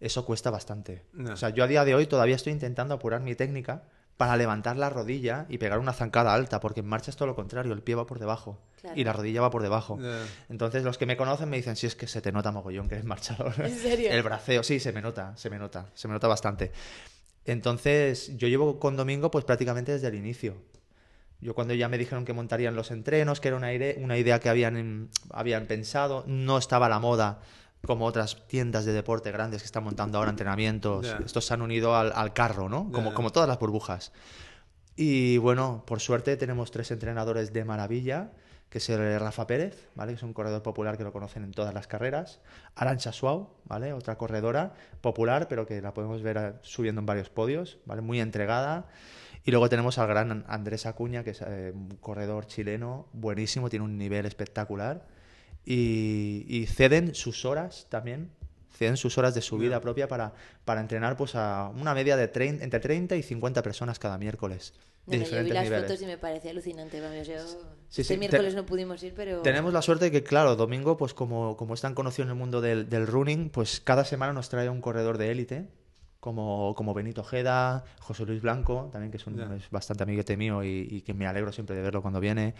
eso 0.00 0.24
cuesta 0.24 0.50
bastante. 0.50 1.02
No. 1.12 1.32
O 1.32 1.36
sea, 1.36 1.50
yo 1.50 1.64
a 1.64 1.66
día 1.66 1.84
de 1.84 1.94
hoy 1.94 2.06
todavía 2.06 2.36
estoy 2.36 2.52
intentando 2.52 2.94
apurar 2.94 3.20
mi 3.20 3.34
técnica 3.34 3.82
para 4.16 4.36
levantar 4.36 4.76
la 4.76 4.90
rodilla 4.90 5.44
y 5.48 5.58
pegar 5.58 5.78
una 5.80 5.92
zancada 5.92 6.32
alta, 6.34 6.60
porque 6.60 6.80
en 6.80 6.86
marcha 6.86 7.10
es 7.10 7.16
todo 7.16 7.26
lo 7.26 7.34
contrario, 7.34 7.72
el 7.72 7.82
pie 7.82 7.96
va 7.96 8.06
por 8.06 8.18
debajo 8.20 8.60
Claro. 8.80 9.00
y 9.00 9.02
la 9.02 9.12
rodilla 9.12 9.40
va 9.40 9.50
por 9.50 9.62
debajo. 9.62 9.98
Entonces 10.48 10.84
los 10.84 10.98
que 10.98 11.06
me 11.06 11.16
conocen 11.16 11.48
me 11.48 11.56
dicen, 11.56 11.74
si 11.74 11.86
es 11.88 11.96
que 11.96 12.06
se 12.06 12.20
te 12.20 12.30
nota 12.30 12.52
mogollón 12.52 12.86
que 12.88 12.94
eres 12.94 13.04
marchador. 13.06 13.54
¿En 13.58 13.74
serio? 13.76 14.10
El 14.12 14.22
braceo, 14.22 14.62
sí, 14.62 14.78
se 14.78 14.92
me 14.92 15.00
nota, 15.02 15.36
se 15.36 15.50
me 15.50 15.58
nota, 15.58 15.86
se 15.94 16.06
me 16.06 16.14
nota 16.14 16.28
bastante. 16.28 16.70
Entonces 17.44 18.36
yo 18.36 18.48
llevo 18.48 18.78
con 18.78 18.96
Domingo 18.96 19.30
pues 19.30 19.44
prácticamente 19.44 19.92
desde 19.92 20.08
el 20.08 20.14
inicio. 20.14 20.54
Yo 21.40 21.54
cuando 21.54 21.74
ya 21.74 21.88
me 21.88 21.98
dijeron 21.98 22.24
que 22.24 22.32
montarían 22.32 22.74
los 22.74 22.90
entrenos, 22.90 23.40
que 23.40 23.48
era 23.48 23.56
una, 23.56 23.72
ide- 23.72 23.96
una 24.00 24.16
idea 24.16 24.38
que 24.40 24.48
habían, 24.48 25.10
habían 25.30 25.66
pensado, 25.66 26.24
no 26.26 26.56
estaba 26.56 26.86
a 26.86 26.88
la 26.88 27.00
moda 27.00 27.40
como 27.84 28.06
otras 28.06 28.46
tiendas 28.48 28.84
de 28.84 28.92
deporte 28.92 29.30
grandes 29.32 29.62
que 29.62 29.66
están 29.66 29.84
montando 29.84 30.18
ahora 30.18 30.30
entrenamientos. 30.30 31.06
Ya. 31.06 31.20
Estos 31.24 31.46
se 31.46 31.54
han 31.54 31.62
unido 31.62 31.96
al, 31.96 32.12
al 32.14 32.32
carro, 32.32 32.68
¿no? 32.68 32.90
Como, 32.90 33.10
Ya. 33.10 33.14
como 33.14 33.30
todas 33.30 33.48
las 33.48 33.58
burbujas. 33.58 34.12
Y 34.96 35.38
bueno, 35.38 35.84
por 35.86 36.00
suerte 36.00 36.36
tenemos 36.36 36.70
tres 36.70 36.90
entrenadores 36.90 37.52
de 37.52 37.64
maravilla, 37.64 38.30
que 38.68 38.78
es 38.78 38.88
el 38.90 39.18
Rafa 39.20 39.46
Pérez, 39.46 39.88
¿vale? 39.94 40.12
Que 40.12 40.16
es 40.16 40.22
un 40.22 40.32
corredor 40.32 40.62
popular 40.62 40.96
que 40.96 41.04
lo 41.04 41.12
conocen 41.12 41.44
en 41.44 41.52
todas 41.52 41.74
las 41.74 41.86
carreras. 41.86 42.40
Arancha 42.74 43.12
Suau, 43.12 43.50
¿vale? 43.64 43.92
Otra 43.92 44.16
corredora 44.18 44.74
popular, 45.00 45.46
pero 45.48 45.66
que 45.66 45.80
la 45.80 45.94
podemos 45.94 46.22
ver 46.22 46.36
eh, 46.36 46.52
subiendo 46.62 47.00
en 47.00 47.06
varios 47.06 47.28
podios, 47.28 47.78
¿vale? 47.86 48.02
Muy 48.02 48.20
entregada. 48.20 48.86
Y 49.44 49.50
luego 49.50 49.68
tenemos 49.68 49.98
al 49.98 50.08
gran 50.08 50.44
Andrés 50.48 50.86
Acuña, 50.86 51.22
que 51.22 51.30
es 51.30 51.42
eh, 51.42 51.72
un 51.74 51.88
corredor 52.00 52.46
chileno 52.46 53.08
buenísimo, 53.12 53.68
tiene 53.68 53.84
un 53.84 53.98
nivel 53.98 54.26
espectacular. 54.26 55.06
Y, 55.64 56.44
y 56.48 56.66
ceden 56.66 57.14
sus 57.14 57.44
horas 57.44 57.86
también, 57.88 58.30
ceden 58.76 58.96
sus 58.96 59.16
horas 59.18 59.34
de 59.34 59.40
su 59.40 59.56
vida 59.56 59.80
propia 59.80 60.08
para, 60.08 60.34
para 60.64 60.80
entrenar 60.80 61.16
pues 61.16 61.34
a 61.34 61.70
una 61.74 61.94
media 61.94 62.16
de 62.16 62.30
trein- 62.32 62.60
entre 62.62 62.80
30 62.80 63.16
y 63.16 63.22
50 63.22 63.62
personas 63.62 63.98
cada 63.98 64.18
miércoles. 64.18 64.74
De 65.06 65.18
Bueno, 65.18 65.24
yo 65.36 65.44
vi 65.44 65.50
las 65.50 65.64
niveles. 65.64 65.86
fotos 65.86 66.02
y 66.02 66.06
me 66.06 66.18
parecía 66.18 66.50
alucinante. 66.50 67.00
Vamos, 67.00 67.26
yo 67.26 67.34
Sí, 67.88 68.00
este 68.00 68.14
sí, 68.14 68.18
miércoles 68.18 68.52
te- 68.54 68.56
no 68.56 68.66
pudimos 68.66 69.02
ir, 69.02 69.14
pero... 69.14 69.42
Tenemos 69.42 69.72
la 69.72 69.82
suerte 69.82 70.06
de 70.06 70.10
que, 70.10 70.22
claro, 70.24 70.56
Domingo, 70.56 70.96
pues 70.96 71.14
como, 71.14 71.56
como 71.56 71.74
es 71.74 71.80
tan 71.82 71.94
conocido 71.94 72.24
en 72.24 72.30
el 72.30 72.36
mundo 72.36 72.60
del, 72.60 72.88
del 72.88 73.06
running, 73.06 73.50
pues 73.50 73.80
cada 73.80 74.04
semana 74.04 74.32
nos 74.32 74.48
trae 74.48 74.68
un 74.68 74.80
corredor 74.80 75.18
de 75.18 75.30
élite, 75.30 75.68
como, 76.24 76.74
como 76.74 76.94
Benito 76.94 77.20
Ojeda, 77.20 77.84
José 78.00 78.24
Luis 78.24 78.40
Blanco, 78.40 78.88
también 78.90 79.10
que 79.10 79.18
es, 79.18 79.26
un, 79.26 79.38
es 79.52 79.68
bastante 79.68 80.04
amiguete 80.04 80.38
mío 80.38 80.64
y, 80.64 80.88
y 80.90 81.02
que 81.02 81.12
me 81.12 81.26
alegro 81.26 81.52
siempre 81.52 81.76
de 81.76 81.82
verlo 81.82 82.00
cuando 82.00 82.18
viene. 82.18 82.54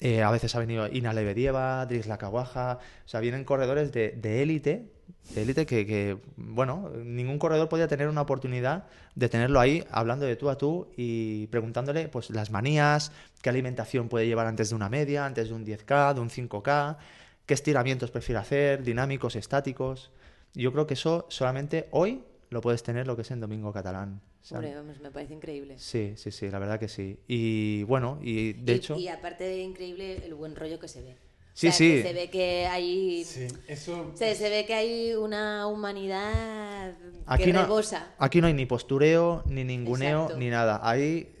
Eh, 0.00 0.22
a 0.22 0.30
veces 0.30 0.54
ha 0.54 0.58
venido 0.58 0.86
Ina 0.90 1.12
Lebedieva, 1.12 1.84
Dries 1.84 2.06
Lacaguaja, 2.06 2.78
o 3.04 3.08
sea, 3.08 3.20
vienen 3.20 3.44
corredores 3.44 3.92
de 3.92 4.12
de 4.12 4.42
élite, 4.42 4.86
de 5.34 5.42
élite 5.42 5.66
que, 5.66 5.86
que, 5.86 6.16
bueno, 6.38 6.88
ningún 7.04 7.38
corredor 7.38 7.68
podía 7.68 7.88
tener 7.88 8.08
una 8.08 8.22
oportunidad 8.22 8.84
de 9.14 9.28
tenerlo 9.28 9.60
ahí 9.60 9.84
hablando 9.90 10.24
de 10.24 10.36
tú 10.36 10.48
a 10.48 10.56
tú 10.56 10.88
y 10.96 11.46
preguntándole 11.48 12.08
pues 12.08 12.30
las 12.30 12.50
manías, 12.50 13.12
qué 13.42 13.50
alimentación 13.50 14.08
puede 14.08 14.28
llevar 14.28 14.46
antes 14.46 14.70
de 14.70 14.76
una 14.76 14.88
media, 14.88 15.26
antes 15.26 15.50
de 15.50 15.54
un 15.54 15.66
10K, 15.66 16.14
de 16.14 16.20
un 16.20 16.30
5K, 16.30 16.96
qué 17.44 17.52
estiramientos 17.52 18.10
prefiere 18.10 18.38
hacer, 18.38 18.82
dinámicos, 18.82 19.36
estáticos. 19.36 20.10
Yo 20.54 20.72
creo 20.72 20.86
que 20.86 20.94
eso 20.94 21.26
solamente 21.28 21.86
hoy 21.90 22.22
lo 22.50 22.60
puedes 22.60 22.82
tener 22.82 23.06
lo 23.06 23.16
que 23.16 23.22
es 23.22 23.30
en 23.30 23.40
Domingo 23.40 23.72
Catalán. 23.72 24.20
Hombre, 24.50 24.74
vamos, 24.74 25.00
me 25.00 25.10
parece 25.10 25.34
increíble. 25.34 25.78
Sí, 25.78 26.14
sí, 26.16 26.30
sí, 26.30 26.50
la 26.50 26.58
verdad 26.58 26.78
que 26.80 26.88
sí. 26.88 27.18
Y 27.28 27.84
bueno, 27.84 28.18
y 28.22 28.54
de 28.54 28.72
y, 28.72 28.76
hecho... 28.76 28.96
y 28.96 29.08
aparte 29.08 29.44
de 29.44 29.58
increíble, 29.62 30.24
el 30.24 30.34
buen 30.34 30.56
rollo 30.56 30.78
que 30.80 30.88
se 30.88 31.02
ve. 31.02 31.16
Sí, 31.54 31.68
O 31.68 31.72
sea, 31.72 31.78
que 31.86 31.96
sí. 31.96 32.02
Se 32.02 32.12
ve 32.12 32.30
que 32.30 32.66
hay... 32.66 33.24
Sí, 33.24 33.46
eso... 33.68 34.12
Se, 34.14 34.34
se 34.34 34.50
ve 34.50 34.66
que 34.66 34.74
hay 34.74 35.14
una 35.14 35.66
humanidad 35.66 36.94
Aquí 37.26 37.44
que 37.44 37.52
no, 37.52 37.62
rebosa. 37.62 38.08
aquí 38.18 38.40
no 38.40 38.46
hay 38.48 38.54
ni 38.54 38.66
postureo, 38.66 39.44
ni 39.46 39.62
ninguneo, 39.64 40.22
Exacto. 40.22 40.38
ni 40.38 40.48
nada. 40.50 40.80
Ahí 40.82 41.32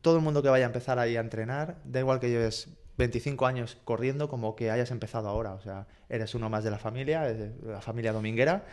todo 0.00 0.16
el 0.16 0.22
mundo 0.22 0.42
que 0.42 0.48
vaya 0.48 0.64
a 0.64 0.68
empezar 0.68 0.98
ahí 0.98 1.16
a 1.16 1.20
entrenar, 1.20 1.78
da 1.84 2.00
igual 2.00 2.20
que 2.20 2.30
lleves 2.30 2.68
25 2.96 3.46
años 3.46 3.76
corriendo 3.84 4.28
como 4.28 4.54
que 4.56 4.70
hayas 4.70 4.90
empezado 4.90 5.28
ahora. 5.28 5.54
O 5.54 5.60
sea, 5.60 5.86
eres 6.08 6.34
uno 6.34 6.48
más 6.48 6.64
de 6.64 6.70
la 6.70 6.78
familia, 6.78 7.22
de 7.22 7.52
la 7.66 7.80
familia 7.80 8.12
dominguera. 8.12 8.64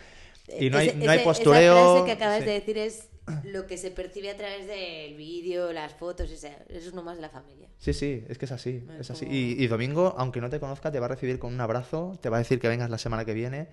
Y 0.59 0.69
no 0.69 0.77
hay, 0.77 0.87
Ese- 0.89 0.97
no 0.97 1.11
hay 1.11 1.19
postureo. 1.19 1.73
Esa 1.73 1.91
frase 1.91 2.05
que 2.05 2.11
acabas 2.11 2.39
sí. 2.39 2.45
de 2.45 2.51
decir 2.53 2.77
es 2.77 3.07
lo 3.43 3.67
que 3.67 3.77
se 3.77 3.91
percibe 3.91 4.29
a 4.31 4.37
través 4.37 4.67
del 4.67 5.15
vídeo, 5.15 5.71
las 5.71 5.93
fotos, 5.93 6.29
o 6.31 6.35
sea, 6.35 6.57
eso 6.69 6.87
es 6.87 6.91
uno 6.93 7.03
más 7.03 7.15
de 7.15 7.21
la 7.21 7.29
familia. 7.29 7.69
Sí, 7.77 7.93
sí, 7.93 8.25
es 8.27 8.37
que 8.37 8.45
es 8.45 8.51
así, 8.51 8.83
Es 8.95 9.01
es 9.01 9.11
así. 9.11 9.25
como- 9.25 9.37
Y, 9.37 9.55
y 9.63 9.67
Domingo, 9.67 10.13
aunque 10.17 10.41
no 10.41 10.49
te 10.49 10.59
conozca, 10.59 10.91
te 10.91 10.99
va 10.99 11.05
a 11.05 11.09
recibir 11.09 11.39
con 11.39 11.53
un 11.53 11.61
abrazo, 11.61 12.17
te 12.21 12.29
va 12.29 12.37
a 12.37 12.39
decir 12.39 12.59
que 12.59 12.67
vengas 12.67 12.89
la 12.89 12.97
semana 12.97 13.23
que 13.23 13.33
viene, 13.33 13.67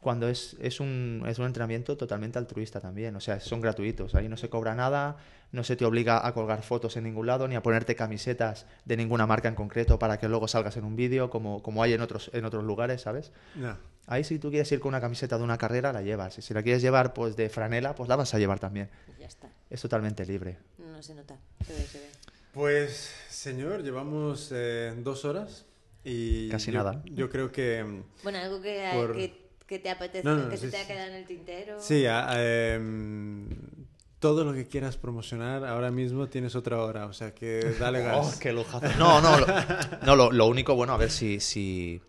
cuando 0.00 0.28
es, 0.28 0.56
es, 0.60 0.78
un, 0.80 1.24
es 1.26 1.38
un 1.38 1.46
entrenamiento 1.46 1.96
totalmente 1.96 2.38
altruista 2.38 2.80
también, 2.80 3.16
o 3.16 3.20
sea, 3.20 3.40
son 3.40 3.60
gratuitos, 3.60 4.14
ahí 4.14 4.28
no 4.28 4.36
se 4.36 4.48
cobra 4.48 4.74
nada, 4.74 5.16
no 5.52 5.64
se 5.64 5.74
te 5.74 5.84
obliga 5.84 6.24
a 6.26 6.32
colgar 6.32 6.62
fotos 6.62 6.96
en 6.96 7.04
ningún 7.04 7.26
lado, 7.26 7.48
ni 7.48 7.56
a 7.56 7.62
ponerte 7.62 7.96
camisetas 7.96 8.66
de 8.84 8.96
ninguna 8.96 9.26
marca 9.26 9.48
en 9.48 9.54
concreto 9.56 9.98
para 9.98 10.18
que 10.18 10.28
luego 10.28 10.46
salgas 10.48 10.76
en 10.76 10.84
un 10.84 10.94
vídeo, 10.96 11.28
como, 11.28 11.62
como 11.62 11.82
hay 11.82 11.92
en 11.92 12.00
otros, 12.02 12.30
en 12.34 12.44
otros 12.44 12.62
lugares, 12.64 13.02
¿sabes? 13.02 13.32
Ya. 13.60 13.78
Ahí 14.08 14.22
si 14.24 14.38
tú 14.38 14.50
quieres 14.50 14.70
ir 14.72 14.78
con 14.80 14.90
una 14.90 15.00
camiseta 15.00 15.36
de 15.36 15.44
una 15.44 15.58
carrera, 15.58 15.92
la 15.92 16.02
llevas, 16.02 16.38
y 16.38 16.42
si 16.42 16.54
la 16.54 16.62
quieres 16.62 16.80
llevar 16.82 17.12
pues 17.12 17.36
de 17.36 17.48
franela, 17.48 17.94
pues 17.94 18.08
la 18.08 18.16
vas 18.16 18.32
a 18.34 18.38
llevar 18.38 18.58
también. 18.60 18.88
Ya 19.18 19.26
está. 19.26 19.48
Es 19.68 19.80
totalmente 19.82 20.24
libre. 20.24 20.58
No 20.78 21.02
se 21.02 21.14
nota. 21.14 21.36
Se 21.66 21.72
ve, 21.72 21.80
se 21.86 21.98
ve. 21.98 22.06
Pues, 22.52 23.12
señor, 23.28 23.82
llevamos 23.82 24.50
eh, 24.54 24.94
dos 24.98 25.24
horas 25.24 25.66
y 26.04 26.48
Casi 26.50 26.70
yo- 26.70 26.78
nada. 26.78 27.02
Yo 27.04 27.28
creo 27.28 27.50
que 27.50 27.84
Bueno, 28.22 28.38
algo 28.38 28.62
que, 28.62 28.90
Por- 28.94 29.14
que, 29.16 29.48
que 29.66 29.78
te 29.80 29.90
apetece, 29.90 30.24
No, 30.24 30.36
no, 30.36 30.48
que 30.48 30.56
sí, 30.56 30.66
se 30.66 30.70
te 30.70 30.76
ha 30.78 30.86
quedado 30.86 31.08
en 31.08 31.14
el 31.16 31.26
tintero. 31.26 31.80
sí, 31.80 32.06
a- 32.06 32.28
em, 32.74 33.48
todo 34.20 34.44
lo 34.44 34.54
que 34.54 34.66
quieras 34.66 34.96
promocionar 34.96 35.64
ahora 35.66 35.90
mismo 35.90 36.28
tienes 36.28 36.54
otra 36.56 36.80
hora, 36.80 37.06
o 37.06 37.12
sea 37.12 37.34
que 37.34 37.74
dale 37.78 38.00
gas. 38.04 38.16
Oh, 38.36 38.38
qué 38.40 38.52
lujazo. 38.52 38.86
No, 38.98 39.20
no, 39.20 39.38
lo, 39.40 39.46
no, 40.06 40.16
lo, 40.16 40.30
lo 40.32 40.46
único, 40.46 40.74
bueno, 40.76 40.92
a 40.94 40.96
ver 40.96 41.10
si, 41.10 41.40
si 41.40 42.00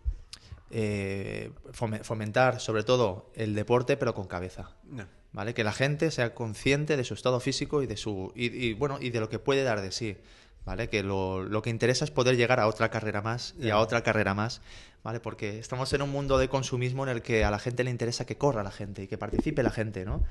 eh, 0.70 1.50
fome- 1.72 2.02
fomentar 2.04 2.60
sobre 2.60 2.82
todo 2.84 3.30
el 3.34 3.54
deporte, 3.54 3.96
pero 3.96 4.14
con 4.14 4.26
cabeza. 4.26 4.70
No. 4.84 5.06
¿Vale? 5.32 5.52
Que 5.54 5.62
la 5.64 5.72
gente 5.72 6.10
sea 6.10 6.34
consciente 6.34 6.96
de 6.96 7.04
su 7.04 7.14
estado 7.14 7.38
físico 7.40 7.82
y 7.82 7.86
de 7.86 7.96
su 7.96 8.32
y, 8.34 8.46
y, 8.46 8.72
bueno 8.72 8.98
y 9.00 9.10
de 9.10 9.20
lo 9.20 9.28
que 9.28 9.38
puede 9.38 9.62
dar 9.62 9.80
de 9.80 9.92
sí. 9.92 10.16
¿Vale? 10.64 10.90
Que 10.90 11.02
lo, 11.02 11.44
lo 11.44 11.62
que 11.62 11.70
interesa 11.70 12.04
es 12.04 12.10
poder 12.10 12.36
llegar 12.36 12.60
a 12.60 12.66
otra 12.66 12.90
carrera 12.90 13.22
más 13.22 13.54
y 13.58 13.70
a 13.70 13.78
otra 13.78 14.02
carrera 14.02 14.34
más, 14.34 14.60
¿vale? 15.02 15.18
Porque 15.18 15.58
estamos 15.58 15.90
en 15.94 16.02
un 16.02 16.10
mundo 16.10 16.36
de 16.36 16.50
consumismo 16.50 17.04
en 17.04 17.08
el 17.08 17.22
que 17.22 17.42
a 17.42 17.50
la 17.50 17.58
gente 17.58 17.84
le 17.84 17.90
interesa 17.90 18.26
que 18.26 18.36
corra 18.36 18.62
la 18.62 18.70
gente 18.70 19.04
y 19.04 19.06
que 19.06 19.16
participe 19.16 19.62
la 19.62 19.70
gente, 19.70 20.04
¿no? 20.04 20.24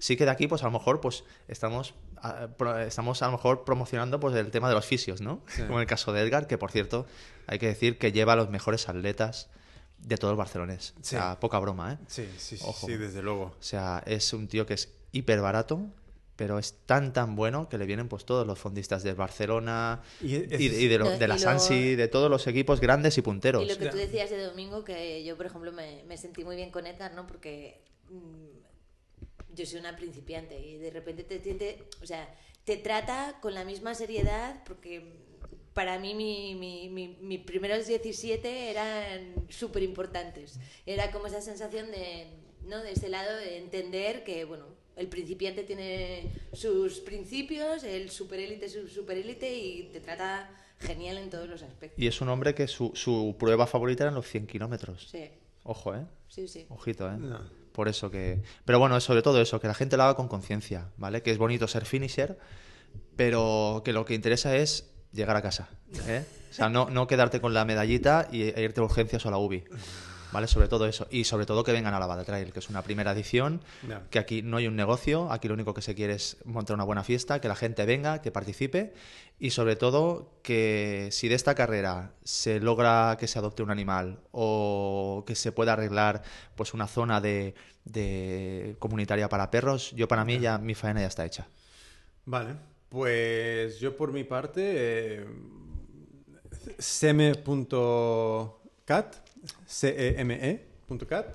Sí 0.00 0.16
que 0.16 0.24
de 0.24 0.32
aquí, 0.32 0.48
pues 0.48 0.62
a 0.62 0.64
lo 0.66 0.72
mejor, 0.72 1.00
pues 1.00 1.22
estamos, 1.46 1.94
a, 2.16 2.48
pro- 2.48 2.76
estamos 2.80 3.22
a 3.22 3.26
lo 3.26 3.32
mejor 3.32 3.62
promocionando 3.64 4.18
pues 4.18 4.34
el 4.34 4.50
tema 4.50 4.68
de 4.68 4.74
los 4.74 4.84
fisios, 4.84 5.20
¿no? 5.20 5.42
Sí. 5.46 5.62
Como 5.62 5.74
en 5.74 5.82
el 5.82 5.86
caso 5.86 6.12
de 6.12 6.22
Edgar, 6.22 6.48
que 6.48 6.58
por 6.58 6.72
cierto, 6.72 7.06
hay 7.46 7.60
que 7.60 7.66
decir 7.68 7.96
que 7.96 8.10
lleva 8.10 8.32
a 8.32 8.36
los 8.36 8.50
mejores 8.50 8.88
atletas 8.88 9.48
de 9.98 10.16
todo 10.18 10.30
el 10.30 10.36
barcelonés. 10.36 10.94
Sí. 10.96 11.16
O 11.16 11.18
sea, 11.18 11.40
poca 11.40 11.58
broma, 11.58 11.92
¿eh? 11.94 11.98
Sí, 12.08 12.28
sí, 12.38 12.56
sí, 12.58 12.64
Ojo. 12.66 12.86
sí, 12.86 12.96
desde 12.96 13.22
luego. 13.22 13.44
O 13.58 13.62
sea, 13.62 14.02
es 14.06 14.32
un 14.32 14.48
tío 14.48 14.66
que 14.66 14.74
es 14.74 14.88
hiper 15.12 15.40
barato, 15.40 15.80
pero 16.36 16.58
es 16.58 16.74
tan 16.86 17.12
tan 17.12 17.36
bueno 17.36 17.68
que 17.68 17.78
le 17.78 17.86
vienen 17.86 18.08
pues 18.08 18.24
todos 18.24 18.44
los 18.46 18.58
fondistas 18.58 19.02
del 19.04 19.14
Barcelona 19.14 20.02
Y 20.20 20.34
y, 20.34 20.34
es- 20.50 20.60
y 20.60 20.88
de, 20.88 20.98
lo- 20.98 21.16
de 21.16 21.28
la 21.28 21.38
Sansi, 21.38 21.94
de 21.94 22.08
todos 22.08 22.28
los 22.28 22.46
equipos 22.48 22.80
grandes 22.80 23.16
y 23.18 23.22
punteros. 23.22 23.62
Y 23.64 23.68
lo 23.68 23.78
que 23.78 23.86
tú 23.88 23.96
decías 23.96 24.30
de 24.30 24.42
domingo, 24.42 24.84
que 24.84 25.22
yo, 25.24 25.36
por 25.36 25.46
ejemplo, 25.46 25.70
me, 25.72 26.02
me 26.08 26.16
sentí 26.18 26.44
muy 26.44 26.56
bien 26.56 26.70
con 26.70 26.86
Edgar, 26.86 27.14
¿no? 27.14 27.26
Porque 27.26 27.80
mm, 28.10 29.54
yo 29.54 29.64
soy 29.66 29.78
una 29.78 29.94
principiante 29.96 30.58
y 30.58 30.78
de 30.78 30.90
repente 30.90 31.22
te 31.22 31.40
siente, 31.40 31.84
o 32.02 32.06
sea, 32.06 32.28
te 32.64 32.76
trata 32.78 33.38
con 33.40 33.54
la 33.54 33.64
misma 33.64 33.94
seriedad, 33.94 34.62
porque 34.66 35.12
para 35.74 35.98
mí 35.98 36.14
mi, 36.14 36.54
mi, 36.54 36.88
mi- 36.88 37.16
mis 37.20 37.40
primeros 37.40 37.86
17 37.86 38.70
eran 38.70 39.34
súper 39.48 39.82
importantes. 39.82 40.58
Era 40.86 41.10
como 41.10 41.26
esa 41.26 41.40
sensación 41.40 41.90
de, 41.90 42.28
¿no? 42.66 42.82
De 42.82 42.92
ese 42.92 43.08
lado 43.08 43.36
de 43.36 43.58
entender 43.58 44.24
que, 44.24 44.44
bueno, 44.44 44.64
el 44.96 45.08
principiante 45.08 45.64
tiene 45.64 46.30
sus 46.52 47.00
principios, 47.00 47.82
el 47.84 48.10
superélite 48.10 48.68
su 48.68 48.86
superélite 48.88 49.52
y 49.52 49.82
te 49.92 50.00
trata 50.00 50.48
genial 50.78 51.18
en 51.18 51.30
todos 51.30 51.48
los 51.48 51.62
aspectos. 51.62 51.98
Y 52.02 52.06
es 52.06 52.20
un 52.20 52.28
hombre 52.28 52.54
que 52.54 52.68
su, 52.68 52.92
su 52.94 53.34
prueba 53.38 53.66
favorita 53.66 54.04
eran 54.04 54.14
los 54.14 54.26
100 54.28 54.46
kilómetros. 54.46 55.08
Sí, 55.10 55.28
Ojo, 55.64 55.94
¿eh? 55.94 56.04
sí, 56.28 56.46
sí. 56.46 56.66
Ojito, 56.68 57.08
¿eh? 57.10 57.16
No. 57.18 57.40
Por 57.72 57.88
eso 57.88 58.10
que... 58.10 58.42
Pero 58.64 58.78
bueno, 58.78 59.00
sobre 59.00 59.22
todo 59.22 59.40
eso, 59.40 59.58
que 59.60 59.66
la 59.66 59.74
gente 59.74 59.96
lo 59.96 60.04
haga 60.04 60.14
con 60.14 60.28
conciencia, 60.28 60.90
¿vale? 60.96 61.22
Que 61.22 61.30
es 61.32 61.38
bonito 61.38 61.66
ser 61.66 61.86
finisher, 61.86 62.38
pero 63.16 63.82
que 63.84 63.92
lo 63.92 64.04
que 64.04 64.14
interesa 64.14 64.56
es 64.56 64.90
llegar 65.14 65.36
a 65.36 65.42
casa, 65.42 65.68
¿eh? 66.06 66.24
O 66.50 66.54
sea, 66.54 66.68
no, 66.68 66.88
no 66.90 67.06
quedarte 67.06 67.40
con 67.40 67.54
la 67.54 67.64
medallita 67.64 68.28
y, 68.30 68.42
e 68.42 68.62
irte 68.62 68.80
a 68.80 68.84
urgencias 68.84 69.24
o 69.24 69.28
a 69.28 69.30
la 69.32 69.38
UBI, 69.38 69.64
¿vale? 70.32 70.46
Sobre 70.46 70.68
todo 70.68 70.86
eso. 70.86 71.06
Y 71.10 71.24
sobre 71.24 71.46
todo 71.46 71.64
que 71.64 71.72
vengan 71.72 71.94
a 71.94 71.98
la 71.98 72.06
Bada 72.06 72.24
Trail, 72.24 72.52
que 72.52 72.58
es 72.58 72.68
una 72.68 72.82
primera 72.82 73.12
edición, 73.12 73.60
que 74.10 74.18
aquí 74.18 74.42
no 74.42 74.58
hay 74.58 74.66
un 74.66 74.76
negocio, 74.76 75.32
aquí 75.32 75.48
lo 75.48 75.54
único 75.54 75.74
que 75.74 75.82
se 75.82 75.94
quiere 75.94 76.14
es 76.14 76.36
montar 76.44 76.74
una 76.74 76.84
buena 76.84 77.02
fiesta, 77.02 77.40
que 77.40 77.48
la 77.48 77.56
gente 77.56 77.84
venga, 77.86 78.22
que 78.22 78.30
participe 78.30 78.94
y 79.38 79.50
sobre 79.50 79.74
todo 79.74 80.38
que 80.42 81.08
si 81.10 81.28
de 81.28 81.34
esta 81.34 81.54
carrera 81.54 82.12
se 82.22 82.60
logra 82.60 83.16
que 83.18 83.26
se 83.26 83.38
adopte 83.38 83.62
un 83.62 83.70
animal 83.70 84.20
o 84.30 85.24
que 85.26 85.34
se 85.34 85.50
pueda 85.50 85.72
arreglar 85.72 86.22
pues 86.54 86.72
una 86.72 86.86
zona 86.86 87.20
de, 87.20 87.54
de 87.84 88.76
comunitaria 88.78 89.28
para 89.28 89.50
perros, 89.50 89.92
yo 89.92 90.06
para 90.06 90.24
mí 90.24 90.38
ya 90.38 90.58
mi 90.58 90.74
faena 90.74 91.00
ya 91.00 91.08
está 91.08 91.24
hecha. 91.24 91.48
Vale, 92.26 92.54
pues 92.94 93.80
yo 93.80 93.96
por 93.96 94.12
mi 94.12 94.22
parte, 94.22 94.62
eh, 95.18 95.26
seme.cat, 96.78 97.56
C-E-M-E.cat, 99.66 101.26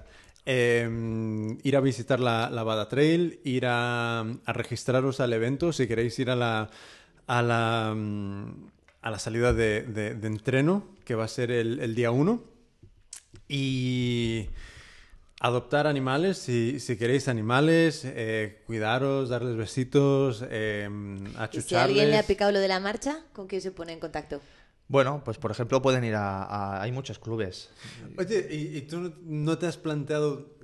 eh, 0.46 1.58
ir 1.64 1.76
a 1.76 1.82
visitar 1.82 2.22
la, 2.22 2.50
la 2.50 2.64
Bada 2.64 2.88
Trail, 2.88 3.42
ir 3.44 3.66
a, 3.68 4.22
a 4.22 4.54
registraros 4.54 5.20
al 5.20 5.34
evento, 5.34 5.74
si 5.74 5.86
queréis 5.86 6.18
ir 6.20 6.30
a 6.30 6.38
la, 6.38 6.70
a 7.28 7.42
la, 7.42 7.94
mm, 7.94 8.68
a 9.02 9.12
la 9.12 9.20
salida 9.20 9.52
de, 9.52 9.82
de- 9.84 10.16
de 10.16 10.28
entreno, 10.28 10.88
que 11.04 11.16
va 11.16 11.26
a 11.26 11.28
ser 11.28 11.52
el, 11.52 11.82
el 11.82 11.94
día 11.94 12.12
1. 12.12 12.42
Y 13.50 14.48
adoptar 15.40 15.88
animales, 15.88 16.38
si, 16.38 16.80
si 16.80 16.98
queréis 16.98 17.28
animales, 17.28 18.02
eh, 18.06 18.62
cuidaros, 18.66 19.30
darles 19.30 19.56
besitos, 19.56 20.44
eh, 20.50 20.90
Y 21.54 21.62
si 21.62 21.76
alguien 21.76 22.12
le 22.12 22.18
ha 22.18 22.24
picado 22.24 22.52
lo 22.52 22.60
de 22.60 22.68
la 22.68 22.80
marcha, 22.80 23.20
¿con 23.34 23.48
quién 23.48 23.62
se 23.62 23.72
pone 23.72 23.94
en 23.94 24.00
contacto? 24.00 24.42
Bueno, 24.88 25.22
pues 25.24 25.38
por 25.38 25.52
ejemplo 25.52 25.82
pueden 25.82 26.04
ir 26.04 26.16
a... 26.16 26.44
a- 26.44 26.82
hay 26.82 26.92
muchos 26.92 27.20
clubes. 27.20 27.70
Oye, 28.18 28.48
¿y, 28.50 28.78
y 28.78 28.82
tú 28.82 29.00
no- 29.00 29.14
no 29.24 29.58
te 29.58 29.68
has 29.68 29.78
planteado 29.78 30.58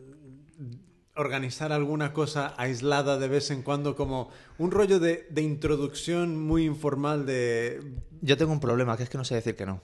organizar 1.16 1.72
alguna 1.72 2.12
cosa 2.12 2.54
aislada 2.58 3.18
de 3.18 3.28
vez 3.30 3.50
en 3.52 3.62
cuando 3.62 3.96
como 3.96 4.30
un 4.58 4.72
rollo 4.72 5.00
de, 5.00 5.28
de 5.30 5.42
introducción 5.42 6.38
muy 6.38 6.66
informal 6.66 7.26
de... 7.26 7.82
Yo 8.22 8.36
tengo 8.36 8.52
un 8.52 8.60
problema, 8.60 8.98
que 8.98 9.04
es 9.04 9.10
que 9.10 9.18
no 9.18 9.24
sé 9.24 9.36
decir 9.36 9.56
que 9.56 9.66
no. 9.66 9.82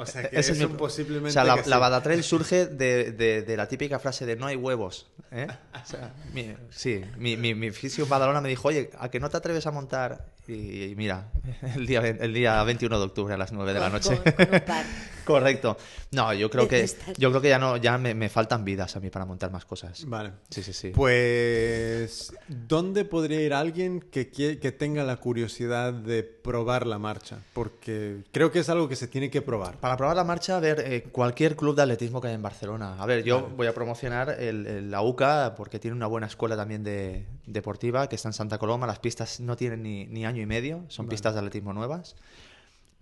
O 0.00 0.06
sea, 0.06 0.30
que 0.30 0.38
Ese 0.38 0.52
es 0.52 0.58
mi- 0.58 0.64
un 0.66 0.76
posiblemente 0.76 1.30
O 1.30 1.32
sea, 1.32 1.42
la, 1.44 1.56
que 1.56 1.64
sí. 1.64 1.70
la 1.70 1.78
Badatrail 1.78 2.22
surge 2.22 2.66
de, 2.66 3.10
de- 3.12 3.42
de 3.42 3.56
la 3.56 3.66
típica 3.66 3.98
frase 3.98 4.24
de 4.26 4.36
no 4.36 4.46
hay 4.46 4.54
huevos. 4.56 5.08
¿eh? 5.32 5.48
O 5.74 5.84
sea, 5.86 6.14
mi- 6.32 6.54
sí, 6.70 7.04
mi, 7.16 7.36
mi, 7.36 7.54
mi 7.54 7.70
fisio 7.72 8.06
Badalona 8.06 8.40
me 8.40 8.48
dijo, 8.48 8.68
oye, 8.68 8.90
¿a 8.98 9.10
que 9.10 9.18
no 9.18 9.28
te 9.28 9.36
atreves 9.36 9.66
a 9.66 9.72
montar? 9.72 10.24
Y, 10.48 10.84
y 10.84 10.94
mira, 10.96 11.30
el 11.76 11.86
día, 11.86 12.00
el 12.00 12.32
día 12.34 12.62
21 12.64 12.98
de 12.98 13.04
octubre 13.04 13.34
a 13.34 13.36
las 13.36 13.52
9 13.52 13.72
de 13.74 13.80
la 13.80 13.90
noche. 13.90 14.16
con- 14.16 14.32
con 14.32 14.54
un 14.54 14.60
par. 14.60 14.84
Correcto. 15.28 15.76
No, 16.12 16.32
yo 16.32 16.48
creo 16.48 16.66
que, 16.66 16.88
yo 17.18 17.28
creo 17.28 17.42
que 17.42 17.50
ya, 17.50 17.58
no, 17.58 17.76
ya 17.76 17.98
me, 17.98 18.14
me 18.14 18.30
faltan 18.30 18.64
vidas 18.64 18.96
a 18.96 19.00
mí 19.00 19.10
para 19.10 19.26
montar 19.26 19.50
más 19.50 19.66
cosas. 19.66 20.06
Vale. 20.06 20.32
Sí, 20.48 20.62
sí, 20.62 20.72
sí. 20.72 20.88
Pues, 20.94 22.32
¿dónde 22.48 23.04
podría 23.04 23.42
ir 23.42 23.52
alguien 23.52 24.00
que, 24.00 24.30
que 24.30 24.72
tenga 24.72 25.04
la 25.04 25.16
curiosidad 25.18 25.92
de 25.92 26.22
probar 26.22 26.86
la 26.86 26.98
marcha? 26.98 27.40
Porque 27.52 28.22
creo 28.32 28.50
que 28.50 28.60
es 28.60 28.70
algo 28.70 28.88
que 28.88 28.96
se 28.96 29.06
tiene 29.06 29.28
que 29.30 29.42
probar. 29.42 29.76
Para 29.76 29.98
probar 29.98 30.16
la 30.16 30.24
marcha, 30.24 30.56
a 30.56 30.60
ver, 30.60 30.82
eh, 30.86 31.02
cualquier 31.12 31.56
club 31.56 31.76
de 31.76 31.82
atletismo 31.82 32.22
que 32.22 32.28
hay 32.28 32.34
en 32.34 32.40
Barcelona. 32.42 32.96
A 32.98 33.04
ver, 33.04 33.22
yo 33.22 33.50
voy 33.54 33.66
a 33.66 33.74
promocionar 33.74 34.30
el, 34.40 34.66
el- 34.66 34.90
la 34.90 35.02
UCA 35.02 35.54
porque 35.56 35.78
tiene 35.78 35.94
una 35.94 36.06
buena 36.06 36.26
escuela 36.26 36.56
también 36.56 36.82
de, 36.82 37.26
deportiva 37.44 38.08
que 38.08 38.16
está 38.16 38.30
en 38.30 38.32
Santa 38.32 38.56
Coloma. 38.56 38.86
Las 38.86 38.98
pistas 38.98 39.40
no 39.40 39.56
tienen 39.56 39.82
ni, 39.82 40.06
ni 40.06 40.24
año 40.38 40.44
y 40.44 40.46
medio, 40.46 40.84
son 40.88 41.06
Vale. 41.06 41.14
pistas 41.14 41.34
de 41.34 41.40
atletismo 41.40 41.72
nuevas. 41.72 42.16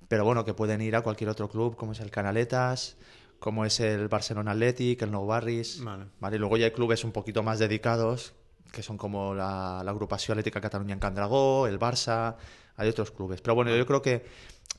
Pero 0.09 0.25
bueno, 0.25 0.45
que 0.45 0.55
pueden 0.55 0.81
ir 0.81 0.97
a 0.97 1.03
cualquier 1.03 1.31
otro 1.31 1.49
club, 1.49 1.77
como 1.77 1.93
es 1.93 2.01
el 2.01 2.11
Canaletas, 2.11 2.97
como 3.39 3.65
es 3.65 3.81
el 3.81 4.09
Barcelona 4.09 4.53
Athletic, 4.53 5.03
el 5.03 5.11
Nou 5.11 5.27
Barris. 5.27 5.83
Vale. 5.83 6.07
¿vale? 6.21 6.37
Y 6.37 6.39
luego 6.39 6.57
ya 6.57 6.67
hay 6.67 6.73
clubes 6.73 7.05
un 7.05 7.13
poquito 7.13 7.43
más 7.43 7.59
dedicados, 7.59 8.33
que 8.73 8.83
son 8.83 8.97
como 8.97 9.35
la, 9.35 9.83
la 9.85 9.91
agrupación 9.91 10.39
Atlética 10.39 10.61
Cataluña 10.61 10.95
en 10.95 11.01
Candragó, 11.01 11.67
el 11.67 11.79
Barça, 11.79 12.37
hay 12.77 12.89
otros 12.89 13.11
clubes. 13.11 13.41
Pero 13.41 13.55
bueno, 13.55 13.75
yo 13.75 13.85
creo 13.87 14.01
que 14.01 14.25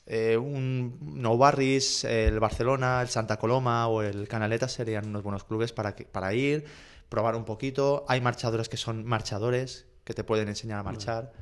eh, 0.06 0.36
un 0.36 0.98
Nou 1.20 1.36
Barris, 1.36 2.04
el 2.04 2.40
Barcelona, 2.40 3.02
el 3.02 3.08
Santa 3.08 3.36
Coloma 3.38 3.86
o 3.88 4.02
el 4.02 4.26
Canaletas 4.26 4.72
serían 4.72 5.06
unos 5.06 5.22
buenos 5.22 5.44
clubes 5.44 5.72
para, 5.72 5.94
que, 5.94 6.04
para 6.04 6.32
ir, 6.32 6.64
probar 7.08 7.36
un 7.36 7.44
poquito. 7.44 8.04
Hay 8.08 8.20
marchadores 8.20 8.68
que 8.68 8.76
son 8.76 9.04
marchadores, 9.04 9.86
que 10.04 10.14
te 10.14 10.24
pueden 10.24 10.48
enseñar 10.48 10.78
a 10.78 10.82
marchar. 10.82 11.32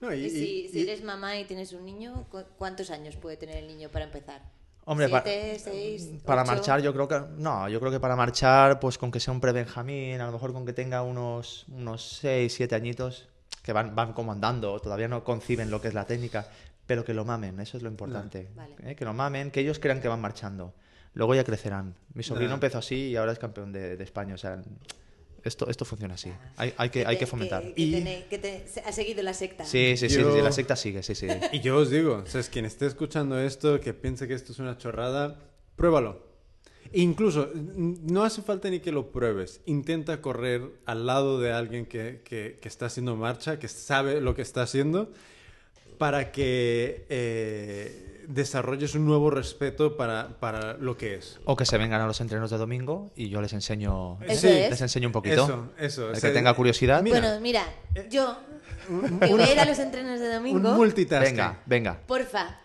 No, 0.00 0.12
y- 0.14 0.24
Y 0.26 0.30
si, 0.30 0.44
y- 0.64 0.68
si 0.68 0.78
y- 0.78 0.82
eres 0.82 1.02
mamá 1.02 1.38
y 1.38 1.44
tienes 1.44 1.72
un 1.72 1.84
niño, 1.84 2.26
¿cu- 2.30 2.44
¿cuántos 2.58 2.90
años 2.90 3.16
puede 3.16 3.36
tener 3.36 3.56
el 3.58 3.66
niño 3.66 3.88
para 3.90 4.04
empezar? 4.04 4.42
Hombre, 4.88 5.08
¿Siete, 5.08 5.58
seis, 5.58 6.08
Para 6.24 6.44
marchar, 6.44 6.80
yo 6.80 6.92
creo 6.92 7.08
que. 7.08 7.20
No, 7.38 7.68
yo 7.68 7.80
creo 7.80 7.90
que 7.90 7.98
para 7.98 8.14
marchar, 8.14 8.78
pues 8.78 8.98
con 8.98 9.10
que 9.10 9.18
sea 9.18 9.32
un 9.34 9.40
pre-Benjamín, 9.40 10.20
a 10.20 10.26
lo 10.26 10.32
mejor 10.32 10.52
con 10.52 10.64
que 10.64 10.72
tenga 10.72 11.02
unos, 11.02 11.66
unos 11.68 12.18
6, 12.20 12.54
7 12.54 12.76
añitos, 12.76 13.26
que 13.64 13.72
van, 13.72 13.96
van 13.96 14.12
como 14.12 14.30
andando, 14.30 14.78
todavía 14.78 15.08
no 15.08 15.24
conciben 15.24 15.70
lo 15.72 15.80
que 15.80 15.88
es 15.88 15.94
la 15.94 16.06
técnica, 16.06 16.46
pero 16.86 17.04
que 17.04 17.14
lo 17.14 17.24
mamen, 17.24 17.58
eso 17.58 17.76
es 17.76 17.82
lo 17.82 17.88
importante. 17.88 18.48
Vale. 18.54 18.76
¿eh? 18.84 18.94
Que 18.94 19.04
lo 19.04 19.12
mamen, 19.12 19.50
que 19.50 19.58
ellos 19.58 19.80
crean 19.80 20.00
que 20.00 20.06
van 20.06 20.20
marchando. 20.20 20.72
Luego 21.14 21.34
ya 21.34 21.42
crecerán. 21.42 21.96
Mi 22.14 22.22
sobrino 22.22 22.54
empezó 22.54 22.78
así 22.78 23.08
y 23.08 23.16
ahora 23.16 23.32
es 23.32 23.40
campeón 23.40 23.72
de, 23.72 23.96
de 23.96 24.04
España. 24.04 24.34
O 24.34 24.38
sea, 24.38 24.62
esto, 25.46 25.68
esto 25.70 25.84
funciona 25.84 26.14
así. 26.14 26.30
Hay, 26.56 26.74
hay, 26.76 26.90
que, 26.90 27.06
hay 27.06 27.16
te- 27.16 27.20
que 27.20 27.26
fomentar. 27.26 27.62
Que, 27.62 27.72
Y- 27.82 27.92
tené- 27.92 28.24
que 28.28 28.38
te- 28.38 28.66
se- 28.68 28.80
ha 28.80 28.92
seguido 28.92 29.22
la 29.22 29.32
secta. 29.34 29.64
Sí, 29.64 29.96
sí, 29.96 30.08
sí, 30.08 30.16
Yo- 30.20 30.34
sí, 30.34 30.42
la 30.42 30.52
secta 30.52 30.76
sigue, 30.76 31.02
sí, 31.02 31.14
sí. 31.14 31.26
Y 31.52 31.60
yo 31.60 31.76
os 31.76 31.90
digo, 31.90 32.22
o 32.24 32.26
sea, 32.26 32.40
es 32.40 32.48
quien 32.48 32.64
esté 32.64 32.86
escuchando 32.86 33.38
esto, 33.40 33.80
que 33.80 33.94
piense 33.94 34.26
que 34.28 34.34
esto 34.34 34.52
es 34.52 34.58
una 34.58 34.76
chorrada, 34.78 35.38
pruébalo. 35.76 36.24
Incluso, 36.92 37.50
no 37.54 38.22
hace 38.24 38.42
falta 38.42 38.70
ni 38.70 38.78
que 38.80 38.92
lo 38.92 39.10
pruebes. 39.10 39.60
Intenta 39.66 40.20
correr 40.22 40.62
al 40.86 41.04
lado 41.06 41.40
de 41.40 41.52
alguien 41.52 41.84
que, 41.86 42.20
que- 42.24 42.58
que 42.60 42.68
está 42.68 42.86
haciendo 42.86 43.16
marcha, 43.16 43.58
que 43.58 43.68
sabe 43.68 44.20
lo 44.20 44.34
que 44.34 44.42
está 44.42 44.62
haciendo. 44.62 45.12
para 45.98 46.30
que 46.30 47.06
eh, 47.08 48.15
desarrolles 48.28 48.94
un 48.94 49.06
nuevo 49.06 49.30
respeto 49.30 49.96
para, 49.96 50.38
para 50.40 50.74
lo 50.74 50.96
que 50.96 51.14
es. 51.14 51.40
O 51.44 51.56
que 51.56 51.64
se 51.64 51.78
vengan 51.78 52.00
a 52.00 52.06
los 52.06 52.20
entrenos 52.20 52.50
de 52.50 52.58
domingo 52.58 53.10
y 53.16 53.28
yo 53.28 53.40
les 53.40 53.52
enseño, 53.52 54.18
les 54.20 54.80
enseño 54.80 55.08
un 55.08 55.12
poquito. 55.12 55.44
Eso, 55.44 55.68
eso. 55.78 56.06
El 56.08 56.12
O 56.12 56.16
sea, 56.16 56.30
que 56.30 56.34
tenga 56.34 56.54
curiosidad. 56.54 57.02
Mira, 57.02 57.20
bueno, 57.20 57.40
mira, 57.40 57.64
yo 58.10 58.36
que 59.20 59.26
voy 59.32 59.42
a 59.42 59.52
ir 59.52 59.60
a 59.60 59.64
los 59.64 59.78
entrenos 59.78 60.20
de 60.20 60.26
Un 60.26 60.32
domingo, 60.34 60.70
multitasking. 60.74 61.36
Venga, 61.36 61.60
venga. 61.66 62.00
porfa. 62.06 62.60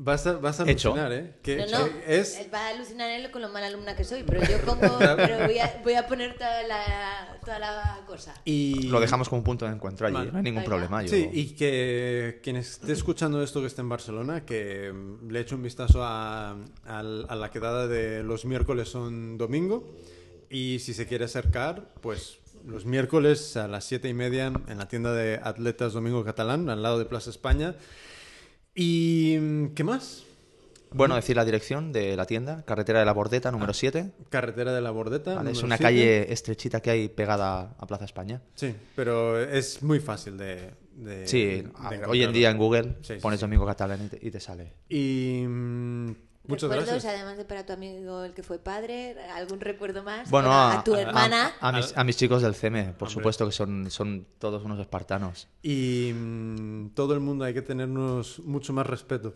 Vas 0.00 0.26
a, 0.28 0.34
vas 0.34 0.60
a 0.60 0.70
Hecho. 0.70 0.90
alucinar, 0.92 1.12
¿eh? 1.12 1.34
Que, 1.42 1.56
No, 1.66 1.80
no, 1.80 1.88
es... 2.06 2.46
va 2.54 2.66
a 2.66 2.68
alucinar 2.68 3.10
él 3.10 3.30
con 3.32 3.42
lo 3.42 3.48
mala 3.48 3.66
alumna 3.66 3.96
que 3.96 4.04
soy, 4.04 4.22
pero 4.22 4.40
yo 4.44 4.58
pongo, 4.60 4.80
pero 5.16 5.44
voy 5.44 5.58
a, 5.58 5.80
voy 5.82 5.94
a 5.94 6.06
poner 6.06 6.34
toda 6.38 6.62
la, 6.62 7.36
toda 7.44 7.58
la 7.58 8.00
cosa. 8.06 8.32
Y... 8.44 8.84
Lo 8.84 9.00
dejamos 9.00 9.28
como 9.28 9.40
un 9.40 9.44
punto 9.44 9.66
de 9.66 9.72
encuentro 9.72 10.06
allí, 10.06 10.14
Vale. 10.14 10.30
no 10.30 10.38
hay 10.38 10.44
ningún 10.44 10.60
Venga. 10.62 10.68
problema. 10.70 11.02
yo- 11.02 11.08
Sí, 11.08 11.28
y 11.32 11.46
que 11.56 12.38
quien 12.44 12.54
esté 12.56 12.92
escuchando 12.92 13.42
esto 13.42 13.60
que 13.60 13.66
esté 13.66 13.80
en 13.80 13.88
Barcelona, 13.88 14.44
que 14.46 14.94
le 15.28 15.40
eche 15.40 15.56
un 15.56 15.62
vistazo 15.64 16.04
a, 16.04 16.56
al- 16.86 17.26
a 17.28 17.34
la 17.34 17.50
quedada 17.50 17.88
de 17.88 18.22
los 18.22 18.44
miércoles 18.44 18.88
son 18.88 19.36
domingo. 19.36 19.96
Y 20.48 20.78
si 20.78 20.94
se 20.94 21.06
quiere 21.08 21.24
acercar, 21.24 21.92
pues 22.00 22.38
los 22.66 22.86
miércoles 22.86 23.56
a 23.56 23.66
las 23.68 23.84
siete 23.84 24.08
y 24.08 24.14
media 24.14 24.52
en 24.68 24.78
la 24.78 24.86
tienda 24.88 25.12
de 25.12 25.40
Atletas 25.42 25.92
Domingo 25.92 26.24
Catalán, 26.24 26.70
al 26.70 26.82
lado 26.82 26.98
de 27.00 27.04
Plaza 27.04 27.30
España. 27.30 27.74
¿Y 28.80 29.36
mm, 29.40 29.74
qué 29.74 29.82
más? 29.82 30.24
Bueno, 30.92 31.16
decir 31.16 31.34
la 31.36 31.44
dirección 31.44 31.92
de 31.92 32.16
la 32.16 32.24
tienda, 32.26 32.62
carretera 32.64 33.00
de 33.00 33.04
la 33.04 33.12
Bordeta, 33.12 33.50
número 33.50 33.74
7. 33.74 34.10
Carretera 34.30 34.72
de 34.72 34.80
la 34.80 34.90
Bordeta. 34.92 35.34
Vale, 35.34 35.50
es 35.50 35.62
una 35.62 35.76
calle 35.76 36.32
estrechita 36.32 36.80
que 36.80 36.90
hay 36.90 37.08
pegada 37.08 37.74
a 37.76 37.86
Plaza 37.86 38.04
España. 38.06 38.40
Sí, 38.54 38.74
pero 38.96 39.38
es 39.38 39.82
muy 39.82 39.98
fácil 40.00 40.38
de... 40.38 40.70
de- 40.94 41.26
Sí, 41.26 41.44
de 41.90 42.04
hoy 42.06 42.22
en 42.22 42.32
día 42.32 42.50
en 42.50 42.56
Google 42.56 42.96
Sí, 43.02 43.14
pones 43.20 43.38
sí. 43.40 43.44
Domingo 43.44 43.66
Catalán 43.66 44.06
y 44.06 44.08
te, 44.08 44.26
y 44.26 44.30
te 44.30 44.40
sale. 44.40 44.72
Y 44.88 45.44
mm, 45.46 46.10
muchas 46.48 46.68
Recuerdos, 46.68 46.88
gracias. 46.94 47.14
además 47.14 47.36
de 47.38 47.44
para 47.44 47.64
tu 47.64 47.72
amigo 47.72 48.24
el 48.24 48.34
que 48.34 48.42
fue 48.42 48.58
padre, 48.58 49.16
algún 49.34 49.60
recuerdo 49.60 50.02
más. 50.02 50.28
Bueno, 50.30 50.52
a, 50.52 50.80
a, 50.80 50.84
tu 50.84 50.94
a- 50.94 51.00
hermana. 51.02 51.52
A, 51.60 51.68
a 51.68 51.72
mis, 51.72 51.96
a 51.96 52.02
mis 52.02 52.16
chicos 52.16 52.42
del 52.42 52.54
CEME, 52.56 52.94
por 52.98 53.06
Hombre. 53.08 53.10
supuesto 53.14 53.46
que 53.46 53.52
son, 53.52 53.90
son 53.90 54.26
todos 54.38 54.64
unos 54.64 54.80
espartanos. 54.80 55.46
Y 55.62 56.12
mm, 56.14 56.88
todo 56.94 57.14
el 57.14 57.20
mundo 57.20 57.44
hay 57.44 57.54
que 57.54 57.62
tenernos 57.62 58.40
mucho 58.40 58.72
más 58.72 58.86
respeto 58.86 59.34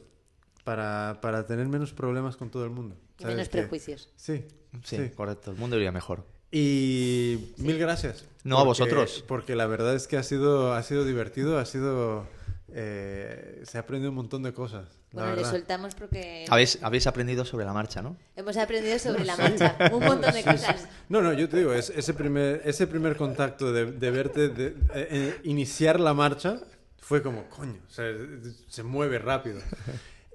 para, 0.64 1.18
para 1.20 1.46
tener 1.46 1.66
menos 1.68 1.92
problemas 1.92 2.36
con 2.36 2.50
todo 2.50 2.64
el 2.64 2.70
mundo. 2.70 2.96
¿sabes? 3.18 3.36
menos 3.36 3.48
prejuicios. 3.48 4.08
Sí, 4.16 4.44
Sí, 4.82 4.96
sí. 4.96 5.10
correcto, 5.14 5.50
el 5.52 5.56
mundo 5.58 5.76
iría 5.76 5.92
mejor. 5.92 6.24
Y 6.50 7.52
mil 7.58 7.78
gracias. 7.78 8.24
No, 8.44 8.58
a 8.58 8.64
vosotros. 8.64 9.24
Porque 9.26 9.54
la 9.56 9.66
verdad 9.66 9.94
es 9.94 10.06
que 10.06 10.16
ha 10.16 10.22
sido, 10.22 10.72
ha 10.74 10.82
sido 10.82 11.04
divertido, 11.04 11.58
ha 11.58 11.64
sido... 11.64 12.26
eh, 12.74 13.62
se 13.64 13.78
ha 13.78 13.82
aprendido 13.82 14.10
un 14.10 14.16
montón 14.16 14.42
de 14.42 14.52
cosas. 14.52 14.88
la 15.12 15.22
Bueno, 15.22 15.36
le 15.36 15.44
soltamos 15.44 15.94
porque 15.94 16.46
Habéis, 16.48 16.78
habéis 16.82 17.06
aprendido 17.06 17.44
sobre 17.44 17.64
la 17.64 17.72
marcha, 17.72 18.02
¿no? 18.02 18.16
hemos 18.36 18.56
aprendido 18.56 18.98
sobre 19.00 19.24
la 19.24 19.36
marcha 19.36 19.76
un 19.92 20.04
montón 20.04 20.32
de 20.32 20.42
cosas. 20.42 20.88
No, 21.08 21.20
no, 21.22 21.32
yo 21.32 21.48
te 21.48 21.58
digo, 21.58 21.72
es, 21.72 21.90
ese, 21.90 22.14
primer, 22.14 22.62
ese 22.64 22.86
primer 22.86 23.16
contacto 23.16 23.72
de, 23.72 23.92
de 23.92 24.10
verte 24.10 24.48
de, 24.48 24.66
eh, 24.68 24.74
eh, 24.94 25.40
iniciar 25.44 26.00
la 26.00 26.14
marcha 26.14 26.60
fue 26.98 27.22
como, 27.22 27.48
coño, 27.48 27.80
se 27.88 28.82
mueve 28.82 29.18
rápido. 29.18 29.60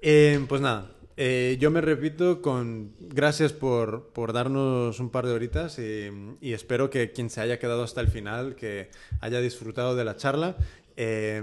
Eh, 0.00 0.44
pues 0.48 0.60
nada, 0.60 0.92
eh, 1.20 1.56
yo 1.58 1.72
me 1.72 1.80
repito 1.80 2.40
con 2.40 2.92
gracias 3.00 3.52
por, 3.52 4.10
por 4.10 4.32
darnos 4.32 5.00
un 5.00 5.10
par 5.10 5.26
de 5.26 5.32
horitas 5.32 5.80
y, 5.80 6.08
y 6.40 6.52
espero 6.52 6.90
que 6.90 7.10
quien 7.10 7.28
se 7.28 7.40
haya 7.40 7.58
quedado 7.58 7.82
hasta 7.82 8.00
el 8.00 8.06
final, 8.06 8.54
que 8.54 8.90
haya 9.20 9.40
disfrutado 9.40 9.96
de 9.96 10.04
la 10.04 10.14
charla. 10.16 10.56
Eh, 11.00 11.40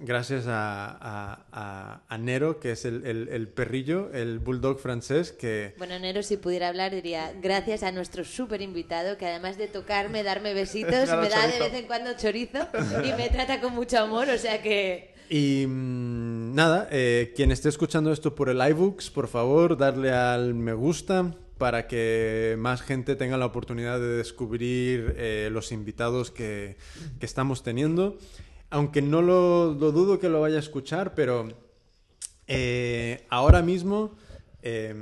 gracias 0.00 0.46
a, 0.48 0.90
a- 0.90 1.46
a- 1.52 2.02
a 2.08 2.18
Nero, 2.18 2.58
que 2.58 2.72
es 2.72 2.84
el, 2.84 3.06
el- 3.06 3.28
el 3.28 3.46
perrillo, 3.46 4.10
el 4.12 4.40
bulldog 4.40 4.80
francés, 4.80 5.30
que... 5.30 5.74
Bueno, 5.78 5.96
Nero, 6.00 6.24
si 6.24 6.36
pudiera 6.36 6.66
hablar, 6.66 6.90
diría 6.92 7.32
gracias 7.40 7.84
a 7.84 7.92
nuestro 7.92 8.24
súper 8.24 8.60
invitado, 8.60 9.16
que 9.18 9.26
además 9.26 9.56
de 9.56 9.68
tocarme, 9.68 10.24
darme 10.24 10.52
besitos, 10.52 10.90
Me 11.10 11.28
da 11.28 11.46
de 11.46 11.52
chorizo. 11.52 11.58
vez 11.64 11.74
en 11.74 11.86
cuando 11.86 12.10
chorizo 12.16 12.58
y 13.04 13.12
me 13.16 13.28
trata 13.28 13.60
con 13.60 13.72
mucho 13.72 14.00
amor, 14.00 14.28
o 14.28 14.36
sea 14.38 14.60
que... 14.60 15.14
Y 15.30 15.64
mm, 15.68 16.52
nada, 16.56 16.88
eh, 16.90 17.32
quien 17.36 17.52
esté 17.52 17.68
escuchando 17.68 18.12
esto 18.12 18.34
por 18.34 18.48
el 18.48 18.60
iBooks, 18.70 19.10
por 19.10 19.28
favor, 19.28 19.76
darle 19.78 20.10
al 20.12 20.54
me 20.54 20.72
gusta 20.72 21.36
para 21.56 21.86
que 21.86 22.56
más 22.58 22.82
gente 22.82 23.14
tenga 23.14 23.36
la 23.36 23.46
oportunidad 23.46 24.00
de 24.00 24.08
descubrir 24.08 25.14
eh, 25.16 25.50
los 25.52 25.70
invitados 25.70 26.32
que, 26.32 26.76
que 27.20 27.26
estamos 27.26 27.62
teniendo. 27.62 28.18
Aunque 28.72 29.02
no 29.02 29.20
lo, 29.22 29.74
lo 29.74 29.92
dudo 29.92 30.18
que 30.18 30.28
lo 30.28 30.40
vaya 30.40 30.56
a 30.56 30.60
escuchar, 30.60 31.14
pero 31.14 31.46
eh, 32.46 33.26
ahora 33.28 33.60
mismo 33.62 34.12
eh, 34.62 34.94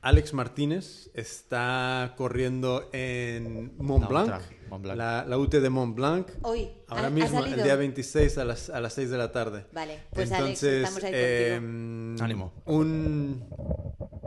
Alex 0.00 0.32
Martínez 0.32 1.10
está 1.14 2.14
corriendo 2.16 2.88
en 2.92 3.72
Mont 3.78 4.02
La 4.04 4.08
Blanc, 4.08 4.24
otra, 4.28 4.40
Mont 4.70 4.82
Blanc. 4.84 4.96
La, 4.96 5.24
la 5.26 5.38
UT 5.38 5.50
de 5.52 5.70
Mont 5.70 5.96
Blanc. 5.96 6.28
Hoy, 6.42 6.68
Ahora 6.86 7.02
¿ha- 7.02 7.06
ha 7.06 7.10
mismo, 7.10 7.44
el 7.44 7.62
día 7.62 7.74
26 7.76 8.38
a 8.38 8.44
las, 8.44 8.70
a 8.70 8.80
las 8.80 8.92
6 8.92 9.10
de 9.10 9.18
la 9.18 9.32
tarde. 9.32 9.66
Vale, 9.72 9.98
pues 10.12 10.30
Alex, 10.30 10.62
Entonces, 10.62 10.82
estamos 10.84 11.04
ahí 11.04 11.12
eh, 11.14 11.58
contigo. 11.60 12.24
Ánimo. 12.24 12.52
Un, 12.66 13.44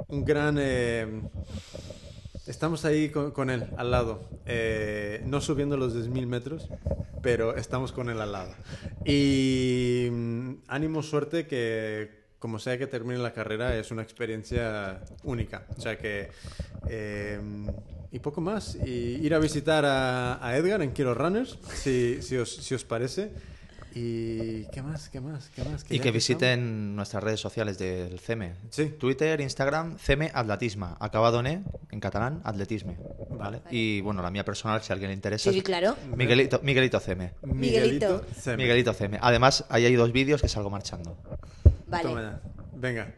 un 0.09 0.25
gran... 0.25 0.57
estamos 2.47 2.85
ahí 2.85 3.09
con, 3.09 3.31
con 3.31 3.49
él, 3.49 3.65
al 3.77 3.91
lado. 3.91 4.29
Eh, 4.45 5.21
no 5.25 5.41
subiendo 5.41 5.77
los 5.77 5.95
10.000 5.95 6.25
metros, 6.27 6.69
pero 7.21 7.55
estamos 7.55 7.91
con 7.91 8.09
él 8.09 8.19
al 8.21 8.31
lado. 8.31 8.53
Y 9.05 10.07
mm, 10.11 10.53
ánimo, 10.67 11.03
suerte, 11.03 11.47
que 11.47 12.23
como 12.39 12.59
sea 12.59 12.77
que 12.77 12.87
termine 12.87 13.19
la 13.19 13.33
carrera, 13.33 13.77
es 13.77 13.91
una 13.91 14.01
experiencia 14.01 15.01
única. 15.23 15.65
O 15.77 15.81
sea 15.81 15.97
que... 15.97 16.29
eh, 16.89 17.39
y 18.13 18.19
poco 18.19 18.41
más. 18.41 18.75
Y 18.75 19.25
ir 19.25 19.33
a 19.33 19.39
visitar 19.39 19.83
a, 19.85 20.45
a 20.45 20.55
Edgar 20.55 20.83
en 20.83 20.93
Kilo 20.93 21.15
Runners, 21.15 21.57
si, 21.73 22.21
si, 22.21 22.37
os, 22.37 22.55
si 22.57 22.75
os 22.75 22.83
parece. 22.83 23.31
Y 23.95 24.65
qué 24.71 24.81
más, 24.81 25.09
qué 25.09 25.19
más, 25.21 25.49
qué 25.55 25.63
más. 25.63 25.83
Y 25.83 25.87
que 25.87 25.95
estamos- 25.95 26.13
visiten 26.13 26.95
nuestras 26.95 27.23
redes 27.23 27.39
sociales 27.39 27.77
del 27.77 28.19
CEME. 28.19 28.55
Sí. 28.69 28.85
Twitter, 28.99 29.39
Instagram, 29.39 29.97
CEME 29.99 30.31
Atletisma. 30.33 30.97
Acabado 30.99 31.39
en 31.41 31.47
E, 31.47 31.63
en 31.91 31.99
catalán, 31.99 32.41
atletisme. 32.43 32.97
¿vale? 33.29 33.61
Y 33.69 34.01
bueno, 34.01 34.21
la 34.21 34.31
mía 34.31 34.43
personal, 34.45 34.81
si 34.81 34.91
a 34.91 34.93
alguien 34.93 35.09
le 35.09 35.15
interesa. 35.15 35.51
Sí, 35.51 35.61
claro. 35.61 35.95
Miguelito, 36.15 36.59
Miguelito 36.63 36.99
CEME. 36.99 37.33
Miguelito. 37.43 38.23
Seme. 38.39 38.57
Miguelito 38.57 38.93
CEME. 38.93 39.19
Además, 39.21 39.65
ahí 39.69 39.85
hay 39.85 39.95
dos 39.95 40.11
vídeos 40.11 40.41
que 40.41 40.47
salgo 40.47 40.69
marchando. 40.69 41.17
Vale, 41.87 42.03
Toma 42.09 42.21
ya. 42.21 42.41
Venga. 42.75 43.15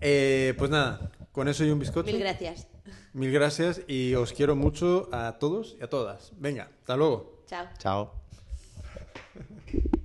Eh, 0.00 0.54
pues 0.56 0.70
nada, 0.70 1.10
con 1.32 1.48
eso 1.48 1.64
y 1.64 1.70
un 1.70 1.78
bizcocho. 1.78 2.06
mil 2.06 2.18
gracias. 2.18 2.66
Mil 3.12 3.30
gracias 3.32 3.80
y 3.86 4.14
os 4.14 4.32
quiero 4.32 4.56
mucho 4.56 5.08
a 5.12 5.38
todos 5.38 5.76
y 5.78 5.84
a 5.84 5.88
todas. 5.88 6.32
Venga, 6.38 6.70
hasta 6.80 6.96
luego. 6.96 7.42
Chao. 7.46 7.66
Chao. 7.78 8.14